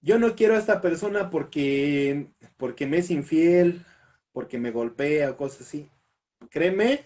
yo 0.02 0.18
no 0.18 0.36
quiero 0.36 0.56
a 0.56 0.60
esta 0.60 0.82
persona 0.82 1.30
porque, 1.30 2.34
porque 2.58 2.88
me 2.88 3.00
es 3.00 3.12
infiel, 3.12 3.86
porque 4.32 4.58
me 4.58 4.72
golpea, 4.72 5.36
cosas 5.38 5.62
así. 5.62 5.90
Créeme, 6.50 7.06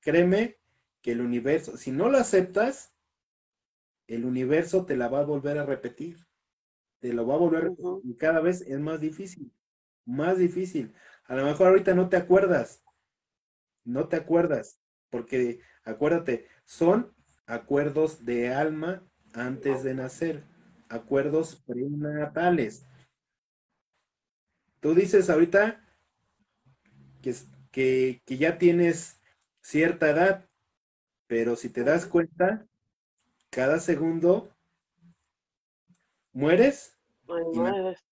créeme 0.00 0.58
que 1.02 1.12
el 1.12 1.20
universo, 1.22 1.76
si 1.76 1.90
no 1.90 2.10
lo 2.10 2.18
aceptas, 2.18 2.92
el 4.10 4.24
universo 4.24 4.84
te 4.84 4.96
la 4.96 5.08
va 5.08 5.20
a 5.20 5.24
volver 5.24 5.56
a 5.58 5.64
repetir. 5.64 6.18
Te 6.98 7.12
lo 7.12 7.28
va 7.28 7.34
a 7.34 7.38
volver 7.38 7.60
a 7.60 7.68
repetir. 7.68 7.86
Y 8.02 8.16
cada 8.16 8.40
vez 8.40 8.60
es 8.62 8.80
más 8.80 9.00
difícil. 9.00 9.52
Más 10.04 10.36
difícil. 10.36 10.92
A 11.26 11.36
lo 11.36 11.44
mejor 11.44 11.68
ahorita 11.68 11.94
no 11.94 12.08
te 12.08 12.16
acuerdas. 12.16 12.82
No 13.84 14.08
te 14.08 14.16
acuerdas. 14.16 14.80
Porque 15.10 15.60
acuérdate, 15.84 16.48
son 16.64 17.14
acuerdos 17.46 18.24
de 18.24 18.52
alma 18.52 19.08
antes 19.32 19.84
de 19.84 19.94
nacer. 19.94 20.42
Acuerdos 20.88 21.62
prenatales. 21.64 22.84
Tú 24.80 24.92
dices 24.92 25.30
ahorita 25.30 25.86
que, 27.22 27.32
que, 27.70 28.22
que 28.26 28.36
ya 28.38 28.58
tienes 28.58 29.20
cierta 29.60 30.10
edad, 30.10 30.48
pero 31.28 31.54
si 31.54 31.68
te 31.68 31.84
das 31.84 32.06
cuenta, 32.06 32.66
cada 33.50 33.80
segundo 33.80 34.54
mueres, 36.32 36.98
y 37.52 37.58
mueres. 37.58 38.04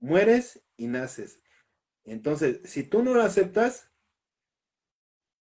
mueres 0.00 0.64
y 0.76 0.86
naces. 0.86 1.42
Entonces, 2.04 2.60
si 2.70 2.84
tú 2.84 3.02
no 3.02 3.14
lo 3.14 3.22
aceptas, 3.22 3.90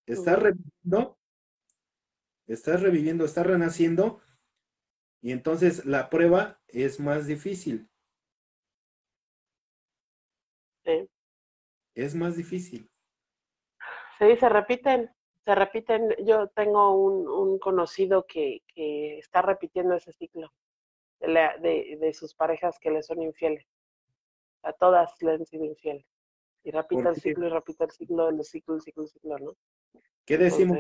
estás 0.06 0.40
reviviendo, 0.40 1.18
estás 2.48 2.82
reviviendo, 2.82 3.26
estás 3.26 3.46
renaciendo, 3.46 4.22
y 5.22 5.32
entonces 5.32 5.86
la 5.86 6.10
prueba 6.10 6.62
es 6.68 7.00
más 7.00 7.28
difícil. 7.28 7.90
Sí. 10.86 11.10
Es 11.96 12.16
más 12.16 12.36
difícil. 12.36 12.90
Sí, 14.20 14.36
se 14.38 14.50
repiten 14.50 15.10
se 15.46 15.56
repiten. 15.56 16.16
Yo 16.26 16.48
tengo 16.50 16.96
un, 16.96 17.60
conocido 17.60 18.26
que, 18.26 18.62
está 18.76 19.42
repitiendo 19.42 19.96
ese 19.96 20.12
ciclo 20.14 20.52
de, 21.20 21.98
de, 22.00 22.14
sus 22.14 22.34
parejas 22.34 22.80
que 22.80 22.92
le 22.92 23.04
son 23.04 23.22
infieles. 23.22 23.66
A 24.64 24.74
todas 24.74 25.12
le 25.22 25.32
han 25.32 25.46
sido 25.46 25.66
infieles. 25.66 26.06
Y 26.64 26.72
repite 26.72 27.10
el 27.10 27.16
ciclo 27.16 27.48
y 27.48 27.50
repite 27.50 27.84
el 27.84 27.92
ciclo, 27.92 28.30
el 28.30 28.44
ciclo, 28.44 28.76
el 28.76 28.82
ciclo, 28.82 29.04
el 29.04 29.10
ciclo, 29.10 29.40
¿no? 29.40 29.54
¿Qué 30.26 30.38
decimos? 30.38 30.78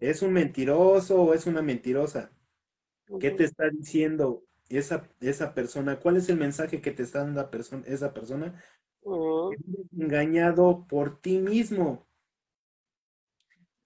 ¿Es 0.00 0.22
un 0.22 0.32
mentiroso 0.32 1.22
o 1.22 1.34
es 1.34 1.46
una 1.46 1.62
mentirosa? 1.62 2.32
¿Qué 3.20 3.30
te 3.30 3.44
está 3.44 3.68
diciendo 3.68 4.42
esa, 4.68 5.08
esa 5.20 5.54
persona? 5.54 6.00
¿Cuál 6.00 6.16
es 6.16 6.28
el 6.28 6.38
mensaje 6.38 6.80
que 6.80 6.90
te 6.90 7.04
está 7.04 7.20
dando 7.20 7.48
persona, 7.50 7.84
esa 7.86 8.12
persona? 8.12 8.60
engañado 9.96 10.86
por 10.86 11.20
ti 11.20 11.38
mismo. 11.38 12.06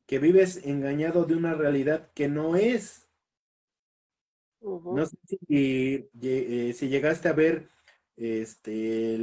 Que 0.07 0.19
vives 0.19 0.65
engañado 0.65 1.24
de 1.24 1.35
una 1.35 1.55
realidad 1.55 2.11
que 2.15 2.28
no 2.28 2.57
es. 2.57 3.09
No 4.61 5.07
sé 5.07 5.16
si, 5.49 6.09
eh, 6.23 6.73
si, 6.74 6.89
llegaste 6.89 7.28
a 7.28 7.33
ver 7.33 7.69
este 8.16 9.19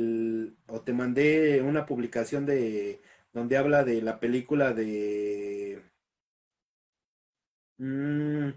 o 0.68 0.82
te 0.82 0.94
mandé 0.94 1.62
una 1.62 1.86
publicación 1.86 2.46
de 2.46 3.02
donde 3.34 3.58
habla 3.58 3.84
de 3.84 4.02
la 4.02 4.20
película 4.20 4.72
de 4.74 5.82
mm, 7.78 8.50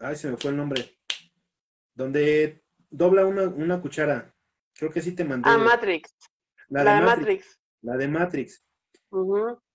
ay 0.00 0.16
se 0.16 0.30
me 0.30 0.36
fue 0.36 0.50
el 0.50 0.58
nombre 0.58 0.94
donde 1.94 2.62
dobla 2.90 3.26
una, 3.26 3.44
una 3.44 3.80
cuchara. 3.80 4.34
Creo 4.74 4.90
que 4.90 5.02
sí 5.02 5.12
te 5.12 5.24
mandé. 5.24 5.48
Ah 5.50 5.58
Matrix. 5.58 6.14
La, 6.68 6.84
de, 6.84 7.04
Matrix, 7.04 7.60
la 7.82 7.96
de 7.96 8.08
Matrix 8.08 8.64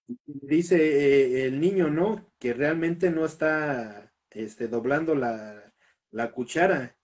dice 0.07 0.75
eh, 0.77 1.45
el 1.45 1.59
niño 1.59 1.89
no 1.89 2.31
que 2.39 2.53
realmente 2.53 3.09
no 3.09 3.25
está 3.25 4.13
este, 4.29 4.67
doblando 4.67 5.15
la, 5.15 5.73
la 6.11 6.31
cuchara. 6.31 6.97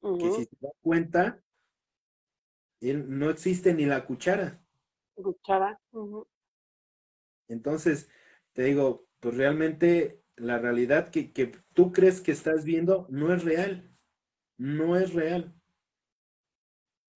Que 0.00 0.30
si 0.32 0.44
se 0.44 0.56
da 0.60 0.70
cuenta, 0.80 1.44
él, 2.80 3.18
no 3.18 3.28
existe 3.28 3.74
ni 3.74 3.84
la 3.84 4.06
cuchara. 4.06 4.64
Cuchara. 5.14 5.78
Entonces, 7.48 8.10
te 8.52 8.62
digo, 8.62 9.06
pues 9.20 9.36
realmente 9.36 10.22
la 10.36 10.58
realidad 10.58 11.10
que, 11.10 11.32
que, 11.32 11.52
tú 11.74 11.92
crees 11.92 12.22
que 12.22 12.32
estás 12.32 12.64
viendo 12.64 13.06
no 13.10 13.34
es 13.34 13.44
real. 13.44 13.94
No 14.56 14.96
es 14.96 15.12
real. 15.12 15.54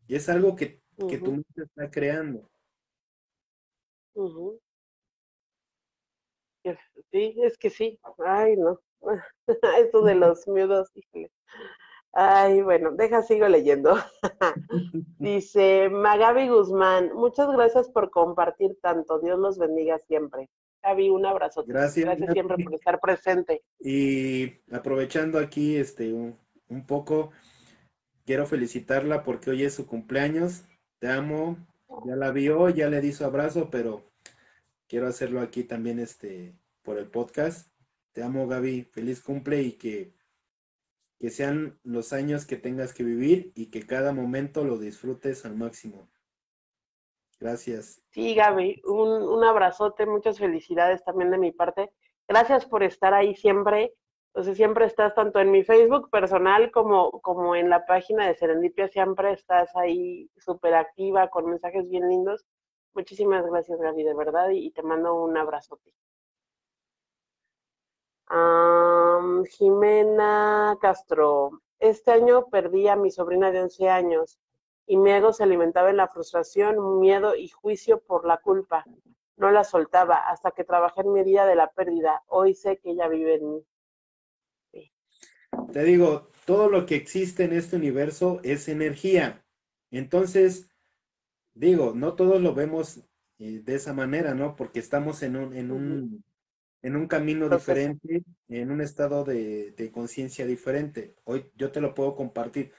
Y 0.07 0.17
es 0.17 0.29
algo 0.29 0.55
que, 0.55 0.83
que 1.09 1.19
tu 1.19 1.33
mente 1.33 1.63
está 1.63 1.91
creando. 1.91 2.51
Sí, 7.11 7.37
es 7.43 7.59
que 7.59 7.71
sí. 7.71 7.99
Ay, 8.25 8.57
no. 8.57 8.81
Esto 9.79 10.03
de 10.03 10.15
los 10.15 10.47
miedos, 10.49 10.91
Ay, 12.17 12.63
bueno, 12.63 12.93
deja, 12.93 13.23
sigo 13.23 13.49
leyendo. 13.49 13.97
Dice 15.19 15.89
Magabi 15.91 16.49
Guzmán, 16.49 17.11
muchas 17.15 17.51
gracias 17.51 17.89
por 17.89 18.11
compartir 18.11 18.79
tanto. 18.81 19.19
Dios 19.19 19.39
los 19.39 19.59
bendiga 19.59 19.99
siempre. 19.99 20.49
Gaby, 20.83 21.11
un 21.11 21.27
abrazo. 21.27 21.65
Gracias. 21.67 22.05
Gracias 22.05 22.33
siempre 22.33 22.63
por 22.63 22.75
estar 22.75 23.01
presente. 23.01 23.63
Y 23.81 24.53
aprovechando 24.71 25.39
aquí 25.39 25.77
este 25.77 26.13
un, 26.13 26.39
un 26.69 26.87
poco, 26.87 27.31
quiero 28.25 28.47
felicitarla 28.47 29.23
porque 29.23 29.51
hoy 29.51 29.65
es 29.65 29.75
su 29.75 29.87
cumpleaños. 29.87 30.65
Te 30.99 31.09
amo. 31.09 31.57
Ya 32.07 32.17
la 32.17 32.33
vio, 32.33 32.69
ya 32.71 32.89
le 32.89 33.01
di 33.01 33.13
su 33.13 33.25
abrazo, 33.25 33.69
pero 33.71 34.03
quiero 34.89 35.07
hacerlo 35.07 35.41
aquí 35.41 35.65
también 35.65 35.99
este 35.99 36.57
por 36.83 36.99
el 36.99 37.11
podcast. 37.11 37.73
Te 38.13 38.23
amo, 38.23 38.47
Gaby. 38.47 38.85
Feliz 38.85 39.23
cumple 39.23 39.63
y 39.63 39.73
que, 39.73 40.15
que 41.19 41.31
sean 41.31 41.79
los 41.83 42.13
años 42.13 42.47
que 42.47 42.57
tengas 42.57 42.95
que 42.95 43.05
vivir 43.05 43.53
y 43.55 43.71
que 43.71 43.87
cada 43.87 44.13
momento 44.13 44.65
lo 44.65 44.79
disfrutes 44.79 45.45
al 45.45 45.57
máximo. 45.57 46.09
Gracias. 47.41 48.01
Sí, 48.11 48.35
Gaby, 48.35 48.83
un, 48.85 49.45
abrazote, 49.45 50.07
muchas 50.07 50.39
felicidades 50.39 51.03
también 51.05 51.31
de 51.31 51.39
mi 51.39 51.53
parte. 51.53 51.91
Gracias 52.29 52.65
por 52.65 52.83
estar 52.83 53.13
ahí 53.13 53.35
siempre. 53.35 53.93
Entonces 54.29 54.57
siempre 54.57 54.87
estás 54.87 55.15
tanto 55.15 55.41
en 55.41 55.51
mi 55.51 55.63
Facebook 55.63 56.11
personal 56.11 56.71
como, 56.73 57.21
como 57.21 57.55
en 57.55 57.71
la 57.71 57.87
página 57.87 58.27
de 58.27 58.35
Serendipia, 58.35 58.89
siempre 58.89 59.33
estás 59.33 59.75
ahí 59.77 60.29
súper 60.39 60.75
activa 60.75 61.29
con 61.29 61.47
mensajes 61.51 61.89
bien 61.89 62.09
lindos. 62.09 62.45
Muchísimas 62.95 63.45
gracias, 63.45 63.81
Gaby, 63.81 64.05
de 64.05 64.15
verdad, 64.15 64.51
y 64.51 64.71
te 64.71 64.83
mando 64.83 65.15
un 65.15 65.37
abrazote. 65.37 65.93
Jimena 69.47 70.77
Castro, 70.81 71.61
este 71.79 72.13
año 72.13 72.47
perdí 72.49 72.89
a 72.89 72.97
mi 72.97 73.11
sobrina 73.11 73.51
de 73.51 73.63
11 73.63 73.89
años 73.89 74.39
y 74.87 74.97
mi 74.97 75.11
ego 75.13 75.33
se 75.33 75.43
alimentaba 75.45 75.91
en 75.91 75.97
la 75.97 76.09
frustración, 76.09 77.01
miedo 77.01 77.35
y 77.37 77.49
juicio 77.49 78.01
por 78.01 78.27
la 78.27 78.39
culpa. 78.39 78.85
No 79.37 79.51
la 79.51 79.65
soltaba 79.65 80.17
hasta 80.29 80.53
que 80.53 80.65
trabajé 80.65 81.03
en 81.03 81.13
mi 81.13 81.21
herida 81.21 81.47
de 81.47 81.57
la 81.57 81.71
pérdida. 81.71 82.23
Hoy 82.27 82.55
sé 82.55 82.79
que 82.79 82.91
ella 82.91 83.09
vive 83.09 83.35
en 83.35 83.51
mí. 83.51 83.65
Te 85.73 85.85
digo, 85.85 86.29
todo 86.47 86.69
lo 86.69 86.87
que 86.87 86.97
existe 86.97 87.45
en 87.45 87.53
este 87.53 87.77
universo 87.77 88.41
es 88.43 88.69
energía. 88.69 89.45
Entonces, 89.91 90.69
digo, 91.55 91.95
no 91.95 92.15
todos 92.15 92.41
lo 92.43 92.55
vemos 92.55 93.01
eh, 93.39 93.61
de 93.65 93.75
esa 93.75 93.93
manera, 93.93 94.35
¿no? 94.35 94.57
Porque 94.57 94.81
estamos 94.81 95.23
en 95.23 95.37
un, 95.37 95.55
en 95.55 95.71
un 95.71 96.25
en 96.85 96.97
un 96.97 97.07
camino 97.07 97.49
diferente, 97.49 98.25
en 98.47 98.71
un 98.71 98.83
estado 98.83 99.25
de, 99.25 99.91
conciencia 99.91 100.45
diferente. 100.45 101.17
Hoy 101.25 101.51
yo 101.57 101.73
te 101.73 101.81
lo 101.81 101.95
puedo 101.95 102.15
compartir 102.15 102.73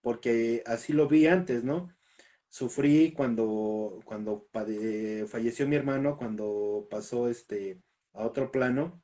porque 0.00 0.64
así 0.66 0.92
lo 0.92 1.06
vi 1.06 1.28
antes, 1.28 1.62
¿no? 1.62 1.94
Sufrí 2.48 3.12
cuando, 3.12 4.00
cuando 4.04 4.48
falleció 5.28 5.68
mi 5.68 5.76
hermano, 5.76 6.16
cuando 6.16 6.88
pasó 6.90 7.28
este, 7.28 7.80
a 8.14 8.26
otro 8.26 8.50
plano. 8.50 9.00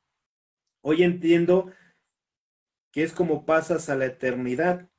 Hoy 0.81 1.03
entiendo 1.03 1.71
que 2.91 3.03
es 3.03 3.13
como 3.13 3.45
pasas 3.45 3.87
a 3.87 3.95
la 3.95 4.07
eternidad. 4.07 4.89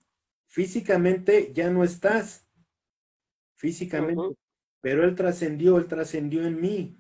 Físicamente 0.47 1.53
ya 1.53 1.69
no 1.69 1.85
estás, 1.85 2.47
físicamente, 3.61 4.39
pero 4.81 5.05
él 5.05 5.15
trascendió, 5.15 5.77
él 5.77 5.87
trascendió 5.87 6.47
en 6.47 6.61
mí 6.61 6.97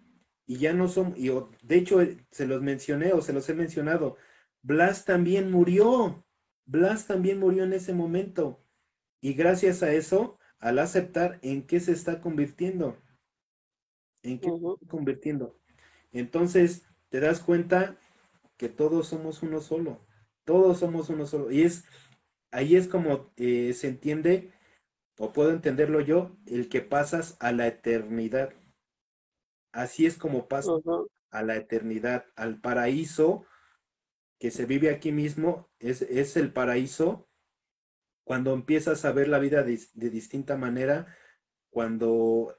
y 0.47 0.59
ya 0.59 0.75
no 0.75 0.89
son, 0.89 1.15
y 1.17 1.31
de 1.63 1.77
hecho 1.77 2.03
eh, 2.03 2.19
se 2.31 2.47
los 2.47 2.61
mencioné 2.61 3.15
o 3.15 3.23
se 3.23 3.33
los 3.33 3.49
he 3.49 3.55
mencionado, 3.55 4.17
Blas 4.63 5.07
también 5.07 5.51
murió, 5.51 6.27
Blas 6.67 7.07
también 7.07 7.41
murió 7.41 7.65
en 7.65 7.73
ese 7.73 7.95
momento. 7.95 8.63
Y 9.23 9.33
gracias 9.33 9.83
a 9.83 9.93
eso, 9.93 10.39
al 10.59 10.79
aceptar 10.79 11.39
en 11.43 11.67
qué 11.67 11.81
se 11.81 11.93
está 11.93 12.21
convirtiendo, 12.21 12.99
en 14.23 14.39
qué 14.39 14.51
se 14.51 14.57
está 14.57 14.87
convirtiendo. 14.87 15.59
Entonces, 16.13 16.87
te 17.09 17.21
das 17.21 17.41
cuenta 17.41 17.99
que 18.59 18.69
todos 18.69 19.09
somos 19.09 19.43
uno 19.43 19.61
solo, 19.61 20.07
todos 20.45 20.79
somos 20.79 21.09
uno 21.09 21.25
solo. 21.25 21.51
Y 21.51 21.63
es, 21.63 21.85
ahí 22.51 22.77
es 22.77 22.87
como 22.87 23.33
eh, 23.37 23.73
se 23.73 23.89
entiende, 23.89 24.53
o 25.23 25.35
puedo 25.35 25.51
entenderlo 25.51 26.01
yo, 26.01 26.35
el 26.47 26.71
que 26.71 26.81
pasas 26.81 27.37
a 27.41 27.53
la 27.53 27.67
eternidad. 27.67 28.55
Así 29.71 30.07
es 30.07 30.17
como 30.17 30.49
pasa 30.49 30.73
a 31.31 31.43
la 31.43 31.57
eternidad, 31.57 32.25
al 32.37 32.59
paraíso 32.59 33.45
que 34.39 34.51
se 34.51 34.65
vive 34.65 34.89
aquí 34.89 35.13
mismo, 35.13 35.69
es, 35.79 36.01
es 36.01 36.39
el 36.39 36.55
paraíso. 36.55 37.29
Cuando 38.25 38.55
empiezas 38.55 39.05
a 39.05 39.13
ver 39.13 39.29
la 39.29 39.39
vida 39.39 39.63
de, 39.63 39.77
distinta 39.93 40.57
manera, 40.57 41.15
cuando 41.69 42.59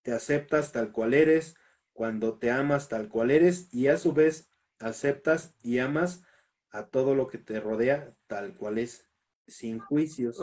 te 0.00 0.12
aceptas 0.12 0.72
tal 0.72 0.92
cual 0.92 1.12
eres, 1.12 1.54
cuando 1.92 2.38
te 2.38 2.50
amas 2.50 2.88
tal 2.88 3.10
cual 3.10 3.30
eres 3.30 3.68
y 3.74 3.88
a 3.88 3.98
su 3.98 4.14
vez 4.14 4.48
aceptas 4.78 5.54
y 5.62 5.80
amas 5.80 6.24
a 6.70 6.86
todo 6.86 7.14
lo 7.14 7.26
que 7.26 7.36
te 7.36 7.60
rodea 7.60 8.16
tal 8.26 8.56
cual 8.56 8.78
es, 8.78 9.09
sin 9.50 9.78
juicios, 9.78 10.38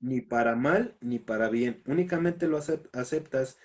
ni 0.00 0.20
para 0.20 0.56
mal 0.56 0.96
ni 1.00 1.18
para 1.18 1.48
bien, 1.48 1.82
únicamente 1.86 2.46
lo 2.46 2.58
aceptas 2.58 3.58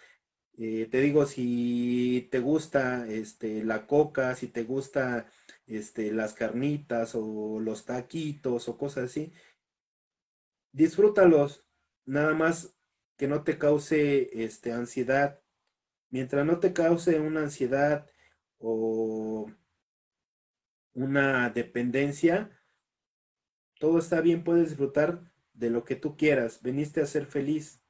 eh, 0.60 0.88
te 0.90 1.02
digo, 1.02 1.26
si 1.28 2.28
te 2.32 2.40
gusta 2.40 3.08
este, 3.08 3.64
la 3.64 3.86
coca, 3.86 4.34
si 4.36 4.48
te 4.48 4.64
gusta 4.64 5.28
este, 5.68 6.12
las 6.12 6.34
carnitas 6.34 7.14
o 7.16 7.60
los 7.60 7.86
taquitos 7.86 8.68
o 8.68 8.78
cosas 8.78 9.06
así, 9.06 9.32
disfrútalos, 10.72 11.66
nada 12.06 12.34
más 12.34 12.76
que 13.18 13.28
no 13.28 13.44
te 13.44 13.58
cause 13.60 14.30
este, 14.34 14.72
ansiedad. 14.72 15.42
Mientras 16.10 16.46
no 16.46 16.60
te 16.60 16.74
cause 16.74 17.20
una 17.20 17.42
ansiedad 17.42 18.10
o 18.60 19.52
una 20.94 21.50
dependencia, 21.52 22.57
todo 23.80 24.00
está 24.00 24.22
bien, 24.22 24.44
puedes 24.44 24.70
disfrutar 24.70 25.22
de 25.54 25.70
lo 25.70 25.84
que 25.84 25.96
tú 25.96 26.18
quieras. 26.18 26.62
Veniste 26.62 27.02
a 27.02 27.06
ser 27.06 27.26
feliz. 27.26 27.82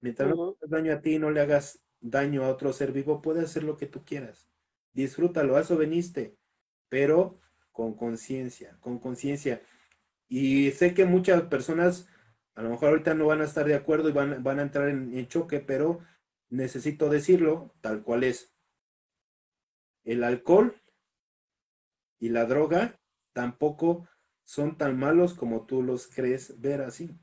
Mientras 0.00 0.30
no 0.30 0.56
hagas 0.60 0.70
daño 0.70 0.92
a 0.92 1.00
ti, 1.00 1.18
no 1.18 1.30
le 1.30 1.40
hagas 1.40 1.84
daño 2.00 2.44
a 2.44 2.48
otro 2.50 2.72
ser 2.72 2.92
vivo, 2.92 3.22
puedes 3.22 3.44
hacer 3.44 3.62
lo 3.64 3.76
que 3.76 3.86
tú 3.86 4.04
quieras. 4.04 4.48
Disfrútalo, 4.92 5.56
a 5.56 5.60
eso 5.60 5.76
veniste. 5.76 6.36
pero 6.88 7.38
con 7.70 7.94
conciencia, 7.94 8.76
con 8.80 8.98
conciencia. 8.98 9.62
Y 10.28 10.72
sé 10.72 10.92
que 10.92 11.06
muchas 11.06 11.42
personas 11.42 12.06
a 12.54 12.62
lo 12.62 12.70
mejor 12.70 12.90
ahorita 12.90 13.14
no 13.14 13.26
van 13.26 13.40
a 13.40 13.44
estar 13.44 13.66
de 13.66 13.74
acuerdo 13.74 14.08
y 14.08 14.12
van, 14.12 14.42
van 14.42 14.58
a 14.58 14.62
entrar 14.62 14.88
en, 14.88 15.26
choque, 15.28 15.60
pero 15.60 16.00
necesito 16.50 17.08
decirlo 17.08 17.74
tal 17.80 18.02
cual 18.02 18.24
es. 18.24 18.52
El 20.04 20.24
alcohol 20.24 20.76
y 22.18 22.28
la 22.28 22.44
droga 22.44 23.00
tampoco 23.32 24.08
son 24.52 24.76
tan 24.76 24.98
malos 24.98 25.32
como 25.32 25.64
tú 25.64 25.82
los 25.82 26.06
crees 26.06 26.60
ver 26.60 26.82
así. 26.82 27.18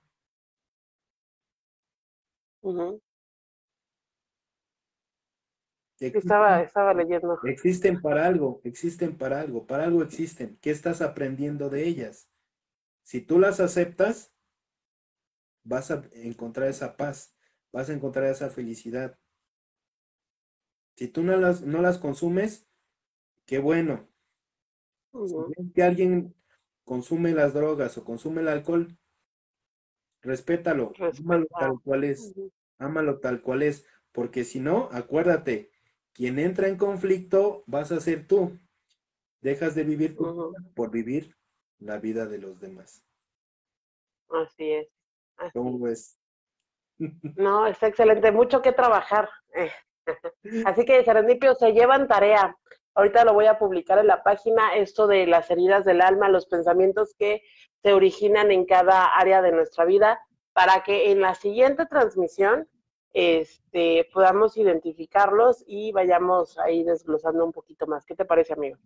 estaba, 5.99 6.63
estaba 6.63 6.91
leyendo. 6.91 7.37
Existen 7.43 8.01
para 8.01 8.25
algo, 8.25 8.61
existen 8.63 9.15
para 9.15 9.41
algo, 9.41 9.67
para 9.67 9.83
algo 9.83 10.01
existen. 10.01 10.57
¿Qué 10.59 10.71
estás 10.71 11.03
aprendiendo 11.03 11.69
de 11.69 11.87
ellas? 11.87 12.31
Si 13.03 13.21
tú 13.21 13.37
las 13.37 13.59
aceptas, 13.59 14.33
vas 15.63 15.91
a 15.91 16.01
encontrar 16.13 16.67
esa 16.67 16.97
paz, 16.97 17.37
vas 17.71 17.91
a 17.91 17.93
encontrar 17.93 18.25
esa 18.25 18.49
felicidad. 18.49 19.19
Si 20.95 21.07
tú 21.07 21.21
no 21.21 21.37
las, 21.37 21.61
no 21.61 21.83
las 21.83 21.99
consumes, 21.99 22.67
qué 23.45 23.59
bueno. 23.59 24.09
Si 25.11 25.71
que 25.75 25.83
alguien 25.83 26.38
consume 26.89 27.33
las 27.33 27.53
drogas 27.53 27.95
o 27.99 28.03
consume 28.03 28.41
el 28.41 28.47
alcohol, 28.47 28.97
respétalo, 30.23 30.91
ámalo 31.19 31.45
tal 31.45 31.79
cual 31.83 32.03
es, 32.03 32.33
ámalo 32.79 33.19
tal 33.19 33.43
cual 33.43 33.61
es, 33.61 33.85
porque 34.11 34.43
si 34.43 34.59
no, 34.59 34.89
acuérdate, 34.91 35.69
quien 36.13 36.39
entra 36.39 36.67
en 36.67 36.77
conflicto 36.77 37.63
vas 37.67 37.91
a 37.91 37.99
ser 37.99 38.25
tú. 38.25 38.57
Dejas 39.39 39.75
de 39.75 39.83
vivir 39.83 40.17
por 40.73 40.89
vivir 40.89 41.37
la 41.77 41.99
vida 41.99 42.25
de 42.25 42.39
los 42.39 42.59
demás. 42.59 43.05
Así 44.27 44.71
es. 44.71 44.87
¿Cómo 45.53 45.77
ves? 45.77 46.19
No, 47.37 47.67
está 47.67 47.87
excelente, 47.87 48.31
mucho 48.31 48.63
que 48.63 48.73
trabajar. 48.73 49.29
Así 50.65 50.85
que, 50.85 51.03
Serendipio, 51.05 51.53
se 51.53 51.71
llevan 51.71 52.07
tarea. 52.07 52.57
Ahorita 52.95 53.23
lo 53.23 53.33
voy 53.33 53.45
a 53.45 53.59
publicar 53.59 53.99
en 53.99 54.07
la 54.07 54.23
página, 54.23 54.75
esto 54.75 55.07
de 55.07 55.27
las 55.27 55.49
heridas 55.51 55.85
del 55.85 56.01
alma, 56.01 56.29
los 56.29 56.47
pensamientos 56.47 57.15
que 57.17 57.43
se 57.81 57.93
originan 57.93 58.51
en 58.51 58.65
cada 58.65 59.05
área 59.05 59.41
de 59.41 59.51
nuestra 59.51 59.85
vida, 59.85 60.19
para 60.53 60.83
que 60.83 61.11
en 61.11 61.21
la 61.21 61.35
siguiente 61.35 61.85
transmisión 61.85 62.67
este, 63.13 64.07
podamos 64.13 64.57
identificarlos 64.57 65.63
y 65.67 65.91
vayamos 65.91 66.57
ahí 66.59 66.83
desglosando 66.83 67.45
un 67.45 67.51
poquito 67.51 67.87
más. 67.87 68.05
¿Qué 68.05 68.15
te 68.15 68.25
parece, 68.25 68.53
amigo? 68.53 68.77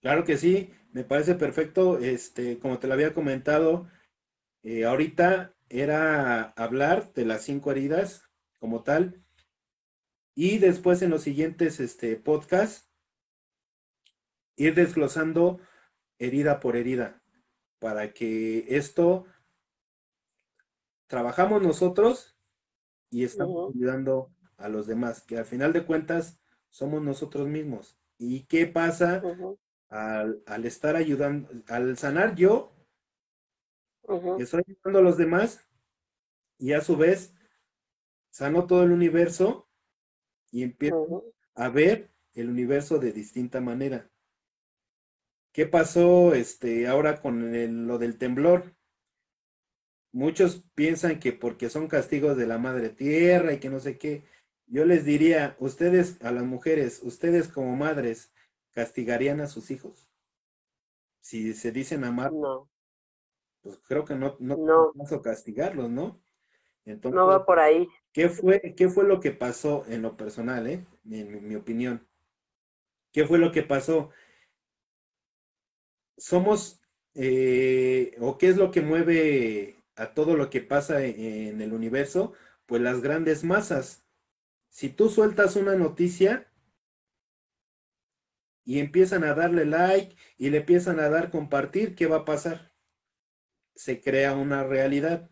Claro 0.00 0.24
que 0.24 0.36
sí, 0.36 0.72
me 0.92 1.04
parece 1.04 1.34
perfecto. 1.34 1.98
Este, 1.98 2.58
como 2.58 2.78
te 2.78 2.86
lo 2.86 2.94
había 2.94 3.12
comentado, 3.12 3.86
eh, 4.62 4.84
ahorita 4.84 5.54
era 5.68 6.52
hablar 6.56 7.12
de 7.12 7.24
las 7.24 7.42
cinco 7.42 7.70
heridas 7.70 8.30
como 8.58 8.82
tal. 8.82 9.22
Y 10.34 10.58
después 10.58 11.02
en 11.02 11.10
los 11.10 11.22
siguientes 11.22 11.80
este, 11.80 12.16
podcasts, 12.16 12.89
ir 14.60 14.74
desglosando 14.74 15.58
herida 16.18 16.60
por 16.60 16.76
herida, 16.76 17.22
para 17.78 18.12
que 18.12 18.66
esto 18.76 19.24
trabajamos 21.06 21.62
nosotros 21.62 22.36
y 23.08 23.24
estamos 23.24 23.74
ayudando 23.74 24.30
a 24.58 24.68
los 24.68 24.86
demás, 24.86 25.22
que 25.22 25.38
al 25.38 25.46
final 25.46 25.72
de 25.72 25.86
cuentas 25.86 26.38
somos 26.68 27.02
nosotros 27.02 27.48
mismos. 27.48 27.98
¿Y 28.18 28.44
qué 28.44 28.66
pasa 28.66 29.22
al, 29.88 30.42
al, 30.44 30.66
estar 30.66 30.94
ayudando, 30.94 31.48
al 31.68 31.96
sanar 31.96 32.34
yo? 32.34 32.76
Estoy 34.38 34.62
ayudando 34.68 34.98
a 34.98 35.02
los 35.02 35.16
demás 35.16 35.66
y 36.58 36.74
a 36.74 36.82
su 36.82 36.98
vez 36.98 37.32
sano 38.28 38.66
todo 38.66 38.82
el 38.82 38.92
universo 38.92 39.70
y 40.50 40.64
empiezo 40.64 41.24
a 41.54 41.70
ver 41.70 42.10
el 42.34 42.50
universo 42.50 42.98
de 42.98 43.12
distinta 43.12 43.62
manera. 43.62 44.09
¿Qué 45.52 45.66
pasó 45.66 46.34
este, 46.34 46.86
ahora 46.86 47.20
con 47.20 47.86
lo 47.86 47.98
del 47.98 48.18
temblor? 48.18 48.74
Muchos 50.12 50.64
piensan 50.74 51.18
que 51.18 51.32
porque 51.32 51.68
son 51.68 51.88
castigos 51.88 52.36
de 52.36 52.46
la 52.46 52.58
madre 52.58 52.90
tierra 52.90 53.52
y 53.52 53.60
que 53.60 53.70
no 53.70 53.80
sé 53.80 53.98
qué. 53.98 54.24
Yo 54.66 54.84
les 54.84 55.04
diría, 55.04 55.56
ustedes, 55.58 56.22
a 56.22 56.30
las 56.30 56.44
mujeres, 56.44 57.00
ustedes 57.02 57.48
como 57.48 57.74
madres, 57.76 58.32
castigarían 58.70 59.40
a 59.40 59.48
sus 59.48 59.70
hijos. 59.70 60.08
Si 61.20 61.52
se 61.54 61.72
dicen 61.72 62.04
amar, 62.04 62.32
no. 62.32 62.70
pues 63.62 63.78
creo 63.86 64.04
que 64.04 64.14
no, 64.14 64.36
no, 64.38 64.56
no. 64.56 64.92
vamos 64.94 65.12
a 65.12 65.20
castigarlos, 65.20 65.90
¿no? 65.90 66.20
Entonces, 66.84 67.16
no 67.16 67.26
va 67.26 67.44
por 67.44 67.58
ahí. 67.58 67.88
¿qué 68.12 68.28
fue, 68.28 68.74
¿Qué 68.76 68.88
fue 68.88 69.04
lo 69.04 69.20
que 69.20 69.32
pasó 69.32 69.84
en 69.86 70.02
lo 70.02 70.16
personal, 70.16 70.66
eh? 70.66 70.86
en 71.10 71.46
mi 71.46 71.56
opinión? 71.56 72.06
¿Qué 73.12 73.26
fue 73.26 73.38
lo 73.38 73.52
que 73.52 73.62
pasó? 73.62 74.10
Somos, 76.20 76.80
eh, 77.14 78.14
o 78.20 78.38
qué 78.38 78.48
es 78.50 78.56
lo 78.56 78.70
que 78.70 78.82
mueve 78.82 79.82
a 79.96 80.14
todo 80.14 80.36
lo 80.36 80.50
que 80.50 80.60
pasa 80.60 81.04
en 81.04 81.60
el 81.60 81.72
universo, 81.72 82.34
pues 82.66 82.82
las 82.82 83.00
grandes 83.00 83.42
masas. 83.42 84.04
Si 84.68 84.90
tú 84.90 85.08
sueltas 85.08 85.56
una 85.56 85.74
noticia 85.76 86.46
y 88.64 88.78
empiezan 88.78 89.24
a 89.24 89.34
darle 89.34 89.64
like 89.64 90.16
y 90.38 90.50
le 90.50 90.58
empiezan 90.58 91.00
a 91.00 91.08
dar 91.08 91.30
compartir, 91.30 91.94
¿qué 91.96 92.06
va 92.06 92.18
a 92.18 92.24
pasar? 92.24 92.72
Se 93.74 94.00
crea 94.00 94.36
una 94.36 94.62
realidad. 94.64 95.30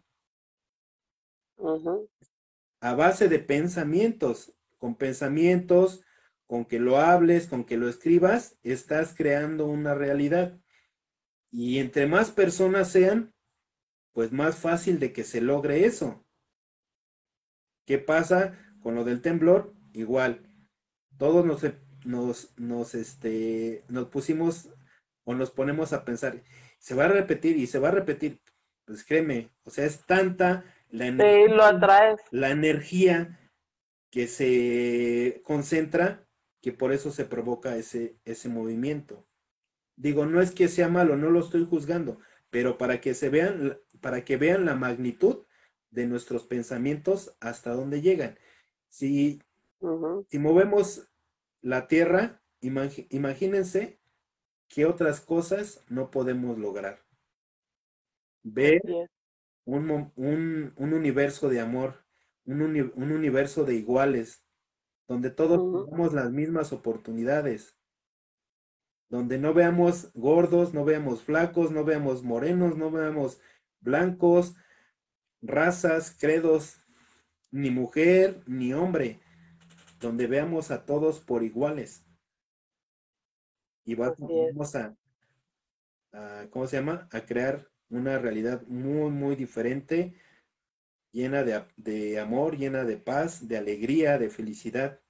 A 2.80 2.94
base 2.94 3.28
de 3.28 3.38
pensamientos, 3.38 4.54
con 4.78 4.96
pensamientos, 4.96 6.02
con 6.46 6.64
que 6.64 6.80
lo 6.80 6.98
hables, 6.98 7.46
con 7.46 7.64
que 7.64 7.76
lo 7.76 7.88
escribas, 7.88 8.58
estás 8.62 9.14
creando 9.14 9.66
una 9.66 9.94
realidad. 9.94 10.58
Y 11.50 11.78
entre 11.78 12.06
más 12.06 12.30
personas 12.30 12.90
sean, 12.90 13.32
pues 14.12 14.32
más 14.32 14.56
fácil 14.56 14.98
de 14.98 15.12
que 15.12 15.24
se 15.24 15.40
logre 15.40 15.84
eso. 15.84 16.24
¿Qué 17.86 17.98
pasa 17.98 18.58
con 18.80 18.94
lo 18.94 19.04
del 19.04 19.22
temblor? 19.22 19.74
Igual, 19.92 20.46
todos 21.16 21.44
nos, 21.44 21.62
nos, 22.04 22.58
nos, 22.58 22.94
este, 22.94 23.84
nos 23.88 24.08
pusimos 24.08 24.70
o 25.24 25.34
nos 25.34 25.50
ponemos 25.50 25.92
a 25.92 26.04
pensar, 26.04 26.42
se 26.78 26.94
va 26.94 27.04
a 27.04 27.08
repetir 27.08 27.56
y 27.56 27.66
se 27.66 27.78
va 27.78 27.88
a 27.88 27.92
repetir. 27.92 28.40
Pues 28.84 29.04
créeme, 29.04 29.50
o 29.64 29.70
sea, 29.70 29.84
es 29.84 30.04
tanta 30.06 30.64
la 30.90 31.06
energía, 31.06 32.16
la 32.30 32.50
energía 32.50 33.38
que 34.10 34.26
se 34.26 35.42
concentra 35.44 36.26
que 36.62 36.72
por 36.72 36.92
eso 36.92 37.10
se 37.10 37.26
provoca 37.26 37.76
ese, 37.76 38.16
ese 38.24 38.48
movimiento. 38.48 39.27
Digo, 39.98 40.26
no 40.26 40.40
es 40.40 40.52
que 40.52 40.68
sea 40.68 40.88
malo, 40.88 41.16
no 41.16 41.28
lo 41.28 41.40
estoy 41.40 41.66
juzgando, 41.66 42.20
pero 42.50 42.78
para 42.78 43.00
que 43.00 43.14
se 43.14 43.30
vean, 43.30 43.76
para 44.00 44.24
que 44.24 44.36
vean 44.36 44.64
la 44.64 44.76
magnitud 44.76 45.44
de 45.90 46.06
nuestros 46.06 46.46
pensamientos 46.46 47.36
hasta 47.40 47.74
dónde 47.74 48.00
llegan. 48.00 48.38
Si, 48.88 49.42
si 50.28 50.38
movemos 50.38 51.10
la 51.62 51.88
tierra, 51.88 52.40
imagínense 52.60 54.00
qué 54.68 54.86
otras 54.86 55.20
cosas 55.20 55.84
no 55.88 56.12
podemos 56.12 56.58
lograr. 56.58 57.04
Ver 58.44 58.80
un, 59.64 59.90
un, 60.14 60.72
un, 60.76 60.92
universo 60.94 61.48
de 61.48 61.58
amor, 61.58 62.04
un, 62.44 62.62
un, 62.62 63.12
universo 63.12 63.64
de 63.64 63.74
iguales, 63.74 64.44
donde 65.08 65.30
todos 65.30 65.86
tenemos 65.88 66.12
las 66.12 66.30
mismas 66.30 66.72
oportunidades, 66.72 67.77
donde 69.08 69.38
no 69.38 69.54
veamos 69.54 70.10
gordos, 70.14 70.74
no 70.74 70.84
veamos 70.84 71.22
flacos, 71.22 71.70
no 71.70 71.84
veamos 71.84 72.22
morenos, 72.22 72.76
no 72.76 72.90
veamos 72.90 73.40
blancos, 73.80 74.54
razas, 75.40 76.16
credos, 76.18 76.80
ni 77.50 77.70
mujer, 77.70 78.42
ni 78.46 78.72
hombre, 78.72 79.20
donde 80.00 80.26
veamos 80.26 80.70
a 80.70 80.84
todos 80.84 81.20
por 81.20 81.42
iguales. 81.42 82.04
Y 83.84 83.94
vamos 83.94 84.74
a, 84.74 84.94
¿cómo 86.50 86.66
se 86.66 86.76
llama? 86.76 87.08
A 87.10 87.22
crear 87.22 87.66
una 87.88 88.18
realidad 88.18 88.62
muy, 88.66 89.10
muy 89.10 89.34
diferente, 89.34 90.14
llena 91.10 91.42
de, 91.42 91.64
de 91.76 92.20
amor, 92.20 92.58
llena 92.58 92.84
de 92.84 92.98
paz, 92.98 93.48
de 93.48 93.56
alegría, 93.56 94.18
de 94.18 94.28
felicidad, 94.28 95.00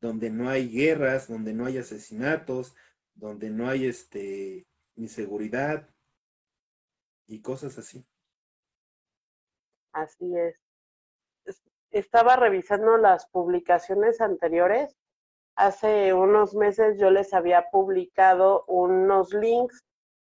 donde 0.00 0.30
no 0.30 0.48
hay 0.48 0.68
guerras, 0.68 1.26
donde 1.26 1.52
no 1.52 1.66
hay 1.66 1.78
asesinatos, 1.78 2.76
donde 3.18 3.50
no 3.50 3.68
hay 3.68 3.86
este 3.86 4.66
inseguridad 4.94 5.88
y 7.26 7.42
cosas 7.42 7.78
así. 7.78 8.06
Así 9.92 10.36
es. 10.36 10.56
Estaba 11.90 12.36
revisando 12.36 12.96
las 12.96 13.26
publicaciones 13.26 14.20
anteriores. 14.20 14.96
hace 15.56 16.12
unos 16.14 16.54
meses 16.54 17.00
yo 17.00 17.10
les 17.10 17.34
había 17.34 17.68
publicado 17.72 18.64
unos 18.68 19.34
links 19.34 19.84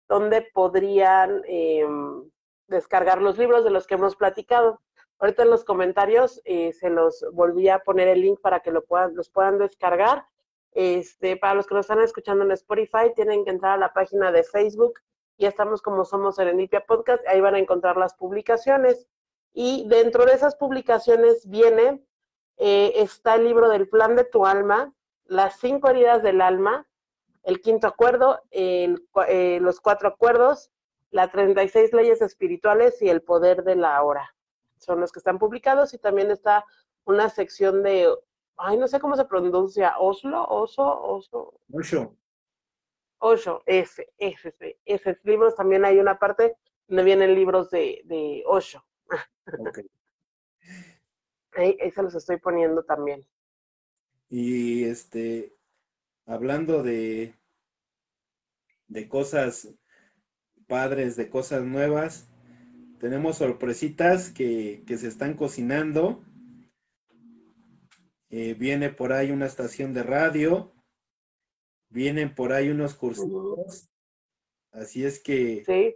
donde 0.10 0.42
podrían 0.54 1.42
em, 1.46 2.30
descargar 2.68 3.22
los 3.22 3.38
libros 3.38 3.64
de 3.64 3.70
los 3.70 3.88
que 3.88 3.94
hemos 3.94 4.18
platicado. 4.18 4.82
Ahorita 5.20 5.44
en 5.44 5.52
los 5.52 5.64
comentarios 5.64 6.42
eh, 6.44 6.74
se 6.74 6.90
los 6.90 7.26
volví 7.32 7.70
a 7.70 7.80
poner 7.80 8.10
el 8.10 8.22
link 8.22 8.42
para 8.42 8.60
que 8.60 8.72
lo 8.72 8.84
puedan, 8.84 9.16
los 9.16 9.30
puedan 9.30 9.58
descargar. 9.58 10.26
Este, 10.74 11.36
para 11.38 11.56
los 11.56 11.68
que 11.68 11.76
nos 11.76 11.86
están 11.86 12.02
escuchando 12.02 12.46
en 12.46 12.52
Spotify, 12.52 13.14
tienen 13.16 13.44
que 13.44 13.52
entrar 13.52 13.74
a 13.74 13.78
la 13.78 13.94
página 13.94 14.32
de 14.32 14.44
Facebook. 14.44 15.00
Ya 15.38 15.50
estamos 15.50 15.82
como 15.82 16.06
Somos 16.06 16.36
Serendipia 16.36 16.86
Podcast. 16.86 17.26
Ahí 17.28 17.42
van 17.42 17.56
a 17.56 17.60
encontrar 17.60 17.98
las 17.98 18.14
publicaciones. 18.14 19.08
Y 19.54 19.86
dentro 19.88 20.26
de 20.26 20.34
esas 20.34 20.56
publicaciones 20.56 21.50
viene, 21.50 22.02
eh, 22.58 22.94
está 22.96 23.36
el 23.36 23.44
libro 23.46 23.70
del 23.70 23.90
plan 23.90 24.16
de 24.16 24.24
tu 24.24 24.46
alma, 24.46 24.94
las 25.26 25.60
cinco 25.60 25.90
heridas 25.90 26.24
del 26.24 26.42
alma, 26.42 26.88
el 27.44 27.60
quinto 27.60 27.88
acuerdo, 27.88 28.40
eh, 28.52 28.96
los 29.60 29.82
cuatro 29.82 30.08
acuerdos, 30.08 30.72
las 31.10 31.32
36 31.32 31.92
leyes 31.94 32.22
espirituales 32.22 33.02
y 33.02 33.10
el 33.10 33.22
poder 33.22 33.64
de 33.64 33.76
la 33.76 34.02
hora. 34.04 34.34
Son 34.78 35.00
los 35.00 35.12
que 35.12 35.20
están 35.20 35.40
publicados 35.40 35.94
y 35.94 35.98
también 35.98 36.32
está 36.32 36.66
una 37.04 37.30
sección 37.30 37.84
de, 37.84 38.14
ay, 38.58 38.78
no 38.78 38.88
sé 38.88 39.00
cómo 39.00 39.16
se 39.16 39.26
pronuncia, 39.26 39.98
Oslo, 40.00 40.46
Oso, 40.48 40.84
Oso. 40.84 41.60
Osho. 41.72 42.16
Osho, 43.20 43.64
ese, 43.66 44.12
ese, 44.18 44.56
ese. 44.86 45.20
libros 45.24 45.56
también 45.56 45.86
hay 45.86 46.00
una 46.00 46.18
parte 46.18 46.56
donde 46.88 47.04
vienen 47.04 47.36
libros 47.36 47.70
de, 47.70 48.02
de 48.06 48.44
Osho. 48.46 48.84
Okay. 49.54 49.90
ahí, 51.54 51.78
ahí 51.82 51.92
se 51.92 52.04
los 52.04 52.16
estoy 52.16 52.38
poniendo 52.38 52.84
también. 52.84 53.26
Y 54.30 54.86
este, 54.86 55.54
hablando 56.26 56.84
de, 56.84 57.36
de 58.88 59.10
cosas 59.10 59.74
padres, 60.68 61.18
de 61.18 61.30
cosas 61.30 61.64
nuevas, 61.64 62.30
tenemos 63.00 63.38
sorpresitas 63.38 64.30
que, 64.30 64.84
se 64.88 65.08
están 65.08 65.34
cocinando. 65.34 66.24
Eh, 68.32 68.56
viene 68.56 68.90
por 68.90 69.14
ahí 69.14 69.30
una 69.30 69.46
estación 69.46 69.94
de 69.94 70.04
radio. 70.04 70.74
Vienen 71.90 72.34
por 72.34 72.54
ahí 72.54 72.70
unos 72.70 72.96
cursos. 72.96 73.90
Así 74.72 75.06
es 75.06 75.20
que 75.22 75.96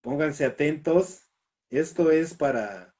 pónganse 0.00 0.44
atentos. 0.44 1.28
Esto 1.70 2.10
es 2.10 2.34
para, 2.34 2.94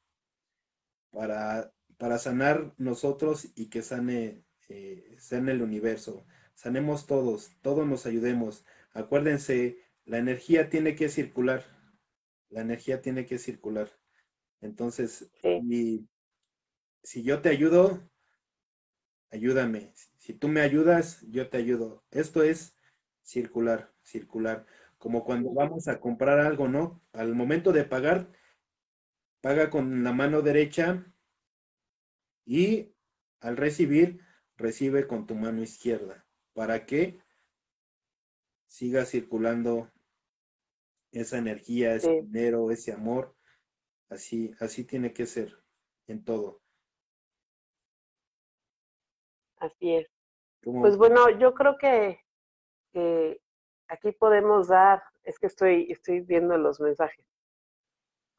para, 1.11 1.73
para 1.99 2.19
sanar 2.19 2.75
nosotros 2.79 3.53
y 3.55 3.69
que 3.69 3.83
sane, 3.83 4.45
eh, 4.69 5.15
sane 5.19 5.53
el 5.53 5.63
universo. 5.63 6.27
Sanemos 6.55 7.07
todos, 7.07 7.53
todos 7.61 7.87
nos 7.87 8.07
ayudemos. 8.07 8.65
Acuérdense, 8.93 9.79
la 10.05 10.19
energía 10.19 10.69
tiene 10.71 10.97
que 10.97 11.09
circular 11.09 11.65
la 12.53 12.61
energía 12.61 13.01
tiene 13.01 13.27
que 13.27 13.39
circular. 13.39 13.91
Entonces, 14.61 15.31
si 17.03 17.23
yo 17.23 17.41
te 17.41 17.49
ayudo, 17.49 18.09
ayúdame. 19.33 19.93
Si 20.19 20.35
tú 20.35 20.49
me 20.49 20.61
ayudas, 20.61 21.23
yo 21.29 21.49
te 21.49 21.59
ayudo. 21.59 22.05
Esto 22.11 22.43
es 22.43 22.77
circular, 23.23 23.93
circular. 24.03 24.67
Como 24.99 25.25
cuando 25.25 25.53
vamos 25.53 25.89
a 25.89 25.99
comprar 25.99 26.39
algo, 26.39 26.69
¿no? 26.69 27.03
Al 27.13 27.35
momento 27.35 27.73
de 27.73 27.85
pagar, 27.85 28.31
paga 29.41 29.71
con 29.71 30.05
la 30.05 30.13
mano 30.13 30.43
derecha 30.43 31.05
y 32.45 32.95
al 33.41 33.57
recibir, 33.57 34.21
recibe 34.57 35.09
con 35.09 35.27
tu 35.27 35.35
mano 35.35 35.61
izquierda. 35.63 36.25
¿Para 36.53 36.87
que 36.87 37.19
siga 38.73 39.05
circulando 39.05 39.91
esa 41.13 41.37
energía, 41.37 41.95
ese 41.95 42.23
dinero, 42.23 42.71
ese 42.71 42.93
amor. 42.93 43.37
Así, 44.09 44.55
así 44.61 44.85
tiene 44.85 45.13
que 45.13 45.27
ser 45.27 45.63
en 46.07 46.25
todo. 46.25 46.62
Así 49.63 49.95
es. 49.95 50.11
Pues 50.65 50.97
bueno, 50.97 51.31
yo 51.39 51.55
creo 51.55 51.79
que, 51.79 52.19
aquí 53.89 54.13
podemos 54.13 54.69
dar, 54.69 55.03
es 55.23 55.39
que 55.39 55.47
estoy, 55.47 55.91
estoy 55.91 56.21
viendo 56.21 56.57
los 56.59 56.81
mensajes. 56.81 57.25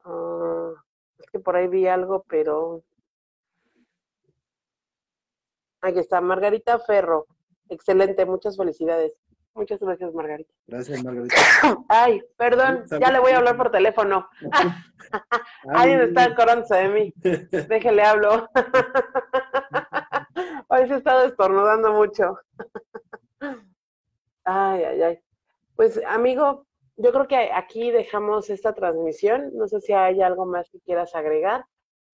Ah, 0.04 0.72
es 1.18 1.30
que 1.30 1.38
por 1.38 1.56
ahí 1.56 1.68
vi 1.68 1.86
algo, 1.86 2.24
pero 2.28 2.84
aquí 5.80 5.98
está, 5.98 6.20
Margarita 6.20 6.78
Ferro. 6.78 7.26
Excelente, 7.70 8.26
muchas 8.26 8.58
felicidades. 8.58 9.18
Muchas 9.54 9.80
gracias, 9.80 10.12
Margarita. 10.12 10.52
Gracias, 10.66 11.02
Margarita. 11.02 11.36
Ay, 11.88 12.22
perdón, 12.36 12.84
ya 13.00 13.10
le 13.10 13.20
voy 13.20 13.32
a 13.32 13.38
hablar 13.38 13.56
por 13.56 13.70
teléfono. 13.70 14.28
Alguien 15.68 16.00
está 16.00 16.24
acordándose 16.24 16.74
de 16.74 16.88
mí. 16.88 17.14
Déjele 17.68 18.02
hablo. 18.02 18.48
Hoy 20.74 20.88
se 20.88 20.96
está 20.96 21.22
destornudando 21.22 21.92
mucho. 21.92 22.36
Ay, 24.46 24.82
ay, 24.82 25.02
ay. 25.02 25.18
Pues, 25.74 25.98
amigo, 26.06 26.66
yo 26.96 27.12
creo 27.12 27.28
que 27.28 27.50
aquí 27.52 27.90
dejamos 27.90 28.50
esta 28.50 28.74
transmisión. 28.74 29.52
No 29.54 29.68
sé 29.68 29.80
si 29.80 29.92
hay 29.94 30.20
algo 30.20 30.44
más 30.44 30.68
que 30.68 30.80
quieras 30.80 31.14
agregar. 31.14 31.64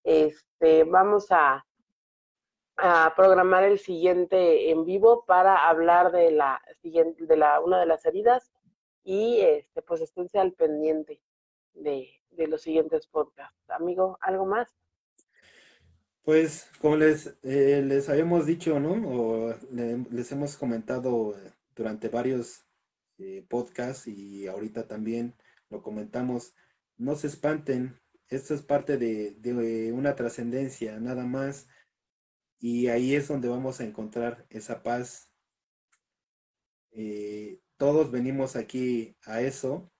Este, 0.03 0.85
vamos 0.85 1.27
a 1.31 1.65
programar 3.17 3.63
el 3.63 3.79
siguiente 3.79 4.69
en 4.69 4.85
vivo 4.85 5.25
para 5.25 5.67
hablar 5.67 6.11
de 6.11 6.31
la 6.31 6.61
siguiente, 6.81 7.25
de 7.25 7.37
la, 7.37 7.59
una 7.59 7.79
de 7.79 7.85
las 7.87 8.05
heridas 8.05 8.53
y 9.03 9.41
este, 9.41 9.81
pues 9.81 10.01
esténse 10.01 10.39
al 10.39 10.53
pendiente 10.53 11.19
de, 11.73 12.07
los 12.47 12.61
siguientes 12.61 13.07
podcasts. 13.07 13.69
Amigo, 13.71 14.17
¿algo 14.21 14.45
más? 14.45 14.73
Pues 16.23 16.69
como 16.79 16.97
les, 16.97 17.35
eh, 17.43 17.81
les 17.83 18.07
habíamos 18.09 18.45
dicho, 18.45 18.79
¿no? 18.79 18.93
O 18.93 19.55
les 19.71 20.31
hemos 20.31 20.55
comentado 20.55 21.35
eh, 21.37 21.51
durante 21.75 22.09
varios 22.09 22.65
eh, 23.17 23.45
podcasts 23.49 24.07
y 24.07 24.47
ahorita 24.47 24.87
también 24.87 25.35
lo 25.69 25.81
comentamos, 25.81 26.53
no 26.97 27.15
se 27.15 27.27
espanten, 27.27 27.99
esto 28.29 28.53
es 28.53 28.61
parte 28.61 28.97
de, 28.97 29.31
de 29.39 29.91
una 29.93 30.15
trascendencia, 30.15 30.99
nada 30.99 31.25
más 31.25 31.67
y 32.59 32.87
ahí 32.87 33.15
es 33.15 33.27
donde 33.27 33.49
vamos 33.49 33.79
a 33.79 33.85
encontrar 33.85 34.45
esa 34.49 34.83
paz. 34.83 35.31
Todos 37.77 38.11
venimos 38.11 38.55
aquí 38.55 39.17
a 39.25 39.41
eso. 39.41 39.91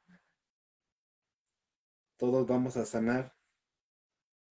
Todos 2.18 2.46
vamos 2.46 2.78
a 2.78 2.86
sanar 2.86 3.36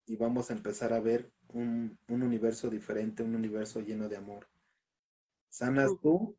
y 0.05 0.17
vamos 0.17 0.51
a 0.51 0.55
empezar 0.55 0.93
a 0.93 0.99
ver 0.99 1.33
un, 1.53 1.99
un 2.09 2.23
universo 2.23 2.69
diferente, 2.71 3.23
un 3.23 3.35
universo 3.35 3.81
lleno 3.81 4.09
de 4.09 4.17
amor. 4.17 4.49
Sanas 5.49 5.91
tú, 6.01 6.37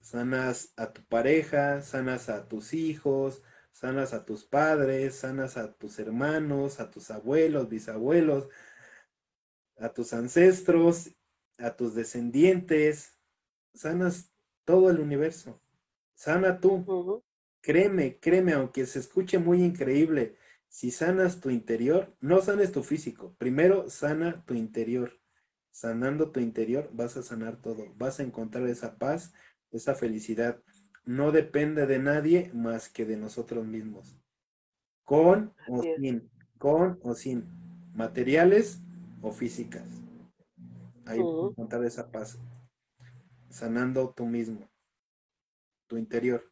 sanas 0.00 0.72
a 0.76 0.92
tu 0.92 1.02
pareja, 1.04 1.82
sanas 1.82 2.28
a 2.28 2.48
tus 2.48 2.74
hijos, 2.74 3.42
sanas 3.72 4.12
a 4.12 4.24
tus 4.24 4.44
padres, 4.44 5.14
sanas 5.14 5.56
a 5.56 5.72
tus 5.72 5.98
hermanos, 5.98 6.80
a 6.80 6.90
tus 6.90 7.10
abuelos, 7.10 7.68
bisabuelos, 7.68 8.48
a 9.78 9.92
tus 9.92 10.12
ancestros, 10.12 11.10
a 11.58 11.76
tus 11.76 11.94
descendientes, 11.94 13.18
sanas 13.74 14.32
todo 14.64 14.90
el 14.90 15.00
universo. 15.00 15.60
Sana 16.14 16.60
tú. 16.60 17.22
Créeme, 17.62 18.18
créeme, 18.18 18.54
aunque 18.54 18.86
se 18.86 18.98
escuche 18.98 19.38
muy 19.38 19.62
increíble, 19.62 20.36
si 20.70 20.92
sanas 20.92 21.40
tu 21.40 21.50
interior, 21.50 22.16
no 22.20 22.40
sanes 22.40 22.70
tu 22.70 22.84
físico, 22.84 23.34
primero 23.38 23.90
sana 23.90 24.44
tu 24.46 24.54
interior. 24.54 25.20
Sanando 25.72 26.30
tu 26.30 26.38
interior 26.38 26.88
vas 26.92 27.16
a 27.16 27.22
sanar 27.22 27.56
todo, 27.56 27.92
vas 27.96 28.20
a 28.20 28.22
encontrar 28.22 28.66
esa 28.68 28.96
paz, 28.96 29.34
esa 29.72 29.96
felicidad. 29.96 30.62
No 31.04 31.32
depende 31.32 31.86
de 31.86 31.98
nadie 31.98 32.52
más 32.54 32.88
que 32.88 33.04
de 33.04 33.16
nosotros 33.16 33.66
mismos. 33.66 34.16
Con 35.04 35.52
o 35.68 35.82
sin, 35.82 36.30
con 36.58 37.00
o 37.02 37.14
sin 37.14 37.44
materiales 37.92 38.80
o 39.22 39.32
físicas. 39.32 39.88
Ahí 41.04 41.18
uh 41.20 41.50
encontrar 41.50 41.84
esa 41.84 42.12
paz, 42.12 42.38
sanando 43.48 44.14
tú 44.16 44.24
mismo, 44.24 44.70
tu 45.88 45.96
interior. 45.96 46.48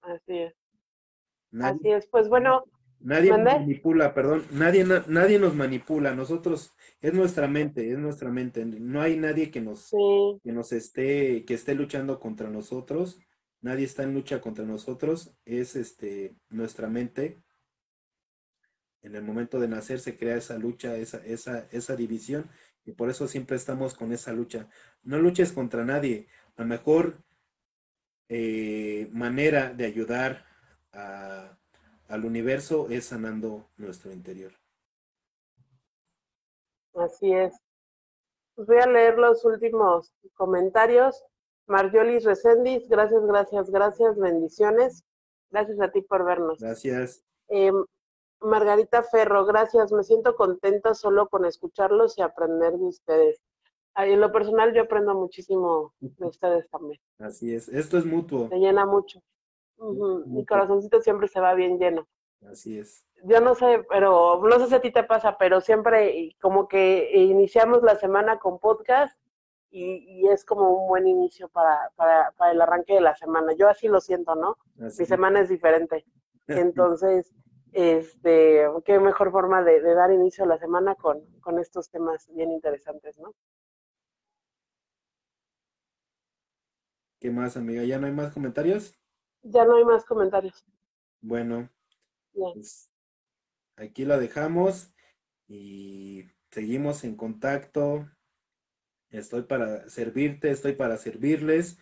Así 0.00 0.38
es. 0.38 0.63
Así 1.60 1.90
es, 1.90 2.06
pues 2.06 2.28
bueno. 2.28 2.64
Nadie 3.00 3.30
nos 3.30 3.44
manipula, 3.44 4.14
perdón, 4.14 4.44
nadie, 4.50 4.86
nadie 5.08 5.38
nos 5.38 5.54
manipula, 5.54 6.14
nosotros, 6.14 6.72
es 7.02 7.12
nuestra 7.12 7.46
mente, 7.46 7.90
es 7.92 7.98
nuestra 7.98 8.30
mente, 8.30 8.64
no 8.64 9.02
hay 9.02 9.18
nadie 9.18 9.50
que 9.50 9.60
nos, 9.60 9.90
que 10.42 10.52
nos 10.52 10.72
esté, 10.72 11.44
que 11.44 11.52
esté 11.52 11.74
luchando 11.74 12.18
contra 12.18 12.48
nosotros, 12.48 13.20
nadie 13.60 13.84
está 13.84 14.04
en 14.04 14.14
lucha 14.14 14.40
contra 14.40 14.64
nosotros, 14.64 15.36
es 15.44 15.76
este, 15.76 16.34
nuestra 16.48 16.88
mente 16.88 17.44
en 19.04 19.14
el 19.14 19.22
momento 19.22 19.60
de 19.60 19.68
nacer 19.68 20.00
se 20.00 20.16
crea 20.16 20.36
esa 20.36 20.58
lucha, 20.58 20.96
esa, 20.96 21.18
esa, 21.18 21.68
esa 21.70 21.94
división 21.94 22.50
Y 22.86 22.92
por 22.92 23.10
eso 23.10 23.28
siempre 23.28 23.56
estamos 23.56 23.94
con 23.94 24.12
esa 24.12 24.32
lucha. 24.32 24.68
No 25.02 25.18
luches 25.18 25.52
contra 25.52 25.84
nadie. 25.84 26.26
La 26.56 26.64
mejor 26.64 27.18
eh, 28.28 29.08
manera 29.12 29.72
de 29.74 29.84
ayudar 29.84 30.46
al 30.94 32.24
universo 32.24 32.88
es 32.90 33.06
sanando 33.06 33.66
nuestro 33.76 34.12
interior. 34.12 34.52
Así 36.94 37.32
es. 37.32 37.54
Pues 38.54 38.68
voy 38.68 38.78
a 38.78 38.86
leer 38.86 39.18
los 39.18 39.44
últimos 39.44 40.14
comentarios. 40.34 41.24
Marjolis 41.66 42.24
Recendis, 42.24 42.88
gracias, 42.88 43.24
gracias, 43.26 43.70
gracias, 43.70 44.16
bendiciones. 44.16 45.02
Gracias 45.50 45.80
a 45.80 45.90
ti 45.90 46.02
por 46.02 46.24
vernos. 46.24 46.60
Gracias. 46.60 47.24
Em, 47.48 47.84
Margarita 48.40 49.02
Ferro, 49.02 49.44
gracias. 49.44 49.92
Me 49.92 50.04
siento 50.04 50.36
contenta 50.36 50.94
solo 50.94 51.28
con 51.28 51.44
escucharlos 51.44 52.18
y 52.18 52.22
aprender 52.22 52.72
de 52.72 52.84
ustedes. 52.84 53.40
en 53.96 54.20
lo 54.20 54.32
personal 54.32 54.74
yo 54.74 54.82
aprendo 54.82 55.14
muchísimo 55.14 55.94
de 56.00 56.26
ustedes 56.28 56.68
también. 56.70 57.00
Así 57.18 57.54
es, 57.54 57.68
esto 57.68 57.96
es 57.98 58.04
mutuo. 58.04 58.48
Me 58.48 58.58
llena 58.58 58.86
mucho. 58.86 59.20
Mi 59.78 60.44
corazoncito 60.44 61.00
siempre 61.02 61.28
se 61.28 61.40
va 61.40 61.54
bien 61.54 61.78
lleno. 61.78 62.06
Así 62.50 62.78
es. 62.78 63.04
Yo 63.24 63.40
no 63.40 63.54
sé, 63.54 63.84
pero 63.88 64.40
no 64.42 64.58
sé 64.58 64.66
si 64.68 64.74
a 64.74 64.80
ti 64.80 64.90
te 64.90 65.02
pasa, 65.02 65.38
pero 65.38 65.60
siempre 65.60 66.36
como 66.40 66.68
que 66.68 67.10
iniciamos 67.14 67.82
la 67.82 67.96
semana 67.96 68.38
con 68.38 68.58
podcast 68.58 69.18
y, 69.70 70.28
es 70.28 70.44
como 70.44 70.70
un 70.70 70.88
buen 70.88 71.06
inicio 71.06 71.48
para, 71.48 71.90
para, 71.96 72.30
para, 72.32 72.52
el 72.52 72.60
arranque 72.60 72.94
de 72.94 73.00
la 73.00 73.16
semana. 73.16 73.54
Yo 73.54 73.68
así 73.68 73.88
lo 73.88 74.00
siento, 74.00 74.36
¿no? 74.36 74.56
Mi 74.76 74.90
semana 74.90 75.40
es 75.40 75.48
diferente. 75.48 76.04
Entonces, 76.46 77.34
este, 77.72 78.68
qué 78.84 79.00
mejor 79.00 79.32
forma 79.32 79.64
de, 79.64 79.80
dar 79.80 80.12
inicio 80.12 80.44
a 80.44 80.46
la 80.46 80.58
semana 80.58 80.94
con, 80.94 81.24
con 81.40 81.58
estos 81.58 81.90
temas 81.90 82.28
bien 82.32 82.52
interesantes, 82.52 83.18
¿no? 83.18 83.34
¿Qué 87.18 87.30
más, 87.30 87.56
amiga? 87.56 87.82
¿Ya 87.82 87.98
no 87.98 88.06
hay 88.06 88.12
más 88.12 88.32
comentarios? 88.32 88.94
Ya 89.44 89.64
no 89.64 89.76
hay 89.76 89.84
más 89.84 90.04
comentarios. 90.04 90.64
Bueno, 91.20 91.70
pues 92.32 92.90
aquí 93.76 94.04
la 94.04 94.18
dejamos 94.18 94.90
y 95.46 96.24
seguimos 96.50 97.04
en 97.04 97.16
contacto. 97.16 98.08
Estoy 99.10 99.42
para 99.42 99.88
servirte, 99.88 100.50
estoy 100.50 100.72
para 100.72 100.96
servirles. 100.96 101.78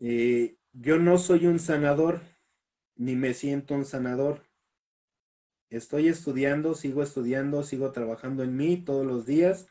Eh, 0.00 0.58
yo 0.72 0.98
no 0.98 1.18
soy 1.18 1.46
un 1.46 1.58
sanador, 1.58 2.20
ni 2.96 3.14
me 3.14 3.32
siento 3.32 3.74
un 3.74 3.84
sanador. 3.84 4.42
Estoy 5.70 6.08
estudiando, 6.08 6.74
sigo 6.74 7.02
estudiando, 7.02 7.62
sigo 7.62 7.92
trabajando 7.92 8.42
en 8.42 8.56
mí 8.56 8.76
todos 8.76 9.06
los 9.06 9.24
días. 9.24 9.68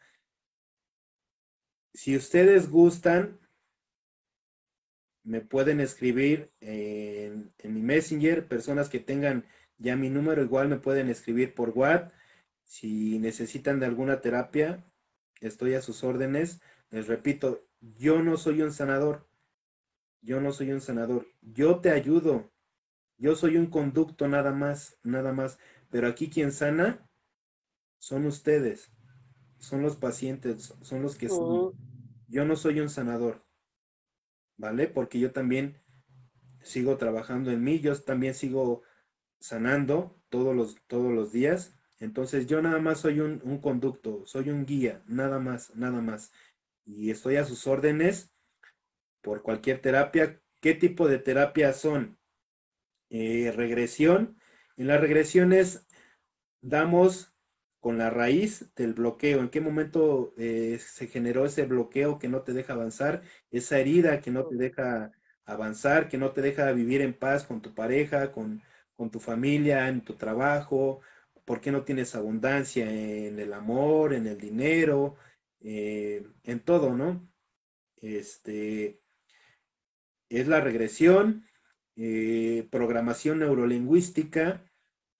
Si 1.93 2.15
ustedes 2.15 2.69
gustan, 2.69 3.39
me 5.23 5.41
pueden 5.41 5.79
escribir 5.79 6.51
en, 6.59 7.53
mi 7.63 7.81
Messenger, 7.81 8.47
personas 8.47 8.89
que 8.89 8.99
tengan 8.99 9.45
ya 9.77 9.95
mi 9.95 10.09
número, 10.09 10.43
igual 10.43 10.67
me 10.67 10.77
pueden 10.77 11.09
escribir 11.09 11.53
por 11.53 11.69
WhatsApp. 11.69 12.13
Si 12.63 13.19
necesitan 13.19 13.79
de 13.79 13.85
alguna 13.85 14.21
terapia, 14.21 14.85
estoy 15.41 15.73
a 15.73 15.81
sus 15.81 16.03
órdenes. 16.03 16.61
Les 16.89 17.07
repito, 17.07 17.65
yo 17.79 18.21
no 18.21 18.37
soy 18.37 18.61
un 18.61 18.71
sanador. 18.71 19.27
Yo 20.21 20.39
no 20.39 20.53
soy 20.53 20.71
un 20.71 20.81
sanador. 20.81 21.27
Yo 21.41 21.79
te 21.79 21.91
ayudo. 21.91 22.51
Yo 23.17 23.35
soy 23.35 23.57
un 23.57 23.67
conducto 23.67 24.27
nada 24.27 24.51
más, 24.51 24.97
nada 25.03 25.33
más. 25.33 25.59
Pero 25.89 26.07
aquí 26.07 26.29
quien 26.29 26.51
sana 26.51 27.09
son 27.99 28.25
ustedes. 28.25 28.91
Son 29.59 29.81
los 29.81 29.95
pacientes, 29.95 30.73
son 30.81 31.01
los 31.01 31.15
que 31.15 31.29
son. 31.29 31.73
Yo 32.27 32.45
no 32.45 32.55
soy 32.55 32.79
un 32.79 32.89
sanador. 32.89 33.45
¿Vale? 34.63 34.87
Porque 34.87 35.19
yo 35.19 35.31
también 35.31 35.81
sigo 36.61 36.97
trabajando 36.97 37.51
en 37.51 37.63
mí, 37.63 37.79
yo 37.79 37.95
también 38.01 38.33
sigo 38.33 38.83
sanando 39.39 40.19
todos 40.29 40.55
los, 40.55 40.77
todos 40.87 41.11
los 41.11 41.33
días 41.33 41.77
entonces 42.03 42.47
yo 42.47 42.61
nada 42.61 42.79
más 42.79 42.99
soy 42.99 43.21
un, 43.21 43.39
conducto, 43.61 44.25
soy 44.25 44.49
un 44.49 44.65
guía, 44.65 45.01
nada 45.07 45.39
más, 45.39 45.73
nada 45.73 46.01
más. 46.01 46.33
Y 46.83 47.11
estoy 47.11 47.37
a 47.37 47.45
sus 47.45 47.65
órdenes 47.65 48.35
por 49.21 49.41
cualquier 49.41 49.79
terapia. 49.79 50.41
¿Qué 50.59 50.73
tipo 50.73 51.07
de 51.07 51.19
terapia 51.19 51.71
son? 51.71 52.19
Eh, 53.09 53.53
regresión. 53.55 54.37
En 54.75 54.87
las 54.87 54.99
regresiones 54.99 55.87
damos 56.59 57.32
con 57.83 57.97
la 57.97 58.09
raíz 58.09 58.73
del 58.75 58.93
bloqueo, 58.93 59.41
en 59.41 59.49
qué 59.49 59.59
momento 59.61 60.33
eh, 60.37 60.79
se 60.79 61.07
generó 61.07 61.45
ese 61.45 61.65
bloqueo 61.65 62.17
que 62.17 62.29
no 62.29 62.41
te 62.43 62.53
deja 62.53 62.73
avanzar, 62.73 63.23
esa 63.51 63.77
herida 63.77 64.21
que 64.21 64.31
no 64.31 64.45
te 64.47 64.55
deja 64.55 65.11
avanzar, 65.45 66.07
que 66.07 66.17
no 66.17 66.31
te 66.31 66.41
deja 66.41 66.71
vivir 66.71 67.01
en 67.01 67.13
paz 67.13 67.45
con 67.45 67.61
tu 67.61 67.73
pareja, 67.75 68.31
con, 68.31 68.61
con 68.95 69.11
tu 69.11 69.19
familia, 69.19 69.89
en 69.89 70.01
tu 70.01 70.15
trabajo, 70.15 71.01
¿Por 71.45 71.59
qué 71.59 71.71
no 71.71 71.83
tienes 71.83 72.15
abundancia 72.15 72.89
en 72.89 73.37
el 73.39 73.53
amor, 73.53 74.13
en 74.13 74.27
el 74.27 74.37
dinero, 74.37 75.17
eh, 75.59 76.25
en 76.43 76.59
todo, 76.61 76.95
¿no? 76.95 77.29
Este 77.97 79.01
es 80.29 80.47
la 80.47 80.61
regresión, 80.61 81.45
eh, 81.97 82.67
programación 82.71 83.39
neurolingüística, 83.39 84.63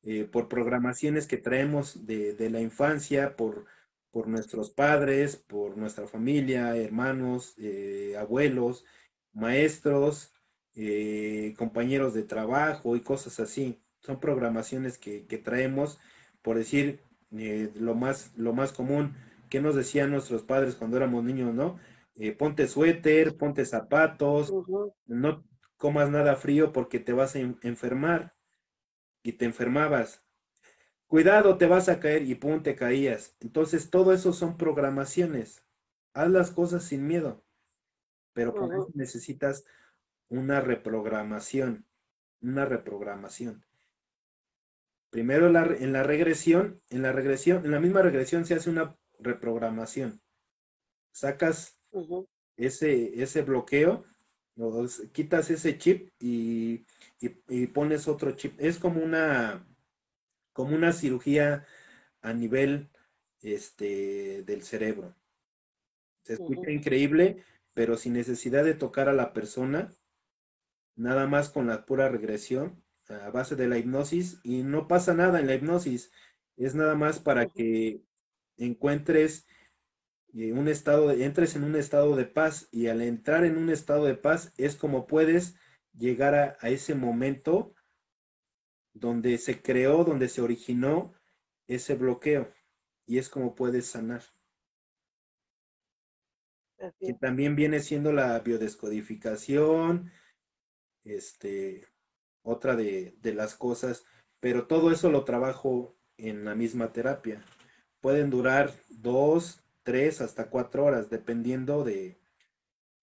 eh, 0.04 0.26
por 0.26 0.48
programaciones 0.50 1.28
que 1.28 1.38
traemos 1.38 2.06
de, 2.06 2.50
la 2.50 2.62
infancia, 2.62 3.36
por, 3.36 3.66
por, 4.12 4.28
nuestros 4.28 4.70
padres, 4.70 5.36
por 5.38 5.78
nuestra 5.78 6.08
familia, 6.08 6.76
hermanos, 6.78 7.56
abuelos, 8.18 8.86
maestros, 9.34 10.34
compañeros 11.58 12.14
de 12.14 12.24
trabajo 12.24 12.96
y 12.96 13.02
cosas 13.02 13.40
así. 13.40 13.82
Son 14.00 14.20
programaciones 14.20 14.98
que, 14.98 15.26
que 15.26 15.38
traemos 15.38 16.00
por 16.44 16.58
decir 16.58 17.00
eh, 17.36 17.72
lo, 17.80 17.96
más, 17.96 18.32
lo 18.36 18.54
más 18.54 18.72
común, 18.72 19.16
que 19.50 19.60
nos 19.60 19.76
decían 19.76 20.12
nuestros 20.12 20.44
padres 20.44 20.76
cuando 20.76 20.98
éramos 20.98 21.24
niños, 21.24 21.54
¿no? 21.56 21.80
Eh, 22.16 22.32
ponte 22.32 22.68
suéter, 22.68 23.38
ponte 23.38 23.66
zapatos, 23.66 24.54
no 25.08 25.44
comas 25.78 26.12
nada 26.12 26.36
frío 26.36 26.72
porque 26.72 27.00
te 27.00 27.12
vas 27.12 27.36
a 27.36 27.40
enfermar 27.40 28.36
y 29.24 29.34
te 29.34 29.46
enfermabas. 29.46 30.24
Cuidado, 31.08 31.58
te 31.58 31.66
vas 31.66 31.90
a 31.90 32.00
caer 32.00 32.24
y 32.24 32.36
pum, 32.36 32.62
te 32.62 32.76
caías. 32.76 33.36
Entonces, 33.40 33.90
todo 33.90 34.14
eso 34.14 34.34
son 34.34 34.58
programaciones. 34.58 35.64
Haz 36.14 36.30
las 36.30 36.52
cosas 36.52 36.84
sin 36.84 37.08
miedo, 37.08 37.44
pero 38.34 38.54
por 38.54 38.72
eso 38.74 38.90
necesitas 38.94 39.66
una 40.30 40.62
reprogramación, 40.62 41.86
una 42.42 42.66
reprogramación. 42.66 43.66
Primero 45.10 45.48
en 45.48 45.94
la 45.94 46.04
regresión, 46.04 46.82
en 46.90 47.04
la 47.04 47.12
regresión, 47.12 47.66
en 47.66 47.72
la 47.72 47.80
misma 47.80 48.02
regresión 48.02 48.46
se 48.46 48.56
hace 48.56 48.70
una 48.70 48.98
reprogramación. 49.20 50.22
Sacas 51.12 51.80
ese, 52.58 53.22
ese 53.22 53.42
bloqueo, 53.44 54.06
quitas 55.12 55.50
ese 55.52 55.78
chip 55.78 56.10
y, 56.20 56.86
pones 57.74 58.08
otro 58.08 58.32
chip. 58.32 58.56
Es 58.60 58.78
como 58.78 59.02
una, 59.02 59.68
como 60.54 60.76
una 60.76 60.94
cirugía 60.94 61.66
a 62.22 62.34
nivel 62.34 62.90
este, 63.42 64.44
del 64.44 64.64
cerebro. 64.64 65.16
Se 66.24 66.34
escucha 66.34 66.72
increíble, 66.72 67.44
pero 67.74 67.98
sin 67.98 68.14
necesidad 68.14 68.64
de 68.64 68.76
tocar 68.76 69.10
a 69.10 69.14
la 69.14 69.34
persona, 69.34 69.94
nada 70.96 71.28
más 71.28 71.50
con 71.50 71.68
la 71.68 71.86
pura 71.86 72.08
regresión, 72.10 72.82
a 73.10 73.30
base 73.30 73.56
de 73.56 73.68
la 73.68 73.78
hipnosis 73.78 74.40
y 74.44 74.64
no 74.64 74.88
pasa 74.88 75.14
nada 75.14 75.40
en 75.40 75.48
la 75.48 75.56
hipnosis. 75.56 76.12
Es 76.56 76.76
nada 76.76 76.96
más 76.96 77.20
para 77.20 77.48
que 77.48 78.02
encuentres 78.58 79.46
eh, 80.34 80.54
un 80.54 80.68
estado, 80.68 81.10
de, 81.10 81.26
entres 81.26 81.56
en 81.56 81.64
un 81.64 81.76
estado 81.76 82.16
de 82.16 82.26
paz 82.26 82.70
y 82.72 82.88
al 82.88 83.02
entrar 83.02 83.44
en 83.44 83.58
un 83.58 83.70
estado 83.70 84.06
de 84.06 84.16
paz 84.16 84.54
es 84.58 84.76
como 84.76 85.08
puedes 85.08 85.56
llegar 85.98 86.36
a, 86.36 86.58
a 86.60 86.70
ese 86.70 86.96
momento 86.96 87.74
donde 88.94 89.38
se 89.38 89.62
creó, 89.62 90.04
donde 90.04 90.30
se 90.30 90.42
originó 90.42 91.14
ese 91.68 91.96
bloqueo 91.96 92.52
y 93.06 93.18
es 93.18 93.30
como 93.30 93.56
puedes 93.56 93.88
sanar. 93.88 94.24
Que 97.00 97.14
también 97.14 97.56
viene 97.56 97.80
siendo 97.80 98.12
la 98.12 98.38
biodescodificación, 98.40 100.12
este, 101.06 101.88
otra 102.42 102.76
de, 102.76 103.18
las 103.24 103.56
cosas, 103.56 104.06
pero 104.40 104.68
todo 104.68 104.92
eso 104.92 105.10
lo 105.10 105.24
trabajo 105.24 105.96
en 106.18 106.44
la 106.44 106.56
misma 106.56 106.92
terapia. 106.92 107.42
Pueden 108.02 108.30
durar 108.30 108.74
dos, 108.90 109.64
tres, 109.84 110.20
hasta 110.20 110.50
cuatro 110.50 110.84
horas, 110.84 111.10
dependiendo 111.10 111.86
de, 111.86 112.20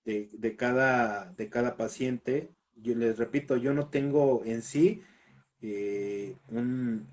de, 0.04 0.56
cada, 0.56 1.32
de 1.32 1.48
cada 1.48 1.78
paciente. 1.78 2.54
Yo 2.82 2.94
les 2.94 3.18
repito, 3.18 3.56
yo 3.56 3.74
no 3.74 3.88
tengo 3.88 4.42
en 4.44 4.62
sí 4.62 5.02
eh, 5.60 6.36
un, 6.48 7.06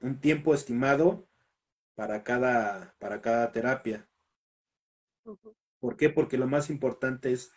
un 0.00 0.20
tiempo 0.20 0.54
estimado 0.54 1.28
para 1.94 2.24
cada, 2.24 2.94
para 2.98 3.20
cada 3.20 3.52
terapia. 3.52 4.08
¿Por 5.78 5.96
qué? 5.96 6.10
Porque 6.10 6.38
lo 6.38 6.46
más 6.46 6.70
importante 6.70 7.32
es 7.32 7.52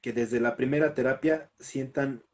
que 0.00 0.12
desde 0.12 0.40
la 0.40 0.56
primera 0.56 0.94
terapia 0.94 1.50
sientan 1.58 2.24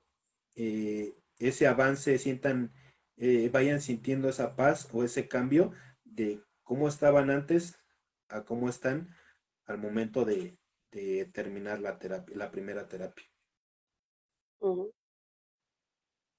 eh, 0.56 1.15
ese 1.39 1.66
avance, 1.66 2.19
sientan, 2.19 2.73
eh, 3.16 3.48
vayan 3.52 3.81
sintiendo 3.81 4.28
esa 4.28 4.56
paz 4.56 4.89
o 4.93 5.05
ese 5.05 5.28
cambio 5.28 5.73
de 6.05 6.43
cómo 6.65 6.89
estaban 6.89 7.31
antes 7.31 7.78
a 8.28 8.44
cómo 8.44 8.69
están 8.69 9.15
al 9.66 9.78
momento 9.78 10.24
de, 10.24 10.57
terminar 10.90 11.81
la 11.81 11.98
terapia, 11.98 12.36
la 12.36 12.51
primera 12.51 12.86
terapia. 12.89 13.27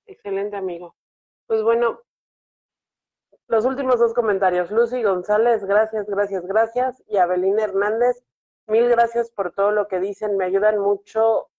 Excelente, 0.05 0.55
amigo. 0.55 0.95
Pues 1.47 1.63
bueno, 1.63 2.01
los 3.47 3.65
últimos 3.65 3.99
dos 3.99 4.13
comentarios. 4.13 4.71
Lucy 4.71 5.01
González, 5.03 5.63
gracias, 5.65 6.07
gracias, 6.07 6.45
gracias. 6.45 7.03
Y 7.07 7.17
Abelina 7.17 7.63
Hernández, 7.63 8.23
mil 8.67 8.87
gracias 8.89 9.31
por 9.31 9.51
todo 9.53 9.71
lo 9.71 9.87
que 9.87 9.99
dicen. 9.99 10.37
Me 10.37 10.45
ayudan 10.45 10.77
mucho 10.77 11.49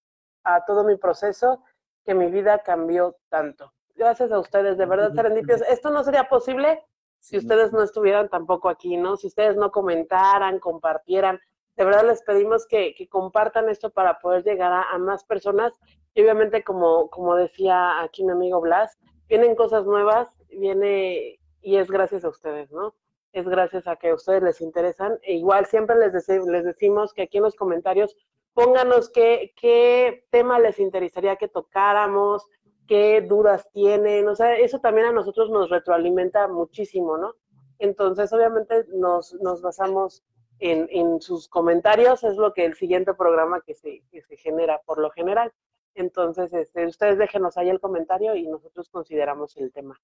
a 0.45 0.65
todo 0.65 0.85
mi 0.85 0.97
proceso, 0.97 1.63
que 2.05 2.15
mi 2.15 2.31
vida 2.31 2.63
cambió 2.63 3.17
tanto. 3.29 3.73
Gracias 3.95 4.33
a 4.33 4.39
ustedes, 4.39 4.79
de 4.79 4.87
verdad, 4.87 5.13
serendipios. 5.15 5.63
Esto 5.63 5.91
no 5.91 6.03
sería 6.05 6.29
posible 6.29 6.83
si 7.19 7.37
ustedes 7.37 7.73
no 7.73 7.83
estuvieran 7.83 8.29
tampoco 8.29 8.69
aquí, 8.69 8.97
¿no? 8.97 9.17
Si 9.17 9.27
ustedes 9.27 9.57
no 9.57 9.71
comentaran, 9.71 10.59
compartieran. 10.59 11.39
De 11.77 11.85
verdad 11.85 12.07
les 12.07 12.23
pedimos 12.23 12.67
que, 12.67 12.95
compartan 13.09 13.69
esto 13.69 13.91
para 13.91 14.19
poder 14.19 14.45
llegar 14.45 14.73
a, 14.73 14.99
más 14.99 15.25
personas. 15.25 15.73
Y 16.15 16.23
obviamente, 16.23 16.63
como, 16.63 17.09
como 17.11 17.37
decía 17.37 18.01
aquí 18.03 18.25
mi 18.25 18.33
amigo 18.33 18.61
Blas, 18.61 18.99
vienen 19.29 19.55
cosas 19.55 19.87
nuevas, 19.87 20.29
viene 20.51 21.39
y 21.63 21.77
es 21.77 21.91
gracias 21.91 22.25
a 22.25 22.29
ustedes, 22.29 22.71
¿no? 22.73 22.95
Es 23.33 23.49
gracias 23.49 23.87
a 23.87 23.97
que 23.97 24.11
a 24.11 24.15
ustedes 24.15 24.43
les 24.43 24.61
interesan. 24.61 25.19
E 25.23 25.35
igual 25.35 25.67
siempre 25.67 25.97
les, 25.97 26.29
les 26.29 26.65
decimos 26.65 27.15
que 27.15 27.23
aquí 27.23 27.39
en 27.39 27.45
los 27.45 27.55
comentarios 27.55 28.17
pónganos 28.55 29.11
qué, 29.11 29.53
qué 29.57 30.27
tema 30.31 30.59
les 30.59 30.79
interesaría 30.79 31.37
que 31.37 31.49
tocáramos, 31.49 32.47
qué 32.87 33.21
dudas 33.21 33.71
tienen, 33.73 34.27
o 34.29 34.35
sea, 34.35 34.57
eso 34.57 34.81
también 34.81 35.07
a 35.07 35.13
nosotros 35.13 35.49
nos 35.51 35.71
retroalimenta 35.71 36.49
muchísimo, 36.49 37.17
¿no? 37.17 37.35
Entonces, 37.79 38.33
obviamente 38.33 38.85
nos, 38.93 39.33
nos 39.35 39.63
basamos 39.63 40.25
en, 40.61 40.89
en, 40.91 41.21
sus 41.21 41.49
comentarios, 41.49 42.23
es 42.23 42.37
lo 42.37 42.53
que 42.53 42.65
el 42.65 42.75
siguiente 42.75 43.15
programa 43.15 43.61
que 43.63 43.75
se, 43.75 44.03
que 44.11 44.23
se 44.23 44.37
genera 44.37 44.81
por 44.85 44.99
lo 44.99 45.11
general. 45.11 45.53
Entonces, 45.95 46.53
este, 46.53 46.87
ustedes 46.87 47.19
déjenos 47.19 47.57
ahí 47.57 47.69
el 47.69 47.81
comentario 47.81 48.35
y 48.37 48.47
nosotros 48.47 48.89
consideramos 48.91 49.57
el 49.57 49.73
tema. 49.73 50.01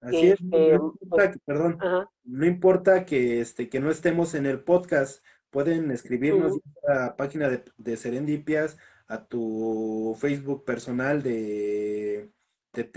Así 0.00 0.30
es, 0.30 0.40
no 0.40 0.56
este, 0.56 0.74
importa, 0.74 1.00
pues, 1.08 1.38
perdón, 1.44 1.78
no 2.24 2.46
importa 2.46 3.04
que, 3.04 3.40
este, 3.40 3.68
que 3.68 3.80
no 3.80 3.90
estemos 3.90 4.34
en 4.34 4.46
el 4.46 4.62
podcast, 4.64 5.22
pueden 5.50 5.90
escribirnos 5.90 6.58
a 6.88 6.94
la 6.94 7.16
página 7.16 7.48
de, 7.48 7.64
de 7.76 7.96
Serendipias, 7.96 8.78
a 9.08 9.26
tu 9.26 10.16
Facebook 10.18 10.64
personal 10.64 11.22
de 11.22 12.30
TT 12.70 12.94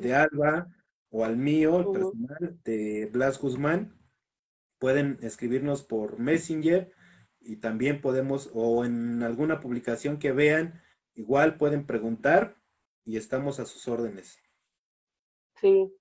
de 0.00 0.14
Alba 0.14 0.68
o 1.10 1.24
al 1.24 1.36
mío, 1.36 1.80
el 1.80 1.90
personal 1.90 2.58
de 2.64 3.08
Blas 3.12 3.40
Guzmán. 3.40 3.94
Pueden 4.82 5.20
escribirnos 5.22 5.84
por 5.84 6.18
Messenger 6.18 6.90
y 7.38 7.60
también 7.60 8.00
podemos, 8.00 8.50
o 8.52 8.84
en 8.84 9.22
alguna 9.22 9.60
publicación 9.60 10.18
que 10.18 10.32
vean, 10.32 10.82
igual 11.14 11.56
pueden 11.56 11.86
preguntar 11.86 12.56
y 13.04 13.16
estamos 13.16 13.60
a 13.60 13.64
sus 13.64 13.86
órdenes. 13.86 14.40
Sí, 15.60 15.96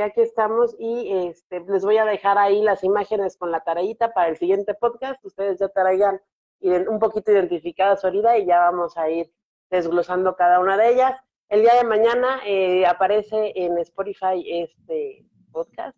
aquí 0.00 0.20
estamos 0.20 0.74
y 0.80 1.28
este, 1.28 1.60
les 1.60 1.84
voy 1.84 1.98
a 1.98 2.04
dejar 2.04 2.38
ahí 2.38 2.60
las 2.60 2.82
imágenes 2.82 3.36
con 3.36 3.52
la 3.52 3.62
tareita 3.62 4.12
para 4.12 4.30
el 4.30 4.36
siguiente 4.36 4.74
podcast. 4.74 5.24
Ustedes 5.24 5.60
ya 5.60 5.68
traigan 5.68 6.20
un 6.60 6.98
poquito 6.98 7.30
identificada 7.30 7.96
su 7.96 8.08
herida 8.08 8.36
y 8.36 8.46
ya 8.46 8.58
vamos 8.58 8.96
a 8.96 9.08
ir 9.10 9.32
desglosando 9.70 10.34
cada 10.34 10.58
una 10.58 10.76
de 10.76 10.92
ellas. 10.92 11.14
El 11.48 11.60
día 11.62 11.76
de 11.76 11.84
mañana 11.84 12.40
eh, 12.44 12.84
aparece 12.84 13.52
en 13.54 13.78
Spotify 13.78 14.42
este 14.44 15.24
podcast, 15.52 15.96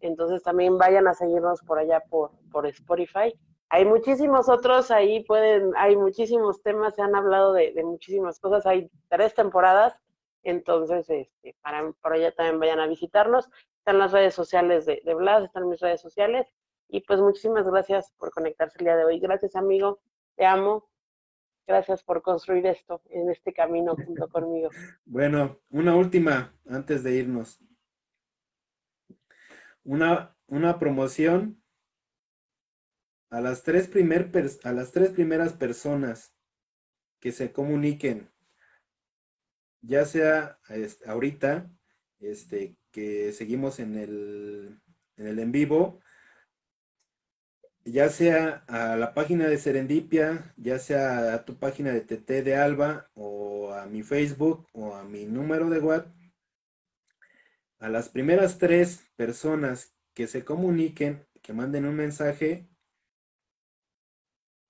entonces 0.00 0.42
también 0.42 0.78
vayan 0.78 1.08
a 1.08 1.14
seguirnos 1.14 1.60
por 1.62 1.78
allá 1.78 2.00
por, 2.08 2.30
por 2.50 2.66
Spotify. 2.66 3.34
Hay 3.70 3.84
muchísimos 3.84 4.48
otros 4.48 4.90
ahí, 4.90 5.24
pueden, 5.24 5.72
hay 5.76 5.96
muchísimos 5.96 6.62
temas, 6.62 6.94
se 6.94 7.02
han 7.02 7.14
hablado 7.14 7.52
de, 7.52 7.74
muchísimas 7.84 8.40
cosas, 8.40 8.64
hay 8.66 8.90
tres 9.08 9.34
temporadas, 9.34 9.94
entonces 10.42 11.08
este, 11.10 11.54
para, 11.62 11.92
por 12.00 12.14
allá 12.14 12.32
también 12.32 12.60
vayan 12.60 12.80
a 12.80 12.86
visitarnos. 12.86 13.50
Están 13.78 13.98
las 13.98 14.12
redes 14.12 14.34
sociales 14.34 14.86
de, 14.86 15.02
de 15.04 15.14
Blas, 15.14 15.44
están 15.44 15.68
mis 15.68 15.80
redes 15.80 16.00
sociales, 16.00 16.46
y 16.88 17.00
pues 17.02 17.20
muchísimas 17.20 17.68
gracias 17.68 18.12
por 18.18 18.30
conectarse 18.30 18.78
el 18.78 18.86
día 18.86 18.96
de 18.96 19.04
hoy. 19.04 19.20
Gracias, 19.20 19.54
amigo. 19.54 20.00
Te 20.36 20.46
amo. 20.46 20.88
Gracias 21.66 22.02
por 22.02 22.22
construir 22.22 22.66
esto 22.66 23.02
en 23.10 23.28
este 23.30 23.52
camino 23.52 23.94
junto 23.94 24.28
conmigo. 24.28 24.70
Bueno, 25.04 25.58
una 25.70 25.94
última 25.94 26.54
antes 26.66 27.02
de 27.02 27.16
irnos. 27.16 27.60
Una, 29.88 30.36
una 30.48 30.78
promoción 30.78 31.62
a 33.30 33.40
las 33.40 33.62
tres 33.62 33.88
primer 33.88 34.30
a 34.64 34.72
las 34.72 34.92
tres 34.92 35.08
primeras 35.12 35.54
personas 35.54 36.34
que 37.20 37.32
se 37.32 37.52
comuniquen, 37.52 38.30
ya 39.80 40.04
sea 40.04 40.58
ahorita, 41.06 41.70
este, 42.20 42.76
que 42.90 43.32
seguimos 43.32 43.80
en 43.80 43.96
el, 43.96 44.78
en 45.16 45.26
el 45.26 45.38
en 45.38 45.52
vivo, 45.52 46.02
ya 47.86 48.10
sea 48.10 48.64
a 48.68 48.94
la 48.96 49.14
página 49.14 49.48
de 49.48 49.56
Serendipia, 49.56 50.52
ya 50.58 50.78
sea 50.78 51.32
a 51.32 51.46
tu 51.46 51.58
página 51.58 51.92
de 51.92 52.02
TT 52.02 52.44
de 52.44 52.56
Alba 52.56 53.10
o 53.14 53.72
a 53.72 53.86
mi 53.86 54.02
Facebook 54.02 54.68
o 54.74 54.94
a 54.94 55.04
mi 55.04 55.24
número 55.24 55.70
de 55.70 55.78
WhatsApp, 55.78 56.17
a 57.78 57.88
las 57.88 58.08
primeras 58.08 58.58
tres 58.58 59.04
personas 59.16 59.94
que 60.14 60.26
se 60.26 60.44
comuniquen, 60.44 61.26
que 61.42 61.52
manden 61.52 61.86
un 61.86 61.94
mensaje, 61.94 62.68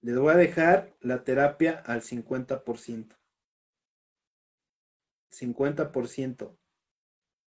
les 0.01 0.17
voy 0.19 0.33
a 0.33 0.37
dejar 0.37 0.95
la 1.01 1.25
terapia 1.25 1.83
al 1.87 2.03
50%. 2.03 3.17
50%. 5.31 6.57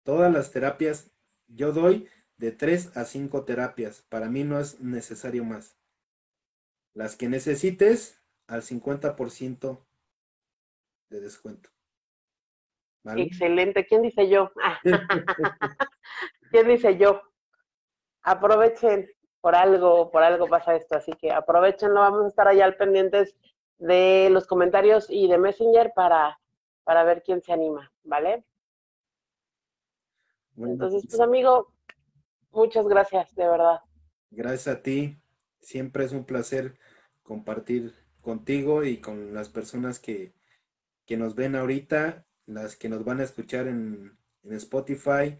Todas 0.02 0.32
las 0.32 0.50
terapias 0.50 1.10
yo 1.46 1.72
doy 1.72 2.08
de 2.36 2.52
3 2.52 2.96
a 2.96 3.04
5 3.04 3.44
terapias. 3.44 4.02
Para 4.02 4.28
mí 4.28 4.44
no 4.44 4.58
es 4.60 4.80
necesario 4.80 5.44
más. 5.44 5.76
Las 6.94 7.16
que 7.16 7.28
necesites 7.28 8.20
al 8.46 8.62
50% 8.62 9.86
de 11.10 11.20
descuento. 11.20 11.70
Excelente. 13.04 13.86
¿Quién 13.86 14.02
dice 14.02 14.28
yo? 14.28 14.52
¿Quién 16.50 16.68
dice 16.68 16.96
yo? 16.96 17.22
Aprovechen 18.22 19.08
por 19.40 19.54
algo, 19.54 20.10
por 20.10 20.22
algo 20.22 20.46
pasa 20.48 20.76
esto, 20.76 20.96
así 20.96 21.12
que 21.12 21.32
aprovechenlo. 21.32 22.00
Vamos 22.00 22.24
a 22.24 22.28
estar 22.28 22.48
allá 22.48 22.64
al 22.64 22.76
pendientes 22.76 23.36
de 23.78 24.28
los 24.30 24.46
comentarios 24.46 25.06
y 25.08 25.28
de 25.28 25.38
Messenger 25.38 25.92
para, 25.94 26.38
para 26.84 27.04
ver 27.04 27.22
quién 27.22 27.40
se 27.40 27.52
anima, 27.52 27.90
¿vale? 28.02 28.44
Entonces, 30.56 31.06
pues 31.08 31.20
amigo, 31.20 31.72
Muchas 32.52 32.86
gracias, 32.88 33.34
de 33.34 33.46
verdad. 33.46 33.80
Gracias 34.30 34.76
a 34.76 34.82
ti. 34.82 35.16
Siempre 35.60 36.04
es 36.04 36.12
un 36.12 36.24
placer 36.24 36.78
compartir 37.22 37.94
contigo 38.20 38.84
y 38.84 39.00
con 39.00 39.34
las 39.34 39.48
personas 39.48 40.00
que, 40.00 40.34
que 41.06 41.16
nos 41.16 41.34
ven 41.34 41.54
ahorita, 41.54 42.26
las 42.54 42.76
que 42.76 42.88
nos 42.88 43.04
van 43.04 43.20
a 43.20 43.24
escuchar 43.24 43.68
en, 43.68 44.16
en 44.42 44.52
Spotify 44.54 45.38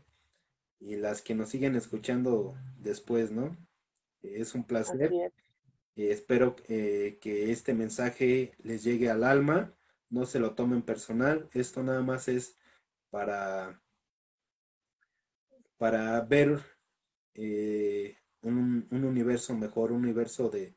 y 0.78 0.97
las 0.97 1.23
que 1.23 1.35
nos 1.35 1.51
siguen 1.51 1.77
escuchando 1.77 2.57
después, 2.78 3.31
¿no? 3.31 3.57
Es 4.23 4.55
un 4.55 4.65
placer. 4.65 5.12
espero 5.97 6.57
eh, 6.69 7.19
que 7.20 7.51
este 7.53 7.74
mensaje 7.74 8.55
les 8.62 8.82
llegue 8.82 9.11
al 9.11 9.24
alma, 9.24 9.74
no 10.09 10.27
se 10.27 10.41
lo 10.41 10.55
tomen 10.55 10.82
personal. 10.82 11.49
Esto 11.53 11.82
nada 11.82 12.03
más 12.03 12.28
es 12.28 12.59
para, 13.11 13.82
para 15.77 16.20
ver 16.23 16.61
eh, 17.35 18.16
un, 18.43 18.89
universo 18.91 19.55
mejor, 19.55 19.93
un 19.93 20.05
universo 20.05 20.49
de, 20.49 20.74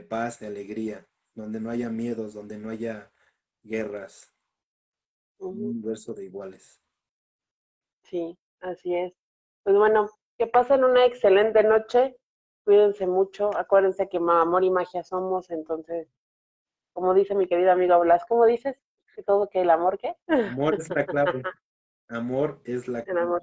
paz, 0.00 0.40
de 0.40 0.46
alegría, 0.46 1.06
donde 1.34 1.60
no 1.60 1.70
haya 1.70 1.90
miedos, 1.90 2.32
donde 2.32 2.58
no 2.58 2.70
haya 2.70 3.12
guerras, 3.62 4.34
un 5.48 5.64
universo 5.64 6.14
de 6.14 6.24
iguales. 6.24 6.80
Sí, 8.02 8.38
así 8.60 8.94
es. 8.94 9.12
Pues 9.62 9.76
bueno, 9.76 10.08
que 10.38 10.46
pasen 10.46 10.84
una 10.84 11.04
excelente 11.04 11.62
noche, 11.62 12.16
cuídense 12.64 13.06
mucho, 13.06 13.56
acuérdense 13.56 14.08
que 14.08 14.18
amor 14.18 14.64
y 14.64 14.70
magia 14.70 15.02
somos, 15.04 15.50
entonces, 15.50 16.08
como 16.92 17.14
dice 17.14 17.34
mi 17.34 17.46
querido 17.46 17.72
amigo 17.72 17.98
Blas, 18.00 18.24
¿cómo 18.26 18.46
dices? 18.46 18.76
Que 19.14 19.22
todo 19.22 19.48
que 19.48 19.60
el 19.60 19.70
amor 19.70 19.98
qué? 19.98 20.16
Amor 20.28 20.74
es 20.74 20.88
la 20.88 21.06
clave. 21.06 21.42
Amor 22.08 22.60
es 22.64 22.88
la 22.88 23.02
clave. 23.04 23.20
Amor. 23.22 23.42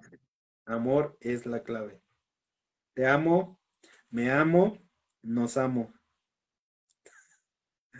amor 0.66 1.18
es 1.22 1.46
la 1.48 1.64
clave. 1.64 2.00
te 2.94 3.08
amo, 3.08 3.60
me 4.10 4.30
amo, 4.30 4.78
nos 5.24 5.58
amo. 5.58 5.92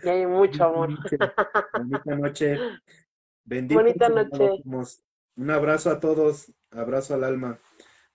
Y 0.02 0.08
hay 0.08 0.26
mucho 0.26 0.64
amor. 0.64 0.90
Bonita 1.72 2.14
noche. 2.14 2.58
Bendito 3.50 3.80
Bonita 3.80 4.08
noche. 4.08 4.62
Un 5.36 5.50
abrazo 5.50 5.90
a 5.90 5.98
todos, 5.98 6.52
abrazo 6.70 7.14
al 7.14 7.24
alma. 7.24 7.58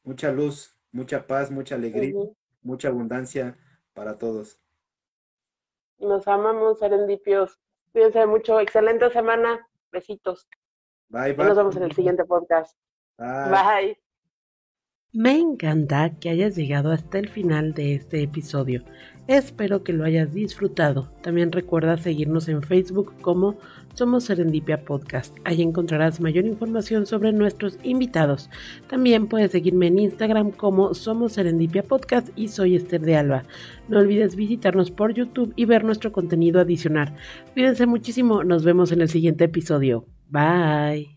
Mucha 0.04 0.32
luz, 0.32 0.80
mucha 0.94 1.28
paz, 1.28 1.52
mucha 1.52 1.76
alegría, 1.76 2.14
mucha 2.62 2.88
abundancia 2.88 3.58
para 3.94 4.18
todos. 4.18 4.62
Nos 5.98 6.26
amamos, 6.30 6.80
serendipios. 6.80 7.60
Cuídense 7.92 8.26
mucho. 8.26 8.62
Excelente 8.62 9.10
semana. 9.10 9.68
Besitos. 9.92 10.48
Bye, 11.10 11.34
bye. 11.34 11.48
Nos 11.48 11.58
vemos 11.58 11.76
en 11.76 11.84
el 11.84 11.92
siguiente 11.92 12.24
podcast. 12.24 12.78
bye. 13.18 14.05
Me 15.16 15.40
encanta 15.40 16.10
que 16.10 16.30
hayas 16.30 16.58
llegado 16.58 16.92
hasta 16.92 17.20
el 17.20 17.30
final 17.30 17.74
de 17.74 17.96
este 17.96 18.22
episodio. 18.22 18.84
Espero 19.28 19.82
que 19.82 19.94
lo 19.94 20.04
hayas 20.04 20.34
disfrutado. 20.34 21.10
También 21.24 21.54
recuerda 21.54 21.96
seguirnos 21.96 22.50
en 22.50 22.62
Facebook 22.62 23.14
como 23.22 23.56
Somos 23.94 24.26
Serendipia 24.26 24.84
Podcast. 24.84 25.34
Ahí 25.46 25.62
encontrarás 25.62 26.20
mayor 26.20 26.46
información 26.46 27.06
sobre 27.06 27.32
nuestros 27.32 27.80
invitados. 27.84 28.50
También 28.90 29.28
puedes 29.28 29.52
seguirme 29.52 29.88
en 29.88 30.00
Instagram 30.00 30.52
como 30.52 30.94
Somos 30.94 31.32
Serendipia 31.32 31.84
Podcast 31.84 32.28
y 32.36 32.50
soy 32.50 32.76
Esther 32.76 33.00
de 33.00 33.16
Alba. 33.16 33.44
No 33.88 34.00
olvides 34.00 34.36
visitarnos 34.36 34.92
por 34.92 35.14
YouTube 35.14 35.54
y 35.56 35.64
ver 35.64 35.86
nuestro 35.86 36.12
contenido 36.12 36.60
adicional. 36.60 37.16
Cuídense 37.54 37.86
muchísimo. 37.86 38.44
Nos 38.44 38.66
vemos 38.66 38.92
en 38.92 39.00
el 39.00 39.08
siguiente 39.08 39.46
episodio. 39.46 40.08
Bye. 40.28 41.15